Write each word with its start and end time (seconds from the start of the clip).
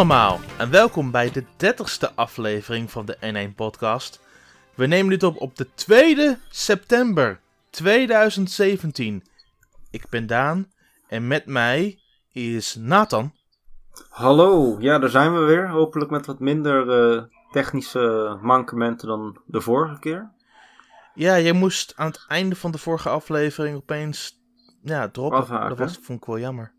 Allemaal 0.00 0.38
en 0.58 0.70
welkom 0.70 1.10
bij 1.10 1.30
de 1.30 1.44
30ste 1.44 2.14
aflevering 2.14 2.90
van 2.90 3.06
de 3.06 3.16
N1 3.50 3.54
Podcast. 3.54 4.20
We 4.74 4.86
nemen 4.86 5.10
dit 5.10 5.22
op 5.22 5.40
op 5.40 5.56
de 5.56 5.74
2 5.74 6.36
september 6.48 7.40
2017. 7.70 9.24
Ik 9.90 10.08
ben 10.08 10.26
Daan 10.26 10.72
en 11.08 11.26
met 11.26 11.46
mij 11.46 11.98
is 12.32 12.74
Nathan. 12.74 13.32
Hallo, 14.08 14.76
ja, 14.78 14.98
daar 14.98 15.08
zijn 15.08 15.34
we 15.34 15.40
weer. 15.40 15.68
Hopelijk 15.68 16.10
met 16.10 16.26
wat 16.26 16.38
minder 16.38 16.90
eh, 16.90 17.22
technische 17.50 18.38
mankementen 18.42 19.08
dan 19.08 19.40
de 19.46 19.60
vorige 19.60 19.98
keer. 19.98 20.30
Ja, 21.14 21.40
jij 21.40 21.52
moest 21.52 21.92
aan 21.96 22.06
het 22.06 22.24
einde 22.28 22.56
van 22.56 22.70
de 22.70 22.78
vorige 22.78 23.08
aflevering 23.08 23.76
opeens 23.76 24.40
ja, 24.82 25.08
droppen. 25.08 25.38
Afhaken. 25.38 25.68
Dat 25.68 25.78
was, 25.78 25.98
vond 26.02 26.20
ik 26.20 26.26
wel 26.26 26.38
jammer. 26.38 26.78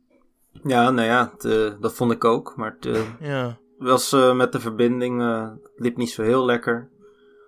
Ja, 0.64 0.90
nou 0.90 1.08
ja, 1.08 1.32
het, 1.34 1.46
eh, 1.46 1.80
dat 1.80 1.94
vond 1.94 2.12
ik 2.12 2.24
ook. 2.24 2.56
Maar 2.56 2.76
het 2.80 2.86
eh, 2.86 3.20
Ja, 3.20 3.58
was 3.78 4.12
eh, 4.12 4.36
met 4.36 4.52
de 4.52 4.60
verbinding, 4.60 5.22
het 5.22 5.72
liep 5.76 5.98
niet 5.98 6.12
zo 6.12 6.24
heel 6.24 6.46
lekker. 6.46 6.90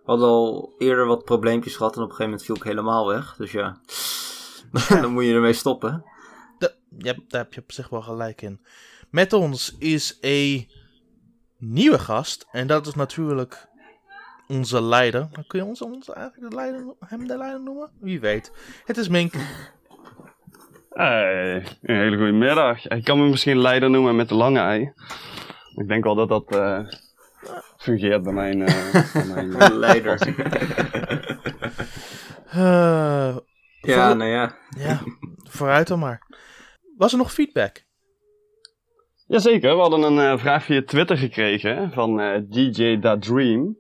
We 0.03 0.11
hadden 0.11 0.27
al 0.27 0.73
eerder 0.77 1.05
wat 1.05 1.25
probleempjes 1.25 1.75
gehad 1.75 1.95
en 1.95 2.01
op 2.01 2.09
een 2.09 2.15
gegeven 2.15 2.31
moment 2.31 2.45
viel 2.45 2.55
ik 2.55 2.63
helemaal 2.63 3.07
weg. 3.07 3.35
Dus 3.35 3.51
ja, 3.51 3.77
dan 5.01 5.11
moet 5.11 5.25
je 5.25 5.33
ermee 5.33 5.53
stoppen. 5.53 6.05
ja, 6.97 7.13
daar 7.27 7.41
heb 7.41 7.53
je 7.53 7.61
op 7.61 7.71
zich 7.71 7.89
wel 7.89 8.01
gelijk 8.01 8.41
in. 8.41 8.61
Met 9.09 9.33
ons 9.33 9.75
is 9.79 10.17
een 10.21 10.71
nieuwe 11.57 11.99
gast 11.99 12.47
en 12.51 12.67
dat 12.67 12.87
is 12.87 12.93
natuurlijk 12.93 13.67
onze 14.47 14.81
leider. 14.81 15.29
Kun 15.47 15.59
je 15.59 15.65
ons, 15.65 15.81
ons 15.81 16.09
eigenlijk 16.09 16.49
de 16.49 16.55
leider, 16.55 16.93
hem 16.99 17.27
de 17.27 17.37
leider 17.37 17.61
noemen? 17.61 17.91
Wie 17.99 18.19
weet. 18.19 18.51
Het 18.85 18.97
is 18.97 19.07
Mink. 19.07 19.33
Hey, 20.93 21.55
een 21.81 21.95
hele 21.95 22.17
goede 22.17 22.31
middag. 22.31 22.87
Ik 22.87 23.03
kan 23.03 23.19
me 23.19 23.29
misschien 23.29 23.57
leider 23.57 23.89
noemen 23.89 24.15
met 24.15 24.29
de 24.29 24.35
lange 24.35 24.59
ei. 24.59 24.93
Ik 25.75 25.87
denk 25.87 26.03
wel 26.03 26.15
dat 26.15 26.29
dat 26.29 26.51
eh, 26.55 26.79
fungeert 27.77 28.23
bij 28.23 28.33
mijn... 28.33 28.61
eh, 28.67 29.13
bij 29.13 29.25
mijn 29.25 29.53
eh, 29.61 29.69
Leider. 29.77 30.19
Eh, 32.53 33.37
ja, 33.81 34.07
voor- 34.07 34.17
nou 34.17 34.29
ja. 34.29 34.55
ja, 34.77 34.99
vooruit 35.49 35.87
dan 35.87 35.99
maar. 35.99 36.21
Was 36.97 37.11
er 37.11 37.17
nog 37.17 37.33
feedback? 37.33 37.83
Jazeker, 39.27 39.75
we 39.75 39.81
hadden 39.81 40.01
een 40.01 40.19
eh, 40.19 40.37
vraag 40.39 40.63
via 40.63 40.81
Twitter 40.85 41.17
gekregen 41.17 41.91
van 41.93 42.19
eh, 42.19 42.41
DJ 42.49 42.99
Da 42.99 43.17
Dream. 43.17 43.77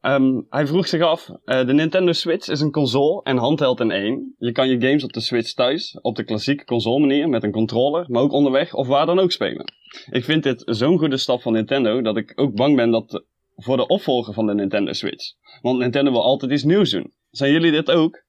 Ehm, 0.00 0.40
hij 0.48 0.66
vroeg 0.66 0.86
zich 0.86 1.02
af, 1.02 1.28
eh, 1.44 1.66
de 1.66 1.72
Nintendo 1.72 2.12
Switch 2.12 2.48
is 2.48 2.60
een 2.60 2.70
console 2.70 3.22
en 3.22 3.36
handheld 3.36 3.80
in 3.80 3.90
één. 3.90 4.34
Je 4.38 4.52
kan 4.52 4.68
je 4.68 4.80
games 4.80 5.04
op 5.04 5.12
de 5.12 5.20
Switch 5.20 5.52
thuis, 5.52 5.98
op 6.00 6.16
de 6.16 6.24
klassieke 6.24 6.64
console 6.64 7.00
manier, 7.00 7.28
met 7.28 7.42
een 7.42 7.52
controller, 7.52 8.04
maar 8.08 8.22
ook 8.22 8.32
onderweg 8.32 8.74
of 8.74 8.86
waar 8.86 9.06
dan 9.06 9.18
ook 9.18 9.32
spelen. 9.32 9.72
Ik 10.10 10.24
vind 10.24 10.42
dit 10.42 10.62
zo'n 10.66 10.98
goede 10.98 11.16
stap 11.16 11.42
van 11.42 11.52
Nintendo, 11.52 12.02
dat 12.02 12.16
ik 12.16 12.32
ook 12.34 12.54
bang 12.54 12.76
ben 12.76 12.90
dat 12.90 13.24
voor 13.56 13.76
de 13.76 13.86
opvolger 13.86 14.34
van 14.34 14.46
de 14.46 14.54
Nintendo 14.54 14.92
Switch. 14.92 15.32
Want 15.60 15.78
Nintendo 15.78 16.10
wil 16.10 16.22
altijd 16.22 16.52
iets 16.52 16.64
nieuws 16.64 16.90
doen. 16.90 17.12
Zijn 17.30 17.52
jullie 17.52 17.70
dit 17.70 17.90
ook? 17.90 18.22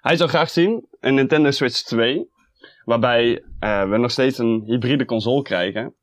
Hij 0.00 0.16
zou 0.16 0.28
graag 0.28 0.50
zien 0.50 0.86
een 1.00 1.14
Nintendo 1.14 1.50
Switch 1.50 1.82
2, 1.82 2.28
waarbij 2.84 3.44
eh, 3.58 3.90
we 3.90 3.96
nog 3.96 4.10
steeds 4.10 4.38
een 4.38 4.62
hybride 4.66 5.04
console 5.04 5.42
krijgen. 5.42 5.94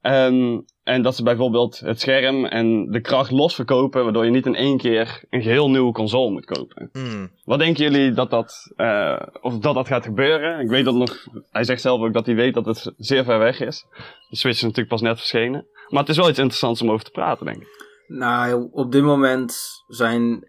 Ehm, 0.00 0.60
en 0.84 1.02
dat 1.02 1.16
ze 1.16 1.22
bijvoorbeeld 1.22 1.78
het 1.78 2.00
scherm 2.00 2.44
en 2.44 2.90
de 2.90 3.00
kracht 3.00 3.30
los 3.30 3.54
verkopen, 3.54 4.04
waardoor 4.04 4.24
je 4.24 4.30
niet 4.30 4.46
in 4.46 4.54
één 4.54 4.78
keer 4.78 5.24
een 5.30 5.42
geheel 5.42 5.70
nieuwe 5.70 5.92
console 5.92 6.30
moet 6.30 6.44
kopen. 6.44 6.88
Hmm. 6.92 7.30
Wat 7.44 7.58
denken 7.58 7.82
jullie 7.82 8.12
dat 8.12 8.30
dat, 8.30 8.72
eh, 8.76 9.20
of 9.40 9.58
dat 9.58 9.74
dat 9.74 9.86
gaat 9.86 10.04
gebeuren? 10.04 10.60
Ik 10.60 10.68
weet 10.68 10.84
dat 10.84 10.94
nog, 10.94 11.26
hij 11.50 11.64
zegt 11.64 11.80
zelf 11.80 12.00
ook 12.00 12.12
dat 12.12 12.26
hij 12.26 12.34
weet 12.34 12.54
dat 12.54 12.66
het 12.66 12.92
zeer 12.96 13.24
ver 13.24 13.38
weg 13.38 13.60
is. 13.60 13.86
De 14.28 14.36
Switch 14.36 14.56
is 14.56 14.62
natuurlijk 14.62 14.88
pas 14.88 15.00
net 15.00 15.16
verschenen. 15.16 15.66
Maar 15.88 16.00
het 16.00 16.10
is 16.10 16.16
wel 16.16 16.28
iets 16.28 16.38
interessants 16.38 16.82
om 16.82 16.90
over 16.90 17.04
te 17.04 17.10
praten, 17.10 17.46
denk 17.46 17.62
ik. 17.62 17.68
Nou, 18.06 18.68
op 18.72 18.92
dit 18.92 19.02
moment 19.02 19.56
zijn 19.86 20.48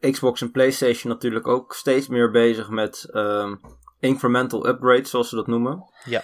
Xbox 0.00 0.40
en 0.40 0.50
PlayStation 0.50 1.12
natuurlijk 1.12 1.46
ook 1.46 1.74
steeds 1.74 2.08
meer 2.08 2.30
bezig 2.30 2.70
met 2.70 3.08
ehm, 3.12 3.54
incremental 4.00 4.66
upgrades, 4.66 5.10
zoals 5.10 5.28
ze 5.28 5.36
dat 5.36 5.46
noemen. 5.46 5.84
Ja. 6.04 6.22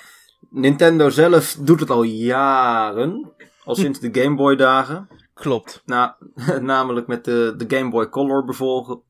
Nintendo 0.56 1.10
zelf 1.10 1.56
doet 1.60 1.80
het 1.80 1.90
al 1.90 2.02
jaren, 2.02 3.32
al 3.64 3.74
sinds 3.74 4.00
de 4.00 4.22
Game 4.22 4.36
Boy 4.36 4.56
dagen. 4.56 5.08
Klopt. 5.34 5.82
Na, 5.84 6.16
namelijk 6.60 7.06
met 7.06 7.24
de, 7.24 7.54
de 7.56 7.76
Game 7.76 7.90
Boy 7.90 8.08
Color 8.08 8.44
bijvoorbeeld, 8.44 9.02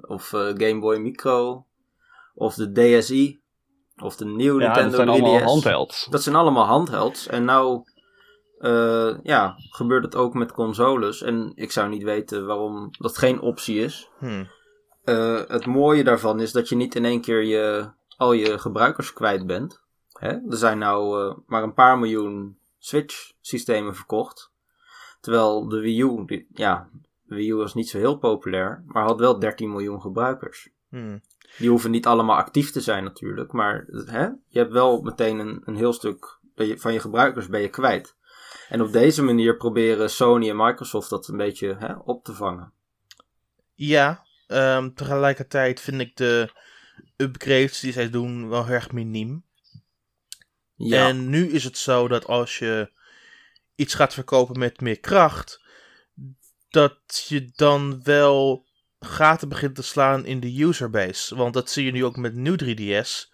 of 0.00 0.32
eh, 0.32 0.40
Game 0.40 0.78
Boy 0.78 0.98
Micro, 0.98 1.66
of 2.34 2.54
de 2.54 2.72
DSi, 2.72 3.40
of 3.96 4.16
de 4.16 4.24
nieuwe 4.24 4.60
Ja, 4.60 4.66
Nintendo 4.66 4.96
dat 4.96 5.06
zijn 5.06 5.08
allemaal 5.08 5.40
3DS. 5.40 5.44
handhelds. 5.44 6.06
Dat 6.10 6.22
zijn 6.22 6.34
allemaal 6.34 6.66
handhelds. 6.66 7.26
En 7.26 7.44
nou 7.44 7.82
eh, 8.58 9.14
ja, 9.22 9.54
gebeurt 9.70 10.04
het 10.04 10.16
ook 10.16 10.34
met 10.34 10.52
consoles. 10.52 11.22
En 11.22 11.52
ik 11.54 11.72
zou 11.72 11.88
niet 11.88 12.02
weten 12.02 12.46
waarom 12.46 12.88
dat 12.90 13.18
geen 13.18 13.40
optie 13.40 13.78
is. 13.78 14.08
Hmm. 14.18 14.48
Eh, 15.04 15.40
het 15.48 15.66
mooie 15.66 16.04
daarvan 16.04 16.40
is 16.40 16.52
dat 16.52 16.68
je 16.68 16.76
niet 16.76 16.94
in 16.94 17.04
één 17.04 17.20
keer 17.20 17.44
je, 17.44 17.90
al 18.16 18.32
je 18.32 18.58
gebruikers 18.58 19.12
kwijt 19.12 19.46
bent. 19.46 19.86
Hè? 20.18 20.28
Er 20.28 20.56
zijn 20.56 20.78
nou 20.78 21.28
eh, 21.30 21.36
maar 21.46 21.62
een 21.62 21.74
paar 21.74 21.98
miljoen 21.98 22.58
Switch-systemen 22.78 23.94
verkocht. 23.94 24.50
Terwijl 25.20 25.68
de 25.68 25.80
Wii 25.80 26.00
U, 26.02 26.24
die- 26.26 26.46
ja, 26.52 26.88
de 27.22 27.34
Wii 27.34 27.50
U 27.50 27.54
was 27.54 27.74
niet 27.74 27.88
zo 27.88 27.98
heel 27.98 28.18
populair, 28.18 28.82
maar 28.86 29.02
had 29.04 29.18
wel 29.20 29.38
13 29.38 29.70
miljoen 29.70 30.00
gebruikers. 30.00 30.68
Hmm. 30.88 31.20
Die 31.58 31.68
hoeven 31.68 31.90
niet 31.90 32.06
allemaal 32.06 32.36
actief 32.36 32.70
te 32.70 32.80
zijn 32.80 33.04
natuurlijk, 33.04 33.52
maar 33.52 33.84
hè, 34.06 34.22
je 34.48 34.58
hebt 34.58 34.72
wel 34.72 35.00
meteen 35.02 35.38
een, 35.38 35.62
een 35.64 35.76
heel 35.76 35.92
stuk 35.92 36.38
van 36.76 36.92
je 36.92 37.00
gebruikers 37.00 37.48
ben 37.48 37.60
je 37.60 37.68
kwijt. 37.68 38.16
En 38.68 38.80
op 38.82 38.92
deze 38.92 39.22
manier 39.22 39.56
proberen 39.56 40.10
Sony 40.10 40.48
en 40.50 40.56
Microsoft 40.56 41.10
dat 41.10 41.28
een 41.28 41.36
beetje 41.36 41.76
hè, 41.78 41.94
op 41.94 42.24
te 42.24 42.34
vangen. 42.34 42.72
Ja, 43.74 44.24
ehm, 44.46 44.90
tegelijkertijd 44.94 45.80
vind 45.80 46.00
ik 46.00 46.16
de 46.16 46.50
upgrades 47.16 47.80
die 47.80 47.92
zij 47.92 48.10
doen 48.10 48.48
wel 48.48 48.64
heel 48.64 48.74
erg 48.74 48.92
miniem. 48.92 49.44
Ja, 50.78 51.08
En 51.08 51.28
nu 51.28 51.50
is 51.50 51.64
het 51.64 51.78
zo 51.78 52.08
dat 52.08 52.26
als 52.26 52.58
je 52.58 52.90
iets 53.74 53.94
gaat 53.94 54.14
verkopen 54.14 54.58
met 54.58 54.80
meer 54.80 55.00
kracht, 55.00 55.62
dat 56.68 57.24
je 57.28 57.50
dan 57.54 58.00
wel 58.02 58.66
gaten 59.00 59.48
begint 59.48 59.74
te 59.74 59.82
slaan 59.82 60.24
in 60.24 60.40
de 60.40 60.60
userbase. 60.60 61.36
Want 61.36 61.54
dat 61.54 61.70
zie 61.70 61.84
je 61.84 61.92
nu 61.92 62.04
ook 62.04 62.16
met 62.16 62.34
nieuw 62.34 62.56
3DS. 62.56 63.32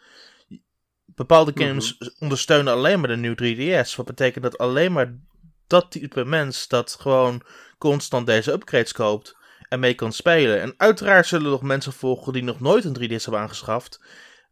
Bepaalde 1.05 1.53
Mhm. 1.55 1.63
games 1.67 1.97
ondersteunen 2.19 2.73
alleen 2.73 3.01
maar 3.01 3.09
de 3.09 3.17
nieuw 3.17 3.35
3DS. 3.35 3.97
Wat 3.97 4.07
betekent 4.07 4.45
dat 4.45 4.59
alleen 4.59 4.93
maar 4.93 5.19
dat 5.67 5.91
type 5.91 6.25
mens 6.25 6.69
dat 6.69 6.97
gewoon 7.01 7.43
constant 7.79 8.27
deze 8.27 8.53
upgrades 8.53 8.93
koopt 8.93 9.37
en 9.69 9.81
mee 9.81 9.95
kan 9.95 10.13
spelen. 10.13 10.61
En 10.61 10.75
uiteraard 10.77 11.27
zullen 11.27 11.45
er 11.45 11.51
nog 11.51 11.63
mensen 11.63 11.93
volgen 11.93 12.33
die 12.33 12.43
nog 12.43 12.61
nooit 12.61 12.85
een 12.85 12.93
3DS 12.93 13.25
hebben 13.25 13.43
aangeschaft. 13.43 14.01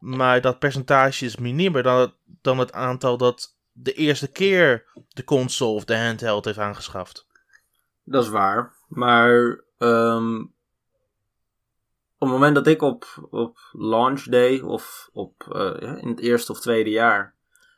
Maar 0.02 0.40
dat 0.40 0.58
percentage 0.58 1.24
is 1.24 1.36
miniemer 1.36 1.82
dan 1.82 1.98
het, 2.00 2.12
dan 2.40 2.58
het 2.58 2.72
aantal 2.72 3.16
dat 3.16 3.56
de 3.72 3.92
eerste 3.92 4.30
keer 4.32 4.84
de 5.08 5.24
console 5.24 5.74
of 5.74 5.84
de 5.84 5.96
handheld 5.98 6.44
heeft 6.44 6.58
aangeschaft. 6.58 7.26
dat 8.04 8.22
is 8.24 8.28
waar. 8.30 8.72
Maar 8.88 9.60
ehm, 9.78 10.40
op 12.18 12.28
het 12.28 12.30
moment 12.30 12.54
dat 12.54 12.66
ik 12.66 12.82
op, 12.82 13.26
op 13.30 13.58
launch 13.72 14.22
day 14.22 14.60
of 14.60 15.08
op, 15.12 15.48
eh, 15.52 15.96
in 16.02 16.08
het 16.08 16.20
eerste 16.20 16.52
of 16.52 16.60
tweede 16.60 16.90
jaar 16.90 17.34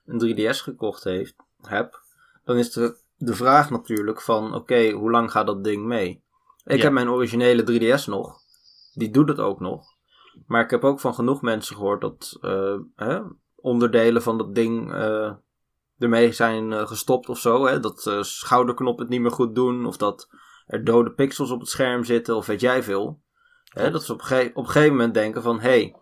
een 0.07 0.19
3DS 0.19 0.61
gekocht 0.63 1.05
heeft, 1.05 1.35
heb, 1.61 2.03
dan 2.45 2.57
is 2.57 2.73
de, 2.73 2.97
de 3.17 3.35
vraag 3.35 3.71
natuurlijk 3.71 4.21
van 4.23 4.55
oké, 4.55 4.91
hoe 4.91 5.11
lang 5.11 5.31
gaat 5.31 5.47
dat 5.47 5.65
ding 5.65 5.85
mee? 5.85 6.23
Ik 6.65 6.77
Ja. 6.77 6.83
heb 6.83 6.93
mijn 6.93 7.11
originele 7.11 7.63
3DS 7.63 8.07
nog. 8.07 8.41
Die 8.95 9.11
doet 9.11 9.29
het 9.29 9.39
ook 9.39 9.61
nog. 9.61 9.94
Maar 10.47 10.63
ik 10.65 10.71
heb 10.71 10.85
ook 10.85 11.01
van 11.01 11.15
genoeg 11.15 11.43
mensen 11.43 11.77
gehoord 11.77 12.01
dat 12.01 12.39
eh, 12.41 12.77
hè, 12.97 13.21
onderdelen 13.55 14.23
van 14.23 14.39
dat 14.39 14.55
ding 14.55 14.93
eh, 14.93 15.33
ermee 15.99 16.33
zijn 16.33 16.73
eh, 16.73 16.87
gestopt 16.87 17.29
of 17.29 17.39
zo. 17.39 17.67
Hè? 17.67 17.81
Dat 17.81 18.07
eh 18.07 18.23
schouderknop 18.23 18.99
het 18.99 19.09
niet 19.09 19.21
meer 19.21 19.31
goed 19.31 19.55
doen. 19.55 19.87
Of 19.87 19.97
dat 19.97 20.29
er 20.67 20.85
dode 20.85 21.11
pixels 21.11 21.51
op 21.51 21.61
het 21.61 21.69
scherm 21.69 22.05
zitten. 22.05 22.37
Of 22.37 22.47
weet 22.47 22.61
jij 22.61 22.83
veel. 22.83 23.21
Hè? 23.65 23.91
Dat 23.91 24.05
ze 24.05 24.13
op, 24.13 24.23
ge- 24.23 24.51
op 24.55 24.65
een 24.65 24.71
gegeven 24.71 24.97
moment 24.97 25.15
denken 25.15 25.43
van... 25.43 25.61
Hey, 25.61 25.97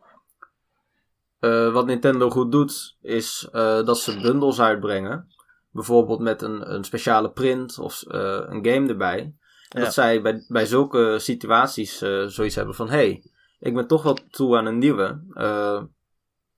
wat 1.73 1.87
Nintendo 1.87 2.31
goed 2.31 2.53
doet 2.53 2.97
is 3.01 3.49
dat 3.53 3.99
ze 3.99 4.21
bundles 4.21 4.61
uitbrengen. 4.61 5.27
Bijvoorbeeld 5.71 6.21
met 6.21 6.43
een, 6.43 6.75
een 6.75 6.85
speciale 6.85 7.31
print 7.31 7.79
of 7.79 8.03
een 8.07 8.67
game 8.67 8.89
erbij. 8.89 9.35
Ja. 9.69 9.81
dat 9.81 9.95
zij 9.95 10.23
bij, 10.23 10.45
bij 10.49 10.67
zulke 10.67 11.19
situaties 11.19 11.99
zoiets 12.27 12.55
hebben 12.55 12.75
van... 12.75 12.89
Hey, 12.89 13.32
ik 13.63 13.75
ben 13.75 13.87
toch 13.87 14.03
wel 14.03 14.19
toe 14.31 14.57
aan 14.57 14.67
een 14.67 14.79
nieuwe. 14.79 15.21
Eh, 15.35 15.83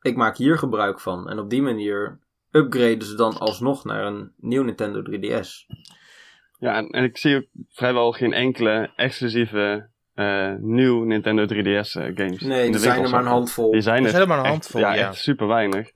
ik 0.00 0.16
maak 0.16 0.36
hier 0.36 0.58
gebruik 0.58 1.00
van. 1.00 1.28
En 1.28 1.38
op 1.38 1.50
die 1.50 1.62
manier 1.62 2.18
upgraden 2.50 3.02
ze 3.02 3.16
dan 3.16 3.38
alsnog 3.38 3.84
naar 3.84 4.04
een 4.06 4.32
nieuw 4.36 4.62
Nintendo 4.62 5.02
3DS. 5.02 5.48
Ja, 6.58 6.76
en, 6.76 6.88
en 6.88 7.04
ik 7.04 7.16
zie 7.18 7.36
ook 7.36 7.46
vrijwel 7.68 8.12
geen 8.12 8.32
enkele 8.32 8.92
exclusieve 8.96 9.88
eh, 10.14 10.52
nieuw 10.58 11.04
Nintendo 11.04 11.44
3DS 11.44 11.56
eh, 12.00 12.10
games. 12.14 12.40
Nee, 12.40 12.64
in 12.64 12.72
de 12.72 12.76
er 12.78 12.82
zijn 12.82 13.02
er 13.02 13.10
maar 13.10 13.20
een 13.20 13.26
handvol. 13.26 13.70
Die 13.70 13.80
zijn 13.80 14.04
Er 14.04 14.10
zijn 14.10 14.22
er 14.22 14.28
maar 14.28 14.38
een 14.38 14.44
echt- 14.44 14.52
handvol, 14.52 14.80
ja. 14.80 14.94
ja. 14.94 15.08
echt 15.08 15.16
super 15.16 15.46
weinig. 15.46 15.90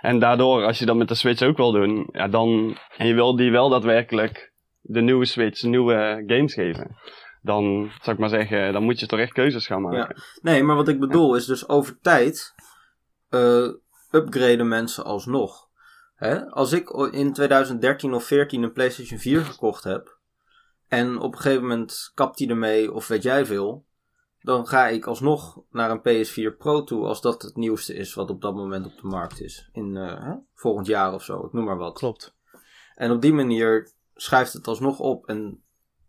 En 0.00 0.18
daardoor, 0.18 0.64
als 0.64 0.78
je 0.78 0.86
dat 0.86 0.96
met 0.96 1.08
de 1.08 1.14
Switch 1.14 1.42
ook 1.42 1.56
wil 1.56 1.72
doen, 1.72 2.08
ja, 2.12 2.28
dan, 2.28 2.76
en 2.96 3.06
je 3.06 3.14
wil 3.14 3.36
die 3.36 3.50
wel 3.50 3.68
daadwerkelijk 3.68 4.52
de 4.80 5.00
nieuwe 5.00 5.24
Switch 5.24 5.62
nieuwe 5.62 6.24
games 6.26 6.54
geven, 6.54 6.96
dan 7.46 7.90
zou 8.00 8.16
ik 8.16 8.18
maar 8.18 8.28
zeggen, 8.28 8.72
dan 8.72 8.82
moet 8.82 9.00
je 9.00 9.06
toch 9.06 9.18
echt 9.18 9.32
keuzes 9.32 9.66
gaan 9.66 9.82
maken. 9.82 9.98
Ja. 10.16 10.22
Nee, 10.42 10.62
maar 10.62 10.76
wat 10.76 10.88
ik 10.88 11.00
bedoel 11.00 11.36
is 11.36 11.46
dus 11.46 11.68
over 11.68 12.00
tijd 12.00 12.54
eh 13.28 13.68
upgraden 14.10 14.68
mensen 14.68 15.04
alsnog. 15.04 15.68
Hè? 16.14 16.50
Als 16.50 16.72
ik 16.72 16.90
in 16.90 17.32
2013 17.32 18.14
of 18.14 18.24
14 18.24 18.62
een 18.62 18.72
PlayStation 18.72 19.18
4 19.18 19.44
gekocht 19.44 19.84
heb 19.84 20.18
en 20.88 21.18
op 21.18 21.32
een 21.32 21.40
gegeven 21.40 21.62
moment 21.62 22.10
kapt 22.14 22.38
die 22.38 22.48
ermee 22.48 22.92
of 22.92 23.08
weet 23.08 23.22
jij 23.22 23.46
veel, 23.46 23.84
dan 24.40 24.66
ga 24.66 24.88
ik 24.88 25.06
alsnog 25.06 25.62
naar 25.70 25.90
een 25.90 26.26
PS4 26.26 26.56
Pro 26.58 26.84
toe 26.84 27.06
als 27.06 27.20
dat 27.20 27.42
het 27.42 27.56
nieuwste 27.56 27.94
is 27.94 28.14
wat 28.14 28.30
op 28.30 28.40
dat 28.40 28.54
moment 28.54 28.86
op 28.86 28.96
de 29.00 29.06
markt 29.06 29.40
is. 29.40 29.68
In 29.72 29.96
eh, 29.96 30.24
hè? 30.24 30.34
volgend 30.54 30.86
jaar 30.86 31.14
of 31.14 31.24
zo, 31.24 31.44
ik 31.44 31.52
noem 31.52 31.64
maar 31.64 31.76
wat. 31.76 31.98
Klopt. 31.98 32.34
En 32.94 33.10
op 33.10 33.20
die 33.20 33.32
manier 33.32 33.92
schuift 34.14 34.52
het 34.52 34.66
alsnog 34.66 34.98
op. 34.98 35.26
En 35.26 35.64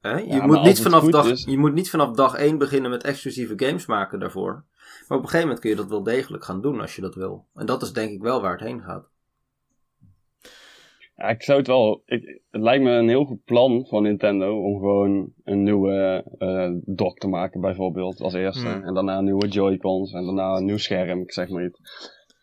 hè, 0.07 0.17
je, 0.35 0.41
moet 0.41 0.61
niet 0.63 0.81
vanaf 0.81 1.05
dag, 1.09 1.29
is- 1.31 1.43
je 1.49 1.57
moet 1.57 1.73
niet 1.73 1.89
vanaf 1.89 2.11
dag 2.15 2.35
1 2.35 2.57
beginnen 2.57 2.91
met 2.91 3.03
exclusieve 3.03 3.53
games 3.55 3.85
maken 3.85 4.19
daarvoor. 4.19 4.63
Maar 5.07 5.17
op 5.17 5.23
een 5.23 5.29
gegeven 5.29 5.39
moment 5.41 5.59
kun 5.59 5.69
je 5.69 5.75
dat 5.75 5.89
wel 5.89 6.03
degelijk 6.03 6.43
gaan 6.43 6.61
doen 6.61 6.81
als 6.81 6.95
je 6.95 7.01
dat 7.01 7.15
wil. 7.15 7.45
En 7.55 7.65
dat 7.65 7.81
is 7.81 7.93
denk 7.93 8.11
ik 8.11 8.21
wel 8.21 8.41
waar 8.41 8.51
het 8.51 8.67
heen 8.67 8.81
gaat. 8.81 9.05
Ja, 11.15 11.27
ik 11.29 11.43
zou 11.43 11.57
het 11.57 11.67
wel. 11.67 12.01
Ik, 12.05 12.41
het 12.51 12.61
lijkt 12.61 12.83
me 12.83 12.89
een 12.91 13.07
heel 13.07 13.25
goed 13.25 13.43
plan 13.43 13.85
van 13.89 14.03
Nintendo 14.03 14.61
om 14.63 14.73
gewoon 14.79 15.33
een 15.43 15.63
nieuwe 15.63 16.23
eh 16.37 16.69
dock 16.85 17.17
te 17.17 17.27
maken, 17.27 17.61
bijvoorbeeld, 17.61 18.21
als 18.21 18.33
eerste. 18.33 18.67
Hmm. 18.67 18.83
En 18.83 18.93
daarna 18.93 19.21
nieuwe 19.21 19.47
Joy-Cons 19.47 20.13
en 20.13 20.25
daarna 20.25 20.55
een 20.55 20.65
nieuw 20.65 20.77
scherm, 20.77 21.21
ik 21.21 21.31
zeg 21.31 21.49
maar 21.49 21.65
iets. 21.65 21.79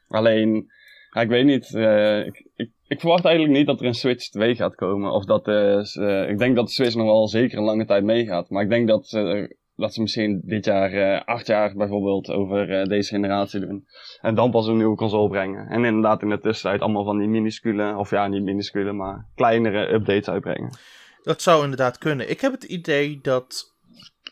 Alleen, 0.08 0.70
ja, 1.10 1.20
ik 1.20 1.28
weet 1.28 1.44
niet. 1.44 1.74
eh, 1.74 2.26
ik, 2.26 2.46
ik, 2.86 3.00
verwacht 3.00 3.24
eigenlijk 3.24 3.56
niet 3.56 3.66
dat 3.66 3.80
er 3.80 3.86
een 3.86 3.94
Switch 3.94 4.28
2 4.28 4.54
gaat 4.54 4.74
komen. 4.74 5.12
Of 5.12 5.24
dat 5.24 5.48
eh, 5.48 5.96
eh, 5.96 6.30
ik 6.30 6.38
denk 6.38 6.56
dat 6.56 6.66
de 6.66 6.72
Switch 6.72 6.94
nog 6.94 7.06
wel 7.06 7.28
zeker 7.28 7.58
een 7.58 7.64
lange 7.64 7.84
tijd 7.84 8.04
meegaat. 8.04 8.50
Maar 8.50 8.62
ik 8.62 8.68
denk 8.68 8.88
dat 8.88 9.08
ze, 9.08 9.56
dat 9.76 9.94
ze 9.94 10.00
misschien 10.00 10.40
dit 10.44 10.64
jaar, 10.64 10.92
eh, 10.92 11.24
acht 11.24 11.46
jaar 11.46 11.74
bijvoorbeeld, 11.74 12.30
over 12.30 12.88
deze 12.88 13.08
generatie 13.08 13.60
doen. 13.60 13.86
En 14.20 14.34
dan 14.34 14.50
pas 14.50 14.66
een 14.66 14.76
nieuwe 14.76 14.96
console 14.96 15.28
brengen. 15.28 15.66
En 15.66 15.84
inderdaad 15.84 16.22
in 16.22 16.28
de 16.28 16.40
tussentijd 16.40 16.80
allemaal 16.80 17.04
van 17.04 17.18
die 17.18 17.28
minuscule, 17.28 17.96
of 17.96 18.10
ja, 18.10 18.26
niet 18.26 18.42
minuscule, 18.42 18.92
maar 18.92 19.28
kleinere 19.34 19.92
updates 19.92 20.28
uitbrengen. 20.28 20.78
Dat 21.22 21.42
zou 21.42 21.62
inderdaad 21.62 21.98
kunnen. 21.98 22.30
Ik 22.30 22.40
heb 22.40 22.52
het 22.52 22.64
idee 22.64 23.18
dat 23.20 23.74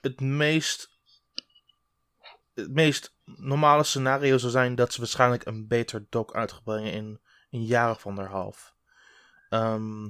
het 0.00 0.20
meest, 0.20 0.90
het 2.54 2.72
meest 2.72 3.14
normale 3.24 3.82
scenario 3.82 4.38
zou 4.38 4.52
zijn 4.52 4.74
dat 4.74 4.92
ze 4.92 5.00
waarschijnlijk 5.00 5.46
een 5.46 5.66
beter 5.66 6.06
dock 6.08 6.34
uit 6.34 6.52
gaan 6.52 6.62
brengen 6.64 6.92
in 6.92 7.20
een 7.52 7.64
jaar 7.64 7.90
of 7.90 8.06
anderhalf. 8.06 8.74
Ehm, 9.48 10.04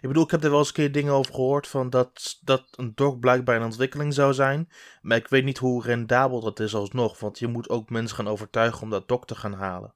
ik 0.00 0.08
bedoel, 0.08 0.24
ik 0.24 0.30
heb 0.30 0.44
er 0.44 0.50
wel 0.50 0.58
eens 0.58 0.68
een 0.68 0.74
keer 0.74 0.92
dingen 0.92 1.12
over 1.12 1.34
gehoord 1.34 1.66
van 1.68 1.90
dat, 1.90 2.38
dat 2.40 2.64
een 2.70 2.92
dock 2.94 3.20
blijkbaar 3.20 3.56
in 3.56 3.62
ontwikkeling 3.64 4.14
zou 4.14 4.34
zijn. 4.34 4.68
Maar 5.00 5.16
ik 5.16 5.28
weet 5.28 5.44
niet 5.44 5.58
hoe 5.58 5.82
rendabel 5.82 6.40
dat 6.40 6.60
is 6.60 6.74
alsnog, 6.74 7.20
want 7.20 7.38
je 7.38 7.46
moet 7.46 7.68
ook 7.68 7.90
mensen 7.90 8.16
gaan 8.16 8.28
overtuigen 8.28 8.82
om 8.82 8.90
dat 8.90 9.08
dock 9.08 9.26
te 9.26 9.34
gaan 9.34 9.52
halen. 9.52 9.94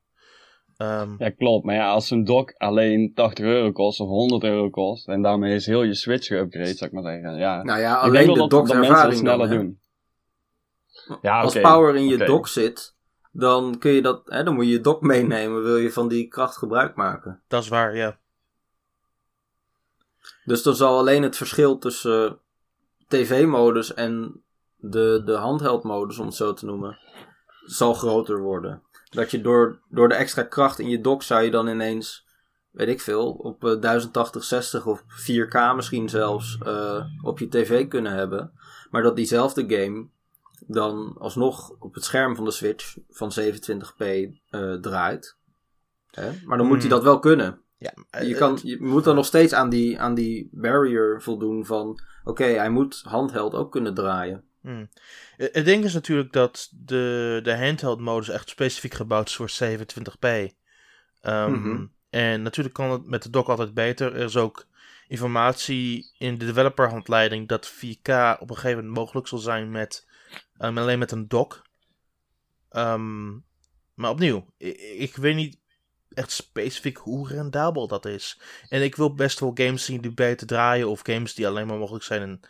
Ehm, 0.76 1.14
Ja, 1.18 1.30
klopt. 1.30 1.64
Maar 1.64 1.74
ja, 1.74 1.90
als 1.90 2.10
een 2.10 2.24
dock 2.24 2.54
alleen 2.56 3.14
80 3.14 3.44
euro 3.44 3.72
kost 3.72 4.00
of 4.00 4.08
100 4.08 4.42
euro 4.44 4.70
kost, 4.70 5.08
en 5.08 5.22
daarmee 5.22 5.54
is 5.54 5.66
heel 5.66 5.82
je 5.82 5.94
Switch 5.94 6.28
geüpgrade, 6.28 6.74
zou 6.76 6.90
ik 6.90 6.92
maar 6.92 7.12
zeggen. 7.12 7.36
Ja, 7.36 7.62
Nou 7.62 7.80
ja, 7.80 7.96
ik 7.96 8.02
alleen 8.02 8.12
denk 8.12 8.26
wel 8.26 8.34
de 8.34 8.40
dat 8.40 8.50
dokservaring 8.50 9.16
sneller 9.18 9.48
dan, 9.48 9.56
doen. 9.58 9.80
Ja, 11.22 11.40
Als 11.40 11.60
power 11.60 11.96
in 11.96 12.06
je 12.06 12.14
oké. 12.14 12.24
dock 12.24 12.48
zit, 12.48 12.96
dan 13.30 13.78
kun 13.78 13.90
je 13.90 14.02
dat, 14.02 14.22
hè, 14.24 14.42
dan 14.44 14.54
moet 14.54 14.64
je 14.64 14.70
je 14.70 14.80
dock 14.80 15.02
meenemen, 15.02 15.62
wil 15.62 15.76
je 15.76 15.92
van 15.92 16.08
die 16.08 16.28
kracht 16.28 16.56
gebruik 16.56 16.94
maken. 16.96 17.42
dat 17.48 17.62
is 17.62 17.68
waar, 17.68 17.96
ja. 17.96 18.18
Dus 20.44 20.62
dan 20.62 20.74
zal 20.74 20.98
alleen 20.98 21.22
het 21.22 21.36
verschil 21.36 21.78
tussen 21.78 22.38
tv-modus 23.08 23.94
en 23.94 24.42
de, 24.76 25.22
de 25.24 25.32
handheld-modus, 25.32 26.18
om 26.18 26.26
het 26.26 26.34
zo 26.34 26.52
te 26.52 26.66
noemen, 26.66 26.98
zal 27.64 27.94
groter 27.94 28.40
worden. 28.40 28.82
Dat 29.10 29.30
je 29.30 29.40
door, 29.40 29.80
door 29.88 30.08
de 30.08 30.14
extra 30.14 30.42
kracht 30.42 30.78
in 30.78 30.88
je 30.88 31.00
dock 31.00 31.22
zou 31.22 31.42
je 31.42 31.50
dan 31.50 31.68
ineens, 31.68 32.26
weet 32.70 32.88
ik 32.88 33.00
veel, 33.00 33.30
op 33.32 33.64
eh, 33.64 34.00
1080-60 34.80 34.84
of 34.84 35.02
4K 35.02 35.74
misschien 35.74 36.08
zelfs 36.08 36.58
eh, 36.64 37.04
op 37.22 37.38
je 37.38 37.48
tv 37.48 37.88
kunnen 37.88 38.12
hebben. 38.12 38.52
Maar 38.90 39.02
dat 39.02 39.16
diezelfde 39.16 39.64
game 39.68 40.06
dan 40.66 41.16
alsnog 41.18 41.70
op 41.78 41.94
het 41.94 42.04
scherm 42.04 42.36
van 42.36 42.44
de 42.44 42.50
Switch 42.50 42.96
van 43.08 43.32
27p 43.40 44.04
eh, 44.50 44.72
draait. 44.74 45.36
Hè? 46.10 46.30
Maar 46.44 46.58
dan 46.58 46.66
moet 46.66 46.76
hij 46.76 46.86
Hmm. 46.86 46.96
dat 46.96 47.02
wel 47.02 47.18
kunnen. 47.18 47.60
ja 47.78 47.92
Je, 48.10 48.18
eh, 48.32 48.36
kan, 48.38 48.58
je 48.62 48.76
moet 48.80 49.04
dan 49.04 49.14
nog 49.14 49.26
steeds 49.26 49.52
aan 49.52 49.68
die, 49.70 50.00
aan 50.00 50.14
die 50.14 50.48
barrier 50.52 51.22
voldoen 51.22 51.66
van... 51.66 52.00
Oké, 52.24 52.44
hij 52.44 52.70
moet 52.70 53.02
handheld 53.04 53.54
ook 53.54 53.72
kunnen 53.72 53.94
draaien. 53.94 54.44
Hmm. 54.60 54.88
Eh, 55.36 55.48
Het 55.52 55.64
ding 55.64 55.84
is 55.84 55.94
natuurlijk 55.94 56.32
dat 56.32 56.70
de, 56.84 57.40
de 57.42 57.56
handheld 57.56 58.00
modus 58.00 58.28
echt 58.28 58.48
specifiek 58.48 58.94
gebouwd 58.94 59.28
is 59.28 59.36
voor 59.36 59.50
27p. 59.50 60.26
Ehm, 61.20 61.52
Mhm. 61.52 61.86
En 62.10 62.42
natuurlijk 62.42 62.74
kan 62.74 62.90
het 62.90 63.06
met 63.06 63.22
de 63.22 63.30
dock 63.30 63.48
altijd 63.48 63.74
beter. 63.74 64.14
Er 64.14 64.24
is 64.24 64.36
ook 64.36 64.66
informatie 65.08 66.10
in 66.18 66.38
de 66.38 66.46
developerhandleiding 66.46 67.48
dat 67.48 67.68
4K 67.68 68.08
op 68.40 68.50
een 68.50 68.56
gegeven 68.56 68.76
moment 68.76 68.94
mogelijk 68.96 69.26
zal 69.26 69.38
zijn 69.38 69.70
met 69.70 70.06
ehm, 70.60 70.78
alleen 70.78 70.98
met 70.98 71.10
een 71.10 71.28
dock. 71.28 71.62
Ehm, 72.68 73.30
maar 73.94 74.10
opnieuw, 74.10 74.46
ik, 74.56 75.16
weet 75.16 75.34
niet 75.34 75.58
echt 76.08 76.30
specifiek 76.30 76.96
hoe 76.96 77.28
rendabel 77.28 77.88
dat 77.88 78.06
is. 78.06 78.40
En 78.68 78.82
ik 78.82 78.96
wil 78.96 79.14
best 79.14 79.40
wel 79.40 79.50
games 79.54 79.84
zien 79.84 80.00
die 80.00 80.14
beter 80.14 80.46
draaien 80.46 80.88
of 80.88 81.00
games 81.02 81.34
die 81.34 81.46
alleen 81.46 81.66
maar 81.66 81.78
mogelijk 81.78 82.04
zijn 82.04 82.40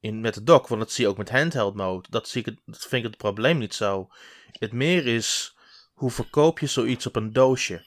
in 0.00 0.20
met 0.20 0.34
de 0.34 0.42
dock. 0.42 0.68
Want 0.68 0.80
dat 0.80 0.92
zie 0.92 1.04
je 1.04 1.10
ook 1.10 1.18
met 1.18 1.30
handheld 1.30 1.74
mode. 1.74 2.08
Dat, 2.10 2.28
zie 2.28 2.44
ik, 2.44 2.58
dat 2.64 2.78
vind 2.78 3.04
ik 3.04 3.10
het 3.10 3.16
probleem 3.16 3.58
niet 3.58 3.74
zo. 3.74 4.08
Het 4.52 4.72
meer 4.72 5.06
is, 5.06 5.56
hoe 5.92 6.10
verkoop 6.10 6.58
je 6.58 6.66
zoiets 6.66 7.06
op 7.06 7.16
een 7.16 7.32
doosje? 7.32 7.86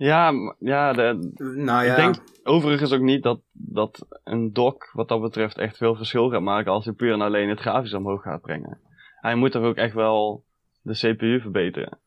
Ja, 0.00 0.32
ja, 0.58 0.92
de, 0.92 1.32
Nou 1.56 1.84
ja, 1.84 1.90
ik 1.90 1.96
denk 1.96 2.14
overigens 2.44 2.92
ook 2.92 3.00
niet 3.00 3.22
dat, 3.22 3.40
dat 3.52 4.06
een 4.24 4.52
dock 4.52 4.90
wat 4.92 5.08
dat 5.08 5.20
betreft 5.20 5.58
echt 5.58 5.76
veel 5.76 5.94
verschil 5.94 6.28
gaat 6.30 6.40
maken 6.40 6.72
als 6.72 6.84
hij 6.84 6.94
puur 6.94 7.12
en 7.12 7.20
alleen 7.20 7.48
het 7.48 7.60
grafisch 7.60 7.94
omhoog 7.94 8.22
gaat 8.22 8.40
brengen. 8.40 8.78
Hij 9.20 9.34
moet 9.34 9.52
toch 9.52 9.62
ook 9.62 9.76
echt 9.76 9.94
wel 9.94 10.44
de 10.82 10.92
CPU 10.92 11.40
verbeteren 11.40 11.98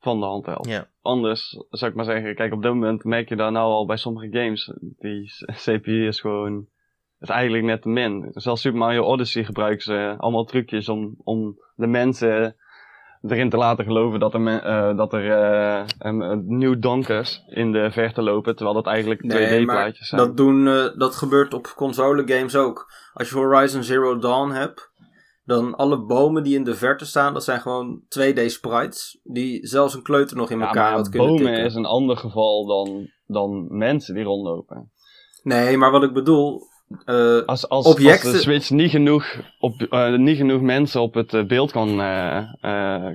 van 0.00 0.20
de 0.20 0.26
handheld. 0.26 0.66
Ja. 0.66 0.86
Anders 1.02 1.64
zou 1.70 1.90
ik 1.90 1.96
maar 1.96 2.04
zeggen, 2.04 2.34
kijk 2.34 2.52
op 2.52 2.62
dit 2.62 2.72
moment 2.72 3.04
merk 3.04 3.28
je 3.28 3.36
daar 3.36 3.52
nou 3.52 3.70
al 3.70 3.86
bij 3.86 3.96
sommige 3.96 4.28
games, 4.30 4.72
die 4.80 5.32
CPU 5.64 6.06
is 6.06 6.20
gewoon, 6.20 6.66
is 7.20 7.28
eigenlijk 7.28 7.64
net 7.64 7.82
te 7.82 7.88
min. 7.88 8.28
Zelfs 8.30 8.60
Super 8.60 8.78
Mario 8.78 9.02
Odyssey 9.02 9.44
gebruiken 9.44 9.82
ze 9.82 10.14
allemaal 10.18 10.44
trucjes 10.44 10.88
om, 10.88 11.14
om 11.24 11.58
de 11.74 11.86
mensen 11.86 12.56
erin 13.22 13.50
te 13.50 13.56
laten 13.56 13.84
geloven 13.84 14.20
dat 14.20 14.34
er, 14.34 14.40
me- 14.40 14.60
eh, 14.60 14.96
dat 14.96 15.12
er 15.12 15.30
eh, 15.30 15.84
een, 15.98 16.20
een 16.20 16.44
nieuw 16.46 16.78
donkers 16.78 17.42
in 17.46 17.72
de 17.72 17.90
verte 17.90 18.22
lopen, 18.22 18.56
terwijl 18.56 18.76
dat 18.76 18.86
eigenlijk 18.86 19.22
nee, 19.22 19.62
2D 19.62 19.64
maar 19.66 19.76
plaatjes 19.76 20.08
zijn. 20.08 20.20
dat, 20.20 20.36
doen, 20.36 20.68
eh, 20.68 20.84
dat 20.98 21.14
gebeurt 21.14 21.54
op 21.54 21.72
console 21.76 22.22
games 22.26 22.56
ook. 22.56 22.90
Als 23.12 23.28
je 23.28 23.36
Horizon 23.36 23.82
Zero 23.82 24.18
Dawn 24.18 24.50
hebt, 24.50 24.90
dan 25.44 25.74
alle 25.76 26.04
bomen 26.04 26.42
die 26.42 26.54
in 26.54 26.64
de 26.64 26.74
verte 26.74 27.06
staan, 27.06 27.32
dat 27.32 27.44
zijn 27.44 27.60
gewoon 27.60 28.02
2D 28.08 28.40
sprites. 28.46 29.20
Die 29.22 29.66
zelfs 29.66 29.94
een 29.94 30.02
kleuter 30.02 30.36
nog 30.36 30.50
in 30.50 30.60
elkaar 30.60 30.74
maar 30.74 30.92
had 30.92 31.08
kunnen 31.08 31.28
bomen 31.28 31.44
tikken. 31.46 31.64
is 31.64 31.74
een 31.74 31.84
ander 31.84 32.16
geval 32.16 32.66
dan, 32.66 33.08
dan 33.26 33.66
mensen 33.76 34.14
die 34.14 34.24
rondlopen. 34.24 34.90
Nee, 35.42 35.76
maar 35.76 35.90
wat 35.90 36.02
ik 36.02 36.12
bedoel... 36.12 36.70
eh, 37.04 37.42
Als, 37.46 37.68
als, 37.68 37.86
Objecten- 37.86 38.28
als 38.28 38.36
de 38.36 38.42
Switch 38.42 38.70
niet 38.70 38.90
genoeg, 38.90 39.36
op, 39.58 39.82
eh, 39.82 40.14
niet 40.16 40.36
genoeg 40.36 40.60
mensen 40.60 41.00
op 41.00 41.14
het 41.14 41.34
eh, 41.34 41.44
beeld 41.44 41.70
kan, 41.72 41.88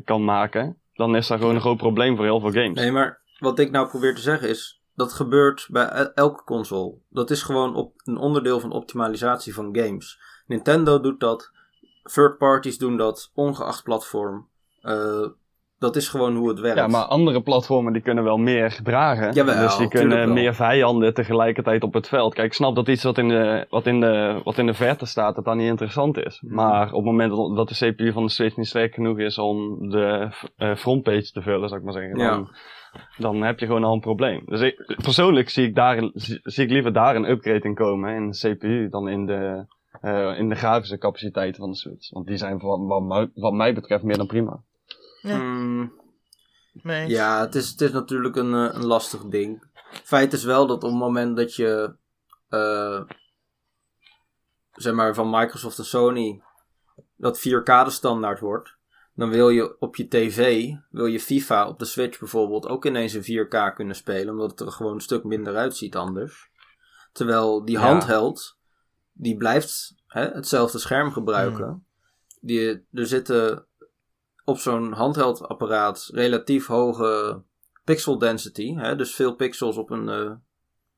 kan 0.05 0.23
maken, 0.23 0.77
dan 0.93 1.15
is 1.15 1.27
dat 1.27 1.39
gewoon 1.39 1.55
een 1.55 1.61
groot 1.61 1.77
probleem 1.77 2.15
voor 2.15 2.25
heel 2.25 2.39
veel 2.39 2.51
games. 2.51 2.79
Nee, 2.79 2.91
maar 2.91 3.21
wat 3.39 3.59
ik 3.59 3.71
nou 3.71 3.87
probeer 3.87 4.15
te 4.15 4.21
zeggen 4.21 4.49
is... 4.49 4.75
Dat 4.95 5.13
gebeurt 5.13 5.67
bij 5.71 5.89
e- 5.93 6.11
elke 6.15 6.43
console. 6.43 6.95
Dat 7.09 7.29
is 7.31 7.43
gewoon 7.43 7.75
op 7.75 7.93
een 8.03 8.17
onderdeel 8.17 8.59
van 8.59 8.71
optimalisatie 8.71 9.53
van 9.53 9.69
games. 9.77 10.19
Nintendo 10.47 10.99
doet 10.99 11.19
dat. 11.19 11.51
Third 12.13 12.37
parties 12.37 12.77
doen 12.77 12.97
dat. 12.97 13.31
Ongeacht 13.33 13.83
platform. 13.83 14.47
Dat 15.79 15.95
is 15.95 16.09
gewoon 16.09 16.35
hoe 16.35 16.49
het 16.49 16.59
werkt. 16.59 16.77
Ja, 16.77 16.87
maar 16.87 17.03
andere 17.05 17.41
platformen 17.41 17.93
die 17.93 18.01
kunnen 18.01 18.23
wel 18.23 18.37
meer 18.37 18.79
dragen. 18.83 19.33
Jawel, 19.33 19.61
dus 19.61 19.77
die 19.77 19.87
kunnen 19.87 20.33
meer 20.33 20.53
vijanden 20.53 21.13
tegelijkertijd 21.13 21.83
op 21.83 21.93
het 21.93 22.07
veld. 22.07 22.33
Kijk, 22.33 22.47
ik 22.47 22.53
snap 22.53 22.75
dat 22.75 22.87
iets 22.87 23.03
wat 23.03 23.17
in 23.17 23.27
de, 23.27 23.65
wat 23.69 23.85
in 23.85 23.99
de, 23.99 24.41
wat 24.43 24.57
in 24.57 24.65
de 24.65 24.73
verte 24.73 25.05
staat, 25.05 25.35
dat 25.35 25.45
dan 25.45 25.57
niet 25.57 25.67
interessant 25.67 26.17
is. 26.17 26.41
Maar 26.47 26.87
op 26.87 26.93
het 26.95 27.05
moment 27.05 27.55
dat- 27.55 27.67
de 27.67 27.91
CPU 27.93 28.11
van 28.11 28.23
de 28.23 28.29
Switch 28.31 28.55
niet 28.57 28.67
sterk 28.67 28.93
genoeg 28.93 29.19
is 29.19 29.37
om 29.37 29.89
de 29.89 30.29
eh, 30.57 30.75
frontpage 30.75 31.31
te 31.31 31.41
vullen, 31.41 31.67
zou 31.69 31.79
ik 31.79 31.85
maar 31.85 31.95
zeggen, 32.01 32.17
Ja. 32.19 32.29
dan, 32.29 32.49
dan 33.17 33.41
heb 33.41 33.59
je 33.59 33.65
gewoon 33.65 33.83
al 33.83 33.93
een 33.93 33.99
probleem. 33.99 34.41
Dus 34.45 34.61
ik, 34.61 34.95
persoonlijk 35.03 35.49
zie 35.49 35.67
ik, 35.67 35.75
daar, 35.75 36.09
zie, 36.13 36.39
zie 36.43 36.63
ik 36.63 36.71
liever 36.71 36.93
daar 36.93 37.15
een 37.15 37.29
upgrade 37.29 37.61
in 37.67 37.75
komen, 37.75 38.15
in 38.15 38.29
de 38.31 38.37
CPU, 38.37 38.89
dan 38.89 39.07
in 39.09 39.25
de, 39.25 39.65
eh, 40.01 40.39
in 40.39 40.49
de 40.49 40.55
grafische 40.55 40.97
capaciteiten 40.97 41.59
van 41.61 41.69
de 41.69 41.77
Switch. 41.77 42.11
Want 42.11 42.27
die 42.27 42.37
zijn 42.37 42.59
wat, 42.59 42.79
wat, 43.07 43.29
wat 43.33 43.53
mij 43.53 43.73
betreft 43.73 44.03
meer 44.03 44.17
dan 44.17 44.27
prima. 44.27 44.59
Ja. 45.21 45.89
Eens. 46.83 47.11
Ja, 47.11 47.39
het 47.39 47.55
is, 47.55 47.69
het 47.69 47.81
is 47.81 47.91
natuurlijk 47.91 48.35
een, 48.35 48.53
eh, 48.53 48.73
een 48.73 48.85
lastig 48.85 49.25
ding. 49.25 49.63
Feit 50.03 50.33
is 50.33 50.43
wel 50.43 50.67
dat 50.67 50.83
op 50.83 50.89
het 50.89 50.99
moment 50.99 51.37
dat 51.37 51.55
je, 51.55 51.95
eh, 52.49 53.01
zeg 54.71 54.93
maar, 54.93 55.13
van 55.13 55.29
Microsoft 55.29 55.77
en 55.77 55.85
Sony, 55.85 56.41
dat 57.15 57.39
4K 57.39 57.83
de 57.85 57.89
standaard 57.89 58.39
wordt, 58.39 58.75
dan 59.13 59.29
wil 59.29 59.49
je 59.49 59.79
op 59.79 59.95
je 59.95 60.07
tv, 60.07 60.69
wil 60.89 61.05
je 61.05 61.19
FIFA 61.19 61.67
op 61.67 61.79
de 61.79 61.85
Switch 61.85 62.19
bijvoorbeeld 62.19 62.67
ook 62.67 62.85
ineens 62.85 63.13
in 63.13 63.23
4K 63.23 63.75
kunnen 63.75 63.95
spelen, 63.95 64.33
omdat 64.33 64.49
het 64.51 64.59
er 64.59 64.71
gewoon 64.71 64.93
een 64.93 65.01
stuk 65.01 65.23
minder 65.23 65.55
uitziet 65.55 65.95
anders. 65.95 66.49
Terwijl 67.11 67.65
die 67.65 67.77
Ja. 67.77 67.81
handheld, 67.81 68.57
die 69.13 69.37
blijft 69.37 69.95
hè, 70.07 70.27
hetzelfde 70.27 70.79
scherm 70.79 71.11
gebruiken. 71.11 71.85
Die, 72.41 72.85
er 72.91 73.07
zitten 73.07 73.66
op 74.47 74.57
zo'n 74.57 74.91
handheldapparaat 74.91 76.09
relatief 76.13 76.67
hoge 76.67 77.41
pixel 77.83 78.17
density, 78.17 78.75
hè, 78.75 78.95
dus 78.95 79.15
veel 79.15 79.35
pixels 79.35 79.77
op 79.77 79.89
een 79.89 80.09
eh, 80.09 80.31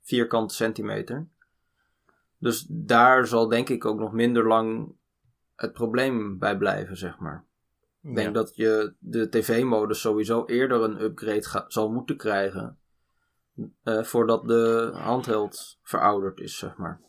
vierkante 0.01 0.53
centimeter. 0.55 1.27
Dus 2.37 2.65
daar 2.69 3.27
zal 3.27 3.47
denk 3.47 3.69
ik 3.69 3.85
ook 3.85 3.99
nog 3.99 4.11
minder 4.13 4.47
lang 4.47 4.95
het 5.55 5.73
probleem 5.73 6.37
bij 6.37 6.57
blijven, 6.57 6.97
zeg 6.97 7.17
maar. 7.19 7.45
Ik 8.01 8.15
denk 8.15 8.27
Ja. 8.27 8.33
dat 8.33 8.55
je 8.55 8.93
de 8.99 9.29
tv-modus 9.29 9.99
sowieso 10.01 10.45
eerder 10.45 10.81
een 10.81 11.01
upgrade 11.01 11.43
ga- 11.45 11.65
zal 11.67 11.91
moeten 11.91 12.17
krijgen. 12.17 12.77
eh, 13.83 14.03
voordat 14.03 14.47
de 14.47 14.91
handheld 14.93 15.79
verouderd 15.83 16.39
is, 16.39 16.57
zeg 16.57 16.77
maar. 16.77 17.01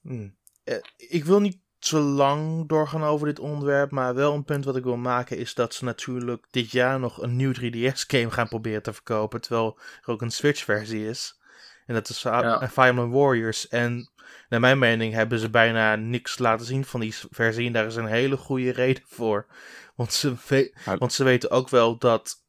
Hmm. 0.00 0.34
Eh, 0.64 0.78
ik 0.96 1.24
wil 1.24 1.40
niet 1.40 1.60
te 1.80 1.98
lang 1.98 2.68
doorgaan 2.68 3.04
over 3.04 3.26
dit 3.26 3.38
onderwerp, 3.38 3.90
maar 3.90 4.14
wel 4.14 4.34
een 4.34 4.44
punt 4.44 4.64
wat 4.64 4.76
ik 4.76 4.84
wil 4.84 4.96
maken 4.96 5.36
is 5.38 5.54
dat 5.54 5.74
ze 5.74 5.84
natuurlijk 5.84 6.46
dit 6.50 6.70
jaar 6.70 7.00
nog 7.00 7.22
een 7.22 7.36
nieuw 7.36 7.52
3DS-game 7.52 8.30
gaan 8.30 8.48
proberen 8.48 8.82
te 8.82 8.92
verkopen, 8.92 9.40
terwijl 9.40 9.78
er 10.02 10.10
ook 10.12 10.22
een 10.22 10.30
Switch-versie 10.30 11.08
is. 11.08 11.40
En 11.86 11.94
dat 11.94 12.08
is 12.08 12.22
Ja. 12.22 12.68
Fire 12.68 12.88
Emblem 12.88 13.10
Warriors. 13.10 13.68
En 13.68 14.10
naar 14.48 14.60
mijn 14.60 14.78
mening 14.78 15.14
hebben 15.14 15.38
ze 15.38 15.50
bijna 15.50 15.96
niks 15.96 16.38
laten 16.38 16.66
zien 16.66 16.84
van 16.84 17.00
die 17.00 17.14
versie. 17.30 17.66
En 17.66 17.72
daar 17.72 17.86
is 17.86 17.96
een 17.96 18.06
hele 18.06 18.36
goede 18.36 18.70
reden 18.72 19.02
voor. 19.06 19.46
Want 19.94 20.12
ze, 20.12 20.34
we- 20.48 20.76
Ja. 20.84 20.96
want 20.98 21.12
ze 21.12 21.24
weten 21.24 21.50
ook 21.50 21.68
wel 21.68 21.98
dat, 21.98 22.44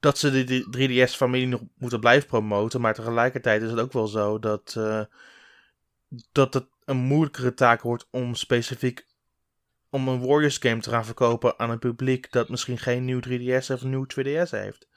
dat 0.00 0.18
ze 0.18 0.44
de 0.44 0.44
d- 0.60 0.72
3DS-familie 0.72 1.46
nog 1.46 1.60
moeten 1.76 2.00
blijven 2.00 2.28
promoten. 2.28 2.80
Maar 2.80 2.94
tegelijkertijd 2.94 3.62
is 3.62 3.70
het 3.70 3.80
ook 3.80 3.92
wel 3.92 4.06
zo 4.06 4.38
dat, 4.38 4.74
eh, 4.76 5.00
dat 6.32 6.54
het 6.54 6.66
een 6.84 6.96
moeilijkere 6.96 7.54
taak 7.54 7.80
wordt 7.80 8.06
om 8.10 8.34
specifiek 8.34 9.06
om 9.90 10.08
een 10.08 10.26
Warriors 10.26 10.58
game 10.58 10.80
te 10.80 10.90
gaan 10.90 11.04
verkopen 11.04 11.58
aan 11.58 11.70
een 11.70 11.78
publiek 11.78 12.32
dat 12.32 12.48
misschien 12.48 12.78
geen 12.78 13.04
nieuw 13.04 13.20
3DS 13.28 13.72
of 13.72 13.82
nieuw 13.82 14.06
2DS 14.06 14.50
heeft. 14.50 14.88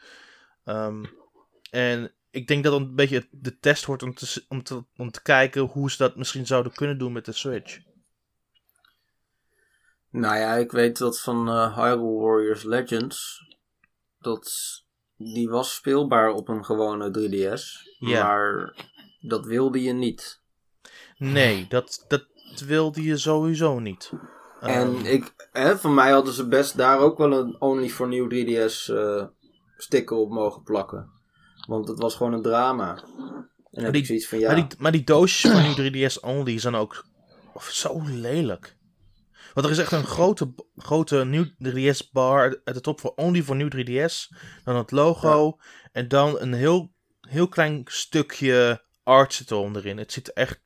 Ehm, 0.63 1.06
en 1.72 2.12
ik 2.29 2.48
denk 2.48 2.63
dat 2.63 2.74
het 2.74 2.82
een 2.82 2.96
beetje 2.96 3.27
de 3.32 3.60
test 3.60 3.86
wordt 3.86 4.03
om 4.03 4.13
te, 4.13 4.46
om, 4.48 4.63
te, 4.63 4.84
om 4.98 5.12
te 5.12 5.22
kijken 5.22 5.62
hoe 5.62 5.91
ze 5.91 5.98
dat 5.98 6.15
misschien 6.15 6.46
zouden 6.46 6.74
kunnen 6.74 6.98
doen 6.98 7.12
met 7.12 7.25
de 7.25 7.32
Switch. 7.32 7.79
Nou 10.10 10.38
ja, 10.38 10.53
ik 10.56 10.72
weet 10.72 10.98
dat 10.98 11.22
van 11.22 11.50
eh, 11.50 11.75
Hyrule 11.75 12.20
Warriors 12.20 12.63
Legends. 12.63 13.46
Dat 14.20 14.51
die 15.17 15.50
was 15.50 15.75
speelbaar 15.75 16.29
op 16.29 16.48
een 16.48 16.65
gewone 16.65 17.10
3DS. 17.10 17.62
Ja. 18.00 18.24
Maar 18.24 18.75
dat 19.20 19.46
wilde 19.46 19.82
je 19.82 19.94
niet. 19.94 20.41
Nee, 21.18 21.66
dat, 21.70 22.06
dat 22.08 22.26
wilde 22.66 23.04
je 23.04 23.18
sowieso 23.18 23.80
niet. 23.80 24.12
En 24.60 24.70
Ehm, 24.96 25.06
ik, 25.06 25.50
hè, 25.52 25.78
van 25.78 25.94
mij 25.94 26.12
hadden 26.12 26.34
ze 26.34 26.48
best 26.48 26.78
daar 26.78 27.00
ook 27.00 27.18
wel 27.18 27.32
een 27.32 27.62
Only 27.62 27.90
for 27.90 28.08
New 28.08 28.32
3DS 28.34 28.94
eh, 28.94 29.26
sticker 29.78 30.18
op 30.18 30.30
mogen 30.30 30.64
plakken. 30.64 31.10
Want 31.68 31.88
het 31.88 32.00
was 32.00 32.16
gewoon 32.16 32.34
een 32.34 32.42
drama. 32.42 33.04
En 33.72 33.84
heb 33.84 33.92
die- 33.94 34.02
ik 34.02 34.08
zoiets 34.08 34.28
van 34.28 34.40
ja. 34.40 34.48
maar, 34.48 34.56
die, 34.56 34.78
maar 34.80 34.92
die 34.92 35.04
doosjes 35.04 35.52
van 35.52 35.62
nieuw 35.62 36.08
3DS 36.10 36.20
Only 36.20 36.60
zijn 36.60 36.76
ook 36.76 37.06
zo 37.70 38.02
lelijk. 38.06 38.76
Want 39.54 39.66
er 39.66 39.72
is 39.72 39.78
echt 39.82 39.92
een 39.92 40.06
grote, 40.06 40.54
grote 40.78 41.26
nieuw 41.26 41.46
3DS 41.46 42.12
bar 42.12 42.62
at 42.64 42.74
de 42.74 42.82
top 42.82 43.00
voor 43.00 43.14
Only 43.16 43.42
voor 43.44 43.56
nieuw 43.56 43.70
3DS. 43.76 44.38
Dan 44.64 44.76
het 44.76 44.92
logo. 44.92 45.58
En 45.92 46.08
dan 46.08 46.40
een 46.40 46.54
heel, 46.54 46.94
heel 47.22 47.48
klein 47.48 47.82
stukje 47.86 48.84
art 49.04 49.34
zit 49.34 49.50
er 49.50 49.58
onderin. 49.58 49.98
Het 49.98 50.12
ziet 50.12 50.28
er 50.28 50.34
echt 50.34 50.62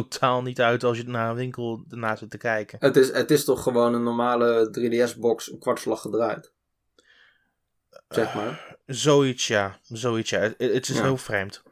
totaal 0.00 0.42
niet 0.42 0.60
uit 0.60 0.84
als 0.84 0.98
je 0.98 1.04
naar 1.04 1.30
een 1.30 1.36
winkel 1.36 1.84
ernaast 1.90 2.18
zit 2.18 2.30
te 2.30 2.38
kijken. 2.38 2.78
Het 2.80 2.96
is, 2.96 3.12
het 3.12 3.30
is 3.30 3.44
toch 3.44 3.62
gewoon 3.62 3.94
een 3.94 4.02
normale 4.02 4.68
3DS-box 4.78 5.52
een 5.52 5.58
kwartslag 5.58 6.00
gedraaid. 6.00 6.52
Zeg 8.08 8.34
maar. 8.34 8.76
Zoiets 8.86 9.46
ja, 9.46 9.78
zoiets 9.82 10.30
ja. 10.30 10.38
Het, 10.38 10.54
het 10.58 10.88
is 10.88 10.96
Ja. 10.96 11.02
heel 11.02 11.16
vreemd. 11.16 11.62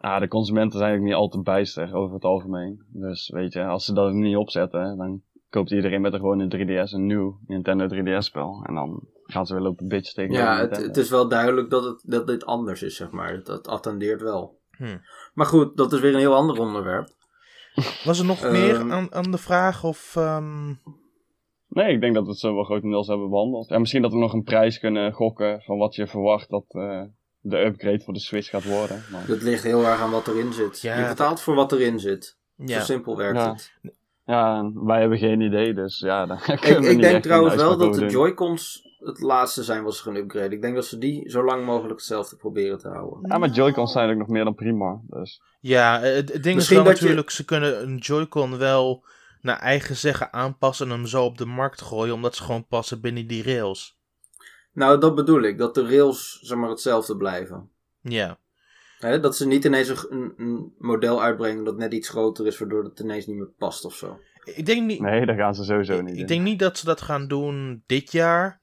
Ja, 0.00 0.18
de 0.18 0.28
consumenten 0.28 0.78
zijn 0.78 0.98
ook 0.98 1.04
niet 1.04 1.14
al 1.14 1.28
te 1.28 1.40
bijster 1.40 1.94
over 1.94 2.14
het 2.14 2.24
algemeen. 2.24 2.82
Dus 2.88 3.28
weet 3.28 3.52
je, 3.52 3.64
als 3.64 3.84
ze 3.84 3.92
dat 3.92 4.12
niet 4.12 4.36
opzetten, 4.36 4.96
dan 4.96 5.22
koopt 5.50 5.70
iedereen 5.70 6.00
met 6.00 6.12
er 6.12 6.18
gewoon 6.18 6.40
een 6.40 6.52
3DS, 6.86 6.92
een 6.92 7.06
nieuw 7.06 7.38
Nintendo 7.46 7.86
3DS 7.86 8.18
spel. 8.18 8.62
En 8.66 8.74
dan 8.74 9.00
gaan 9.24 9.46
ze 9.46 9.54
weer 9.54 9.62
lopen 9.62 9.88
bitch 9.88 10.12
tegen 10.12 10.34
Ja, 10.34 10.58
het, 10.60 10.76
het 10.76 10.96
is 10.96 11.10
wel 11.10 11.28
duidelijk 11.28 11.70
dat, 11.70 11.84
het, 11.84 12.02
dat 12.04 12.26
dit 12.26 12.44
anders 12.46 12.82
is, 12.82 12.96
zeg 12.96 13.10
maar. 13.10 13.42
Dat 13.44 13.68
attendeert 13.68 14.22
wel. 14.22 14.58
Hm. 14.70 14.98
Maar 15.34 15.46
goed, 15.46 15.76
dat 15.76 15.92
is 15.92 16.00
weer 16.00 16.12
een 16.12 16.18
heel 16.20 16.34
ander 16.34 16.58
onderwerp. 16.58 17.16
Was 18.04 18.18
er 18.18 18.24
nog 18.24 18.42
Ehm. 18.42 18.52
meer 18.52 18.92
aan, 18.92 19.14
aan 19.14 19.30
de 19.30 19.38
vraag 19.38 19.84
of... 19.84 20.16
ehm, 20.16 20.72
Nee, 21.68 21.92
ik 21.94 22.00
denk 22.00 22.14
dat 22.14 22.24
we 22.24 22.30
het 22.30 22.38
zo 22.38 22.54
wel 22.54 22.64
grotendeels 22.64 23.06
hebben 23.06 23.30
behandeld. 23.30 23.70
En 23.70 23.80
misschien 23.80 24.02
dat 24.02 24.12
we 24.12 24.18
nog 24.18 24.32
een 24.32 24.42
prijs 24.42 24.78
kunnen 24.78 25.12
gokken 25.12 25.62
van 25.62 25.78
wat 25.78 25.94
je 25.94 26.06
verwacht 26.06 26.50
dat 26.50 26.64
eh, 26.68 27.02
de 27.40 27.58
upgrade 27.64 28.00
voor 28.00 28.12
de 28.14 28.20
Switch 28.20 28.48
gaat 28.48 28.64
worden. 28.64 29.04
Maar, 29.12 29.26
Dat 29.26 29.42
ligt 29.42 29.62
heel 29.62 29.84
erg 29.86 30.00
aan 30.00 30.10
wat 30.10 30.28
erin 30.28 30.52
zit. 30.52 30.80
Ja. 30.80 30.98
Je 31.00 31.08
betaalt 31.08 31.40
voor 31.40 31.54
wat 31.54 31.72
erin 31.72 31.98
zit. 32.00 32.38
ja. 32.54 32.78
Zo 32.78 32.84
simpel 32.84 33.16
werkt 33.16 33.36
Ja. 33.38 33.50
het. 33.52 33.72
ja, 34.24 34.70
wij 34.74 35.00
hebben 35.00 35.18
geen 35.18 35.40
idee, 35.40 35.74
dus 35.74 35.98
ja, 35.98 36.26
daar 36.26 36.42
kunnen 36.60 36.76
Ik, 36.76 36.78
we 36.78 36.88
ik 36.88 36.92
niet 36.92 37.00
denk 37.02 37.14
echt 37.14 37.22
trouwens 37.22 37.54
wel 37.54 37.76
dat 37.76 37.94
de. 37.94 38.06
Joy-Cons 38.06 38.82
het 38.98 39.20
laatste 39.20 39.64
zijn 39.64 39.82
wat 39.82 39.94
ze 39.96 40.02
gaan 40.02 40.16
upgraden. 40.16 40.52
Ik 40.52 40.62
denk 40.62 40.74
dat 40.74 40.86
ze 40.86 40.98
die 40.98 41.30
zo 41.30 41.44
lang 41.44 41.64
mogelijk 41.64 41.94
hetzelfde 41.98 42.36
proberen 42.36 42.78
te 42.78 42.88
houden. 42.88 43.30
Ja, 43.30 43.38
maar 43.38 43.48
Joy-Cons 43.48 43.92
zijn 43.92 44.10
ook 44.10 44.16
nog 44.18 44.28
meer 44.28 44.44
dan 44.44 44.54
prima. 44.54 45.00
Dus 45.06 45.42
Ja, 45.60 46.02
eh, 46.02 46.14
het, 46.14 46.32
het 46.32 46.42
ding 46.42 46.54
Misschien 46.54 46.76
is 46.78 46.84
wel 46.84 46.92
je- 46.92 47.00
natuurlijk, 47.00 47.30
ze 47.30 47.44
kunnen 47.44 47.82
een 47.82 47.96
Joy-Con 47.96 48.58
wel 48.58 49.04
naar 49.40 49.58
eigen 49.58 49.96
zeggen 49.96 50.32
aanpassen 50.32 50.86
en 50.86 50.92
hem 50.92 51.06
zo 51.06 51.24
op 51.24 51.38
de 51.38 51.46
markt 51.46 51.80
gooien, 51.80 52.14
omdat 52.14 52.36
ze 52.36 52.42
gewoon 52.42 52.66
passen 52.66 53.00
binnen 53.00 53.26
die 53.26 53.42
rails. 53.42 53.98
Nou, 54.72 55.00
dat 55.00 55.14
bedoel 55.14 55.42
ik. 55.42 55.58
Dat 55.58 55.74
de 55.74 55.86
rails 55.88 56.38
zeg 56.42 56.58
maar, 56.58 56.68
hetzelfde 56.70 57.16
blijven. 57.16 57.70
Ja, 58.02 58.38
Hè, 58.98 59.20
dat 59.20 59.36
ze 59.36 59.46
niet 59.46 59.64
ineens 59.64 60.06
een, 60.10 60.72
model 60.78 61.22
uitbrengen 61.22 61.64
dat 61.64 61.76
net 61.76 61.92
iets 61.92 62.08
groter 62.08 62.46
is, 62.46 62.58
waardoor 62.58 62.84
het 62.84 63.00
ineens 63.00 63.26
niet 63.26 63.36
meer 63.36 63.50
past 63.58 63.84
of 63.84 63.94
zo. 63.94 64.18
ik 64.44 64.66
denk 64.66 64.86
niet, 64.86 65.00
nee, 65.00 65.26
dat 65.26 65.36
gaan 65.36 65.54
ze 65.54 65.64
sowieso 65.64 66.00
niet 66.00 66.16
ik 66.16 66.28
denk 66.28 66.42
niet 66.42 66.58
dat 66.58 66.78
ze 66.78 66.84
dat 66.84 67.00
gaan 67.00 67.28
doen 67.28 67.82
dit 67.86 68.12
jaar, 68.12 68.60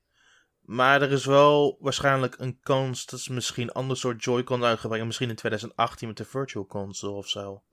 maar 0.65 1.01
er 1.01 1.11
is 1.11 1.25
wel 1.25 1.77
waarschijnlijk 1.79 2.35
een 2.37 2.59
kans 2.61 3.05
dat 3.05 3.19
ze 3.19 3.33
misschien 3.33 3.63
een 3.67 3.73
ander 3.73 3.97
soort 3.97 4.23
Joy-Con 4.23 4.63
uit 4.63 4.79
gaan 4.79 4.87
brengen, 4.89 5.07
misschien 5.07 5.29
in 5.29 5.35
2018 5.35 6.07
met 6.07 6.17
de 6.17 6.25
Virtual 6.25 6.65
Console 6.65 7.15
of 7.15 7.27
zo. 7.27 7.63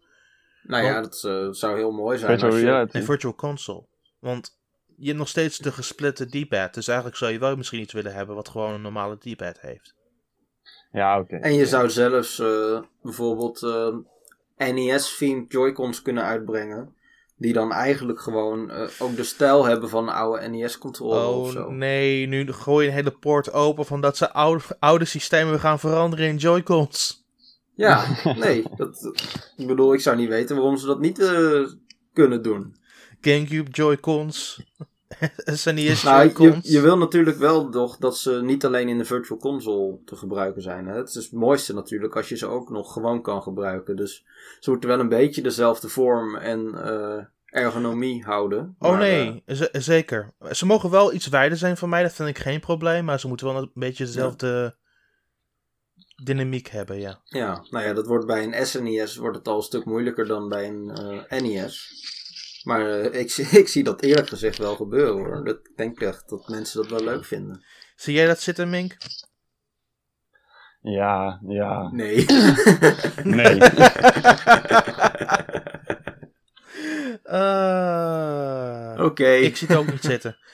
Nou 0.63 0.85
ja, 0.85 0.93
Want- 0.93 1.05
dat 1.23 1.33
eh, 1.33 1.49
zou 1.51 1.77
heel 1.77 1.91
mooi 1.93 2.19
zijn. 2.19 2.31
Virtual 2.31 2.51
als 2.53 2.61
je- 2.61 2.67
reality. 2.67 2.97
Een 2.97 3.05
Virtual 3.05 3.35
Console. 3.35 3.87
Want 4.19 4.59
je 4.97 5.07
hebt 5.07 5.19
nog 5.19 5.29
steeds 5.29 5.59
de 5.59 5.73
gesplitte 5.73 6.27
D-pad, 6.27 6.75
dus 6.75 6.87
eigenlijk 6.89 7.19
zou 7.19 7.33
je 7.33 7.39
wel 7.39 7.57
misschien 7.57 7.81
iets 7.81 7.93
willen 7.93 8.15
hebben 8.15 8.35
wat 8.35 8.49
gewoon 8.49 8.73
een 8.75 8.83
normale 8.83 9.19
D-pad 9.19 9.61
heeft. 9.61 9.95
Ja, 10.93 11.19
oké. 11.21 11.37
En 11.37 11.55
je 11.55 11.67
zou 11.67 11.91
zelfs 11.91 12.39
eh, 12.39 12.81
bijvoorbeeld 13.03 13.63
eh, 13.63 13.97
NES-themed 14.57 15.53
Joy-Cons 15.53 16.03
kunnen 16.03 16.25
uitbrengen. 16.25 16.97
Die 17.43 17.53
dan 17.53 17.73
eigenlijk 17.73 18.21
gewoon 18.21 18.71
eh, 18.71 18.89
ook 18.99 19.17
de 19.17 19.25
stijl 19.25 19.65
hebben 19.65 19.89
van 19.89 20.09
een 20.09 20.15
oude 20.15 20.49
NES-controller 20.49 21.27
of 21.27 21.51
zo. 21.51 21.65
Oh 21.65 21.71
nee, 21.71 22.27
nu 22.27 22.53
gooi 22.53 22.85
je 22.85 22.91
een 22.91 22.97
hele 22.97 23.11
poort 23.11 23.53
open 23.53 23.87
van 23.87 24.01
dat 24.01 24.17
ze 24.17 24.33
oude, 24.33 24.63
oude 24.79 25.05
systemen 25.05 25.61
gaan 25.61 25.79
veranderen 25.79 26.27
in 26.27 26.37
Joy-Cons. 26.37 27.25
Ja, 27.75 28.05
nee. 28.45 28.65
Dat, 28.77 29.13
ik 29.57 29.67
bedoel, 29.67 29.95
ik 29.95 30.01
zou 30.01 30.17
niet 30.17 30.29
weten 30.29 30.57
waarom 30.57 30.77
ze 30.77 30.87
dat 30.87 31.01
niet 31.01 31.19
eh, 31.19 31.65
kunnen 32.13 32.43
doen. 32.43 32.77
Gamecube 33.21 33.71
Joy-Cons. 33.71 34.63
SNES 35.45 36.03
Nou, 36.03 36.23
je, 36.23 36.33
Joy-Cons. 36.33 36.69
je 36.69 36.81
wil 36.81 36.99
natuurlijk 36.99 37.39
wel 37.39 37.69
toch 37.69 37.97
dat 37.97 38.19
ze 38.19 38.41
niet 38.43 38.65
alleen 38.65 38.89
in 38.89 38.99
de 38.99 39.05
Virtual 39.05 39.39
Console 39.39 39.99
te 40.05 40.17
gebruiken 40.17 40.63
zijn. 40.63 40.87
Hè? 40.87 40.97
Het 40.97 41.09
is 41.09 41.15
het 41.15 41.33
mooiste 41.33 41.75
natuurlijk 41.75 42.17
als 42.17 42.29
je 42.29 42.37
ze 42.37 42.47
ook 42.47 42.71
nog 42.71 42.93
gewoon 42.93 43.23
kan 43.23 43.43
gebruiken. 43.43 43.97
Dus 43.97 44.25
ze 44.61 44.71
moeten 44.71 44.89
wel 44.89 45.01
een 45.01 45.09
beetje 45.09 45.43
dezelfde 45.43 45.89
vorm 45.89 46.37
en 46.37 46.85
eh, 46.85 47.25
ergonomie 47.53 48.25
houden. 48.25 48.77
Oh 48.79 48.99
nee, 48.99 49.43
eh, 49.47 49.61
zeker. 49.73 50.35
Ze 50.51 50.67
mogen 50.67 50.91
wel 50.91 51.13
iets 51.13 51.27
wijder 51.27 51.59
zijn 51.59 51.77
voor 51.77 51.89
mij, 51.89 52.03
dat 52.03 52.13
vind 52.13 52.29
ik 52.29 52.39
geen 52.39 52.61
probleem. 52.61 53.05
Maar 53.05 53.21
ze 53.21 53.29
moeten 53.29 53.47
wel 53.47 53.57
een 53.57 53.71
beetje 53.75 54.05
dezelfde 54.05 54.77
dynamiek 56.25 56.69
hebben, 56.69 57.01
ja. 57.01 57.21
ja, 57.25 57.65
nou 57.71 57.85
ja, 57.85 57.93
dat 57.93 58.07
wordt 58.07 58.27
bij 58.27 58.45
een 58.45 58.67
SNES 58.67 59.17
wordt 59.17 59.37
het 59.37 59.49
al 59.49 59.57
een 59.57 59.63
stuk 59.63 59.85
moeilijker 59.85 60.27
dan 60.27 60.49
bij 60.49 60.69
een 60.69 60.91
eh, 61.29 61.41
NES. 61.41 61.91
Maar 62.65 62.91
eh, 63.01 63.21
ik, 63.21 63.31
zie- 63.31 63.59
ik 63.63 63.69
zie 63.69 63.85
dat 63.85 64.03
eerlijk 64.03 64.29
gezegd 64.29 64.59
wel 64.59 64.77
gebeuren 64.77 65.15
hoor. 65.25 65.45
Dat, 65.45 65.57
ik 65.57 65.77
denk 65.77 66.01
echt 66.01 66.29
dat 66.29 66.49
mensen 66.49 66.83
dat 66.83 66.91
wel 66.91 67.05
leuk 67.05 67.25
vinden. 67.25 67.65
Zie 67.97 68.15
jij 68.15 68.27
dat 68.27 68.41
zitten, 68.41 68.71
Mink? 68.71 68.97
Ja, 70.81 71.41
ja. 71.47 71.91
Nee. 71.93 72.25
Nee. 73.39 73.59
Eh, 77.23 79.05
Oké. 79.05 79.29
Ik 79.33 79.57
zie 79.57 79.69
het 79.69 79.77
ook 79.77 79.91
niet 79.91 80.03
zitten. 80.03 80.37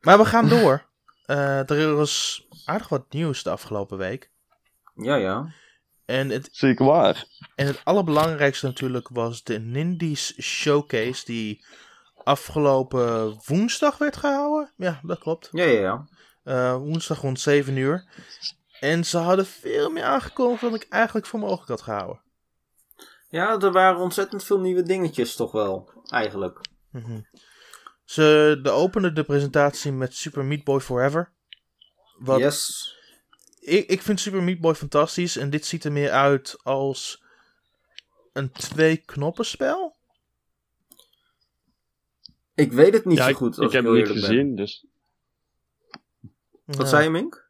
Maar 0.00 0.18
we 0.18 0.24
gaan 0.24 0.48
door. 0.48 0.86
Eh, 1.26 1.70
er 1.70 1.94
was 1.94 2.46
aardig 2.64 2.88
wat 2.88 3.12
nieuws 3.12 3.42
de 3.42 3.50
afgelopen 3.50 3.98
week. 3.98 4.30
Ja, 4.94 5.14
ja. 5.14 5.52
En 6.04 6.28
het, 6.28 6.48
Zeker 6.52 6.84
waar. 6.84 7.24
en 7.54 7.66
het 7.66 7.80
allerbelangrijkste 7.84 8.66
natuurlijk 8.66 9.08
was 9.08 9.42
de 9.44 9.58
Nindies 9.58 10.40
Showcase 10.42 11.24
die 11.24 11.64
afgelopen 12.24 13.40
woensdag 13.46 13.98
werd 13.98 14.16
gehouden. 14.16 14.72
Ja, 14.76 15.00
dat 15.02 15.18
klopt. 15.18 15.48
Ja, 15.52 15.64
ja, 15.64 15.80
ja. 15.80 16.08
Eh, 16.44 16.76
woensdag 16.76 17.20
rond 17.20 17.40
7 17.40 17.76
uur. 17.76 18.04
En 18.80 19.04
ze 19.04 19.18
hadden 19.18 19.46
veel 19.46 19.90
meer 19.90 20.04
aangekondigd 20.04 20.60
dan 20.60 20.74
ik 20.74 20.86
eigenlijk 20.88 21.26
voor 21.26 21.38
mogelijk 21.40 21.68
had 21.68 21.82
gehouden. 21.82 22.20
Ja, 23.30 23.58
er 23.58 23.72
waren 23.72 24.00
ontzettend 24.00 24.44
veel 24.44 24.60
nieuwe 24.60 24.82
dingetjes 24.82 25.36
toch 25.36 25.52
wel, 25.52 25.90
eigenlijk. 26.08 26.60
Mhm. 26.90 27.20
Ze 28.04 28.58
de 28.62 28.70
openden 28.70 29.14
de 29.14 29.24
presentatie 29.24 29.92
met 29.92 30.14
Super 30.14 30.44
Meat 30.44 30.64
Boy 30.64 30.80
Forever. 30.80 31.32
Wat 32.18 32.38
Yes. 32.38 32.96
ik, 33.60 33.88
ik 33.88 34.02
vind 34.02 34.20
Super 34.20 34.42
Meat 34.42 34.58
Boy 34.58 34.74
fantastisch. 34.74 35.36
En 35.36 35.50
dit 35.50 35.66
ziet 35.66 35.84
er 35.84 35.92
meer 35.92 36.10
uit 36.10 36.56
als 36.62 37.22
een 38.32 38.52
twee-knoppenspel. 38.52 39.96
Ik 42.54 42.72
weet 42.72 42.92
het 42.92 43.04
niet 43.04 43.18
Ja, 43.18 43.24
zo 43.24 43.30
ik, 43.30 43.36
goed, 43.36 43.52
ik 43.52 43.58
als 43.58 43.66
ik, 43.66 43.72
heb 43.72 43.82
heel 43.84 43.94
het 43.94 44.04
niet 44.04 44.14
ben. 44.14 44.24
gezien, 44.24 44.56
dus... 44.56 44.84
Wat 46.64 46.88
zei 46.88 47.02
je, 47.04 47.10
Mink? 47.10 47.49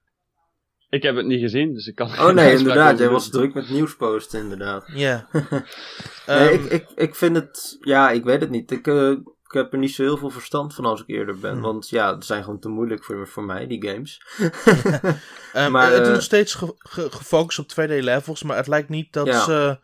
Ik 0.91 1.03
heb 1.03 1.17
het 1.17 1.27
niet 1.27 1.41
gezien, 1.41 1.75
dus 1.75 1.87
ik 1.87 1.95
kan 1.95 2.07
Oh 2.07 2.29
nee, 2.31 2.57
inderdaad. 2.57 2.99
Jij 2.99 3.09
was 3.09 3.31
druk 3.31 3.55
met 3.55 3.69
nieuwsposten, 3.71 4.41
inderdaad. 4.41 4.85
Ja. 4.95 5.29
nee, 6.27 6.49
Ehm, 6.49 6.55
ik, 6.55 6.65
ik, 6.65 6.87
ik 6.95 7.15
vind 7.15 7.37
het... 7.37 7.77
Ja, 7.81 8.11
ik 8.11 8.25
weet 8.25 8.41
het 8.41 8.51
niet. 8.51 8.71
Ik, 8.71 8.87
eh, 8.87 9.11
ik 9.11 9.53
heb 9.57 9.73
er 9.73 9.79
niet 9.79 9.91
zo 9.95 10.03
heel 10.03 10.17
veel 10.17 10.31
verstand 10.31 10.75
van 10.75 10.85
als 10.85 11.01
ik 11.01 11.09
eerder 11.09 11.39
ben. 11.39 11.53
Hmm. 11.53 11.61
Want 11.61 11.89
ja, 11.89 12.15
het 12.15 12.25
zijn 12.25 12.45
gewoon 12.45 12.59
te 12.59 12.69
moeilijk 12.69 13.05
voor, 13.05 13.29
voor 13.29 13.45
mij, 13.45 13.67
die 13.67 13.87
games. 13.89 14.23
Ehm, 15.53 15.71
Maar, 15.73 15.91
het 15.93 16.01
is 16.01 16.07
eh, 16.07 16.13
nog 16.13 16.23
steeds 16.23 16.55
ge- 16.55 16.75
ge- 16.79 17.11
gefocust 17.11 17.59
op 17.59 17.71
2D-levels, 17.71 18.43
maar 18.43 18.57
het 18.57 18.67
lijkt 18.67 18.89
niet 18.89 19.13
dat 19.13 19.27
Ja. 19.27 19.45
ze 19.45 19.79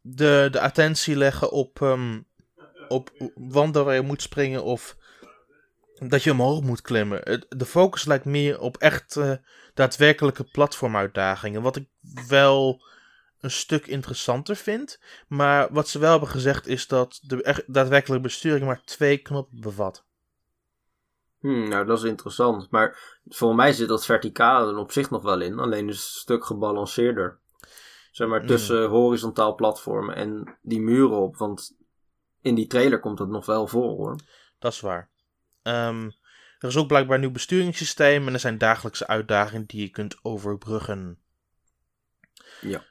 de, 0.00 0.48
de 0.50 0.60
attentie 0.60 1.16
leggen 1.16 1.50
op, 1.50 1.82
ehm, 1.82 2.20
op 2.88 3.10
wanden 3.34 3.84
waar 3.84 3.94
je 3.94 4.00
moet 4.02 4.22
springen 4.22 4.64
of 4.64 4.96
dat 5.98 6.22
je 6.22 6.30
omhoog 6.30 6.62
moet 6.62 6.80
klimmen. 6.80 7.46
De 7.48 7.64
focus 7.64 8.04
lijkt 8.04 8.24
meer 8.24 8.60
op 8.60 8.76
echt 8.76 9.16
eh, 9.16 9.32
daadwerkelijke 9.74 10.44
platformuitdagingen, 10.44 11.62
wat 11.62 11.76
ik 11.76 11.88
wel 12.28 12.84
een 13.40 13.50
stuk 13.50 13.86
interessanter 13.86 14.56
vind. 14.56 15.00
Maar 15.28 15.68
wat 15.70 15.88
ze 15.88 15.98
wel 15.98 16.10
hebben 16.10 16.28
gezegd 16.28 16.66
is 16.66 16.86
dat 16.86 17.18
de 17.22 17.42
echt 17.42 17.74
daadwerkelijke 17.74 18.22
besturing 18.22 18.64
maar 18.64 18.82
twee 18.84 19.18
knoppen 19.18 19.60
bevat. 19.60 20.04
Hmm, 21.38 21.68
nou, 21.68 21.86
dat 21.86 21.98
is 21.98 22.04
interessant. 22.04 22.70
Maar 22.70 23.18
voor 23.26 23.54
mij 23.54 23.72
zit 23.72 23.88
dat 23.88 24.04
verticaal 24.04 24.68
er 24.68 24.76
op 24.76 24.92
zich 24.92 25.10
nog 25.10 25.22
wel 25.22 25.40
in. 25.40 25.58
Alleen 25.58 25.88
is 25.88 25.96
het 25.96 26.04
een 26.06 26.20
stuk 26.20 26.44
gebalanceerder. 26.44 27.38
Zeg 28.10 28.28
maar 28.28 28.46
tussen 28.46 28.88
horizontaal 28.88 29.54
platformen 29.54 30.14
en 30.14 30.58
die 30.62 30.80
muren 30.80 31.16
op. 31.16 31.36
Want 31.36 31.76
in 32.40 32.54
die 32.54 32.66
trailer 32.66 33.00
komt 33.00 33.18
dat 33.18 33.28
nog 33.28 33.46
wel 33.46 33.66
voor 33.66 33.90
hoor. 33.90 34.16
Dat 34.58 34.72
is 34.72 34.80
waar. 34.80 35.10
Ehm, 35.66 36.10
er 36.58 36.68
is 36.68 36.76
ook 36.76 36.86
blijkbaar 36.86 37.14
een 37.14 37.20
nieuw 37.20 37.30
besturingssysteem 37.30 38.26
en 38.26 38.32
er 38.32 38.40
zijn 38.40 38.58
dagelijkse 38.58 39.06
uitdagingen 39.06 39.66
die 39.66 39.80
je 39.80 39.88
kunt 39.90 40.16
overbruggen. 40.22 41.18
Ja. 42.60 42.84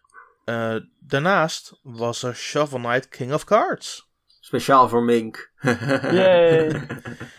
Eh, 0.46 0.76
daarnaast 1.00 1.80
was 1.84 2.24
er 2.24 2.36
Shovel 2.36 2.80
Knight 2.80 3.08
King 3.10 3.34
of 3.34 3.44
Cards. 3.44 4.10
Speciaal 4.40 4.90
voor 4.90 5.04
Mink. 5.04 5.52
Yay. 5.62 6.68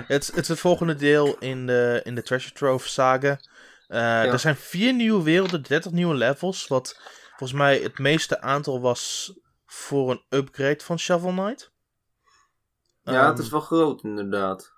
Het, 0.06 0.26
het 0.26 0.36
is 0.42 0.48
het 0.48 0.58
volgende 0.58 0.94
deel 0.94 1.38
in 1.38 1.66
de, 1.66 2.00
in 2.04 2.14
de 2.14 2.22
Treasure 2.22 2.54
Trove 2.54 2.88
saga. 2.88 3.40
Eh, 3.88 4.32
Er 4.32 4.38
zijn 4.38 4.56
vier 4.56 4.94
nieuwe 4.94 5.22
werelden, 5.22 5.62
30 5.62 5.92
nieuwe 5.92 6.14
levels, 6.14 6.66
wat 6.66 7.00
volgens 7.28 7.52
mij 7.58 7.78
het 7.78 7.98
meeste 7.98 8.40
aantal 8.40 8.80
was 8.80 9.32
voor 9.66 10.10
een 10.10 10.22
upgrade 10.28 10.80
van 10.84 10.98
Shovel 10.98 11.30
Knight. 11.30 11.70
ja, 13.02 13.12
het 13.26 13.32
Ehm, 13.34 13.40
is 13.42 13.48
wel 13.48 13.60
groot 13.60 14.02
inderdaad. 14.02 14.74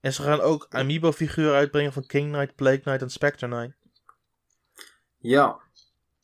En 0.00 0.12
ze 0.12 0.22
gaan 0.22 0.40
ook 0.40 0.66
amiibo-figuren 0.70 1.54
uitbrengen 1.54 1.92
van 1.92 2.06
King 2.06 2.32
Knight, 2.32 2.54
Plague 2.54 2.80
Knight 2.80 3.02
en 3.02 3.10
Spectre 3.10 3.48
Knight. 3.48 3.76
Ja, 5.18 5.60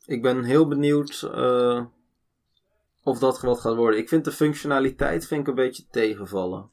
ik 0.06 0.22
ben 0.22 0.44
heel 0.44 0.68
benieuwd 0.68 1.22
eh, 1.34 1.84
of 3.02 3.18
dat 3.18 3.40
wat 3.40 3.60
gaat 3.60 3.76
worden. 3.76 4.00
Ik 4.00 4.08
vind 4.08 4.24
de 4.24 4.32
functionaliteit 4.32 5.26
vind 5.26 5.40
ik 5.40 5.46
een 5.48 5.54
beetje 5.54 5.86
tegenvallen. 5.90 6.68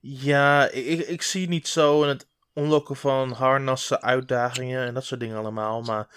Ja, 0.00 0.68
ik, 0.68 1.06
ik, 1.06 1.22
zie 1.22 1.48
niet 1.48 1.68
zo 1.68 2.02
in 2.02 2.08
het 2.08 2.28
onlokken 2.52 2.96
van 2.96 3.30
harnassen, 3.30 4.02
uitdagingen 4.02 4.86
en 4.86 4.94
dat 4.94 5.04
soort 5.04 5.20
dingen 5.20 5.36
allemaal. 5.36 5.82
Maar 5.82 6.08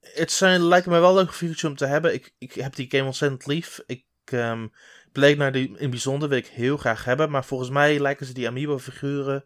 het 0.00 0.32
zijn, 0.32 0.62
lijken 0.62 0.90
mij 0.90 1.00
wel 1.00 1.14
leuke 1.14 1.32
figuurtjes 1.32 1.70
om 1.70 1.76
te 1.76 1.86
hebben. 1.86 2.14
Ik, 2.14 2.34
ik 2.38 2.52
heb 2.52 2.74
die 2.74 2.90
game 2.90 3.04
ontzettend 3.04 3.46
lief. 3.46 3.82
Ik 3.86 4.04
ehm 4.24 4.66
bleek 5.14 5.36
naar 5.36 5.52
die 5.52 5.78
in 5.78 5.90
bijzonder 5.90 6.28
wil 6.28 6.38
ik 6.38 6.46
heel 6.46 6.76
graag 6.76 7.04
hebben. 7.04 7.30
Maar 7.30 7.44
volgens 7.44 7.70
mij 7.70 8.00
lijken 8.00 8.26
ze 8.26 8.34
die 8.34 8.48
amiibo 8.48 8.78
figuren 8.78 9.44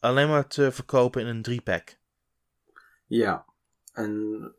alleen 0.00 0.28
maar 0.28 0.46
te 0.46 0.72
verkopen 0.72 1.26
in 1.26 1.26
een 1.26 1.60
3-pack. 1.60 1.96
Ja, 3.06 3.44
en 3.92 4.54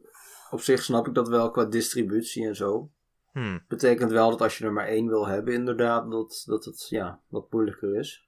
op 0.49 0.62
zich 0.62 0.84
snap 0.84 1.08
ik 1.08 1.13
dat 1.13 1.27
wel 1.27 1.51
qua 1.51 1.65
distributie 1.65 2.47
en 2.47 2.55
zo. 2.55 2.89
Hmm. 3.31 3.63
Betekent 3.67 4.12
wel 4.12 4.29
dat 4.29 4.41
als 4.41 4.58
je 4.58 4.65
er 4.65 4.73
maar 4.73 4.88
één 4.88 5.08
wil 5.08 5.27
hebben, 5.27 5.53
inderdaad, 5.53 6.12
dat, 6.12 6.43
dat 6.45 6.65
het 6.65 6.88
ja, 6.89 7.19
wat 7.27 7.51
moeilijker 7.51 7.95
is. 7.95 8.27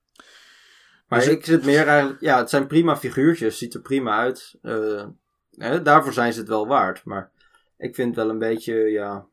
Maar 1.07 1.19
Dus 1.19 1.27
ik 1.27 1.45
zit 1.45 1.65
meer 1.65 1.87
eigenlijk, 1.87 2.21
ja, 2.21 2.37
het 2.37 2.49
zijn 2.49 2.67
prima 2.67 2.97
figuurtjes, 2.97 3.57
ziet 3.57 3.73
er 3.73 3.81
prima 3.81 4.17
uit. 4.17 4.57
Eh, 4.61 5.05
hè, 5.51 5.81
daarvoor 5.81 6.13
zijn 6.13 6.33
ze 6.33 6.39
het 6.39 6.47
wel 6.47 6.67
waard. 6.67 7.05
Maar 7.05 7.31
ik 7.77 7.95
vind 7.95 8.15
wel 8.15 8.29
een 8.29 8.39
beetje, 8.39 8.73
ja, 8.73 9.25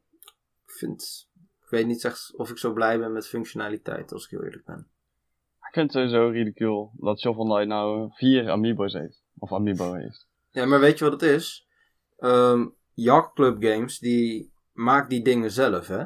ik 0.67 0.73
vind, 0.73 1.29
weet 1.75 1.87
niet 1.87 2.05
echt 2.05 2.33
of 2.37 2.51
ik 2.51 2.59
zo 2.59 2.73
blij 2.73 2.99
ben 2.99 3.13
met 3.13 3.29
functionaliteit, 3.29 4.13
als 4.13 4.25
ik 4.25 4.31
heel 4.31 4.45
eerlijk 4.45 4.65
ben. 4.65 4.89
Ik 5.59 5.81
vind 5.81 5.93
het 5.93 5.93
sowieso 5.93 6.29
ridicule 6.29 6.91
dat 6.97 7.21
Shovel 7.21 7.45
Knight 7.45 7.67
nou 7.67 8.09
vier 8.13 8.51
amiibo's 8.51 8.93
heeft. 8.93 9.25
Of 9.39 9.53
amiibo 9.53 9.93
heeft. 9.93 10.29
Ja, 10.51 10.67
maar 10.67 10.81
weet 10.81 10.99
je 10.99 11.05
wat 11.05 11.21
het 11.21 11.31
is? 11.31 11.67
Ehm 12.19 12.67
Yacht 12.95 13.33
Club 13.33 13.65
Games, 13.65 13.99
die 13.99 14.53
maakt 14.73 15.11
die 15.11 15.23
dingen 15.23 15.51
zelf, 15.51 15.87
hè? 15.87 16.05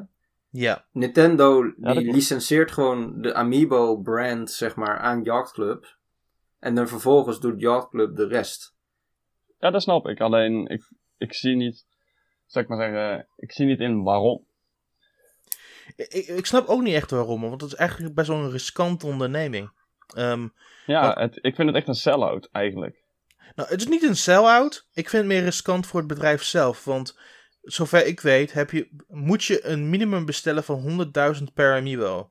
Ja, 0.51 0.87
Nintendo 0.93 1.75
die 1.77 2.13
licenseert 2.13 2.73
gewoon 2.73 3.21
de 3.21 3.35
Amiibo 3.35 3.97
brand 3.97 4.51
zeg 4.51 4.77
maar 4.77 4.99
aan 4.99 5.23
Yacht 5.23 5.53
Club. 5.53 5.97
En 6.59 6.75
dan 6.75 6.89
vervolgens 6.89 7.41
doet 7.41 7.61
Yacht 7.61 7.89
Club 7.89 8.17
de 8.17 8.27
rest. 8.27 8.77
Ja, 9.59 9.71
dat 9.71 9.83
snap 9.83 10.07
ik. 10.07 10.21
Alleen, 10.21 10.67
ik, 10.67 10.91
ik 11.17 11.35
zie 11.35 11.57
niet, 11.57 11.87
zeg 12.47 12.63
ik 12.63 12.69
maar 12.69 12.79
zeggen, 12.79 13.29
ik 13.37 13.53
zie 13.53 13.67
niet 13.67 13.81
in 13.81 14.03
waarom. 14.03 14.47
Ik, 15.97 16.27
ik 16.27 16.47
snap 16.47 16.67
ook 16.67 16.83
niet 16.83 16.95
echt 16.95 17.11
waarom, 17.11 17.41
want 17.41 17.61
het 17.61 17.73
is 17.73 17.77
eigenlijk 17.79 18.15
best 18.15 18.29
wel 18.29 18.39
een 18.39 18.51
riskante 18.51 19.07
onderneming. 19.07 19.71
Ehm, 20.15 20.49
Ja, 20.87 21.15
het, 21.21 21.39
ik 21.41 21.55
vind 21.55 21.69
het 21.69 21.77
echt 21.77 21.89
een 21.89 21.95
sell-out 21.95 22.49
eigenlijk. 22.53 22.97
Nou, 23.55 23.69
het 23.69 23.81
is 23.81 23.89
niet 23.89 24.03
een 24.03 24.17
sell-out. 24.17 24.87
Ik 24.93 25.09
vind 25.09 25.23
het 25.23 25.33
meer 25.33 25.43
riskant 25.43 25.87
voor 25.87 25.99
het 25.99 26.09
bedrijf 26.09 26.43
zelf. 26.43 26.85
Want 26.85 27.19
zover 27.63 28.07
ik 28.07 28.21
weet, 28.21 28.53
heb 28.53 28.71
je, 28.71 28.89
moet 29.09 29.45
je 29.45 29.67
een 29.67 29.91
minimum 29.91 30.25
bestellen 30.25 30.65
van 30.65 31.11
100.000 31.39 31.45
per 31.55 31.77
amiibo. 31.77 32.31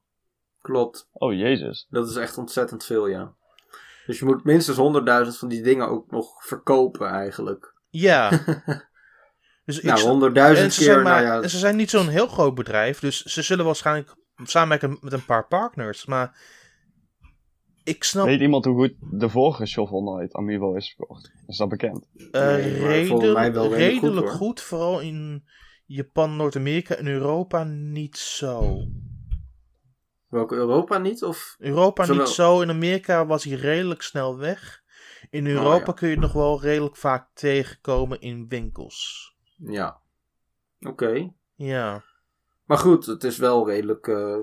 Klopt. 0.61 1.09
Oh, 1.11 1.33
jezus. 1.33 1.87
Dat 1.89 2.09
is 2.09 2.15
echt 2.15 2.37
ontzettend 2.37 2.85
veel, 2.85 3.07
ja. 3.07 3.33
Dus 4.05 4.19
je 4.19 4.25
moet 4.25 4.43
minstens 4.43 4.77
100.000 5.31 5.37
van 5.37 5.47
die 5.47 5.61
dingen 5.61 5.87
ook 5.87 6.11
nog 6.11 6.45
verkopen 6.45 7.09
eigenlijk. 7.09 7.73
Ja. 7.89 8.31
dus 9.67 9.77
ik 9.77 9.83
Nou, 9.83 9.97
snap- 9.99 10.11
100.000 10.13 10.35
en 10.35 10.55
keer, 10.55 10.71
ze, 10.71 10.83
zijn 10.83 11.03
maar, 11.03 11.23
nou 11.23 11.35
ja. 11.35 11.41
en 11.41 11.49
ze 11.49 11.57
zijn 11.57 11.75
niet 11.75 11.89
zo'n 11.89 12.07
heel 12.07 12.27
groot 12.27 12.55
bedrijf. 12.55 12.99
Dus 12.99 13.21
ze 13.23 13.41
zullen 13.41 13.65
waarschijnlijk 13.65 14.15
samenwerken 14.43 14.97
met 15.01 15.13
een 15.13 15.25
paar 15.25 15.47
partners. 15.47 16.05
Maar 16.05 16.37
ik 17.83 18.03
snap 18.03 18.25
Weet 18.25 18.39
iemand 18.41 18.65
hoe 18.65 18.75
goed 18.75 18.93
de 19.19 19.29
vorige 19.29 19.65
Shovel 19.65 20.03
Knight 20.03 20.33
amiibo 20.33 20.73
is 20.75 20.93
verkocht? 20.95 21.31
Is 21.47 21.57
dat 21.57 21.69
bekend? 21.69 22.07
eh, 22.31 22.41
Nee, 22.41 22.73
redelijk, 22.87 23.33
mij 23.33 23.53
wel 23.53 23.73
redelijk 23.73 24.29
goed. 24.29 24.61
Vooral 24.61 24.99
in 24.99 25.43
Japan, 25.85 26.35
Noord-Amerika 26.35 26.95
en 26.95 27.07
Europa 27.07 27.63
niet 27.63 28.17
zo. 28.17 28.83
Welke 30.27 30.55
Europa 30.55 30.97
niet? 30.97 31.23
Of... 31.23 31.55
Europa 31.59 32.05
Zowel- 32.05 32.21
niet 32.25 32.33
zo. 32.33 32.61
In 32.61 32.69
Amerika 32.69 33.25
was 33.25 33.43
hij 33.43 33.55
redelijk 33.57 34.01
snel 34.01 34.37
weg. 34.37 34.81
In 35.29 35.47
Europa 35.47 35.79
Oh, 35.79 35.85
ja. 35.85 35.93
kun 35.93 36.07
je 36.07 36.13
het 36.13 36.23
nog 36.23 36.33
wel 36.33 36.61
redelijk 36.61 36.97
vaak 36.97 37.27
tegenkomen 37.33 38.21
in 38.21 38.45
winkels. 38.47 39.35
Ja. 39.57 39.99
Oké. 40.79 41.31
Ja. 41.55 42.03
Maar 42.65 42.77
goed, 42.77 43.05
het 43.05 43.23
is 43.23 43.37
wel 43.37 43.67
redelijk... 43.69 44.07
eh, 44.07 44.37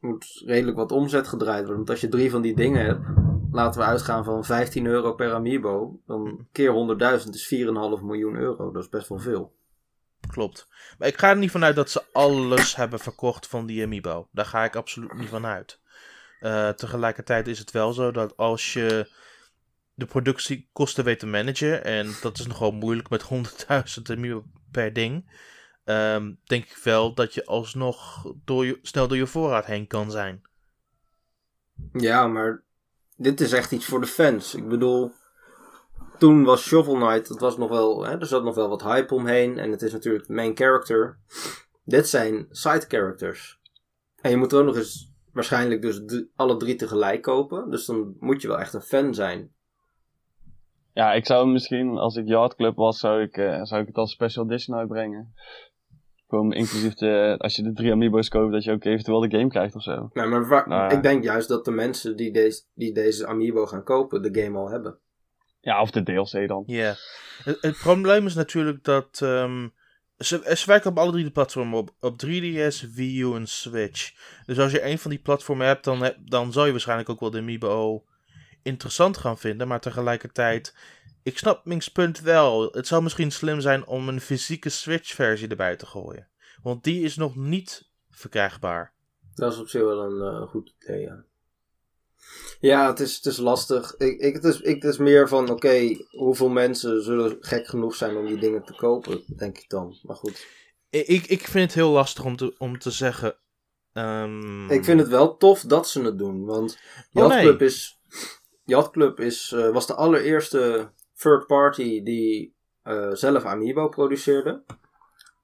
moet 0.00 0.42
redelijk 0.46 0.76
wat 0.76 0.92
omzet 0.92 1.28
gedraaid 1.28 1.58
worden. 1.58 1.76
Want 1.76 1.90
als 1.90 2.00
je 2.00 2.08
drie 2.08 2.30
van 2.30 2.42
die 2.42 2.54
dingen 2.54 2.84
hebt, 2.84 3.06
laten 3.50 3.80
we 3.80 3.86
uitgaan 3.86 4.24
van 4.24 4.44
15 4.44 4.86
euro 4.86 5.14
per 5.14 5.32
amiibo. 5.32 6.00
Dan 6.06 6.48
keer 6.52 6.96
100.000 7.24 7.28
is 7.30 7.54
4,5 7.54 8.02
miljoen 8.02 8.36
euro. 8.36 8.70
Dat 8.70 8.82
is 8.82 8.88
best 8.88 9.08
wel 9.08 9.18
veel. 9.18 9.54
Klopt. 10.26 10.68
Maar 10.98 11.08
ik 11.08 11.18
ga 11.18 11.28
er 11.28 11.36
niet 11.36 11.50
vanuit 11.50 11.76
dat 11.76 11.90
ze 11.90 12.04
alles 12.12 12.76
hebben 12.76 12.98
verkocht 12.98 13.46
van 13.46 13.66
die 13.66 13.84
amiibo. 13.84 14.28
Daar 14.30 14.46
ga 14.46 14.64
ik 14.64 14.76
absoluut 14.76 15.12
niet 15.12 15.28
van 15.28 15.46
uit. 15.46 15.80
Eh, 16.40 16.68
tegelijkertijd 16.68 17.48
is 17.48 17.58
het 17.58 17.70
wel 17.70 17.92
zo 17.92 18.10
dat 18.10 18.36
als 18.36 18.72
je 18.72 19.10
de 19.96 20.06
productiekosten 20.06 21.04
weet 21.04 21.18
te 21.18 21.26
managen, 21.26 21.84
en 21.84 22.16
dat 22.22 22.38
is 22.38 22.46
nogal 22.46 22.72
moeilijk 22.72 23.08
met 23.08 23.22
100.000 23.22 24.10
amiibo 24.10 24.44
per 24.70 24.92
ding, 24.92 25.30
ehm, 25.84 26.32
denk 26.44 26.64
ik 26.64 26.80
wel 26.84 27.14
dat 27.14 27.34
je 27.34 27.44
alsnog 27.44 28.24
door 28.44 28.66
je, 28.66 28.78
snel 28.82 29.08
door 29.08 29.16
je 29.16 29.26
voorraad 29.26 29.66
heen 29.66 29.86
kan 29.86 30.10
zijn. 30.10 30.42
Ja, 31.92 32.26
maar 32.26 32.62
dit 33.16 33.40
is 33.40 33.52
echt 33.52 33.72
iets 33.72 33.84
voor 33.84 34.00
de 34.00 34.06
fans. 34.06 34.54
Ik 34.54 34.68
bedoel, 34.68 35.12
toen 36.18 36.44
was 36.44 36.62
Shovel 36.62 36.94
Knight, 36.94 37.28
dat 37.28 37.40
was 37.40 37.56
nog 37.56 37.68
wel, 37.68 38.04
hè, 38.04 38.18
er 38.18 38.26
zat 38.26 38.44
nog 38.44 38.54
wel 38.54 38.68
wat 38.68 38.82
hype 38.82 39.14
omheen. 39.14 39.58
En 39.58 39.70
het 39.70 39.82
is 39.82 39.92
natuurlijk 39.92 40.28
main 40.28 40.56
character. 40.56 41.18
Dit 41.84 42.08
zijn 42.08 42.46
side 42.50 42.84
characters. 42.88 43.60
En 44.20 44.30
je 44.30 44.36
moet 44.36 44.52
er 44.52 44.58
ook 44.58 44.66
nog 44.66 44.76
eens 44.76 45.12
waarschijnlijk 45.32 45.82
dus 45.82 46.24
alle 46.36 46.56
drie 46.56 46.76
tegelijk 46.76 47.22
kopen. 47.22 47.70
Dus 47.70 47.86
dan 47.86 48.16
moet 48.20 48.42
je 48.42 48.48
wel 48.48 48.58
echt 48.58 48.74
een 48.74 48.82
fan 48.82 49.14
zijn. 49.14 49.54
Ja, 50.96 51.12
ik 51.12 51.26
zou 51.26 51.48
misschien, 51.48 51.98
als 51.98 52.16
ik 52.16 52.26
Yard 52.26 52.54
Club 52.54 52.76
was, 52.76 52.98
zou 52.98 53.22
ik, 53.22 53.36
eh, 53.36 53.62
zou 53.62 53.80
ik 53.80 53.86
het 53.86 53.96
als 53.96 54.12
special 54.12 54.44
edition 54.44 54.76
uitbrengen. 54.76 55.34
Gewoon 56.28 56.52
inclusief 56.52 56.94
de, 56.94 57.34
als 57.38 57.56
je 57.56 57.62
de 57.62 57.72
drie 57.72 57.92
amiibo's 57.92 58.28
koopt, 58.28 58.52
dat 58.52 58.64
je 58.64 58.72
ook 58.72 58.84
eventueel 58.84 59.20
de 59.20 59.36
game 59.36 59.48
krijgt 59.48 59.74
of 59.74 59.82
zo. 59.82 60.10
Nou, 60.12 60.28
maar 60.28 60.68
Nou 60.68 60.68
ja. 60.68 60.90
ik 60.90 61.02
denk 61.02 61.24
juist 61.24 61.48
dat 61.48 61.64
de 61.64 61.70
mensen 61.70 62.16
die 62.16 62.32
deze, 62.32 62.62
die 62.74 62.92
deze 62.92 63.26
amiibo 63.26 63.66
gaan 63.66 63.84
kopen, 63.84 64.22
de 64.22 64.42
game 64.42 64.58
al 64.58 64.70
hebben. 64.70 64.98
Ja, 65.60 65.80
of 65.80 65.90
de 65.90 66.02
DLC 66.02 66.48
dan. 66.48 66.62
Ja. 66.66 66.94
Het, 67.44 67.58
het 67.60 67.78
probleem 67.78 68.26
is 68.26 68.34
natuurlijk 68.34 68.84
dat. 68.84 69.20
ehm, 69.22 69.68
ze, 70.18 70.52
ze 70.56 70.66
werken 70.66 70.90
op 70.90 70.98
alle 70.98 71.12
drie 71.12 71.24
de 71.24 71.30
platformen. 71.30 71.78
Op, 71.78 71.90
op 72.00 72.24
3DS, 72.26 72.94
Wii 72.94 73.20
U 73.20 73.34
en 73.34 73.46
Switch. 73.46 74.12
Dus 74.46 74.58
als 74.58 74.72
je 74.72 74.84
een 74.84 74.98
van 74.98 75.10
die 75.10 75.20
platformen 75.20 75.66
hebt, 75.66 75.84
dan, 75.84 76.02
heb, 76.02 76.16
dan 76.24 76.52
zal 76.52 76.64
je 76.64 76.70
waarschijnlijk 76.70 77.08
ook 77.08 77.20
wel 77.20 77.30
de 77.30 77.38
Amiibo 77.38 78.04
interessant 78.66 79.16
gaan 79.16 79.38
vinden. 79.38 79.68
Maar 79.68 79.80
tegelijkertijd. 79.80 80.74
Ik 81.22 81.38
snap 81.38 81.64
Mink's 81.64 81.88
punt 81.88 82.20
wel. 82.20 82.68
Het 82.72 82.86
zou 82.86 83.02
misschien 83.02 83.30
slim 83.32 83.60
zijn 83.60 83.86
om 83.86 84.08
een 84.08 84.20
fysieke 84.20 84.68
Switch-versie 84.68 85.48
erbij 85.48 85.76
te 85.76 85.86
gooien. 85.86 86.28
Want 86.62 86.84
die 86.84 87.02
is 87.02 87.16
nog 87.16 87.36
niet 87.36 87.88
verkrijgbaar. 88.10 88.92
Dat 89.34 89.52
is 89.52 89.58
op 89.58 89.68
zich 89.68 89.80
wel 89.82 90.00
een 90.02 90.34
eh, 90.42 90.48
goed 90.48 90.74
idee, 90.82 91.00
ja. 91.00 91.24
Ja, 92.60 92.86
het 92.86 93.00
is, 93.00 93.16
het 93.16 93.26
is 93.26 93.36
lastig. 93.36 93.94
Ik, 93.96 94.20
ik, 94.20 94.34
het, 94.34 94.44
is, 94.44 94.60
ik, 94.60 94.82
het 94.82 94.92
is 94.92 94.98
meer 94.98 95.28
van, 95.28 95.50
oké, 95.50 95.96
hoeveel 96.10 96.48
mensen 96.48 97.02
zullen 97.02 97.36
gek 97.40 97.66
genoeg 97.66 97.94
zijn 97.94 98.16
om 98.16 98.26
die 98.26 98.38
dingen 98.38 98.64
te 98.64 98.74
kopen, 98.74 99.22
denk 99.36 99.58
ik 99.58 99.68
dan. 99.68 99.98
Maar 100.02 100.16
goed. 100.16 100.46
Ik, 100.90 101.26
ik, 101.26 101.40
vind 101.40 101.64
het 101.64 101.74
heel 101.74 101.90
lastig 101.90 102.24
om 102.24 102.36
te, 102.36 102.54
om 102.58 102.78
te 102.78 102.90
zeggen. 102.90 103.36
ehm, 103.92 104.70
Ik 104.70 104.84
vind 104.84 105.00
het 105.00 105.08
wel 105.08 105.36
tof 105.36 105.60
dat 105.60 105.88
ze 105.88 106.02
het 106.02 106.18
doen, 106.18 106.44
want 106.44 106.72
Oh, 106.72 107.22
Yacht 107.22 107.34
nee. 107.34 107.42
Club, 107.44 107.62
is, 107.62 108.00
Yacht 108.66 108.90
Club 108.90 109.20
is, 109.20 109.52
eh, 109.52 109.70
was 109.70 109.86
de 109.86 109.94
allereerste 109.94 110.90
third 111.14 111.46
party 111.46 112.02
die 112.02 112.54
eh, 112.82 113.10
zelf 113.12 113.44
Amiibo 113.44 113.88
produceerde. 113.88 114.62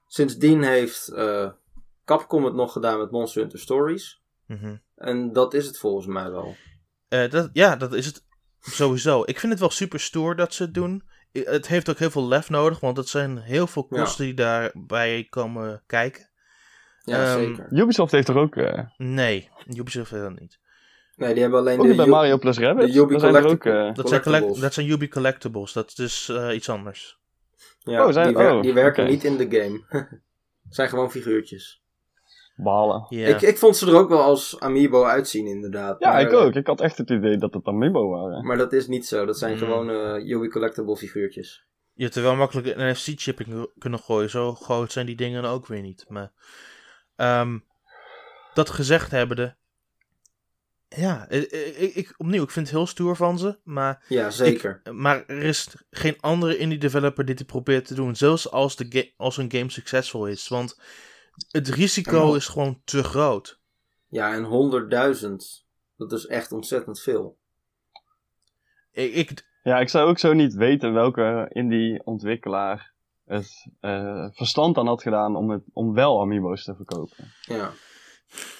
Sindsdien 0.07 0.63
heeft 0.63 1.09
eh, 1.09 1.51
Capcom 2.05 2.45
het 2.45 2.55
nog 2.55 2.73
gedaan 2.73 2.99
met 2.99 3.11
Monster 3.11 3.41
Hunter 3.41 3.59
Stories. 3.59 4.23
mhm. 4.47 4.77
En 4.97 5.33
dat 5.33 5.55
is 5.55 5.67
het 5.67 5.79
volgens 5.79 6.07
mij 6.07 6.31
wel. 6.31 6.57
Eh, 7.09 7.31
dat, 7.31 7.51
ja, 7.53 7.77
dat 7.77 7.93
is 7.93 8.07
het 8.07 8.25
sowieso. 8.61 9.23
Ik 9.25 9.39
vind 9.39 9.53
het 9.53 9.61
wel 9.61 9.71
super 9.71 10.01
stoer 10.01 10.37
dat 10.37 10.55
ze 10.55 10.63
het 10.63 10.75
doen. 10.75 11.03
Het 11.33 11.67
heeft 11.69 11.91
ook 11.91 11.99
heel 11.99 12.11
veel 12.11 12.29
lef 12.29 12.51
nodig, 12.51 12.81
want 12.81 12.97
het 12.97 13.09
zijn 13.09 13.39
heel 13.39 13.67
veel 13.67 13.87
Ja. 13.91 14.03
kosten 14.03 14.25
die 14.25 14.35
daarbij 14.35 15.27
komen 15.31 15.83
kijken. 15.87 16.31
Ja, 17.05 17.25
Ehm, 17.35 17.39
zeker. 17.45 17.73
Ubisoft 17.73 18.13
heeft 18.13 18.29
er 18.29 18.37
ook, 18.37 18.57
eh 18.57 18.85
Nee, 18.97 19.51
Ubisoft 19.67 20.11
heeft 20.11 20.23
dat 20.23 20.41
niet. 20.41 20.59
Nee, 21.23 21.33
die 21.33 21.43
hebben 21.43 21.61
alleen 21.61 21.81
ook 21.81 21.87
de, 21.87 21.95
bij 21.95 22.07
Mario 22.07 22.39
plus 22.39 22.59
Rabbids. 22.59 22.93
de 22.95 23.19
zijn 23.19 23.45
ook, 23.45 23.65
eh, 23.65 23.95
Dat 23.95 24.09
zijn, 24.09 24.23
collect- 24.23 24.61
dat 24.61 24.75
zijn 24.75 24.91
Ubi 24.91 25.09
Collectibles, 25.09 25.73
dat 25.73 25.89
is 25.89 25.95
dus 25.95 26.29
eh, 26.29 26.55
iets 26.55 26.69
anders. 26.69 27.19
Ja, 27.79 28.07
Oh, 28.07 28.13
zijn- 28.13 28.27
die, 28.27 28.37
wer- 28.37 28.55
oh, 28.55 28.63
die 28.63 28.73
werken 28.73 29.07
niet 29.07 29.25
in 29.25 29.37
de 29.37 29.47
game. 29.61 29.83
Het 30.65 30.75
zijn 30.75 30.89
gewoon 30.89 31.11
figuurtjes. 31.11 31.83
balen. 32.57 33.07
Ik, 33.09 33.41
ik 33.41 33.59
vond 33.59 33.77
ze 33.77 33.87
er 33.87 33.97
ook 33.97 34.09
wel 34.09 34.23
als 34.23 34.61
amiibo 34.61 35.05
uitzien, 35.05 35.47
inderdaad. 35.47 35.97
Ja, 36.01 36.13
maar, 36.13 36.21
ik 36.21 36.33
ook. 36.33 36.55
Ik 36.55 36.67
had 36.67 36.81
echt 36.81 36.99
het 36.99 37.11
idee 37.11 37.37
dat 37.37 37.55
het 37.55 37.67
Amiibo 37.67 38.09
waren. 38.09 38.47
Maar 38.47 38.57
dat 38.57 38.73
is 38.73 38.87
niet 38.87 39.07
zo. 39.07 39.25
Dat 39.27 39.39
zijn 39.39 39.53
Mm. 39.53 39.59
gewoon 39.59 39.91
eh 39.91 40.29
Ubi 40.29 40.49
Collectible 40.49 40.97
figuurtjes. 40.97 41.65
Je 41.95 42.03
hebt 42.05 42.17
er 42.17 42.23
wel 42.23 42.37
makkelijk 42.37 42.67
een 42.67 42.91
NFC-chip 42.91 43.41
in 43.41 43.47
ku- 43.53 43.71
kunnen 43.79 43.99
gooien. 43.99 44.31
Zo 44.31 44.55
groot 44.55 44.93
zijn 44.93 45.07
die 45.07 45.17
dingen 45.17 45.45
ook 45.45 45.67
weer 45.67 45.81
niet. 45.83 46.05
Maar, 46.09 46.33
ehm, 47.17 47.59
dat 48.55 48.71
gezegd 48.71 49.11
hebbende. 49.11 49.57
Ja, 50.96 51.28
ik, 51.28 51.50
ik, 51.50 51.94
ik- 51.94 52.14
opnieuw, 52.16 52.42
ik 52.42 52.50
vind 52.50 52.66
het 52.66 52.76
heel 52.76 52.87
stoer 52.87 53.16
van 53.16 53.38
ze. 53.38 53.59
Maar 53.64 54.05
Ja, 54.09 54.31
zeker. 54.31 54.81
Maar 54.92 55.24
er 55.26 55.42
is 55.42 55.68
geen 55.90 56.16
andere 56.20 56.57
indie 56.57 56.78
developer 56.78 57.24
die 57.24 57.35
dit 57.35 57.46
probeert 57.46 57.85
te 57.87 57.94
doen. 57.94 58.16
Zelfs 58.16 58.50
als, 58.50 58.76
de 58.76 58.87
ga- 58.88 59.11
als 59.16 59.37
een 59.37 59.50
game 59.52 59.70
succesvol 59.70 60.26
is. 60.26 60.48
Want 60.48 60.81
het 61.50 61.68
risico 61.68 62.35
is 62.35 62.46
gewoon 62.46 62.81
te 62.85 63.02
groot. 63.05 63.61
Ja, 64.09 64.33
en 64.35 64.44
100.000. 64.44 65.66
Dat 65.96 66.12
is 66.12 66.26
echt 66.26 66.52
ontzettend 66.52 67.00
veel. 67.00 67.38
Ik, 68.92 69.12
ik, 69.14 69.46
Ja, 69.62 69.78
ik 69.78 69.88
zou 69.88 70.09
ook 70.09 70.18
zo 70.18 70.33
niet 70.33 70.55
weten 70.55 70.92
welke 70.92 71.46
indie 71.52 72.05
ontwikkelaar 72.05 72.92
het 73.24 73.66
eh, 73.81 74.28
verstand 74.33 74.76
aan 74.78 74.87
had 74.87 75.02
gedaan 75.02 75.37
om, 75.37 75.50
het, 75.50 75.62
om 75.72 75.94
wel 75.94 76.20
Amiibo's 76.20 76.64
te 76.64 76.74
verkopen. 76.74 77.33
Ja. 77.40 77.72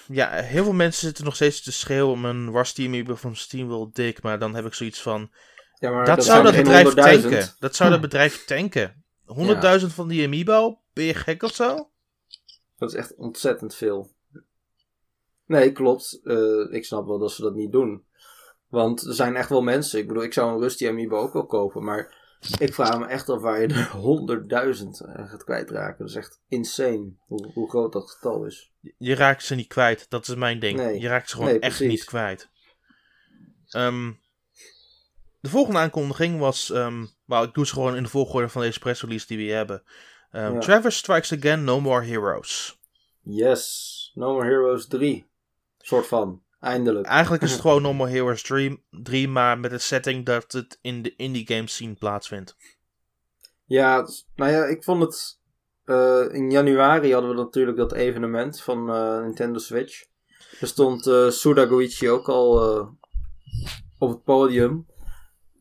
Ja, 0.07 0.29
heel 0.31 0.63
veel 0.63 0.73
mensen 0.73 1.07
zitten 1.07 1.25
nog 1.25 1.35
steeds 1.35 1.61
te 1.61 1.71
schreeuwen 1.71 2.11
om 2.11 2.25
een 2.25 2.51
Rusty 2.51 2.85
Amiibo 2.85 3.15
van 3.15 3.35
Steam 3.35 3.67
wil 3.67 3.89
dik. 3.93 4.21
Maar 4.21 4.39
dan 4.39 4.55
heb 4.55 4.65
ik 4.65 4.73
zoiets 4.73 5.01
van... 5.01 5.31
ja 5.79 5.91
maar 5.91 6.05
dat, 6.05 6.25
zou 6.25 6.43
dat 6.43 6.55
bedrijf 6.55 6.93
geen 6.93 7.19
100.000. 7.19 7.21
tanken. 7.21 7.55
Dat 7.59 7.75
zou 7.75 7.89
dat 7.89 8.01
bedrijf 8.09 8.45
tanken. 8.45 9.03
100.000 9.81 9.85
van 9.85 10.07
die 10.07 10.25
Amiibo? 10.25 10.79
Ben 10.93 11.03
je 11.03 11.13
gek 11.13 11.43
of 11.43 11.53
zo? 11.53 11.89
Dat 12.77 12.91
is 12.91 12.95
echt 12.95 13.15
ontzettend 13.15 13.75
veel. 13.75 14.11
Nee, 15.45 15.71
klopt. 15.71 16.19
Eh, 16.23 16.73
ik 16.73 16.85
snap 16.85 17.07
wel 17.07 17.19
dat 17.19 17.31
ze 17.31 17.41
dat 17.41 17.55
niet 17.55 17.71
doen. 17.71 18.05
Want 18.67 19.01
er 19.01 19.13
zijn 19.13 19.35
echt 19.35 19.49
wel 19.49 19.61
mensen. 19.61 19.99
Ik 19.99 20.07
bedoel, 20.07 20.23
ik 20.23 20.33
zou 20.33 20.53
een 20.53 20.59
Rusty 20.59 20.87
Amiibo 20.87 21.17
ook 21.17 21.33
wel 21.33 21.45
kopen. 21.45 21.83
Maar 21.83 22.22
ik 22.59 22.73
vraag 22.73 22.99
me 22.99 23.05
echt 23.05 23.29
af 23.29 23.41
waar 23.41 23.61
je 23.61 23.67
er 23.67 23.91
100.000 24.75 25.15
aan 25.15 25.27
gaat 25.27 25.43
kwijtraken. 25.43 25.97
Dat 25.97 26.09
is 26.09 26.15
echt 26.15 26.41
insane 26.47 27.13
hoe, 27.25 27.51
hoe 27.53 27.69
groot 27.69 27.93
dat 27.93 28.09
getal 28.11 28.45
is. 28.45 28.71
Je 28.97 29.15
raakt 29.15 29.43
ze 29.43 29.55
niet 29.55 29.67
kwijt. 29.67 30.05
Dat 30.09 30.27
is 30.27 30.35
mijn 30.35 30.59
ding. 30.59 30.77
Nee. 30.77 30.99
Je 30.99 31.07
raakt 31.07 31.29
ze 31.29 31.35
gewoon 31.35 31.51
Nee, 31.51 31.59
echt 31.59 31.79
niet 31.79 32.03
kwijt. 32.03 32.49
Ehm, 33.67 34.11
de 35.39 35.49
volgende 35.49 35.79
aankondiging 35.79 36.39
was... 36.39 36.69
nou, 37.25 37.47
ik 37.47 37.53
doe 37.53 37.65
ze 37.65 37.73
gewoon 37.73 37.95
in 37.95 38.03
de 38.03 38.09
volgorde 38.09 38.49
van 38.49 38.61
deze 38.61 38.79
pressrelease 38.79 39.27
die 39.27 39.37
we 39.37 39.53
hebben. 39.53 39.83
Ehm 40.31 40.53
Ja. 40.53 40.59
Travis 40.59 40.97
Strikes 40.97 41.33
Again, 41.33 41.63
No 41.63 41.81
More 41.81 42.05
Heroes. 42.05 42.79
Yes. 43.21 44.11
No 44.13 44.33
More 44.33 44.45
Heroes 44.45 44.87
3. 44.87 45.25
Soort 45.77 46.07
van. 46.07 46.43
Eindelijk. 46.63 47.07
Eigenlijk 47.07 47.43
is 47.43 47.51
het 47.51 47.61
gewoon 47.67 47.81
No 47.81 47.93
More 47.93 48.09
Heroes 48.09 48.41
3, 48.41 48.83
3 48.89 49.27
maar 49.27 49.59
met 49.59 49.71
de 49.71 49.77
setting 49.77 50.25
dat 50.25 50.51
het 50.51 50.79
in 50.81 51.01
de 51.01 51.15
indie 51.15 51.47
game 51.47 51.67
scene 51.67 51.93
plaatsvindt. 51.93 52.55
Ja, 53.65 54.07
nou 54.35 54.51
ja, 54.51 54.65
ik 54.65 54.83
vond 54.83 55.01
het. 55.01 55.39
eh, 55.85 56.25
in 56.31 56.51
januari 56.51 57.13
hadden 57.13 57.29
we 57.29 57.35
natuurlijk 57.35 57.77
dat 57.77 57.93
evenement 57.93 58.61
van 58.61 58.89
eh, 58.89 59.21
Nintendo 59.21 59.59
Switch. 59.59 60.05
Er 60.59 60.67
stond 60.67 61.07
eh 61.07 61.29
Suda 61.29 61.65
Goichi 61.65 62.09
ook 62.09 62.29
al 62.29 62.59
op 63.97 64.09
het 64.09 64.23
podium. 64.23 64.85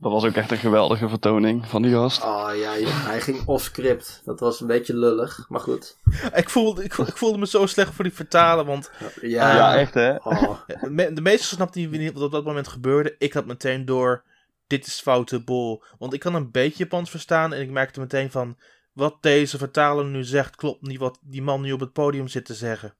Dat 0.02 0.12
was 0.12 0.24
ook 0.24 0.34
echt 0.34 0.50
een 0.50 0.56
geweldige 0.58 1.08
vertoning 1.08 1.66
van 1.68 1.82
die 1.82 1.92
gast. 1.92 2.22
Ah 2.22 2.56
ja, 2.56 2.78
joh, 2.78 3.04
hij 3.06 3.20
ging 3.20 3.46
off-script. 3.46 4.22
Dat 4.24 4.40
was 4.40 4.60
een 4.60 4.66
beetje 4.66 4.96
lullig, 4.96 5.46
maar 5.48 5.60
goed. 5.60 5.96
Ik 6.34 6.50
voelde, 6.50 6.84
ik, 6.84 6.92
ik 6.96 7.16
voelde 7.16 7.38
me 7.38 7.46
zo 7.46 7.66
slecht 7.66 7.94
voor 7.94 8.04
die 8.04 8.12
vertalen, 8.12 8.66
want 8.66 8.90
Ja, 9.20 9.54
ja, 9.56 9.76
echt 9.76 9.94
hè. 9.94 10.14
oh, 10.16 10.58
me- 10.88 11.12
de 11.12 11.20
meesten 11.20 11.46
snapten 11.56 11.90
niet 11.90 12.12
wat 12.12 12.22
op 12.22 12.32
dat 12.32 12.44
moment 12.44 12.68
gebeurde. 12.68 13.14
Ik 13.18 13.32
had 13.32 13.46
meteen 13.46 13.84
door, 13.84 14.22
dit 14.66 14.86
is 14.86 15.00
foute 15.00 15.44
bol. 15.44 15.82
Want 15.98 16.12
ik 16.12 16.20
kan 16.20 16.34
een 16.34 16.50
beetje 16.50 16.78
Japans 16.78 17.10
verstaan 17.10 17.52
en 17.52 17.60
ik 17.60 17.70
merkte 17.70 18.00
meteen 18.00 18.30
van, 18.30 18.56
wat 18.92 19.16
deze 19.20 19.58
vertaler 19.58 20.04
nu 20.04 20.24
zegt, 20.24 20.56
klopt 20.56 20.86
niet 20.86 20.98
wat 20.98 21.18
die 21.22 21.42
man 21.42 21.60
nu 21.60 21.72
op 21.72 21.80
het 21.80 21.92
podium 21.92 22.28
zit 22.28 22.44
te 22.44 22.54
zeggen. 22.54 22.94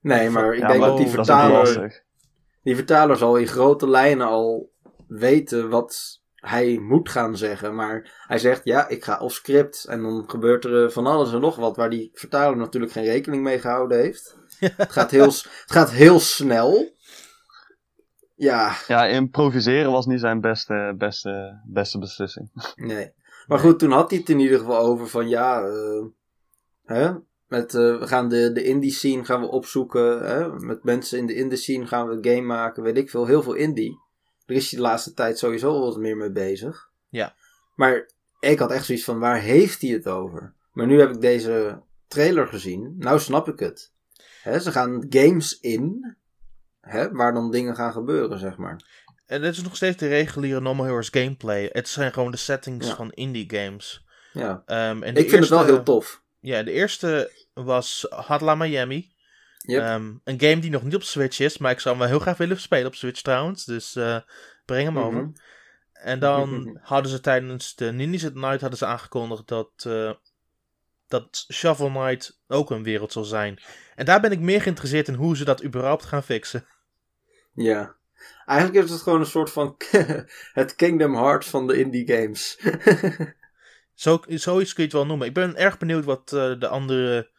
Nee, 0.00 0.30
maar 0.30 0.54
ik 0.54 0.60
Ja, 0.60 0.66
denk 0.66 0.80
maar 0.80 0.88
dat 0.88 0.98
die 0.98 1.06
oh, 1.06 1.14
dat 1.14 1.26
vertaler, 1.26 1.56
lastig. 1.58 2.02
die 2.62 2.74
vertaler 2.74 3.16
zal 3.16 3.36
in 3.36 3.46
grote 3.46 3.88
lijnen 3.88 4.26
al 4.26 4.74
weten 5.06 5.68
wat 5.68 6.20
hij 6.34 6.78
moet 6.78 7.08
gaan 7.08 7.36
zeggen. 7.36 7.74
Maar 7.74 8.24
hij 8.26 8.38
zegt, 8.38 8.64
ja, 8.64 8.88
ik 8.88 9.04
ga 9.04 9.18
off-script. 9.18 9.84
En 9.84 10.02
dan 10.02 10.24
gebeurt 10.26 10.64
er 10.64 10.84
eh, 10.84 10.90
van 10.90 11.06
alles 11.06 11.32
en 11.32 11.40
nog 11.40 11.56
wat 11.56 11.76
waar 11.76 11.90
die 11.90 12.10
vertaler 12.12 12.56
natuurlijk 12.56 12.92
geen 12.92 13.04
rekening 13.04 13.42
mee 13.42 13.58
gehouden 13.58 13.98
heeft. 13.98 14.38
Het 14.76 14.92
gaat 14.92 15.10
heel, 15.10 15.24
het 15.26 15.64
gaat 15.66 15.90
heel 15.90 16.20
snel. 16.20 16.94
Ja, 18.34 18.76
Ja, 18.86 19.06
improviseren 19.06 19.92
was 19.92 20.06
niet 20.06 20.20
zijn 20.20 20.40
beste, 20.40 20.94
beste, 20.98 21.60
beste 21.64 21.98
beslissing. 21.98 22.50
nee. 22.74 23.12
Maar 23.46 23.58
goed, 23.58 23.78
toen 23.78 23.90
had 23.90 24.10
hij 24.10 24.18
het 24.18 24.28
in 24.28 24.38
ieder 24.38 24.58
geval 24.58 24.78
over 24.78 25.08
van 25.08 25.28
ja, 25.28 25.62
eh, 25.62 26.04
hè, 26.84 27.12
met, 27.46 27.74
eh, 27.74 27.98
we 27.98 28.06
gaan 28.06 28.28
de, 28.28 28.52
de 28.52 28.62
indie 28.62 28.92
scene 28.92 29.24
gaan 29.24 29.40
we 29.40 29.46
opzoeken. 29.46 30.26
Hè, 30.26 30.48
met 30.48 30.84
mensen 30.84 31.18
in 31.18 31.26
de 31.26 31.34
indie 31.34 31.58
scene 31.58 31.86
gaan 31.86 32.08
we 32.08 32.14
een 32.14 32.24
game 32.24 32.46
maken, 32.46 32.82
weet 32.82 32.96
ik 32.96 33.10
veel. 33.10 33.26
Heel 33.26 33.42
veel 33.42 33.54
indie. 33.54 33.98
Daar 34.46 34.56
is 34.56 34.70
hij 34.70 34.80
de 34.80 34.86
laatste 34.86 35.14
tijd 35.14 35.38
sowieso 35.38 35.72
wel 35.72 35.80
wat 35.80 35.96
meer 35.96 36.16
mee 36.16 36.30
bezig. 36.30 36.90
Ja. 37.08 37.34
Maar 37.74 38.10
ik 38.40 38.58
had 38.58 38.70
echt 38.70 38.84
zoiets 38.84 39.04
van, 39.04 39.18
waar 39.18 39.40
heeft 39.40 39.80
hij 39.82 39.90
het 39.90 40.06
over? 40.08 40.54
Maar 40.72 40.86
nu 40.86 41.00
heb 41.00 41.10
ik 41.10 41.20
deze 41.20 41.80
trailer 42.08 42.46
gezien. 42.46 42.94
Nou 42.98 43.18
snap 43.20 43.48
ik 43.48 43.58
het. 43.58 43.92
Hè, 44.42 44.58
ze 44.60 44.72
gaan 44.72 45.06
games 45.08 45.60
in, 45.60 46.16
hè, 46.80 47.10
waar 47.12 47.32
dan 47.34 47.50
dingen 47.50 47.74
gaan 47.76 47.92
gebeuren, 47.92 48.38
zeg 48.38 48.56
maar. 48.56 49.04
En 49.26 49.40
dit 49.42 49.52
is 49.56 49.62
nog 49.62 49.76
steeds 49.76 49.96
de 49.96 50.08
reguliere 50.08 50.60
Normal 50.60 50.84
Heroes 50.84 51.08
gameplay. 51.08 51.68
Het 51.72 51.88
zijn 51.88 52.12
gewoon 52.12 52.30
de 52.30 52.36
settings 52.36 52.86
Ja. 52.86 52.94
van 52.96 53.10
indie 53.12 53.50
games. 53.54 54.04
Ja. 54.32 54.62
Ehm, 54.66 55.02
en 55.02 55.14
Ik 55.14 55.28
vind 55.28 55.40
het 55.40 55.48
wel 55.50 55.64
heel 55.64 55.82
tof. 55.82 56.22
Ja, 56.40 56.62
de 56.62 56.72
eerste 56.72 57.32
was 57.54 58.06
Hotla 58.10 58.54
Miami. 58.54 59.14
Yep. 59.66 59.82
Ehm, 59.82 60.12
een 60.24 60.40
game 60.40 60.58
die 60.58 60.70
nog 60.70 60.82
niet 60.82 60.94
op 60.94 61.02
Switch 61.02 61.38
is, 61.38 61.58
maar 61.58 61.70
ik 61.70 61.80
zou 61.80 61.94
hem 61.96 62.04
wel 62.04 62.12
heel 62.12 62.22
graag 62.22 62.36
willen 62.36 62.60
spelen 62.60 62.86
op 62.86 62.94
Switch 62.94 63.20
trouwens. 63.20 63.64
Dus 63.64 63.96
eh, 63.96 64.18
breng 64.64 64.84
hem 64.84 64.98
over. 64.98 65.20
Mhm. 65.22 65.30
En 65.92 66.18
dan 66.18 66.78
hadden 66.82 67.10
ze 67.10 67.20
tijdens 67.20 67.74
de 67.74 67.92
Ninjas 67.92 68.24
at 68.24 68.34
Night 68.34 68.60
hadden 68.60 68.78
ze 68.78 68.86
aangekondigd 68.86 69.48
dat, 69.48 69.70
eh, 69.86 70.12
dat 71.08 71.46
Shovel 71.52 71.90
Knight 71.90 72.40
ook 72.48 72.70
een 72.70 72.82
wereld 72.82 73.12
zal 73.12 73.24
zijn. 73.24 73.58
En 73.94 74.04
daar 74.04 74.20
ben 74.20 74.32
ik 74.32 74.40
meer 74.40 74.62
geïnteresseerd 74.62 75.08
in 75.08 75.14
hoe 75.14 75.36
ze 75.36 75.44
dat 75.44 75.64
überhaupt 75.64 76.04
gaan 76.04 76.22
fixen. 76.22 76.66
Ja. 77.52 77.94
Eigenlijk 78.46 78.84
is 78.84 78.90
het 78.90 79.02
gewoon 79.02 79.20
een 79.20 79.26
soort 79.26 79.50
van 79.50 79.76
het 80.52 80.74
Kingdom 80.74 81.14
Hearts 81.14 81.48
van 81.48 81.66
de 81.66 81.78
indie 81.78 82.06
games. 82.06 82.58
Zo, 83.94 84.20
zoiets 84.26 84.72
kun 84.72 84.82
je 84.82 84.88
het 84.88 84.98
wel 84.98 85.06
noemen. 85.06 85.26
Ik 85.26 85.34
ben 85.34 85.56
erg 85.56 85.78
benieuwd 85.78 86.04
wat 86.04 86.32
eh, 86.32 86.58
de 86.58 86.68
andere 86.68 87.30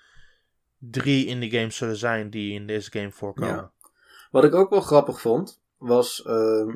drie 0.77 1.25
indie 1.25 1.51
games 1.51 1.75
zullen 1.75 1.97
zijn 1.97 2.29
die 2.29 2.53
in 2.53 2.67
deze 2.67 2.91
game 2.91 3.11
voorkomen. 3.11 3.55
Ja. 3.55 3.71
Wat 4.31 4.43
ik 4.43 4.53
ook 4.55 4.69
wel 4.69 4.81
grappig 4.81 5.21
vond, 5.21 5.61
was. 5.77 6.23
ehm, 6.25 6.75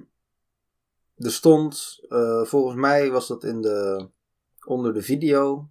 er 1.17 1.31
stond. 1.31 1.99
eh, 2.09 2.43
volgens 2.43 2.75
mij 2.75 3.11
was 3.11 3.27
dat 3.27 3.43
in 3.43 3.61
de. 3.61 4.07
onder 4.65 4.93
de 4.93 5.01
video. 5.01 5.69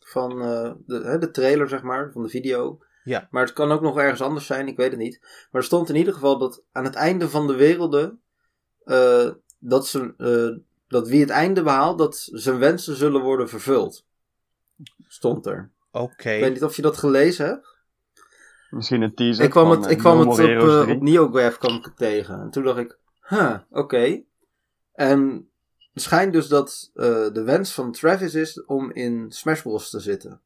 van 0.00 0.42
eh, 0.42 0.72
de, 0.86 1.00
hè, 1.04 1.18
de 1.18 1.30
trailer, 1.30 1.68
zeg 1.68 1.82
maar. 1.82 2.12
van 2.12 2.22
de 2.22 2.28
video. 2.28 2.78
Ja. 3.04 3.28
Maar 3.30 3.44
het 3.44 3.52
kan 3.52 3.72
ook 3.72 3.80
nog 3.80 3.98
ergens 3.98 4.20
anders 4.22 4.46
zijn, 4.46 4.68
ik 4.68 4.76
weet 4.76 4.90
het 4.90 4.98
niet. 5.00 5.18
Maar 5.20 5.60
er 5.60 5.64
stond 5.66 5.88
in 5.88 5.96
ieder 5.96 6.12
geval 6.12 6.38
dat 6.38 6.62
aan 6.72 6.84
het 6.84 6.94
einde 6.94 7.28
van 7.28 7.46
de 7.46 7.54
werelden. 7.54 8.20
eh, 8.84 9.30
dat, 9.58 9.86
ze, 9.86 10.14
dat 10.88 11.08
wie 11.08 11.20
het 11.20 11.30
einde 11.30 11.62
behaalt, 11.62 11.98
dat 11.98 12.28
zijn 12.32 12.58
wensen 12.58 12.96
zullen 12.96 13.20
worden 13.22 13.48
vervuld. 13.48 14.04
Stond 15.06 15.46
er. 15.46 15.70
Oké. 15.96 16.30
Ik 16.30 16.40
weet 16.40 16.52
niet 16.52 16.64
of 16.64 16.76
je 16.76 16.82
dat 16.82 16.96
gelezen 16.96 17.46
hebt. 17.46 17.76
Misschien 18.70 19.02
een 19.02 19.14
teaser. 19.14 19.44
Ik 19.44 19.50
kwam 19.50 19.66
van, 19.66 19.76
het, 19.76 19.84
eh, 19.84 19.90
ik 19.90 19.98
kwam 19.98 20.18
het 20.18 20.28
op, 20.28 20.36
Heroes 20.36 20.74
eh, 20.74 20.82
3. 20.82 20.96
op 20.96 21.02
NeoGraph 21.02 21.58
kwam 21.58 21.76
ik 21.76 21.84
het 21.84 21.96
tegen. 21.96 22.40
En 22.40 22.50
toen 22.50 22.64
dacht 22.64 22.78
ik, 22.78 22.98
huh, 23.20 23.58
oké. 23.70 24.22
En 24.92 25.50
het 25.92 26.02
schijnt 26.02 26.32
dus 26.32 26.48
dat 26.48 26.90
eh, 26.94 27.04
de 27.32 27.42
wens 27.42 27.72
van 27.72 27.92
Travis 27.92 28.34
is 28.34 28.64
om 28.64 28.92
in 28.92 29.32
Smash 29.32 29.62
Bros. 29.62 29.90
te 29.90 30.00
zitten. 30.00 30.40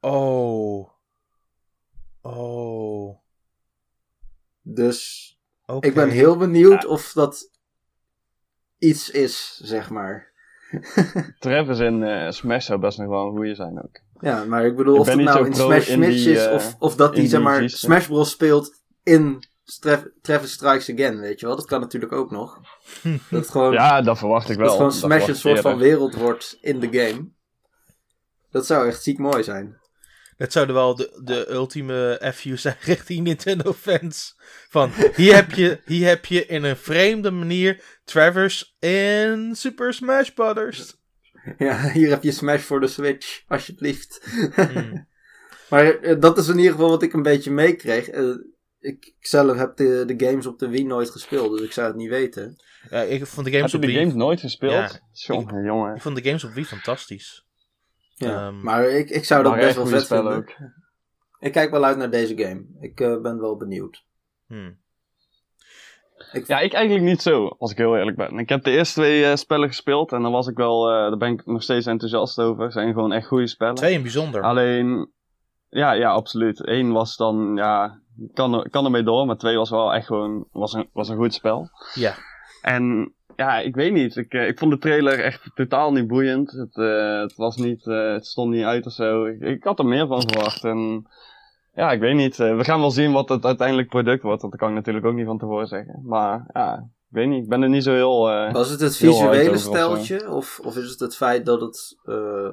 Oh. 0.00 0.90
Oh. 2.20 3.18
Dus 4.62 5.30
Oké. 5.66 5.86
ik 5.86 5.94
ben 5.94 6.10
heel 6.10 6.36
benieuwd 6.36 6.86
of 6.86 7.12
dat 7.12 7.50
iets 8.78 9.10
is, 9.10 9.60
zeg 9.62 9.90
maar. 9.90 10.32
Travis 11.38 11.78
in 11.78 12.02
eh, 12.02 12.30
Smash 12.30 12.66
zou 12.66 12.80
best 12.80 12.98
nog 12.98 13.08
wel 13.08 13.26
een 13.26 13.36
goeie 13.36 13.54
zijn 13.54 13.82
ook. 13.82 14.04
Ja, 14.20 14.44
maar 14.44 14.66
ik 14.66 14.76
bedoel, 14.76 14.94
Ik 14.94 15.00
of 15.00 15.06
het 15.06 15.16
niet 15.16 15.26
nou 15.26 15.46
in 15.46 15.54
Smash 15.54 15.88
in 15.88 15.94
Smash 15.94 16.08
die, 16.14 16.32
is, 16.32 16.46
eh, 16.46 16.52
of, 16.52 16.76
of 16.78 16.96
dat 16.96 17.14
die 17.14 17.28
zeg 17.28 17.40
maar. 17.40 17.70
Smash 17.70 18.06
Bros. 18.06 18.30
speelt 18.30 18.82
in 19.02 19.44
Tra- 19.80 20.10
Travis 20.22 20.52
Strikes 20.52 20.90
Again, 20.90 21.20
weet 21.20 21.40
je 21.40 21.46
wel. 21.46 21.56
Dat 21.56 21.66
kan 21.66 21.80
natuurlijk 21.80 22.12
ook 22.12 22.30
nog. 22.30 22.60
Dat 23.30 23.48
gewoon... 23.48 23.72
Ja, 23.72 24.02
dat 24.02 24.18
verwacht 24.18 24.50
ik 24.50 24.56
wel. 24.56 24.66
Dat 24.66 24.76
gewoon 24.76 24.90
Dat 24.90 25.00
Smash 25.00 25.28
een 25.28 25.36
soort 25.36 25.60
van 25.60 25.78
wereld 25.78 26.14
wordt 26.14 26.58
in 26.60 26.80
de 26.80 26.88
game. 26.90 27.28
Dat 28.50 28.66
zou 28.66 28.88
echt 28.88 29.02
ziek 29.02 29.18
mooi 29.18 29.42
zijn. 29.42 29.80
Dat 30.36 30.52
zouden 30.52 30.74
wel 30.74 30.94
de, 30.94 31.20
de 31.24 31.50
ultieme 31.50 32.32
FU 32.34 32.56
zijn 32.56 32.76
richting 32.92 33.24
Nintendo 33.24 33.72
fans. 33.72 34.36
Van, 34.68 34.90
hier 35.14 35.34
heb, 35.34 35.50
je, 35.52 35.80
hier 35.84 36.08
heb 36.08 36.24
je 36.24 36.46
in 36.46 36.64
een 36.64 36.76
vreemde 36.76 37.30
manier 37.30 38.00
Travers 38.04 38.76
in 38.78 39.54
Super 39.56 39.94
Smash 39.94 40.28
Brothers. 40.28 40.94
Ja, 41.58 41.90
hier 41.90 42.08
heb 42.08 42.22
je 42.22 42.30
Smash 42.30 42.62
voor 42.62 42.80
de 42.80 42.86
Switch, 42.86 43.42
alsjeblieft. 43.48 44.26
Hmm. 44.54 45.06
maar 45.70 45.98
eh, 45.98 46.20
dat 46.20 46.38
is 46.38 46.48
in 46.48 46.56
ieder 46.56 46.72
geval 46.72 46.88
wat 46.88 47.02
ik 47.02 47.12
een 47.12 47.22
beetje 47.22 47.50
meekreeg. 47.50 48.08
Eh, 48.08 48.34
ik 48.78 49.14
zelf 49.20 49.56
heb 49.56 49.76
de, 49.76 50.04
de 50.06 50.26
games 50.26 50.46
op 50.46 50.58
de 50.58 50.68
Wii 50.68 50.84
nooit 50.84 51.10
gespeeld, 51.10 51.50
dus 51.50 51.66
ik 51.66 51.72
zou 51.72 51.86
het 51.86 51.96
niet 51.96 52.08
weten. 52.08 52.56
Ja, 52.90 53.00
ik 53.02 53.26
vond 53.26 53.46
de 53.46 53.52
Heb 53.52 53.58
games 53.58 53.70
je 53.70 53.76
op 53.76 53.82
de 53.82 53.88
Wii... 53.88 53.98
games 53.98 54.14
nooit 54.14 54.40
gespeeld? 54.40 54.72
Ja. 54.72 55.00
Jongen, 55.12 55.64
jongen. 55.64 55.94
Ik 55.94 56.02
vond 56.02 56.16
de 56.16 56.22
games 56.22 56.44
op 56.44 56.52
Wii 56.52 56.64
fantastisch. 56.66 57.46
Ja. 58.14 58.46
Ehm, 58.46 58.60
maar 58.60 58.88
ik, 58.88 59.10
ik 59.10 59.24
zou 59.24 59.42
dat 59.42 59.54
best 59.54 59.76
wel 59.76 59.86
vet 59.86 60.06
vinden. 60.06 60.36
ook. 60.36 60.54
Ik 61.38 61.52
kijk 61.52 61.70
wel 61.70 61.84
uit 61.84 61.96
naar 61.96 62.10
deze 62.10 62.36
game. 62.36 62.64
Ik 62.80 63.00
eh, 63.00 63.20
ben 63.20 63.40
wel 63.40 63.56
benieuwd. 63.56 64.04
hmm. 64.46 64.78
Ik, 66.32 66.46
Ja, 66.46 66.60
ik 66.60 66.72
eigenlijk 66.72 67.04
niet 67.04 67.22
zo, 67.22 67.46
als 67.58 67.70
ik 67.70 67.76
heel 67.76 67.96
eerlijk 67.96 68.16
ben. 68.16 68.38
Ik 68.38 68.48
heb 68.48 68.64
de 68.64 68.70
eerste 68.70 69.00
twee 69.00 69.24
eh, 69.24 69.36
spellen 69.36 69.68
gespeeld 69.68 70.12
en 70.12 70.22
dan 70.22 70.32
was 70.32 70.46
ik 70.46 70.56
wel, 70.56 70.90
eh, 70.90 70.94
daar 70.94 71.16
ben 71.16 71.32
ik 71.32 71.46
nog 71.46 71.62
steeds 71.62 71.86
enthousiast 71.86 72.40
over. 72.40 72.64
Het 72.64 72.72
zijn 72.72 72.92
gewoon 72.92 73.12
echt 73.12 73.26
goede 73.26 73.46
spellen. 73.46 73.74
Twee 73.74 73.94
in 73.94 74.02
bijzonder. 74.02 74.42
Alleen, 74.42 75.10
ja, 75.68 75.92
ja, 75.92 76.10
absoluut. 76.10 76.66
Eén 76.66 76.92
was 76.92 77.16
dan, 77.16 77.52
ja, 77.56 78.00
ik 78.18 78.34
kan, 78.34 78.54
er, 78.54 78.70
kan 78.70 78.84
ermee 78.84 79.02
door, 79.02 79.26
maar 79.26 79.36
twee 79.36 79.56
was 79.56 79.70
wel 79.70 79.94
echt 79.94 80.06
gewoon, 80.06 80.46
was 80.52 80.72
een, 80.72 80.88
was 80.92 81.08
een 81.08 81.16
goed 81.16 81.34
spel. 81.34 81.70
Ja. 81.94 82.14
En 82.62 83.14
ja, 83.36 83.58
ik 83.58 83.74
weet 83.74 83.92
niet. 83.92 84.16
Ik, 84.16 84.32
eh, 84.32 84.48
ik 84.48 84.58
vond 84.58 84.70
de 84.70 84.78
trailer 84.78 85.20
echt 85.20 85.50
totaal 85.54 85.92
niet 85.92 86.06
boeiend. 86.06 86.50
Het, 86.50 86.76
eh, 86.76 87.20
het 87.20 87.34
was 87.36 87.56
niet, 87.56 87.86
eh, 87.86 88.12
het 88.12 88.26
stond 88.26 88.50
niet 88.50 88.64
uit 88.64 88.86
of 88.86 88.92
zo. 88.92 89.24
Ik, 89.24 89.40
ik 89.40 89.64
had 89.64 89.78
er 89.78 89.86
meer 89.86 90.06
van 90.06 90.22
verwacht. 90.22 90.64
En 90.64 91.06
ja, 91.76 91.92
ik 91.92 92.00
weet 92.00 92.14
niet. 92.14 92.40
Eh, 92.40 92.56
we 92.56 92.64
gaan 92.64 92.80
wel 92.80 92.90
zien 92.90 93.12
wat 93.12 93.28
het 93.28 93.44
uiteindelijk 93.44 93.88
product 93.88 94.22
wordt. 94.22 94.40
Want 94.40 94.52
dat 94.52 94.60
kan 94.60 94.70
ik 94.70 94.76
natuurlijk 94.76 95.06
ook 95.06 95.14
niet 95.14 95.26
van 95.26 95.38
tevoren 95.38 95.66
zeggen. 95.66 96.00
Maar 96.04 96.50
ja, 96.52 96.74
ik 97.08 97.14
weet 97.16 97.28
niet. 97.28 97.42
Ik 97.42 97.48
ben 97.48 97.62
er 97.62 97.68
niet 97.68 97.82
zo 97.84 97.92
heel... 97.92 98.30
eh, 98.30 98.52
was 98.52 98.70
het 98.70 98.80
het 98.80 98.96
visuele 98.96 99.56
steltje? 99.56 100.30
Of, 100.32 100.60
of 100.64 100.76
is 100.76 100.90
het 100.90 101.00
het 101.00 101.16
feit 101.16 101.46
dat 101.46 101.60
het... 101.60 101.96
eh, 102.04 102.48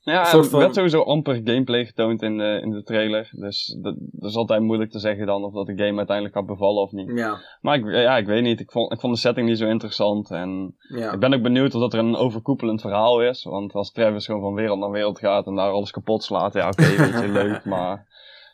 Ja, 0.00 0.32
er 0.32 0.44
van- 0.44 0.58
werd 0.60 0.74
sowieso 0.74 1.02
amper 1.02 1.34
gameplay 1.44 1.84
getoond 1.84 2.22
in 2.22 2.38
de, 2.38 2.60
in 2.62 2.70
de 2.70 2.82
trailer. 2.82 3.28
Dus 3.32 3.76
dat, 3.82 3.94
dat 3.98 4.30
is 4.30 4.36
altijd 4.36 4.62
moeilijk 4.62 4.90
te 4.90 4.98
zeggen 4.98 5.26
dan 5.26 5.44
of 5.44 5.52
dat 5.52 5.66
de 5.66 5.76
game 5.84 5.96
uiteindelijk 5.98 6.36
gaat 6.36 6.46
bevallen 6.46 6.82
of 6.82 6.92
niet. 6.92 7.10
ja, 7.18 7.38
Maar 7.60 7.76
ik, 7.78 7.84
ja, 7.92 8.16
ik 8.16 8.26
weet 8.26 8.42
niet. 8.42 8.60
Ik 8.60 8.70
vond, 8.70 8.92
ik 8.92 9.00
vond 9.00 9.14
de 9.14 9.20
setting 9.20 9.48
niet 9.48 9.58
zo 9.58 9.66
interessant. 9.68 10.30
En 10.30 10.76
ja. 10.88 11.12
ik 11.12 11.18
ben 11.20 11.34
ook 11.34 11.42
benieuwd 11.42 11.74
of 11.74 11.80
dat 11.80 11.92
er 11.92 11.98
een 11.98 12.16
overkoepelend 12.16 12.80
verhaal 12.80 13.22
is. 13.22 13.44
Want 13.44 13.72
als 13.72 13.92
Travis 13.92 14.26
gewoon 14.26 14.40
van 14.40 14.54
wereld 14.54 14.78
naar 14.78 14.90
wereld 14.90 15.18
gaat 15.18 15.46
en 15.46 15.54
daar 15.54 15.70
alles 15.70 15.90
kapot 15.90 16.22
slaat. 16.22 16.52
Ja, 16.52 16.68
oké, 16.68 16.82
weet 16.96 17.20
je, 17.20 17.28
leuk. 17.28 17.64
Maar 17.64 18.06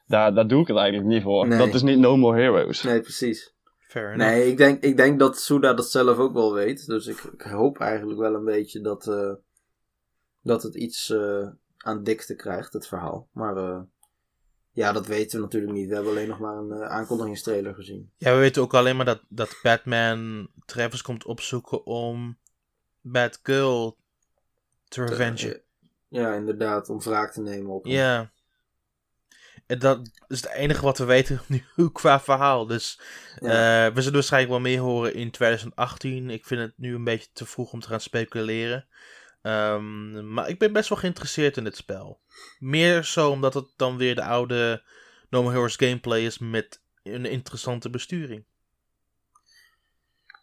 daar, 0.06 0.34
daar 0.34 0.48
doe 0.48 0.60
ik 0.60 0.66
het 0.68 0.76
eigenlijk 0.76 1.08
niet 1.08 1.22
voor. 1.22 1.48
Nee. 1.48 1.58
Dat 1.58 1.74
is 1.74 1.82
niet 1.82 1.98
No 1.98 2.16
More 2.16 2.40
Heroes. 2.40 2.82
Nee, 2.82 3.00
precies. 3.00 3.54
Fair 3.78 4.12
enough. 4.12 4.30
Nee, 4.30 4.50
ik 4.50 4.56
denk, 4.56 4.82
ik 4.82 4.96
denk 4.96 5.18
dat 5.18 5.40
Suda 5.40 5.74
dat 5.74 5.90
zelf 5.90 6.18
ook 6.18 6.32
wel 6.32 6.52
weet. 6.52 6.86
Dus 6.86 7.06
ik, 7.06 7.18
ik 7.18 7.40
hoop 7.40 7.78
eigenlijk 7.78 8.18
wel 8.18 8.34
een 8.34 8.44
beetje 8.44 8.80
dat, 8.80 9.08
eh, 9.08 9.32
dat 10.42 10.62
het 10.62 10.74
iets 10.74 11.10
eh, 11.10 11.48
aan 11.76 12.02
dikte 12.02 12.34
krijgt, 12.34 12.72
het 12.72 12.86
verhaal. 12.86 13.28
Maar 13.32 13.56
eh, 13.56 13.80
ja, 14.72 14.92
dat 14.92 15.06
weten 15.06 15.38
we 15.38 15.44
natuurlijk 15.44 15.72
niet. 15.72 15.88
We 15.88 15.94
hebben 15.94 16.12
alleen 16.12 16.28
nog 16.28 16.38
maar 16.38 16.56
een 16.56 16.84
aankondigingstrailer 16.84 17.74
gezien. 17.74 18.10
Ja, 18.16 18.32
we 18.32 18.38
weten 18.38 18.62
ook 18.62 18.74
alleen 18.74 18.96
maar 18.96 19.04
dat, 19.04 19.22
dat 19.28 19.58
Batman 19.62 20.48
Travis 20.64 21.02
komt 21.02 21.24
opzoeken 21.24 21.86
om 21.86 22.38
Batgirl 23.00 23.96
te 24.88 25.04
revengen. 25.04 25.62
Ja, 26.08 26.34
inderdaad, 26.34 26.88
om 26.88 27.00
wraak 27.00 27.32
te 27.32 27.40
nemen 27.40 27.70
op 27.70 27.84
hem. 27.84 27.92
Ja. 27.92 28.32
En 29.66 29.78
dat 29.78 30.00
is 30.28 30.40
het 30.42 30.50
enige 30.52 30.82
wat 30.82 30.98
we 30.98 31.04
weten 31.04 31.40
nu 31.76 31.90
qua 31.92 32.20
verhaal. 32.20 32.66
Dus 32.66 33.00
Ja. 33.40 33.86
eh, 33.86 33.92
we 33.94 33.98
zullen 34.00 34.12
waarschijnlijk 34.14 34.52
wel 34.52 34.60
meer 34.60 34.80
horen 34.80 35.14
in 35.14 35.30
2018. 35.30 36.30
Ik 36.30 36.44
vind 36.44 36.60
het 36.60 36.72
nu 36.76 36.94
een 36.94 37.04
beetje 37.04 37.28
te 37.32 37.46
vroeg 37.46 37.72
om 37.72 37.80
te 37.80 37.88
gaan 37.88 38.00
speculeren. 38.00 38.86
Ehm, 39.42 40.32
maar 40.32 40.48
ik 40.48 40.58
ben 40.58 40.72
best 40.72 40.88
wel 40.88 40.98
geïnteresseerd 40.98 41.56
in 41.56 41.64
dit 41.64 41.76
spel. 41.76 42.20
Meer 42.58 43.04
zo 43.04 43.30
omdat 43.30 43.54
het 43.54 43.66
dan 43.76 43.96
weer 43.96 44.14
de 44.14 44.24
oude 44.24 44.82
No 45.30 45.40
More 45.42 45.52
Heroes 45.54 45.76
gameplay 45.76 46.20
is 46.24 46.38
met 46.38 46.80
een 47.02 47.24
interessante 47.26 47.90
besturing. 47.90 48.44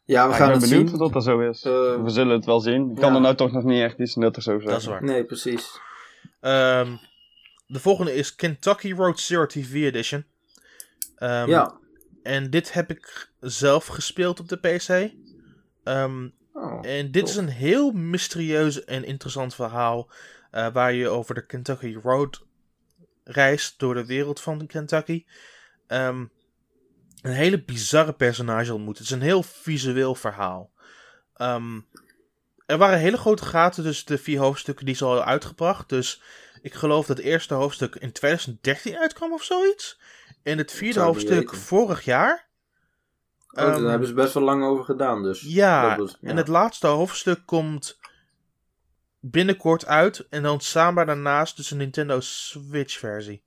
Ja, 0.06 0.26
we 0.28 0.32
Ja, 0.32 0.38
gaan 0.38 0.48
ik 0.48 0.52
ben 0.54 0.62
het 0.62 0.70
benieuwd 0.70 0.90
zien. 0.90 0.98
dat 1.00 1.16
er 1.16 1.22
zo 1.22 1.40
is. 1.40 1.64
Eh, 1.64 1.72
we 2.04 2.10
zullen 2.10 2.36
het 2.36 2.46
wel 2.46 2.60
zien. 2.60 2.90
Ik 2.90 2.96
kan 2.96 3.10
ja. 3.10 3.16
er 3.16 3.22
nou 3.22 3.36
toch 3.36 3.52
nog 3.52 3.64
niet 3.64 3.82
echt 3.82 4.00
iets 4.00 4.16
nuttigs 4.16 4.48
over 4.48 4.68
Dat 4.68 4.78
is 4.78 4.84
zeggen. 4.84 5.06
waar. 5.06 5.14
Nee, 5.16 5.26
precies. 5.26 5.80
Ehm, 6.40 6.96
de 7.72 7.80
volgende 7.80 8.16
is 8.16 8.36
Kentucky 8.36 8.94
Road 8.94 9.20
Zero 9.20 9.46
TV 9.46 9.74
Edition. 9.74 10.26
Ehm, 11.16 11.50
ja. 11.50 11.80
En 12.24 12.50
dit 12.50 12.74
heb 12.74 12.90
ik 12.90 13.32
zelf 13.40 13.86
gespeeld 13.86 14.40
op 14.40 14.50
de 14.50 14.58
PC. 14.58 15.12
Ehm, 15.84 16.30
Oh, 16.54 16.80
en 16.82 17.12
dit 17.12 17.30
is 17.30 17.36
een 17.36 17.48
heel 17.48 17.92
mysterieus 17.92 18.84
en 18.84 19.04
interessant 19.04 19.56
verhaal. 19.56 20.10
eh, 20.52 20.74
waar 20.74 20.94
je 20.94 21.08
over 21.08 21.36
de 21.36 21.46
Kentucky 21.46 21.98
Road 22.04 22.46
reist 23.24 23.80
door 23.80 23.94
de 23.94 24.06
wereld 24.06 24.42
van 24.42 24.68
Kentucky. 24.68 25.26
Ehm, 25.88 26.26
een 27.22 27.32
hele 27.32 27.64
bizarre 27.64 28.14
personage 28.14 28.74
ontmoet. 28.74 28.98
Het 28.98 29.06
is 29.06 29.14
een 29.14 29.22
heel 29.22 29.44
visueel 29.44 30.16
verhaal. 30.16 30.72
Er 32.66 32.78
waren 32.78 33.00
hele 33.00 33.18
grote 33.18 33.46
gaten 33.46 33.84
tussen 33.84 34.06
de 34.06 34.18
vier 34.18 34.40
hoofdstukken 34.40 34.86
die 34.86 34.96
ze 34.96 35.06
al 35.06 35.24
uitgebracht. 35.24 35.90
Dus 35.90 36.22
ik 36.62 36.74
geloof 36.74 37.06
dat 37.06 37.18
het 37.18 37.26
eerste 37.26 37.54
hoofdstuk 37.54 37.96
in 37.96 38.12
2013 38.12 38.98
uitkwam 38.98 39.34
of 39.34 39.44
zoiets. 39.44 40.00
En 40.44 40.58
het 40.58 40.72
vierde 40.72 41.00
hoofdstuk 41.00 41.54
vorig 41.54 42.04
jaar. 42.06 42.50
Oh, 43.50 43.58
daar 43.58 43.74
Ehm, 43.76 43.86
hebben 43.86 44.08
ze 44.08 44.14
best 44.14 44.34
wel 44.34 44.44
lang 44.44 44.64
over 44.64 44.84
gedaan, 44.86 45.24
dus. 45.24 45.42
ja, 45.42 45.90
Dat 45.90 45.98
was- 45.98 46.18
ja. 46.22 46.30
en 46.30 46.38
het 46.38 46.48
laatste 46.48 46.88
hoofdstuk 46.88 47.46
komt 47.46 48.00
binnenkort 49.20 49.86
uit. 49.86 50.28
En 50.30 50.44
dan 50.44 50.60
samen 50.60 51.06
daarnaast 51.06 51.56
dus 51.58 51.72
een 51.72 51.78
Nintendo 51.78 52.20
Switch 52.20 52.98
versie. 53.00 53.44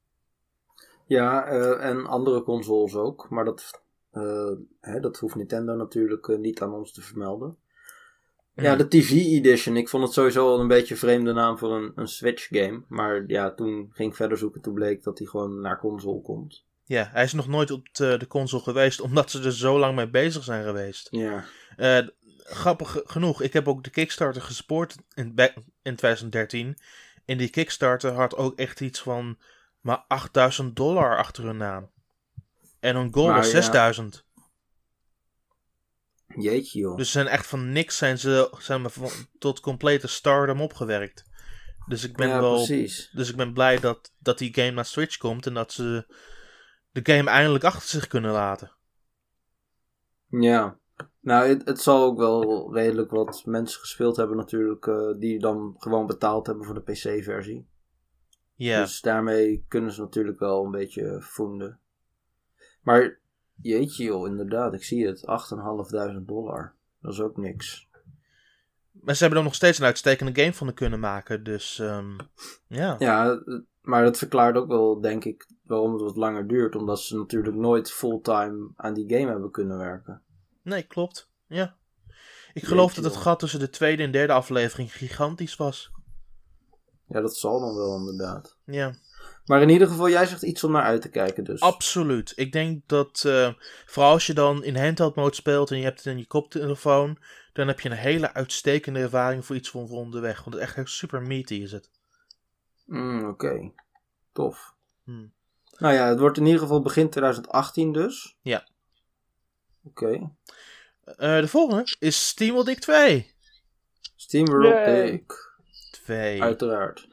Ja, 1.07 1.44
eh, 1.46 1.85
en 1.88 2.07
andere 2.07 2.42
consoles 2.42 2.94
ook. 2.94 3.31
Maar 3.31 3.44
dat, 3.44 3.83
eh, 4.11 4.50
hè, 4.81 5.00
dat 5.00 5.16
hoeft 5.18 5.35
Nintendo 5.35 5.74
natuurlijk 5.74 6.29
eh, 6.29 6.38
niet 6.38 6.61
aan 6.62 6.72
ons 6.72 6.92
te 6.92 7.00
vermelden. 7.03 7.57
Ja, 8.55 8.77
de 8.77 8.88
TV 8.88 9.11
Edition. 9.11 9.77
Ik 9.77 9.88
vond 9.88 10.05
het 10.05 10.12
sowieso 10.12 10.49
al 10.49 10.61
een 10.61 10.69
beetje 10.69 10.95
een 10.95 11.01
vreemde 11.01 11.33
naam 11.33 11.59
voor 11.59 11.77
een, 11.77 11.93
een 11.95 12.09
Switch 12.09 12.47
game. 12.51 12.83
Maar 12.88 13.25
ja, 13.27 13.55
toen 13.55 13.90
ging 13.93 14.11
ik 14.11 14.17
verder 14.17 14.38
zoeken. 14.38 14.61
Toen 14.61 14.75
bleek 14.75 15.03
dat 15.03 15.19
hij 15.19 15.27
gewoon 15.27 15.61
naar 15.61 15.79
console 15.79 16.21
komt. 16.21 16.64
Ja, 16.85 17.09
hij 17.12 17.25
is 17.25 17.33
nog 17.33 17.49
nooit 17.49 17.71
op 17.71 17.88
de, 17.93 18.17
de 18.19 18.27
console 18.27 18.62
geweest, 18.62 19.01
omdat 19.01 19.31
ze 19.31 19.43
er 19.43 19.53
zo 19.53 19.79
lang 19.79 19.97
mee 19.97 20.11
bezig 20.11 20.45
zijn 20.45 20.64
geweest. 20.64 21.09
Ja. 21.11 21.45
Eh, 21.77 22.07
grappig 22.37 23.03
genoeg, 23.05 23.43
ik 23.43 23.53
heb 23.53 23.69
ook 23.69 23.85
de 23.85 23.90
Kickstarter 23.90 24.43
gespoord 24.43 24.97
in, 25.14 25.35
in 25.83 25.97
2013. 25.97 26.79
En 27.25 27.38
die 27.38 27.49
Kickstarter 27.49 28.12
had 28.12 28.37
ook 28.37 28.59
echt 28.59 28.81
iets 28.81 29.01
van 29.01 29.38
maar 29.81 30.05
8000 30.09 30.77
dollar 30.77 31.19
achter 31.19 31.45
hun 31.45 31.57
naam. 31.57 31.90
En 32.81 32.97
hun 32.97 33.12
goal 33.12 33.33
was 33.33 33.47
ja. 33.47 33.53
6000. 33.53 34.24
Jeetje 36.37 36.79
joh. 36.79 36.97
Dus 36.97 37.07
ze 37.07 37.12
zijn 37.12 37.27
echt 37.27 37.47
van 37.47 37.73
niks 37.73 37.97
zijn 37.97 38.18
ze 38.18 38.57
zijn 38.59 38.90
van, 38.90 39.09
tot 39.38 39.61
complete 39.61 40.07
stardom 40.09 40.61
opgewerkt. 40.61 41.25
Dus 41.87 42.05
ik 42.05 42.16
ben 42.16 42.29
ja, 42.29 42.40
wel 42.40 42.55
precies. 42.55 43.11
Dus 43.12 43.31
ik 43.31 43.37
ben 43.37 43.53
blij 43.53 43.81
dat, 43.81 44.12
dat 44.18 44.38
die 44.38 44.55
game 44.55 44.70
naar 44.70 44.85
Switch 44.85 45.16
komt 45.16 45.47
en 45.47 45.55
dat 45.55 45.73
ze 45.73 46.07
de 46.90 47.01
game 47.03 47.31
eindelijk 47.31 47.64
achter 47.64 47.88
zich 47.88 48.07
kunnen 48.07 48.33
laten. 48.33 48.73
Ja. 50.29 50.79
Nou, 51.20 51.49
het, 51.49 51.64
het 51.64 51.81
zal 51.81 52.05
ook 52.05 52.18
wel 52.18 52.75
redelijk 52.75 53.11
wat 53.11 53.42
mensen 53.44 53.81
gespeeld 53.81 54.16
hebben 54.16 54.37
natuurlijk. 54.37 54.87
eh, 54.87 55.18
die 55.18 55.38
dan 55.38 55.75
gewoon 55.79 56.07
betaald 56.07 56.47
hebben 56.47 56.64
voor 56.64 56.75
de 56.75 56.92
PC-versie. 56.92 57.66
Ja, 58.55 58.81
Dus 58.81 59.01
daarmee 59.01 59.64
kunnen 59.68 59.92
ze 59.92 60.01
natuurlijk 60.01 60.38
wel 60.38 60.64
een 60.64 60.70
beetje 60.70 61.16
voeden. 61.20 61.79
Maar 62.83 63.18
jeetje 63.62 64.05
joh, 64.05 64.27
inderdaad, 64.27 64.75
ik 64.75 64.85
zie 64.85 65.07
het. 65.07 65.21
8.500 66.17 66.23
dollar. 66.23 66.75
Dat 67.01 67.12
is 67.12 67.21
ook 67.21 67.37
niks. 67.37 67.88
maar 68.93 69.14
ze 69.14 69.21
hebben 69.21 69.38
er 69.38 69.45
nog 69.45 69.55
steeds 69.55 69.79
een 69.79 69.85
uitstekende 69.85 70.40
game 70.40 70.55
van 70.55 70.75
kunnen 70.75 71.01
maken. 71.01 71.45
Dus 71.45 71.79
ehm, 71.79 72.19
ja. 72.67 72.97
Ja, 72.99 73.43
maar 73.81 74.05
dat 74.05 74.19
verklaart 74.19 74.57
ook 74.57 74.69
wel, 74.69 75.01
denk 75.01 75.25
ik, 75.25 75.47
waarom 75.62 75.93
het 75.93 76.03
wat 76.03 76.17
langer 76.17 76.47
duurt. 76.49 76.77
Omdat 76.77 77.01
ze 77.01 77.17
natuurlijk 77.17 77.57
nooit 77.57 77.93
fulltime 77.93 78.71
aan 78.77 78.95
die 78.95 79.09
game 79.19 79.31
hebben 79.31 79.51
kunnen 79.51 79.79
werken. 79.79 80.23
Nee, 80.62 80.83
klopt. 80.83 81.31
Ja. 81.47 81.77
Ik 82.53 82.64
geloof 82.64 82.87
Jeetje, 82.87 83.03
dat 83.03 83.11
het 83.11 83.21
joh. 83.21 83.31
gat 83.31 83.38
tussen 83.38 83.61
de 83.61 83.71
tweede 83.71 84.03
en 84.03 84.11
derde 84.11 84.33
aflevering 84.33 84.93
gigantisch 84.93 85.57
was. 85.57 85.93
Ja, 87.07 87.21
dat 87.21 87.37
zal 87.37 87.61
dan 87.61 87.75
wel 87.75 87.97
inderdaad. 87.99 88.57
Ja, 88.64 88.95
Maar 89.47 89.63
in 89.63 89.69
ieder 89.69 89.89
geval, 89.89 90.09
jij 90.09 90.27
zegt 90.27 90.43
iets 90.43 90.65
om 90.65 90.73
naar 90.73 90.83
uit 90.83 91.03
te 91.03 91.09
kijken 91.09 91.45
dus. 91.45 91.61
absoluut. 91.61 92.33
Ik 92.37 92.53
denk 92.53 92.83
dat, 92.87 93.23
eh, 93.27 93.53
vooral 93.87 94.13
als 94.13 94.27
je 94.27 94.35
dan 94.35 94.65
in 94.65 94.77
handheld 94.77 95.15
mode 95.15 95.35
speelt 95.35 95.71
en 95.71 95.79
je 95.79 95.85
hebt 95.85 95.99
het 95.99 96.07
in 96.07 96.19
je 96.19 96.27
koptelefoon, 96.27 97.19
dan 97.53 97.69
heb 97.69 97.81
je 97.81 97.91
een 97.91 97.97
hele 97.97 98.33
uitstekende 98.33 99.01
ervaring 99.01 99.45
voor 99.45 99.57
iets 99.57 99.71
van 99.71 99.89
voor 99.89 99.99
onderweg. 99.99 100.45
Want 100.45 100.57
het 100.57 100.69
is 100.69 100.75
echt 100.75 100.89
super 100.91 101.23
meaty 101.23 101.55
is 101.55 101.73
het. 101.73 101.91
Mm, 102.85 103.29
Oké, 103.29 103.71
tof. 104.33 104.75
Hmm. 105.05 105.33
Nou 105.79 105.95
ja, 105.95 106.09
het 106.09 106.19
wordt 106.19 106.37
in 106.37 106.45
ieder 106.45 106.61
geval 106.61 106.83
begin 106.83 107.11
2018 107.11 107.93
dus. 107.93 108.37
Ja. 108.43 108.69
Oké. 109.85 110.31
Eh, 111.05 111.41
de 111.41 111.49
volgende 111.49 111.97
is 111.99 112.29
SteamWorld 112.29 112.67
Dick 112.67 112.79
2. 112.79 113.33
Steamworld. 114.17 114.85
Dick. 114.85 115.33
2. 115.91 116.43
Uiteraard. 116.43 117.09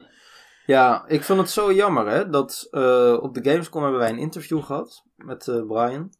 Ja, 0.66 1.04
ik 1.06 1.22
vind 1.22 1.38
het 1.38 1.50
zo 1.50 1.72
jammer 1.72 2.08
hè, 2.08 2.30
dat 2.30 2.68
eh, 2.70 3.18
op 3.20 3.34
de 3.34 3.50
Gamescom 3.50 3.82
hebben 3.82 4.00
wij 4.00 4.10
een 4.10 4.18
interview 4.18 4.62
gehad 4.62 5.04
met 5.16 5.48
eh, 5.48 5.66
Brian. 5.66 6.12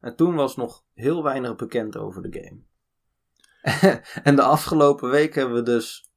En 0.00 0.16
toen 0.16 0.34
was 0.34 0.56
nog 0.56 0.84
heel 0.94 1.22
weinig 1.22 1.56
bekend 1.56 1.96
over 1.96 2.22
de 2.22 2.40
game. 2.40 2.60
en 4.22 4.36
de 4.36 4.42
afgelopen 4.42 5.10
week 5.10 5.34
hebben 5.34 5.54
we 5.54 5.62
dus 5.62 6.10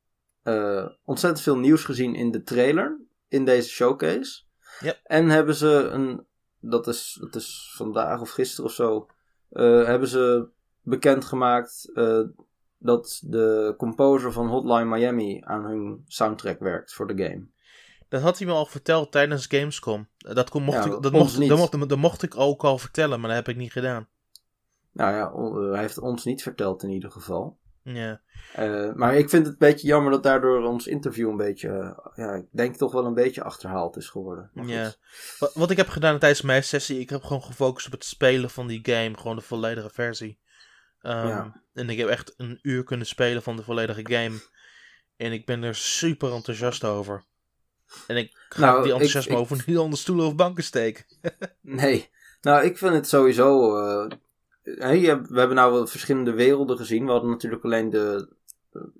eh, 0.43 0.85
ontzettend 1.05 1.43
veel 1.43 1.57
nieuws 1.57 1.83
gezien 1.83 2.15
in 2.15 2.31
de 2.31 2.43
trailer, 2.43 2.99
in 3.27 3.45
deze 3.45 3.69
showcase. 3.69 4.41
Yep. 4.79 4.99
En 5.03 5.29
hebben 5.29 5.55
ze 5.55 5.87
een, 5.91 6.25
dat 6.59 6.87
is, 6.87 7.17
dat 7.21 7.35
is 7.35 7.73
vandaag 7.75 8.21
of 8.21 8.29
gisteren 8.29 8.65
of 8.65 8.75
zo, 8.75 9.07
hebben 9.85 10.07
ze 10.07 10.47
bekendgemaakt 10.81 11.91
dat 12.77 13.21
de 13.25 13.73
composer 13.77 14.31
van 14.31 14.47
Hotline 14.47 14.85
Miami 14.85 15.41
aan 15.43 15.65
hun 15.65 16.03
soundtrack 16.07 16.59
werkt 16.59 16.93
voor 16.93 17.07
de 17.07 17.23
game. 17.23 17.47
Dat 18.13 18.21
had 18.21 18.37
hij 18.37 18.47
me 18.47 18.53
al 18.53 18.65
verteld 18.65 19.11
tijdens 19.11 19.45
Gamescom. 19.45 20.07
Dat, 20.17 20.49
kon, 20.49 20.63
mocht, 20.63 20.77
Ja, 20.77 20.83
ik, 20.83 21.01
dat, 21.01 21.11
mocht, 21.11 21.47
dat, 21.47 21.57
mocht, 21.57 21.89
dat 21.89 21.97
mocht 21.97 22.23
ik 22.23 22.37
ook 22.37 22.63
al 22.63 22.77
vertellen, 22.77 23.19
maar 23.19 23.27
dat 23.27 23.37
heb 23.37 23.47
ik 23.47 23.55
niet 23.55 23.71
gedaan. 23.71 24.07
Nou 24.91 25.15
ja, 25.15 25.71
hij 25.71 25.81
heeft 25.81 25.97
ons 25.97 26.23
niet 26.23 26.43
verteld 26.43 26.83
in 26.83 26.89
ieder 26.89 27.11
geval. 27.11 27.57
Ja, 27.83 28.21
Eh, 28.53 28.93
maar 28.93 29.15
ik 29.15 29.29
vind 29.29 29.45
het 29.45 29.53
een 29.53 29.67
beetje 29.67 29.87
jammer 29.87 30.11
dat 30.11 30.23
daardoor 30.23 30.63
ons 30.63 30.87
interview 30.87 31.29
een 31.29 31.37
beetje, 31.37 31.69
eh, 31.69 32.25
ja, 32.25 32.33
ik 32.33 32.45
denk 32.51 32.75
toch 32.75 32.91
wel 32.91 33.05
een 33.05 33.13
beetje 33.13 33.43
achterhaald 33.43 33.97
is 33.97 34.09
geworden. 34.09 34.49
Maar 34.53 34.65
Ja. 34.65 34.93
Wat, 35.39 35.53
wat 35.53 35.71
ik 35.71 35.77
heb 35.77 35.89
gedaan 35.89 36.19
tijdens 36.19 36.41
mijn 36.41 36.63
sessie, 36.63 36.99
ik 36.99 37.09
heb 37.09 37.23
gewoon 37.23 37.43
gefocust 37.43 37.85
op 37.85 37.91
het 37.91 38.05
spelen 38.05 38.49
van 38.49 38.67
die 38.67 38.79
game, 38.83 39.17
gewoon 39.17 39.35
de 39.35 39.41
volledige 39.41 39.89
versie. 39.89 40.39
Ehm, 41.01 41.27
Ja. 41.27 41.61
En 41.73 41.89
ik 41.89 41.97
heb 41.97 42.07
echt 42.07 42.33
een 42.37 42.59
uur 42.61 42.83
kunnen 42.83 43.07
spelen 43.07 43.43
van 43.43 43.55
de 43.55 43.63
volledige 43.63 44.13
game. 44.13 44.35
En 45.17 45.31
ik 45.31 45.45
ben 45.45 45.63
er 45.63 45.75
super 45.75 46.33
enthousiast 46.33 46.83
over. 46.83 47.23
En 48.07 48.17
ik 48.17 48.31
ga 48.49 48.61
Nou, 48.61 48.83
die 48.83 48.91
enthousiasme 48.91 49.33
ik- 49.33 49.39
over 49.39 49.63
niet 49.65 49.77
onder 49.77 49.99
stoelen 49.99 50.25
of 50.25 50.35
banken 50.35 50.63
steken. 50.63 51.05
Nee, 51.61 52.09
nou 52.41 52.63
ik 52.65 52.77
vind 52.77 52.93
het 52.93 53.07
sowieso, 53.07 53.77
eh, 53.77 54.07
we 54.63 55.37
hebben 55.39 55.55
nou 55.55 55.71
wel 55.73 55.87
verschillende 55.87 56.31
werelden 56.31 56.77
gezien. 56.77 57.05
We 57.05 57.11
hadden 57.11 57.29
natuurlijk 57.29 57.63
alleen 57.63 57.89
de 57.89 58.29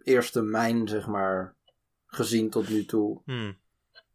eerste 0.04 0.42
mijn, 0.42 0.88
zeg 0.88 1.08
maar, 1.08 1.56
gezien 2.06 2.50
tot 2.50 2.70
nu 2.70 2.86
toe. 2.86 3.22
Hmm. 3.26 3.58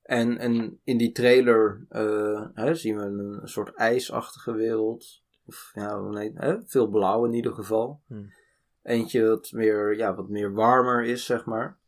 En, 0.03 0.39
en 0.39 0.81
in 0.85 0.97
die 0.99 1.13
trailer 1.13 1.87
eh, 1.89 2.47
hè, 2.55 2.75
zien 2.75 2.97
we 2.97 3.03
een, 3.03 3.39
een 3.43 3.49
soort 3.49 3.75
ijsachtige 3.75 4.53
wereld. 4.53 5.23
Of 5.47 5.71
ja, 5.75 5.97
nee, 6.01 6.33
hè, 6.35 6.57
veel 6.67 6.87
blauw 6.87 7.25
in 7.25 7.35
ieder 7.35 7.53
geval. 7.53 8.01
Hmm. 8.07 8.33
Eentje 8.83 9.29
wat 9.29 9.53
meer, 9.53 9.97
ja, 9.97 10.15
wat 10.15 10.29
meer 10.29 10.53
warmer 10.53 11.05
is, 11.05 11.25
zeg 11.25 11.45
maar. 11.45 11.79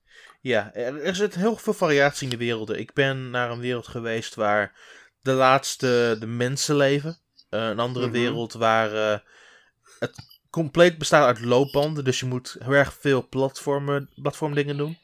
Ja, 0.41 0.74
er, 0.74 1.14
zit 1.14 1.34
heel 1.34 1.57
veel 1.57 1.72
variatie 1.72 2.24
in 2.24 2.30
de 2.30 2.45
werelden. 2.45 2.78
Ik 2.78 2.93
ben 2.93 3.30
naar 3.30 3.51
een 3.51 3.61
wereld 3.61 3.86
geweest 3.88 4.34
waar 4.34 4.78
de 5.22 5.32
laatste 5.32 6.16
de 6.20 6.26
mensen 6.26 6.76
leven. 6.76 7.18
Eh, 7.49 7.68
een 7.68 7.78
andere 7.78 8.05
Mhm. 8.07 8.14
wereld 8.14 8.53
waar 8.53 8.95
eh, 8.95 9.18
het 9.99 10.41
compleet 10.51 10.99
bestaat 10.99 11.26
uit 11.26 11.41
loopbanden. 11.45 12.05
Dus 12.05 12.20
je 12.20 12.26
moet 12.26 12.57
heel 12.59 12.72
erg 12.72 12.93
veel 13.01 13.28
platformen, 13.28 14.11
platformdingen 14.22 14.76
doen. 14.76 14.99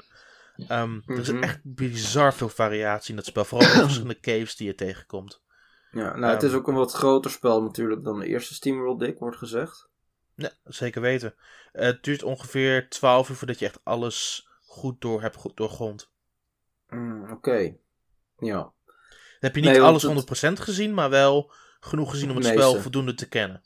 Ehm, 0.69 1.01
Er 1.07 1.19
is 1.19 1.31
Mhm. 1.31 1.43
echt 1.43 1.59
bizar 1.63 2.35
veel 2.35 2.49
variatie 2.49 3.11
in 3.11 3.17
dat 3.17 3.25
spel. 3.25 3.45
Vooral 3.45 3.69
de 3.69 3.75
verschillende 3.83 4.21
caves 4.21 4.57
die 4.57 4.67
je 4.67 4.75
tegenkomt. 4.75 5.43
Ja, 5.91 6.17
nou, 6.17 6.33
het 6.33 6.43
is 6.43 6.51
Ehm. 6.51 6.59
ook 6.59 6.69
een 6.69 6.75
wat 6.75 6.93
groter 6.93 7.31
spel 7.31 7.63
natuurlijk 7.63 8.05
dan 8.05 8.19
de 8.19 8.27
eerste 8.27 8.55
SteamWorld 8.55 9.01
Dick, 9.01 9.19
wordt 9.19 9.37
gezegd. 9.37 9.89
Ja, 10.35 10.51
zeker 10.65 11.01
weten. 11.01 11.35
Het 11.73 12.03
duurt 12.03 12.23
ongeveer 12.23 12.89
12 12.89 13.29
uur 13.29 13.37
voordat 13.37 13.59
je 13.59 13.65
echt 13.67 13.81
alles 13.85 14.46
goed 14.77 15.01
door 15.01 15.23
hebt 15.23 15.37
goed 15.37 15.57
doorgrond. 15.57 16.11
Mm, 16.89 17.31
Oké, 17.31 17.75
ja. 18.39 18.55
Dan 18.57 18.73
heb 19.39 19.55
je 19.55 19.61
niet 19.61 19.71
Nee, 19.71 19.81
alles 19.81 20.03
het- 20.03 20.13
100% 20.13 20.61
gezien, 20.61 20.95
maar 20.95 21.11
wel 21.11 21.53
genoeg 21.81 22.11
gezien 22.11 22.31
om 22.31 22.37
het 22.37 22.45
spel 22.47 22.75
voldoende 22.75 23.15
te 23.15 23.29
kennen. 23.29 23.63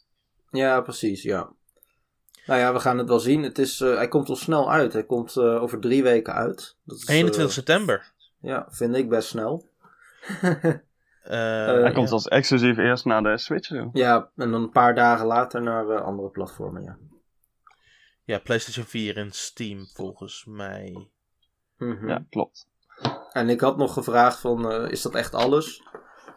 Ja, 0.50 0.80
precies, 0.80 1.22
ja. 1.22 1.52
Nou 2.46 2.61
ja, 2.61 2.72
we 2.72 2.80
gaan 2.80 2.98
het 2.98 3.08
wel 3.08 3.18
zien. 3.20 3.42
Het 3.42 3.58
is, 3.58 3.80
eh, 3.80 3.94
hij 3.94 4.08
komt 4.08 4.28
al 4.28 4.36
snel 4.36 4.70
uit. 4.72 4.92
Hij 4.92 5.04
komt 5.04 5.36
eh, 5.36 5.62
over 5.62 5.80
drie 5.80 6.02
weken 6.02 6.34
uit. 6.34 6.76
Dat 6.84 6.96
is, 6.96 7.06
21 7.06 7.44
eh, 7.50 7.56
september. 7.56 8.12
ja, 8.40 8.66
vind 8.70 8.96
ik 8.96 9.08
best 9.08 9.28
snel. 9.28 9.68
Eh, 11.22 11.36
Hij 11.66 11.92
komt 11.92 12.08
ja. 12.08 12.14
als 12.14 12.28
exclusief 12.28 12.76
eerst 12.76 13.04
naar 13.04 13.22
de 13.22 13.38
Switch. 13.38 13.68
Ja, 13.92 14.30
en 14.36 14.50
dan 14.50 14.62
een 14.62 14.70
paar 14.70 14.94
dagen 14.94 15.26
later 15.26 15.62
naar 15.62 15.88
eh, 15.88 16.02
andere 16.02 16.28
platformen, 16.28 16.82
ja. 16.82 16.96
Ja, 18.31 18.39
PlayStation 18.39 18.85
4 18.85 19.16
en 19.16 19.31
Steam 19.31 19.87
volgens 19.87 20.45
mij. 20.45 21.09
Mhm. 21.76 22.09
Ja, 22.09 22.24
klopt. 22.31 22.68
En 23.33 23.49
ik 23.49 23.61
had 23.61 23.76
nog 23.76 23.93
gevraagd 23.93 24.39
van, 24.39 24.70
eh, 24.70 24.91
is 24.91 25.03
dat 25.03 25.14
echt 25.14 25.35
alles? 25.35 25.83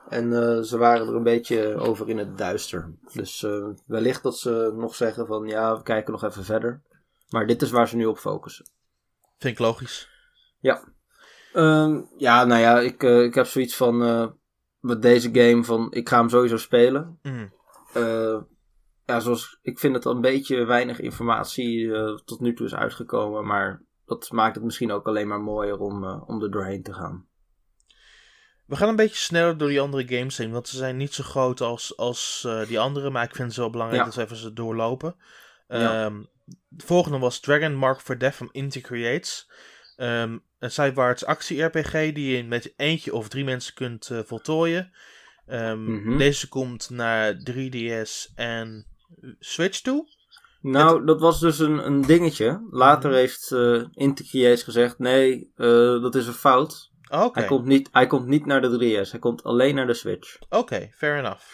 En 0.10 0.34
eh, 0.34 0.62
ze 0.62 0.78
waren 0.78 1.08
er 1.08 1.16
een 1.16 1.24
beetje 1.24 1.76
over 1.76 2.10
in 2.10 2.18
het 2.18 2.38
duister. 2.38 2.94
Dus 3.14 3.44
eh, 3.44 3.68
wellicht 3.86 4.24
dat 4.24 4.38
ze 4.38 4.74
nog 4.76 4.96
zeggen 4.96 5.28
van, 5.28 5.48
ja, 5.48 5.78
we 5.78 5.84
kijken 5.84 6.12
nog 6.12 6.24
even 6.24 6.44
verder. 6.44 6.82
Maar 7.30 7.48
dit 7.48 7.62
is 7.62 7.72
waar 7.72 7.88
ze 7.88 7.96
nu 7.96 8.06
op 8.06 8.18
focussen. 8.18 8.66
Vind 9.38 9.54
ik 9.54 9.60
logisch. 9.60 10.10
Ehm, 11.54 12.02
ja, 12.18 12.46
nou 12.46 12.62
ja, 12.62 12.80
ik, 12.80 13.04
eh, 13.04 13.24
ik 13.24 13.34
heb 13.34 13.46
zoiets 13.46 13.76
van, 13.76 14.04
eh, 14.04 14.28
met 14.80 15.02
deze 15.02 15.30
game 15.34 15.64
van, 15.64 15.88
ik 15.92 16.10
ga 16.10 16.18
hem 16.18 16.30
sowieso 16.30 16.58
spelen. 16.58 17.20
Mm. 17.22 17.54
Ja, 19.06 19.20
zoals, 19.20 19.60
ik 19.62 19.80
vind 19.80 19.96
het 19.96 20.06
een 20.06 20.22
beetje 20.22 20.64
weinig 20.66 21.00
informatie 21.00 21.94
eh, 21.96 22.16
tot 22.26 22.40
nu 22.40 22.54
toe 22.54 22.66
is 22.66 22.76
uitgekomen. 22.76 23.46
Maar 23.46 23.82
dat 24.06 24.32
maakt 24.32 24.56
het 24.56 24.64
misschien 24.64 24.92
ook 24.92 25.08
alleen 25.08 25.28
maar 25.28 25.42
mooier 25.42 25.78
om, 25.80 26.04
eh, 26.04 26.30
om 26.30 26.44
er 26.44 26.52
doorheen 26.52 26.84
te 26.84 26.94
gaan. 26.94 27.26
We 28.66 28.76
gaan 28.76 28.90
een 28.90 28.96
beetje 28.96 29.16
sneller 29.16 29.58
door 29.58 29.68
die 29.70 29.82
andere 29.82 30.18
games 30.18 30.38
heen, 30.38 30.52
want 30.52 30.68
ze 30.68 30.78
zijn 30.78 30.98
niet 30.98 31.14
zo 31.14 31.24
groot 31.24 31.62
als, 31.62 31.98
als 31.98 32.44
eh, 32.48 32.68
die 32.68 32.80
andere, 32.80 33.10
maar 33.10 33.24
ik 33.24 33.36
vind 33.36 33.48
het 33.48 33.58
wel 33.58 33.70
belangrijk 33.70 34.00
Ja. 34.02 34.06
dat 34.08 34.16
we 34.16 34.22
even 34.24 34.36
ze 34.38 34.54
doorlopen. 34.54 35.16
Ja. 35.68 36.06
Ehm, 36.06 36.24
de 36.68 36.86
volgende 36.86 37.18
was 37.20 37.40
Dragon 37.40 37.76
Mark 37.76 38.00
for 38.02 38.18
Death 38.18 38.36
van 38.36 38.50
Inti 38.52 38.82
Creates. 38.82 39.52
Ehm, 39.96 40.38
een 40.60 40.72
sidewaarts 40.72 41.26
actie-RPG 41.26 41.92
die 41.92 42.36
je 42.38 42.44
met 42.44 42.74
eentje 42.76 43.14
of 43.14 43.30
drie 43.30 43.44
mensen 43.44 43.74
kunt 43.74 44.12
voltooien. 44.26 44.92
Ehm, 45.46 45.92
Mhm. 45.94 46.18
Deze 46.18 46.48
komt 46.50 46.90
naar 46.90 47.38
3DS 47.44 48.32
en 48.36 48.88
Switch 49.40 49.82
toe. 49.82 50.08
Nou, 50.62 51.06
dat 51.06 51.20
was 51.20 51.40
dus 51.40 51.60
een, 51.60 51.86
een 51.86 52.02
dingetje. 52.02 52.68
Later 52.70 53.10
Mhm. 53.10 53.20
heeft 53.20 53.52
uh, 53.52 53.84
gezegd: 54.64 55.00
nee, 55.00 55.52
eh, 55.56 55.68
dat 56.02 56.16
is 56.16 56.28
een 56.28 56.34
fout. 56.34 56.92
Oké, 57.10 57.40
Hij, 57.40 57.48
komt 57.48 57.66
niet, 57.66 57.90
hij 57.92 58.08
komt 58.08 58.28
niet 58.28 58.46
naar 58.46 58.62
de 58.62 58.70
3DS, 59.06 59.12
hij 59.12 59.20
komt 59.20 59.44
alleen 59.44 59.76
naar 59.76 59.88
de 59.88 59.94
Switch. 59.94 60.38
oké, 60.50 60.90
fair 60.96 61.18
enough. 61.18 61.46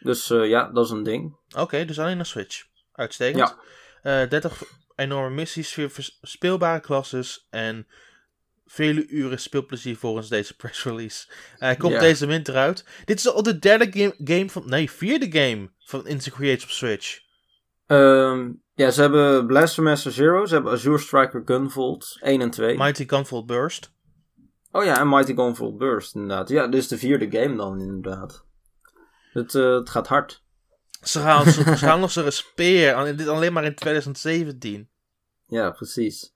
Dus 0.00 0.30
eh, 0.30 0.48
ja, 0.48 0.70
dat 0.72 0.84
is 0.84 0.90
een 0.90 1.02
ding. 1.02 1.36
Oké, 1.56 1.84
dus 1.84 1.98
alleen 1.98 2.16
naar 2.16 2.26
Switch. 2.26 2.64
Uitstekend. 2.92 3.56
Ja. 4.02 4.22
Eh 4.22 4.28
30 4.30 4.62
enorme 4.96 5.34
missies, 5.34 5.78
speelbare 6.22 6.80
klasses 6.80 7.46
en 7.50 7.86
vele 8.70 9.06
uren 9.06 9.40
speelplezier 9.40 9.96
volgens 9.96 10.28
deze 10.28 10.56
press 10.60 10.84
release. 10.84 11.26
Hij 11.58 11.76
komt 11.76 11.92
Ja. 11.92 12.00
deze 12.00 12.26
winter 12.26 12.56
uit. 12.56 12.84
Dit 13.04 13.18
is 13.18 13.28
al 13.28 13.42
de 13.42 13.58
derde 13.58 13.86
game, 13.92 14.14
game 14.24 14.50
van, 14.50 14.62
nee, 14.66 14.90
vierde 14.90 15.38
game 15.40 15.70
van 15.78 16.06
Instant 16.06 16.36
Creates 16.36 16.64
op 16.64 16.70
Switch. 16.70 17.18
Ehm, 17.86 18.52
ja, 18.74 18.90
ze 18.90 19.00
hebben 19.00 19.46
Blaster 19.46 19.82
Master 19.82 20.12
Zero, 20.12 20.46
ze 20.46 20.54
hebben 20.54 20.72
Azure 20.72 20.98
Striker 20.98 21.42
Gunvolt 21.44 22.16
1 22.20 22.40
en 22.40 22.50
2. 22.50 22.76
Mighty 22.76 23.04
Gunvolt 23.08 23.46
Burst. 23.46 23.92
Oh 24.70 24.84
ja, 24.84 24.98
en 25.00 25.08
Mighty 25.08 25.34
Gunvolt 25.34 25.78
Burst, 25.78 26.14
inderdaad. 26.14 26.48
Ja, 26.48 26.66
dit 26.66 26.80
is 26.80 26.88
de 26.88 26.98
vierde 26.98 27.40
game 27.40 27.56
dan, 27.56 27.80
inderdaad. 27.80 28.44
Het, 29.32 29.54
eh, 29.54 29.74
het 29.74 29.90
gaat 29.90 30.06
hard. 30.06 30.42
Ze 31.02 31.20
gaan, 31.20 31.44
ze 31.44 31.62
ze 31.62 31.76
gaan 31.86 32.00
nog 32.00 32.10
zo'n 32.10 32.30
speer, 32.30 33.16
dit 33.16 33.28
alleen 33.28 33.52
maar 33.52 33.64
in 33.64 33.74
2017. 33.74 34.90
Ja, 35.46 35.70
precies. 35.70 36.34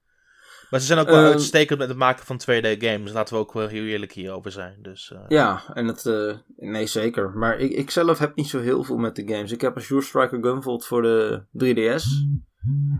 Maar 0.75 0.83
ze 0.83 0.89
zijn 0.89 0.99
ook 0.99 1.09
wel 1.09 1.23
Ehm, 1.25 1.33
uitstekend 1.33 1.79
met 1.79 1.89
het 1.89 1.97
maken 1.97 2.27
van 2.27 2.39
2D 2.39 2.85
games. 2.85 3.13
Laten 3.13 3.35
we 3.35 3.41
ook 3.41 3.53
wel 3.53 3.67
heel 3.69 3.85
eerlijk 3.85 4.13
hierover 4.13 4.53
zijn. 4.53 4.79
Dus, 4.83 5.13
eh, 5.13 5.19
Ja, 5.29 5.63
en 5.75 5.87
het... 5.87 6.07
eh, 6.07 6.35
nee, 6.57 6.87
zeker. 6.87 7.31
Maar 7.31 7.59
ik, 7.59 7.71
ik 7.71 7.91
zelf 7.91 8.19
heb 8.19 8.35
niet 8.35 8.49
zo 8.49 8.61
heel 8.61 8.85
veel 8.85 8.97
met 8.97 9.17
de 9.17 9.23
games. 9.27 9.53
Ik 9.53 9.61
heb 9.61 9.77
Azure 9.77 10.03
Striker 10.03 10.39
Gunvolt 10.43 10.87
voor 10.87 11.03
de 11.03 11.43
3DS. 11.53 12.05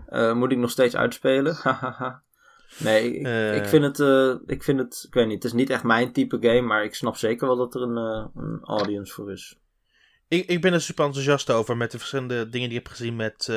Eh, 0.07 0.33
moet 0.33 0.51
ik 0.51 0.57
nog 0.57 0.71
steeds 0.71 0.95
uitspelen. 0.95 1.57
Nee, 2.77 3.13
ik, 3.13 3.55
ik 3.55 3.65
vind 3.65 3.83
het... 3.83 3.99
ik 4.45 4.63
vind 4.63 4.79
het... 4.79 5.03
Ik 5.07 5.13
weet 5.13 5.25
niet, 5.25 5.43
het 5.43 5.43
is 5.43 5.53
niet 5.53 5.69
echt 5.69 5.83
mijn 5.83 6.11
type 6.11 6.37
game. 6.41 6.61
Maar 6.61 6.83
ik 6.83 6.95
snap 6.95 7.15
zeker 7.17 7.47
wel 7.47 7.57
dat 7.57 7.75
er 7.75 7.81
een, 7.81 8.29
een 8.35 8.59
audience 8.63 9.13
voor 9.13 9.31
is. 9.31 9.59
Ik, 10.27 10.49
ik 10.49 10.61
ben 10.61 10.73
er 10.73 10.81
super 10.81 11.05
enthousiast 11.05 11.51
over 11.51 11.77
met 11.77 11.91
de 11.91 11.97
verschillende 11.97 12.49
dingen 12.49 12.69
die 12.69 12.77
ik 12.77 12.83
heb 12.83 12.95
gezien 12.95 13.15
met 13.15 13.51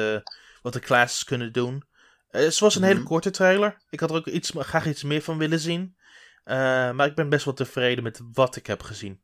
wat 0.62 0.72
de 0.72 0.80
classes 0.80 1.24
kunnen 1.24 1.52
doen. 1.52 1.84
Eh, 2.30 2.42
het 2.42 2.58
was 2.58 2.74
een 2.74 2.82
hele 2.82 2.98
Mhm. 2.98 3.08
korte 3.08 3.30
trailer. 3.30 3.76
Ik 3.90 4.00
had 4.00 4.10
er 4.10 4.16
ook 4.16 4.26
iets, 4.26 4.52
graag 4.56 4.86
iets 4.86 5.02
meer 5.02 5.22
van 5.22 5.38
willen 5.38 5.58
zien. 5.58 5.96
Eh, 6.44 6.56
maar 6.92 7.06
ik 7.06 7.14
ben 7.14 7.28
best 7.28 7.44
wel 7.44 7.54
tevreden 7.54 8.04
met 8.04 8.20
wat 8.32 8.56
ik 8.56 8.66
heb 8.66 8.82
gezien. 8.82 9.20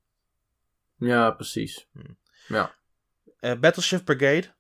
Ja, 0.97 1.31
precies. 1.31 1.89
Eh 3.41 3.59
Battleship 3.61 4.05
Brigade. 4.05 4.55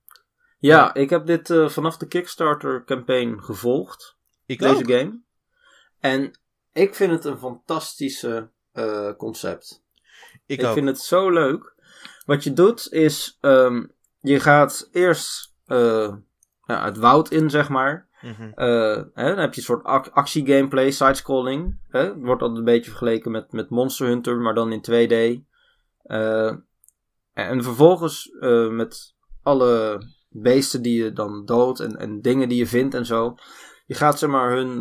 Ja, 0.59 0.95
ik 0.95 1.11
heb 1.11 1.27
dit 1.27 1.47
vanaf 1.67 1.97
de 1.97 2.07
Kickstarter 2.07 2.85
campaign 2.85 3.39
gevolgd. 3.43 4.17
Ik 4.47 4.59
deze 4.59 4.75
ook. 4.75 4.91
game. 4.91 5.23
En 6.01 6.39
ik 6.73 6.95
vind 6.95 7.13
het 7.13 7.25
een 7.25 7.39
fantastische 7.39 8.51
concept. 9.17 9.83
Ik, 10.47 10.61
Ik, 10.61 10.67
vind 10.73 10.87
het 10.87 11.01
zo 11.01 11.31
leuk. 11.31 11.75
Wat 12.27 12.45
je 12.45 12.53
doet 12.53 12.93
is, 12.93 13.39
ehm, 13.41 13.87
je 14.21 14.41
gaat 14.41 14.89
eerst 14.93 15.55
ja, 16.67 16.85
het 16.85 16.97
woud 16.97 17.31
in, 17.31 17.51
zeg 17.51 17.69
maar. 17.69 18.04
Mhm. 18.25 18.51
Eh, 18.55 19.03
dan 19.14 19.39
heb 19.39 19.55
je 19.55 19.61
een 19.61 19.66
soort 19.66 19.85
ac- 19.85 20.09
actie-gameplay, 20.12 20.91
sidescrolling. 20.91 21.79
Hè? 21.89 22.18
Wordt 22.18 22.43
altijd 22.43 22.59
een 22.59 22.64
beetje 22.64 22.91
vergeleken 22.91 23.31
met, 23.31 23.53
met 23.53 23.70
Monster 23.70 24.07
Hunter, 24.07 24.37
maar 24.37 24.55
dan 24.55 24.72
in 24.72 24.81
2D. 24.81 25.45
Eh, 26.03 26.57
en 27.33 27.62
vervolgens 27.62 28.31
eh, 28.41 28.68
met 28.68 29.14
alle 29.43 30.03
beesten 30.29 30.83
die 30.83 31.05
je 31.05 31.12
dan 31.12 31.45
doodt 31.45 31.81
en, 31.81 31.97
en 31.97 32.20
dingen 32.20 32.49
die 32.49 32.59
je 32.59 32.66
vindt 32.66 32.95
en 32.95 33.07
zo. 33.07 33.35
Je 33.87 33.95
gaat 33.95 34.18
zeg 34.18 34.31
maar 34.31 34.51
hun 34.51 34.79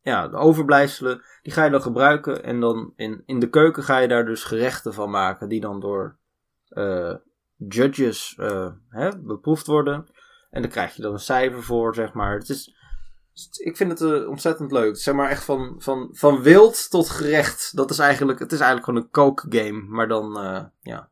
ja, 0.00 0.28
de 0.28 0.36
overblijfselen, 0.36 1.22
die 1.42 1.52
ga 1.52 1.64
je 1.64 1.70
dan 1.70 1.82
gebruiken. 1.82 2.44
En 2.44 2.60
dan 2.60 2.92
in, 2.96 3.22
in 3.26 3.38
de 3.38 3.48
keuken 3.48 3.82
ga 3.82 3.98
je 3.98 4.08
daar 4.08 4.24
dus 4.24 4.44
gerechten 4.44 4.94
van 4.94 5.10
maken, 5.10 5.48
die 5.48 5.60
dan 5.60 5.80
door 5.80 6.18
judges 7.56 8.34
hè, 8.88 9.18
beproefd 9.20 9.66
worden. 9.66 10.06
En 10.56 10.62
daar 10.62 10.70
krijg 10.70 10.96
je 10.96 11.02
dan 11.02 11.12
een 11.12 11.18
cijfer 11.18 11.62
voor, 11.62 11.94
zeg 11.94 12.12
maar. 12.12 12.34
Het 12.38 12.48
is, 12.48 12.74
ik 13.58 13.76
vind 13.76 13.90
het 13.90 14.00
eh, 14.00 14.28
ontzettend 14.28 14.72
leuk. 14.72 14.96
Zeg 14.96 15.14
maar 15.14 15.30
echt 15.30 15.44
van, 15.44 15.74
van, 15.78 16.08
van 16.12 16.42
wild 16.42 16.90
tot 16.90 17.08
gerecht. 17.08 17.76
Dat 17.76 17.90
is 17.90 17.98
eigenlijk, 17.98 18.38
het 18.38 18.52
is 18.52 18.60
eigenlijk 18.60 18.88
gewoon 18.88 19.02
een 19.02 19.10
kookgame. 19.10 19.84
Maar 19.88 20.08
dan, 20.08 20.38
eh, 20.38 20.64
ja. 20.80 21.10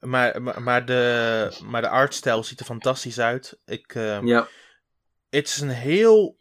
Maar, 0.00 0.42
maar, 0.42 0.62
maar, 0.62 0.86
de, 0.86 1.60
maar 1.64 1.82
de 1.82 1.88
artstijl 1.88 2.44
ziet 2.44 2.60
er 2.60 2.66
fantastisch 2.66 3.20
uit. 3.20 3.58
Ik, 3.64 3.94
eh, 3.94 4.22
Ja, 4.22 4.48
Het 5.30 5.46
is 5.46 5.60
een 5.60 5.68
heel, 5.68 6.36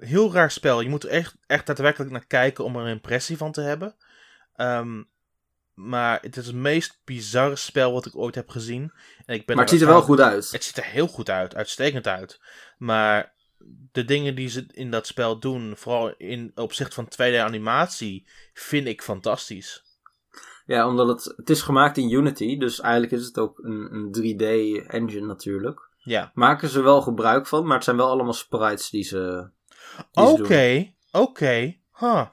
heel 0.00 0.32
raar 0.32 0.50
spel. 0.50 0.80
Je 0.80 0.88
moet 0.88 1.04
er 1.04 1.10
echt, 1.10 1.36
echt 1.46 1.66
daadwerkelijk 1.66 2.10
naar 2.10 2.26
kijken 2.26 2.64
om 2.64 2.76
er 2.76 2.82
een 2.82 2.92
impressie 2.92 3.36
van 3.36 3.52
te 3.52 3.60
hebben. 3.60 3.96
Ehm, 4.54 5.02
maar 5.78 6.18
het 6.20 6.36
is 6.36 6.46
het 6.46 6.54
meest 6.54 7.00
bizarre 7.04 7.56
spel 7.56 7.92
wat 7.92 8.06
ik 8.06 8.16
ooit 8.16 8.34
heb 8.34 8.48
gezien. 8.48 8.92
En 9.26 9.34
ik 9.34 9.46
ben 9.46 9.56
maar 9.56 9.64
het 9.64 9.74
ziet 9.74 9.82
er 9.82 9.88
wel 9.88 10.02
goed 10.02 10.20
uit. 10.20 10.50
Het 10.50 10.64
ziet 10.64 10.76
er 10.76 10.84
heel 10.84 11.06
goed 11.06 11.30
uit, 11.30 11.54
uitstekend 11.54 12.06
uit. 12.06 12.40
Maar 12.78 13.34
de 13.92 14.04
dingen 14.04 14.34
die 14.34 14.48
ze 14.48 14.66
in 14.70 14.90
dat 14.90 15.06
spel 15.06 15.38
doen, 15.38 15.76
vooral 15.76 16.14
in 16.16 16.52
opzicht 16.54 16.94
van 16.94 17.08
2D-animatie, 17.12 18.28
vind 18.52 18.86
ik 18.86 19.02
fantastisch. 19.02 19.84
Ja, 20.66 20.88
omdat 20.88 21.08
het, 21.08 21.34
het 21.36 21.50
is 21.50 21.62
gemaakt 21.62 21.96
in 21.96 22.10
Unity. 22.10 22.58
Dus 22.58 22.80
eigenlijk 22.80 23.12
is 23.12 23.26
het 23.26 23.38
ook 23.38 23.58
een, 23.58 23.94
een 23.94 24.08
3D-engine 24.08 25.26
natuurlijk. 25.26 25.88
Ja. 25.98 26.30
Maken 26.34 26.68
ze 26.68 26.80
wel 26.80 27.00
gebruik 27.02 27.46
van, 27.46 27.66
maar 27.66 27.74
het 27.74 27.84
zijn 27.84 27.96
wel 27.96 28.10
allemaal 28.10 28.32
sprites 28.32 28.90
die 28.90 29.04
ze. 29.04 29.50
Oké, 30.12 30.92
oké. 31.12 31.76
Huh. 31.98 32.26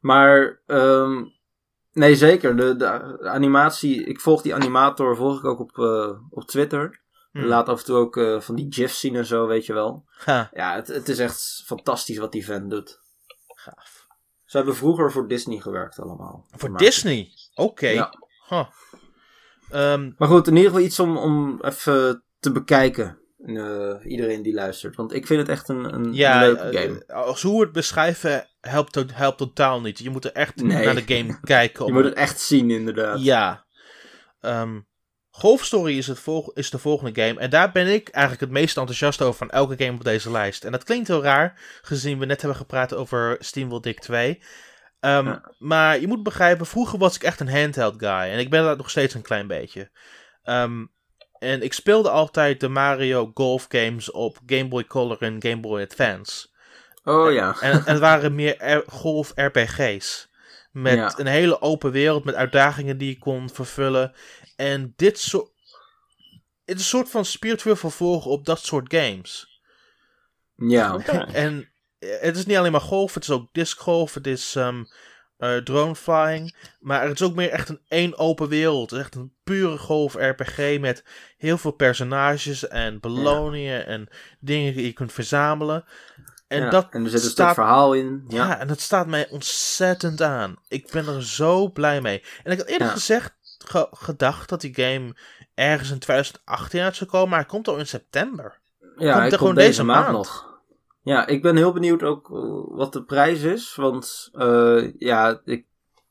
Maar, 0.00 0.60
ehm, 0.66 1.24
nee 2.00 2.16
zeker. 2.16 2.56
De, 2.56 2.76
de 2.76 3.18
animatie, 3.28 4.04
ik 4.04 4.20
volg 4.20 4.42
die 4.42 4.54
animator, 4.54 5.16
volg 5.16 5.38
ik 5.38 5.44
ook 5.44 5.60
op, 5.60 5.78
eh, 5.78 6.10
op 6.30 6.44
Twitter. 6.46 7.00
Hm. 7.32 7.44
Laat 7.44 7.68
af 7.68 7.78
en 7.78 7.84
toe 7.84 7.96
ook 7.96 8.16
eh, 8.16 8.40
van 8.40 8.54
die 8.54 8.66
gifs 8.70 9.00
zien 9.00 9.16
en 9.16 9.26
zo, 9.26 9.46
weet 9.46 9.66
je 9.66 9.72
wel. 9.72 10.04
Ha, 10.24 10.50
Ja, 10.54 10.74
het, 10.74 10.86
het 10.88 11.08
is 11.08 11.18
echt 11.18 11.62
fantastisch 11.66 12.18
wat 12.18 12.32
die 12.32 12.44
vent 12.44 12.70
doet. 12.70 13.00
gaaf. 13.54 14.06
Ze 14.44 14.56
hebben 14.56 14.76
vroeger 14.76 15.12
voor 15.12 15.28
Disney 15.28 15.58
gewerkt 15.60 15.98
allemaal. 16.00 16.46
Voor 16.50 16.76
Disney? 16.76 17.28
Oké. 17.54 17.88
Ja. 17.88 18.14
Huh. 18.48 18.66
Ehm, 19.70 20.10
Maar 20.18 20.28
goed, 20.28 20.46
in 20.46 20.56
ieder 20.56 20.70
geval 20.70 20.86
iets 20.86 20.98
om, 21.00 21.16
om 21.16 21.58
even 21.60 22.22
te 22.40 22.52
bekijken. 22.52 23.18
eh, 23.44 23.94
iedereen 24.04 24.42
die 24.42 24.54
luistert. 24.54 24.96
Want 24.96 25.12
ik 25.12 25.26
vind 25.26 25.40
het 25.40 25.48
echt 25.48 25.68
een, 25.68 25.94
een 25.94 26.14
ja, 26.14 26.40
leuke 26.40 26.78
game. 26.78 27.06
als 27.06 27.42
hoe 27.42 27.58
we 27.58 27.64
het 27.64 27.72
beschrijven 27.72 28.46
helpt, 28.60 28.92
to- 28.92 29.04
helpt 29.12 29.38
totaal 29.38 29.80
niet. 29.80 29.98
Je 29.98 30.10
moet 30.10 30.24
er 30.24 30.32
echt 30.32 30.56
Nee. 30.56 30.84
naar 30.84 30.94
de 31.06 31.14
game 31.16 31.40
kijken. 31.44 31.84
Je 31.84 31.90
om- 31.90 31.96
moet 31.96 32.04
het 32.08 32.14
echt 32.14 32.40
zien, 32.40 32.70
inderdaad. 32.70 33.22
Ja. 33.24 33.64
Ehm, 34.40 34.80
Golf 35.30 35.64
Story 35.64 35.98
is, 35.98 36.06
het 36.06 36.26
is 36.54 36.70
de 36.70 36.78
volgende 36.78 37.22
game. 37.22 37.40
En 37.40 37.50
daar 37.50 37.72
ben 37.72 37.86
ik 37.86 38.08
eigenlijk 38.08 38.42
het 38.44 38.50
meest 38.60 38.76
enthousiast 38.76 39.22
over 39.22 39.38
van 39.38 39.50
elke 39.50 39.84
game 39.84 39.96
op 39.96 40.04
deze 40.04 40.30
lijst. 40.30 40.64
En 40.64 40.72
dat 40.72 40.84
klinkt 40.84 41.08
heel 41.08 41.22
raar, 41.22 41.78
gezien 41.82 42.18
we 42.18 42.26
net 42.26 42.40
hebben 42.40 42.58
gepraat 42.58 42.94
over 42.94 43.36
SteamWorld 43.38 43.82
Dick 43.82 44.00
2. 44.00 44.28
Um, 44.28 44.40
Ja. 45.26 45.52
Maar 45.58 46.00
je 46.00 46.06
moet 46.06 46.22
begrijpen, 46.22 46.66
vroeger 46.66 46.98
was 46.98 47.14
ik 47.16 47.22
echt 47.22 47.40
een 47.40 47.48
handheld 47.50 47.94
guy. 47.98 48.08
En 48.10 48.38
ik 48.38 48.50
ben 48.50 48.64
dat 48.64 48.76
nog 48.76 48.90
steeds 48.90 49.14
een 49.14 49.22
klein 49.22 49.46
beetje. 49.46 49.90
Ehm, 50.42 50.84
en 51.38 51.62
ik 51.62 51.72
speelde 51.72 52.10
altijd 52.10 52.60
de 52.60 52.68
Mario 52.68 53.30
Golf 53.34 53.66
games 53.68 54.10
op 54.10 54.38
Game 54.46 54.68
Boy 54.68 54.84
Color 54.84 55.22
en 55.22 55.42
Game 55.42 55.60
Boy 55.60 55.82
Advance. 55.82 56.48
Oh 57.10 57.32
ja. 57.32 57.56
En, 57.60 57.72
en 57.72 57.84
het 57.84 57.98
waren 57.98 58.34
meer 58.34 58.64
R- 58.76 58.84
golf 58.90 59.32
RPG's. 59.34 60.28
Met 60.72 60.94
Ja. 60.94 61.12
een 61.16 61.26
hele 61.26 61.60
open 61.60 61.90
wereld, 61.90 62.24
met 62.24 62.34
uitdagingen 62.34 62.98
die 62.98 63.08
je 63.08 63.18
kon 63.18 63.50
vervullen. 63.50 64.12
En 64.56 64.92
dit 64.96 65.18
soort... 65.18 65.50
Het 66.64 66.78
is 66.78 66.84
een 66.84 66.88
soort 66.98 67.10
van 67.10 67.24
spiritueel 67.24 67.76
vervolg 67.76 68.26
op 68.26 68.46
dat 68.46 68.58
soort 68.64 68.94
games. 68.94 69.60
Ja. 70.56 70.94
Oké. 70.96 71.26
En 71.32 71.68
eh, 71.98 72.20
het 72.20 72.36
is 72.36 72.46
niet 72.46 72.56
alleen 72.56 72.72
maar 72.72 72.80
golf, 72.80 73.14
het 73.14 73.22
is 73.22 73.30
ook 73.30 73.48
discgolf, 73.52 74.14
het 74.14 74.26
is 74.26 74.54
ehm 74.56 74.84
eh, 75.38 75.56
drone 75.56 75.94
flying. 75.96 76.56
Maar 76.80 77.02
het 77.08 77.20
is 77.20 77.26
ook 77.26 77.34
meer 77.34 77.50
echt 77.50 77.68
een 77.68 77.80
één 77.88 78.18
open 78.18 78.48
wereld. 78.48 78.90
Het 78.90 78.98
is 78.98 79.04
echt 79.04 79.14
een 79.14 79.32
pure 79.44 79.78
golf 79.78 80.14
RPG 80.14 80.78
met 80.80 81.04
heel 81.36 81.58
veel 81.58 81.70
personages 81.70 82.68
en 82.68 83.00
beloningen 83.00 83.86
en 83.86 84.08
dingen 84.40 84.74
die 84.74 84.84
je 84.86 84.92
kunt 84.92 85.12
verzamelen. 85.12 85.84
En 86.50 86.62
Ja, 86.62 86.70
dat 86.70 86.86
en 86.90 87.04
er 87.04 87.10
zit 87.10 87.22
een 87.24 87.30
staat 87.30 87.52
stuk 87.52 87.64
verhaal 87.64 87.92
in. 87.94 88.24
ja. 88.28 88.46
Ja. 88.46 88.58
en 88.58 88.68
dat 88.68 88.80
staat 88.80 89.06
mij 89.06 89.28
ontzettend 89.28 90.22
aan. 90.22 90.56
Ik 90.68 90.90
ben 90.90 91.06
er 91.06 91.24
zo 91.24 91.70
blij 91.70 92.00
mee. 92.00 92.22
En 92.42 92.52
ik 92.52 92.58
had 92.58 92.66
eerder 92.66 92.86
Ja. 92.86 92.92
gezegd, 92.92 93.34
ge- 93.58 93.88
gedacht 93.90 94.48
dat 94.48 94.60
die 94.60 94.74
game 94.74 95.16
ergens 95.54 95.90
in 95.90 95.98
2018 95.98 96.80
uit 96.80 96.96
zou 96.96 97.10
komen, 97.10 97.28
maar 97.28 97.38
hij 97.38 97.48
komt 97.48 97.68
al 97.68 97.76
in 97.78 97.86
september. 97.86 98.58
Ja, 98.80 98.86
Komt 98.96 99.14
hij 99.14 99.30
er 99.30 99.38
gewoon 99.38 99.54
deze 99.54 99.66
deze 99.68 99.84
maand 99.84 100.02
maand. 100.04 100.16
nog. 100.16 100.48
Ja, 101.02 101.26
ik 101.26 101.42
ben 101.42 101.56
heel 101.56 101.72
benieuwd 101.72 102.02
ook 102.02 102.30
eh, 102.30 102.76
wat 102.76 102.92
de 102.92 103.02
prijs 103.04 103.42
is. 103.42 103.74
Want 103.74 104.28
eh, 104.32 104.92
ja, 104.98 105.40
ik 105.44 105.66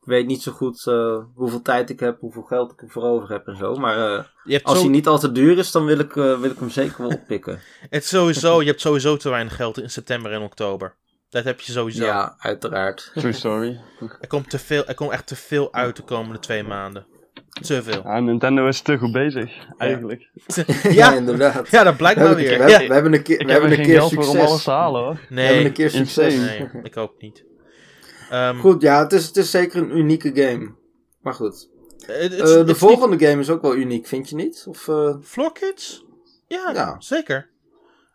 weet 0.09 0.27
niet 0.27 0.41
zo 0.41 0.51
goed 0.51 0.87
eh, 0.87 1.17
hoeveel 1.35 1.61
tijd 1.61 1.89
ik 1.89 1.99
heb, 1.99 2.19
hoeveel 2.19 2.41
geld 2.41 2.71
ik 2.71 2.81
ervoor 2.81 3.03
over 3.03 3.29
heb 3.29 3.47
en 3.47 3.55
zo. 3.57 3.75
Maar 3.75 3.97
eh, 4.17 4.23
Je 4.43 4.63
als 4.63 4.75
zo, 4.77 4.83
hij 4.83 4.91
niet 4.91 5.07
al 5.07 5.19
te 5.19 5.31
duur 5.31 5.57
is, 5.57 5.71
dan 5.71 5.85
wil 5.85 5.99
ik, 5.99 6.15
eh, 6.15 6.39
wil 6.39 6.51
ik 6.51 6.59
hem 6.59 6.69
zeker 6.69 6.95
wel 6.97 7.09
oppikken. 7.11 7.59
het 7.89 8.05
sowieso, 8.05 8.61
je 8.61 8.67
hebt 8.67 8.81
sowieso 8.81 9.17
te 9.17 9.29
weinig 9.29 9.55
geld 9.55 9.79
in 9.79 9.89
september 9.89 10.31
en 10.31 10.41
oktober. 10.41 10.95
Dat 11.29 11.43
heb 11.43 11.59
je 11.59 11.71
sowieso. 11.71 12.05
Ja, 12.05 12.35
uiteraard. 12.39 13.11
True 13.15 13.31
story. 13.43 13.79
Er, 14.21 14.27
komt 14.27 14.49
te 14.49 14.59
veel, 14.59 14.85
er 14.85 14.95
komt 14.95 15.11
echt 15.11 15.27
te 15.27 15.35
veel 15.35 15.73
uit 15.73 15.95
de 15.95 16.03
komende 16.03 16.39
twee 16.39 16.63
maanden. 16.63 17.05
Te 17.61 17.83
veel. 17.83 18.01
Ja, 18.03 18.19
Nintendo 18.19 18.67
is 18.67 18.81
te 18.81 18.97
goed 18.97 19.11
bezig, 19.11 19.51
eigenlijk. 19.77 20.29
Ja, 20.89 21.13
inderdaad. 21.15 21.69
ja, 21.71 21.83
dat 21.83 21.97
blijkt 21.97 22.19
We 22.19 22.25
hebben, 22.25 22.43
weer. 22.45 22.57
we, 22.57 22.63
hebben- 22.71 22.87
we 22.87 22.93
hebben 22.93 23.13
een 23.13 23.23
keer, 23.23 23.39
Ik 23.39 23.45
we 23.45 23.51
heb 23.51 23.61
hebben 23.61 23.79
een 23.79 23.85
geen 23.85 23.93
keer 23.93 23.99
geld 24.09 24.13
voor 24.13 24.23
om 24.23 24.29
succes. 24.29 24.49
alles 24.49 24.63
te 24.63 24.71
halen, 24.71 25.01
hoor. 25.01 25.13
We 25.13 25.19
hebben 25.41 25.55
Nee, 25.55 25.65
een 25.65 25.73
keer 25.73 25.89
succes. 25.89 26.35
nee, 26.35 26.69
ik 26.83 26.97
ook 26.97 27.13
niet. 27.21 27.43
Ehm, 28.29 28.57
Goed, 28.59 28.81
ja, 28.81 29.03
het 29.03 29.13
is, 29.13 29.25
het 29.25 29.37
is 29.37 29.51
zeker 29.51 29.81
een 29.81 29.97
unieke 29.97 30.31
game. 30.35 30.73
Maar 31.21 31.33
goed. 31.33 31.69
het- 32.05 32.17
het- 32.21 32.39
Eh, 32.39 32.45
de 32.45 32.63
niet- 32.65 32.77
volgende 32.77 33.25
game 33.27 33.41
is 33.41 33.49
ook 33.49 33.61
wel 33.61 33.75
uniek, 33.75 34.07
vind 34.07 34.29
je 34.29 34.35
niet? 34.35 34.65
Of, 34.67 34.87
eh, 34.87 35.15
Floor 35.21 35.51
Kids? 35.51 36.05
Ja, 36.47 36.71
Ja. 36.73 36.95
zeker. 37.01 37.49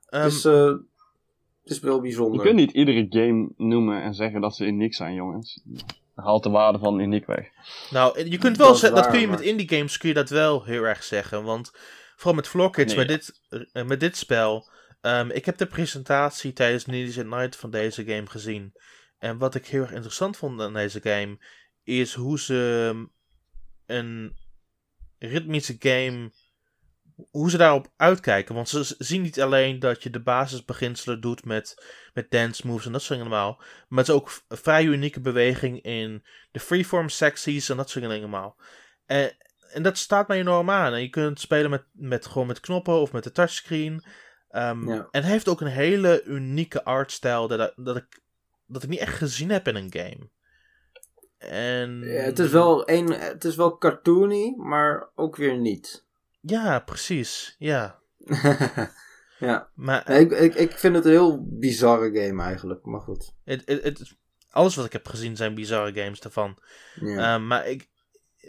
Ehm, 0.08 0.22
het, 0.22 0.32
is, 0.32 0.44
eh, 0.44 0.64
het 1.62 1.70
is 1.72 1.80
wel 1.80 1.94
Je 1.94 2.00
bijzonder. 2.00 2.40
kunt 2.44 2.54
niet 2.56 2.70
iedere 2.72 3.06
game 3.08 3.48
noemen 3.56 4.02
en 4.02 4.14
zeggen 4.14 4.40
dat 4.40 4.56
ze 4.56 4.64
uniek 4.66 4.94
zijn, 4.94 5.14
jongens. 5.14 5.60
Dat 6.14 6.24
haalt 6.24 6.42
de 6.42 6.50
waarde 6.50 6.78
van 6.78 6.98
uniek 7.00 7.26
weg. 7.26 7.48
Nou, 7.90 8.28
je 8.28 8.38
kunt 8.38 8.56
wel 8.56 8.66
Dat 8.80 8.80
dat 8.94 9.06
kun 9.06 9.20
je 9.20 9.26
maar- 9.28 9.36
met 9.38 9.46
indie 9.46 9.68
games 9.68 9.98
kun 9.98 10.08
je 10.08 10.14
dat 10.14 10.28
wel 10.30 10.64
heel 10.64 10.82
erg 10.82 11.02
zeggen. 11.04 11.44
Want 11.44 11.70
vooral 12.16 12.34
met 12.34 12.48
Floor 12.48 12.70
Kids, 12.70 12.94
Nee. 12.94 13.06
met, 13.06 13.32
dit, 13.48 13.86
met 13.86 14.00
dit 14.00 14.16
spel. 14.16 14.68
ehm, 15.00 15.30
ik 15.30 15.44
heb 15.44 15.56
de 15.58 15.66
presentatie 15.66 16.52
tijdens 16.52 16.86
at 17.18 17.24
Night 17.26 17.56
van 17.56 17.70
deze 17.70 18.04
game 18.04 18.26
gezien. 18.26 18.72
En 19.24 19.38
wat 19.38 19.54
ik 19.54 19.66
heel 19.66 19.82
erg 19.82 19.92
interessant 19.92 20.36
vond 20.36 20.60
aan 20.60 20.72
deze 20.72 21.00
game, 21.02 21.38
is 21.82 22.14
hoe 22.14 22.40
ze 22.40 22.90
ehm, 22.94 23.04
een 23.86 24.36
ritmische 25.18 25.76
game, 25.78 26.32
hoe 27.30 27.50
ze 27.50 27.56
daarop 27.56 27.92
uitkijken. 27.96 28.54
Want 28.54 28.68
ze 28.68 28.94
zien 28.98 29.22
niet 29.22 29.40
alleen 29.40 29.78
dat 29.78 30.02
je 30.02 30.10
de 30.10 30.22
basisbeginselen 30.22 31.20
doet 31.20 31.44
met, 31.44 31.84
met 32.12 32.30
dance 32.30 32.66
moves 32.66 32.86
en 32.86 32.92
dat 32.92 33.02
soort 33.02 33.18
dingen 33.18 33.32
allemaal. 33.32 33.56
Maar 33.88 33.98
het 33.98 34.08
is 34.08 34.14
ook 34.14 34.42
een 34.48 34.56
vrij 34.56 34.84
unieke 34.84 35.20
beweging 35.20 35.82
in 35.82 36.24
de 36.50 36.60
freeform 36.60 37.08
secties 37.08 37.68
en 37.68 37.76
dat 37.76 37.90
soort 37.90 38.04
dingen 38.04 38.20
allemaal. 38.20 38.56
En, 39.06 39.36
en 39.72 39.82
dat 39.82 39.98
staat 39.98 40.28
mij 40.28 40.38
enorm 40.38 40.70
aan. 40.70 40.92
En 40.92 41.00
je 41.00 41.10
kunt 41.10 41.40
spelen 41.40 41.70
met, 41.70 41.84
met, 41.92 42.26
gewoon 42.26 42.46
met 42.46 42.60
knoppen 42.60 43.00
of 43.00 43.12
met 43.12 43.24
de 43.24 43.32
touchscreen. 43.32 44.04
Ehm, 44.48 44.88
Ja. 44.88 44.94
En 44.94 45.22
het 45.22 45.30
heeft 45.30 45.48
ook 45.48 45.60
een 45.60 45.66
hele 45.66 46.22
unieke 46.24 46.84
artstijl 46.84 47.48
dat, 47.48 47.72
dat, 47.76 47.96
ik, 47.96 48.22
dat 48.74 48.82
ik 48.82 48.88
niet 48.88 48.98
echt 48.98 49.16
gezien 49.16 49.50
heb 49.50 49.68
in 49.68 49.74
een 49.76 49.92
game. 49.92 50.28
En... 51.38 52.00
Ja, 52.00 52.22
het, 52.22 52.38
is 52.38 52.50
wel 52.50 52.88
een, 52.90 53.10
het 53.12 53.44
is 53.44 53.56
wel 53.56 53.78
cartoony, 53.78 54.54
maar 54.56 55.08
ook 55.14 55.36
weer 55.36 55.58
niet. 55.58 56.02
Ja, 56.46 56.78
precies. 56.78 57.56
Ja. 57.58 58.00
ja. 59.38 59.68
Maar 59.74 60.04
Nee, 60.06 60.20
ik, 60.20 60.32
ik, 60.32 60.54
ik 60.54 60.78
vind 60.78 60.94
het 60.94 61.04
een 61.04 61.10
heel 61.10 61.46
bizarre 61.58 62.20
game 62.20 62.42
eigenlijk, 62.42 62.84
maar 62.84 63.00
goed. 63.00 63.32
het, 63.44 63.62
het, 63.64 63.82
het- 63.82 64.16
alles 64.50 64.74
wat 64.76 64.84
ik 64.84 64.92
heb 64.92 65.08
gezien 65.08 65.36
zijn 65.36 65.54
bizarre 65.54 66.02
games 66.02 66.20
daarvan. 66.20 66.58
Ja. 67.00 67.34
Ehm, 67.34 67.46
maar 67.46 67.66
ik, 67.68 67.88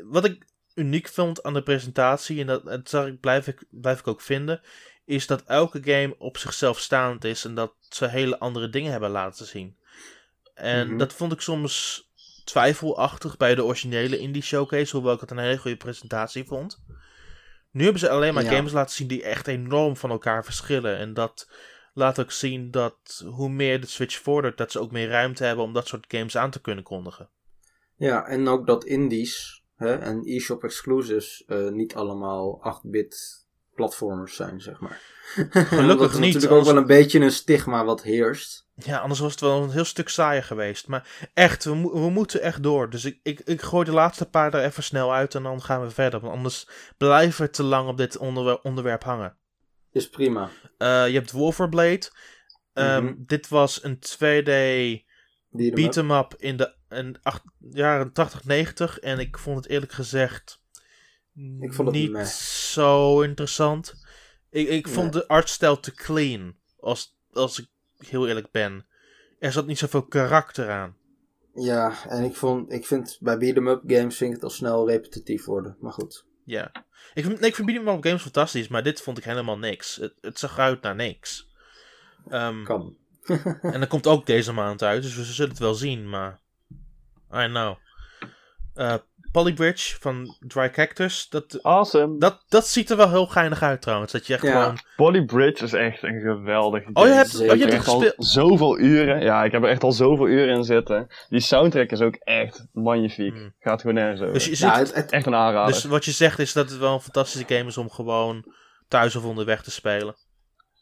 wat 0.03 0.25
ik 0.25 0.45
uniek 0.73 1.07
vond 1.07 1.43
aan 1.43 1.53
de 1.53 1.63
presentatie, 1.63 2.41
en 2.41 2.47
dat, 2.47 2.65
dat 2.65 2.89
zag 2.89 3.07
ik, 3.07 3.19
blijf, 3.19 3.47
ik, 3.47 3.63
blijf 3.69 3.99
ik 3.99 4.07
ook 4.07 4.21
vinden, 4.21 4.61
is 5.05 5.27
dat 5.27 5.43
elke 5.43 5.79
game 5.83 6.15
op 6.17 6.37
zichzelf 6.37 6.79
staand 6.79 7.23
is 7.23 7.45
en 7.45 7.55
dat 7.55 7.73
ze 7.79 8.07
hele 8.07 8.39
andere 8.39 8.69
dingen 8.69 8.91
hebben 8.91 9.09
laten 9.09 9.45
zien. 9.45 9.77
En 10.55 10.87
Mhm. 10.87 10.97
dat 10.97 11.13
vond 11.13 11.31
ik 11.31 11.41
soms 11.41 12.03
twijfelachtig 12.43 13.37
bij 13.37 13.55
de 13.55 13.63
originele 13.63 14.17
Indie 14.19 14.43
Showcase, 14.43 14.95
hoewel 14.95 15.13
ik 15.13 15.19
het 15.19 15.31
een 15.31 15.37
hele 15.37 15.57
goede 15.57 15.77
presentatie 15.77 16.45
vond. 16.45 16.83
Nu 17.71 17.83
hebben 17.83 17.99
ze 18.01 18.09
alleen 18.09 18.33
maar 18.33 18.43
Ja. 18.43 18.49
games 18.55 18.71
laten 18.71 18.95
zien 18.95 19.07
die 19.07 19.23
echt 19.23 19.47
enorm 19.47 19.97
van 19.97 20.09
elkaar 20.09 20.43
verschillen. 20.45 20.97
En 20.97 21.13
dat 21.13 21.49
laat 21.93 22.19
ook 22.19 22.31
zien 22.31 22.71
dat 22.71 23.23
hoe 23.25 23.49
meer 23.49 23.81
de 23.81 23.87
Switch 23.87 24.21
vordert, 24.21 24.57
dat 24.57 24.71
ze 24.71 24.79
ook 24.79 24.91
meer 24.91 25.07
ruimte 25.09 25.43
hebben 25.43 25.65
om 25.65 25.73
dat 25.73 25.87
soort 25.87 26.05
games 26.07 26.37
aan 26.37 26.51
te 26.51 26.61
kunnen 26.61 26.83
kondigen. 26.83 27.29
ja, 27.97 28.25
en 28.27 28.47
ook 28.47 28.67
dat 28.67 28.83
indies 28.85 29.63
hè, 29.75 29.95
en 29.95 30.23
eShop 30.25 30.63
exclusives 30.63 31.43
eh, 31.47 31.67
niet 31.69 31.95
allemaal 31.95 32.59
8-bit 32.63 33.45
platformers 33.75 34.35
zijn, 34.35 34.61
zeg 34.61 34.79
maar. 34.79 35.01
Gelukkig 35.51 35.97
dat 35.99 36.11
is 36.11 36.17
niet, 36.19 36.33
natuurlijk 36.33 36.61
ook 36.61 36.67
wel 36.67 36.77
een 36.77 36.85
beetje 36.87 37.19
een 37.19 37.31
stigma 37.31 37.85
wat 37.85 38.03
heerst. 38.03 38.64
Ja, 38.75 38.99
anders 38.99 39.19
was 39.19 39.31
het 39.31 39.39
wel 39.41 39.63
een 39.63 39.69
heel 39.71 39.83
stuk 39.85 40.09
saaier 40.09 40.43
geweest. 40.43 40.87
Maar 40.87 41.29
echt, 41.33 41.63
we, 41.63 41.75
mo- 41.75 41.93
we 42.03 42.09
moeten 42.09 42.41
echt 42.41 42.63
door. 42.63 42.89
Dus 42.89 43.05
ik, 43.05 43.19
ik, 43.23 43.39
ik 43.39 43.61
gooi 43.61 43.85
de 43.85 43.91
laatste 43.91 44.25
paar 44.29 44.53
er 44.53 44.63
even 44.63 44.83
snel 44.83 45.13
uit 45.13 45.35
en 45.35 45.43
dan 45.43 45.61
gaan 45.61 45.81
we 45.81 45.89
verder. 45.89 46.19
Want 46.19 46.33
anders 46.33 46.67
blijven 46.97 47.45
we 47.45 47.49
te 47.51 47.63
lang 47.63 47.89
op 47.89 47.97
dit 47.97 48.17
onderwer- 48.17 48.61
onderwerp 48.61 49.03
hangen. 49.03 49.37
Is 49.91 50.09
prima. 50.09 50.49
Eh, 50.77 51.07
je 51.07 51.13
hebt 51.13 51.31
Wolverblade. 51.31 52.11
Ehm, 52.73 53.03
Mhm. 53.03 53.13
Dit 53.17 53.47
was 53.47 53.83
een 53.83 53.99
2D 53.99 54.45
Die 55.49 55.69
er 55.69 55.75
beat 55.75 55.97
'em 55.97 56.11
up 56.11 56.33
in 56.37 56.57
de 56.57 56.75
in 56.89 57.17
acht, 57.21 57.41
jaren 57.69 58.13
80, 58.13 58.43
90. 58.43 58.99
En 58.99 59.19
ik 59.19 59.37
vond 59.37 59.57
het 59.57 59.67
eerlijk 59.67 59.91
gezegd 59.91 60.61
Ik 61.59 61.73
vond 61.73 61.87
het 61.87 61.97
niet 61.97 62.11
meh. 62.11 62.25
zo 62.25 63.21
interessant. 63.21 63.93
Ik, 64.49 64.67
ik 64.67 64.87
vond 64.87 65.13
de 65.13 65.27
artstijl 65.27 65.79
te 65.79 65.91
clean. 65.93 66.55
Als, 66.79 67.17
als 67.31 67.59
ik 67.59 67.67
heel 67.97 68.27
eerlijk 68.27 68.51
ben. 68.51 68.85
Er 69.39 69.51
zat 69.51 69.65
niet 69.65 69.77
zoveel 69.77 70.05
karakter 70.05 70.69
aan. 70.69 70.95
Ja, 71.53 71.93
en 72.07 72.23
ik, 72.23 72.35
vond, 72.35 72.71
ik 72.71 72.85
vind 72.85 73.17
bij 73.21 73.37
beat'em 73.37 73.67
up 73.67 73.81
games 73.87 74.17
vind 74.17 74.29
ik 74.29 74.35
het 74.35 74.43
al 74.43 74.49
snel 74.49 74.87
repetitief 74.87 75.45
worden. 75.45 75.77
Maar 75.79 75.91
goed. 75.91 76.25
Ja. 76.43 76.71
Ik 77.13 77.23
vind, 77.23 77.39
nee, 77.39 77.49
ik 77.49 77.55
vind 77.55 77.67
beat'em 77.67 77.87
up 77.87 78.03
games 78.03 78.21
fantastisch, 78.21 78.67
maar 78.67 78.83
dit 78.83 79.01
vond 79.01 79.17
ik 79.17 79.23
helemaal 79.23 79.57
niks. 79.57 79.95
Het, 79.95 80.13
het 80.21 80.39
zag 80.39 80.59
uit 80.59 80.81
naar 80.81 80.95
niks. 80.95 81.49
Ehm, 82.29 82.63
Kan. 82.63 82.95
en 83.61 83.79
dan 83.79 83.87
komt 83.87 84.07
ook 84.07 84.25
deze 84.25 84.51
maand 84.51 84.83
uit, 84.83 85.01
dus 85.01 85.15
we 85.15 85.23
zullen 85.23 85.51
het 85.51 85.59
wel 85.59 85.73
zien, 85.73 86.09
maar... 86.09 86.39
I 87.33 87.45
know. 87.45 87.75
Eh 88.73 88.95
Polybridge 89.35 89.95
van 89.99 90.35
Dry 90.39 90.69
Cactus, 90.69 91.29
dat, 91.29 91.59
Awesome. 91.63 92.17
dat, 92.19 92.43
dat 92.49 92.67
ziet 92.67 92.89
er 92.89 92.97
wel 92.97 93.09
heel 93.09 93.25
geinig 93.25 93.61
uit 93.61 93.81
trouwens. 93.81 94.11
Dat 94.11 94.27
je 94.27 94.33
echt 94.33 94.43
Ja. 94.43 94.61
gewoon... 94.61 94.77
Body 94.95 95.21
Bridge 95.25 95.63
is 95.63 95.73
echt 95.73 96.03
een 96.03 96.21
geweldige 96.21 96.89
Oh, 96.93 97.03
je 97.03 97.09
game. 97.09 97.13
hebt, 97.21 97.29
zeker. 97.29 97.51
oh, 97.53 97.57
je 97.59 97.65
hebt 97.65 97.87
al 97.87 97.99
gespeeld... 97.99 98.25
zoveel 98.27 98.79
uren. 98.79 99.21
Ja, 99.23 99.43
ik 99.43 99.51
heb 99.51 99.63
er 99.63 99.69
echt 99.69 99.83
al 99.83 99.91
zoveel 99.91 100.27
uren 100.27 100.55
in 100.55 100.63
zitten. 100.63 101.07
Die 101.29 101.39
soundtrack 101.39 101.89
is 101.91 102.01
ook 102.01 102.15
echt 102.15 102.65
magnifiek. 102.73 103.33
Mm. 103.33 103.53
Gaat 103.59 103.81
gewoon 103.81 103.95
nergens 103.95 104.21
over. 104.21 104.33
Dus, 104.33 104.45
je 104.45 104.65
Ja, 104.65 104.77
het, 104.77 104.93
het, 104.93 105.11
Echt 105.11 105.25
een 105.25 105.35
aanrader. 105.35 105.73
dus 105.73 105.83
wat 105.83 106.05
je 106.05 106.11
zegt 106.11 106.39
is 106.39 106.53
dat 106.53 106.69
het 106.69 106.79
wel 106.79 106.93
een 106.93 107.01
fantastische 107.01 107.55
game 107.55 107.69
is 107.69 107.77
om 107.77 107.89
gewoon 107.89 108.53
thuis 108.87 109.15
of 109.15 109.23
onderweg 109.23 109.63
te 109.63 109.71
spelen. 109.71 110.15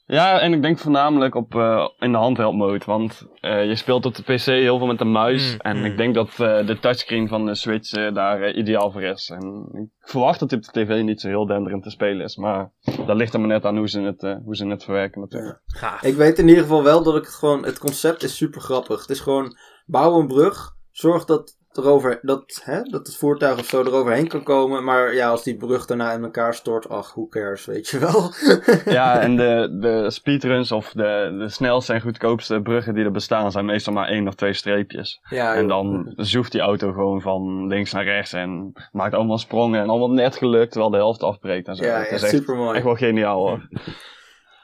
Ja, 0.06 0.40
en 0.40 0.54
ik 0.54 0.62
denk 0.62 0.80
voornamelijk 0.80 1.36
op 1.36 1.56
uh, 1.56 1.88
in 2.00 2.12
de 2.12 2.18
handheld 2.18 2.56
mode. 2.56 2.86
Want 2.86 3.28
uh, 3.42 3.66
je 3.66 3.76
speelt 3.76 4.06
op 4.06 4.16
de 4.16 4.24
PC 4.24 4.46
heel 4.46 4.78
veel 4.78 4.88
met 4.88 4.98
de 4.98 5.06
muis. 5.06 5.54
Mm, 5.54 5.60
en 5.60 5.78
mm. 5.78 5.86
ik 5.86 5.98
denk 5.98 6.16
dat 6.16 6.30
uh, 6.30 6.66
de 6.66 6.80
touchscreen 6.80 7.28
van 7.28 7.46
de 7.46 7.56
Switch 7.56 7.90
daar 7.92 8.54
ideaal 8.54 8.92
voor 8.92 9.02
is. 9.02 9.30
En 9.30 9.70
ik 9.74 10.10
verwacht 10.10 10.40
dat 10.40 10.50
die 10.50 10.58
op 10.58 10.64
de 10.64 10.72
tv 10.72 11.02
niet 11.02 11.22
zo 11.22 11.28
heel 11.28 11.46
denderend 11.46 11.84
te 11.84 11.90
spelen 11.90 12.24
is. 12.24 12.36
Maar 12.36 12.72
dat 13.06 13.16
ligt 13.16 13.34
er 13.34 13.40
maar 13.40 13.50
net 13.50 13.66
aan 13.66 13.78
hoe 13.78 13.90
ze 13.90 14.02
het, 14.02 14.22
hoe 14.22 14.56
ze 14.56 14.68
het 14.68 14.84
verwerken 14.84 15.22
natuurlijk. 15.22 15.62
Ik 16.02 16.16
weet 16.16 16.40
in 16.40 16.48
ieder 16.48 16.64
geval 16.64 16.84
wel 16.84 17.04
dat 17.04 17.16
ik 17.16 17.24
het 17.24 17.36
gewoon... 17.36 17.66
Het 17.66 17.80
concept 17.80 18.24
is 18.24 18.38
super 18.38 18.62
grappig. 18.62 19.02
Het 19.02 19.10
is 19.10 19.20
gewoon... 19.20 19.58
Bouw 19.86 20.20
een 20.20 20.28
brug. 20.28 20.72
Zorg 20.92 21.26
dat, 21.26 21.58
erover, 21.78 22.20
dat, 22.22 22.62
hè, 22.64 22.82
dat 22.82 23.08
het 23.08 23.16
voertuig 23.16 23.60
of 23.60 23.66
zo 23.66 23.82
eroverheen 23.82 24.28
kan 24.28 24.44
komen. 24.44 24.84
Maar 24.84 25.14
ja, 25.14 25.30
als 25.30 25.44
die 25.44 25.58
brug 25.58 25.86
daarna 25.86 26.12
in 26.12 26.24
elkaar 26.24 26.54
stort... 26.54 26.90
Ach, 26.90 27.14
who 27.14 27.28
cares, 27.28 27.66
weet 27.66 27.90
je 27.90 28.00
wel. 28.00 28.32
ja, 28.94 29.20
en 29.20 29.36
de, 29.36 29.70
de 29.82 30.12
speedruns 30.12 30.72
of 30.72 30.92
de, 30.92 31.36
de 31.40 31.50
snelste 31.50 31.94
en 31.94 32.02
goedkoopste 32.02 32.62
bruggen 32.62 32.94
die 32.94 33.04
er 33.04 33.12
bestaan... 33.12 33.52
zijn 33.52 33.66
meestal 33.66 33.94
maar 33.94 34.08
één 34.08 34.28
of 34.28 34.36
twee 34.36 34.54
streepjes. 34.54 35.20
Ja, 35.30 35.56
En 35.56 35.68
dan 35.68 36.14
zoeft 36.16 36.52
die 36.52 36.62
auto 36.62 36.92
gewoon 36.92 37.22
van 37.22 37.68
links 37.68 37.92
naar 37.92 38.04
rechts 38.04 38.34
en 38.34 38.74
maakt 38.92 39.14
allemaal 39.14 39.38
sprongen 39.38 39.82
en 39.82 39.90
allemaal 39.90 40.12
net 40.12 40.36
gelukt 40.36 40.72
terwijl 40.72 40.92
de 40.92 40.98
helft 40.98 41.24
afbreekt 41.24 41.68
en 41.68 41.76
zo. 41.76 41.84
Ja, 41.84 41.98
ja 41.98 42.06
is 42.06 42.22
echt, 42.22 42.32
super 42.32 42.56
mooi. 42.56 42.76
echt 42.76 42.86
wel 42.86 42.96
geniaal 42.96 43.48
hoor. 43.48 43.68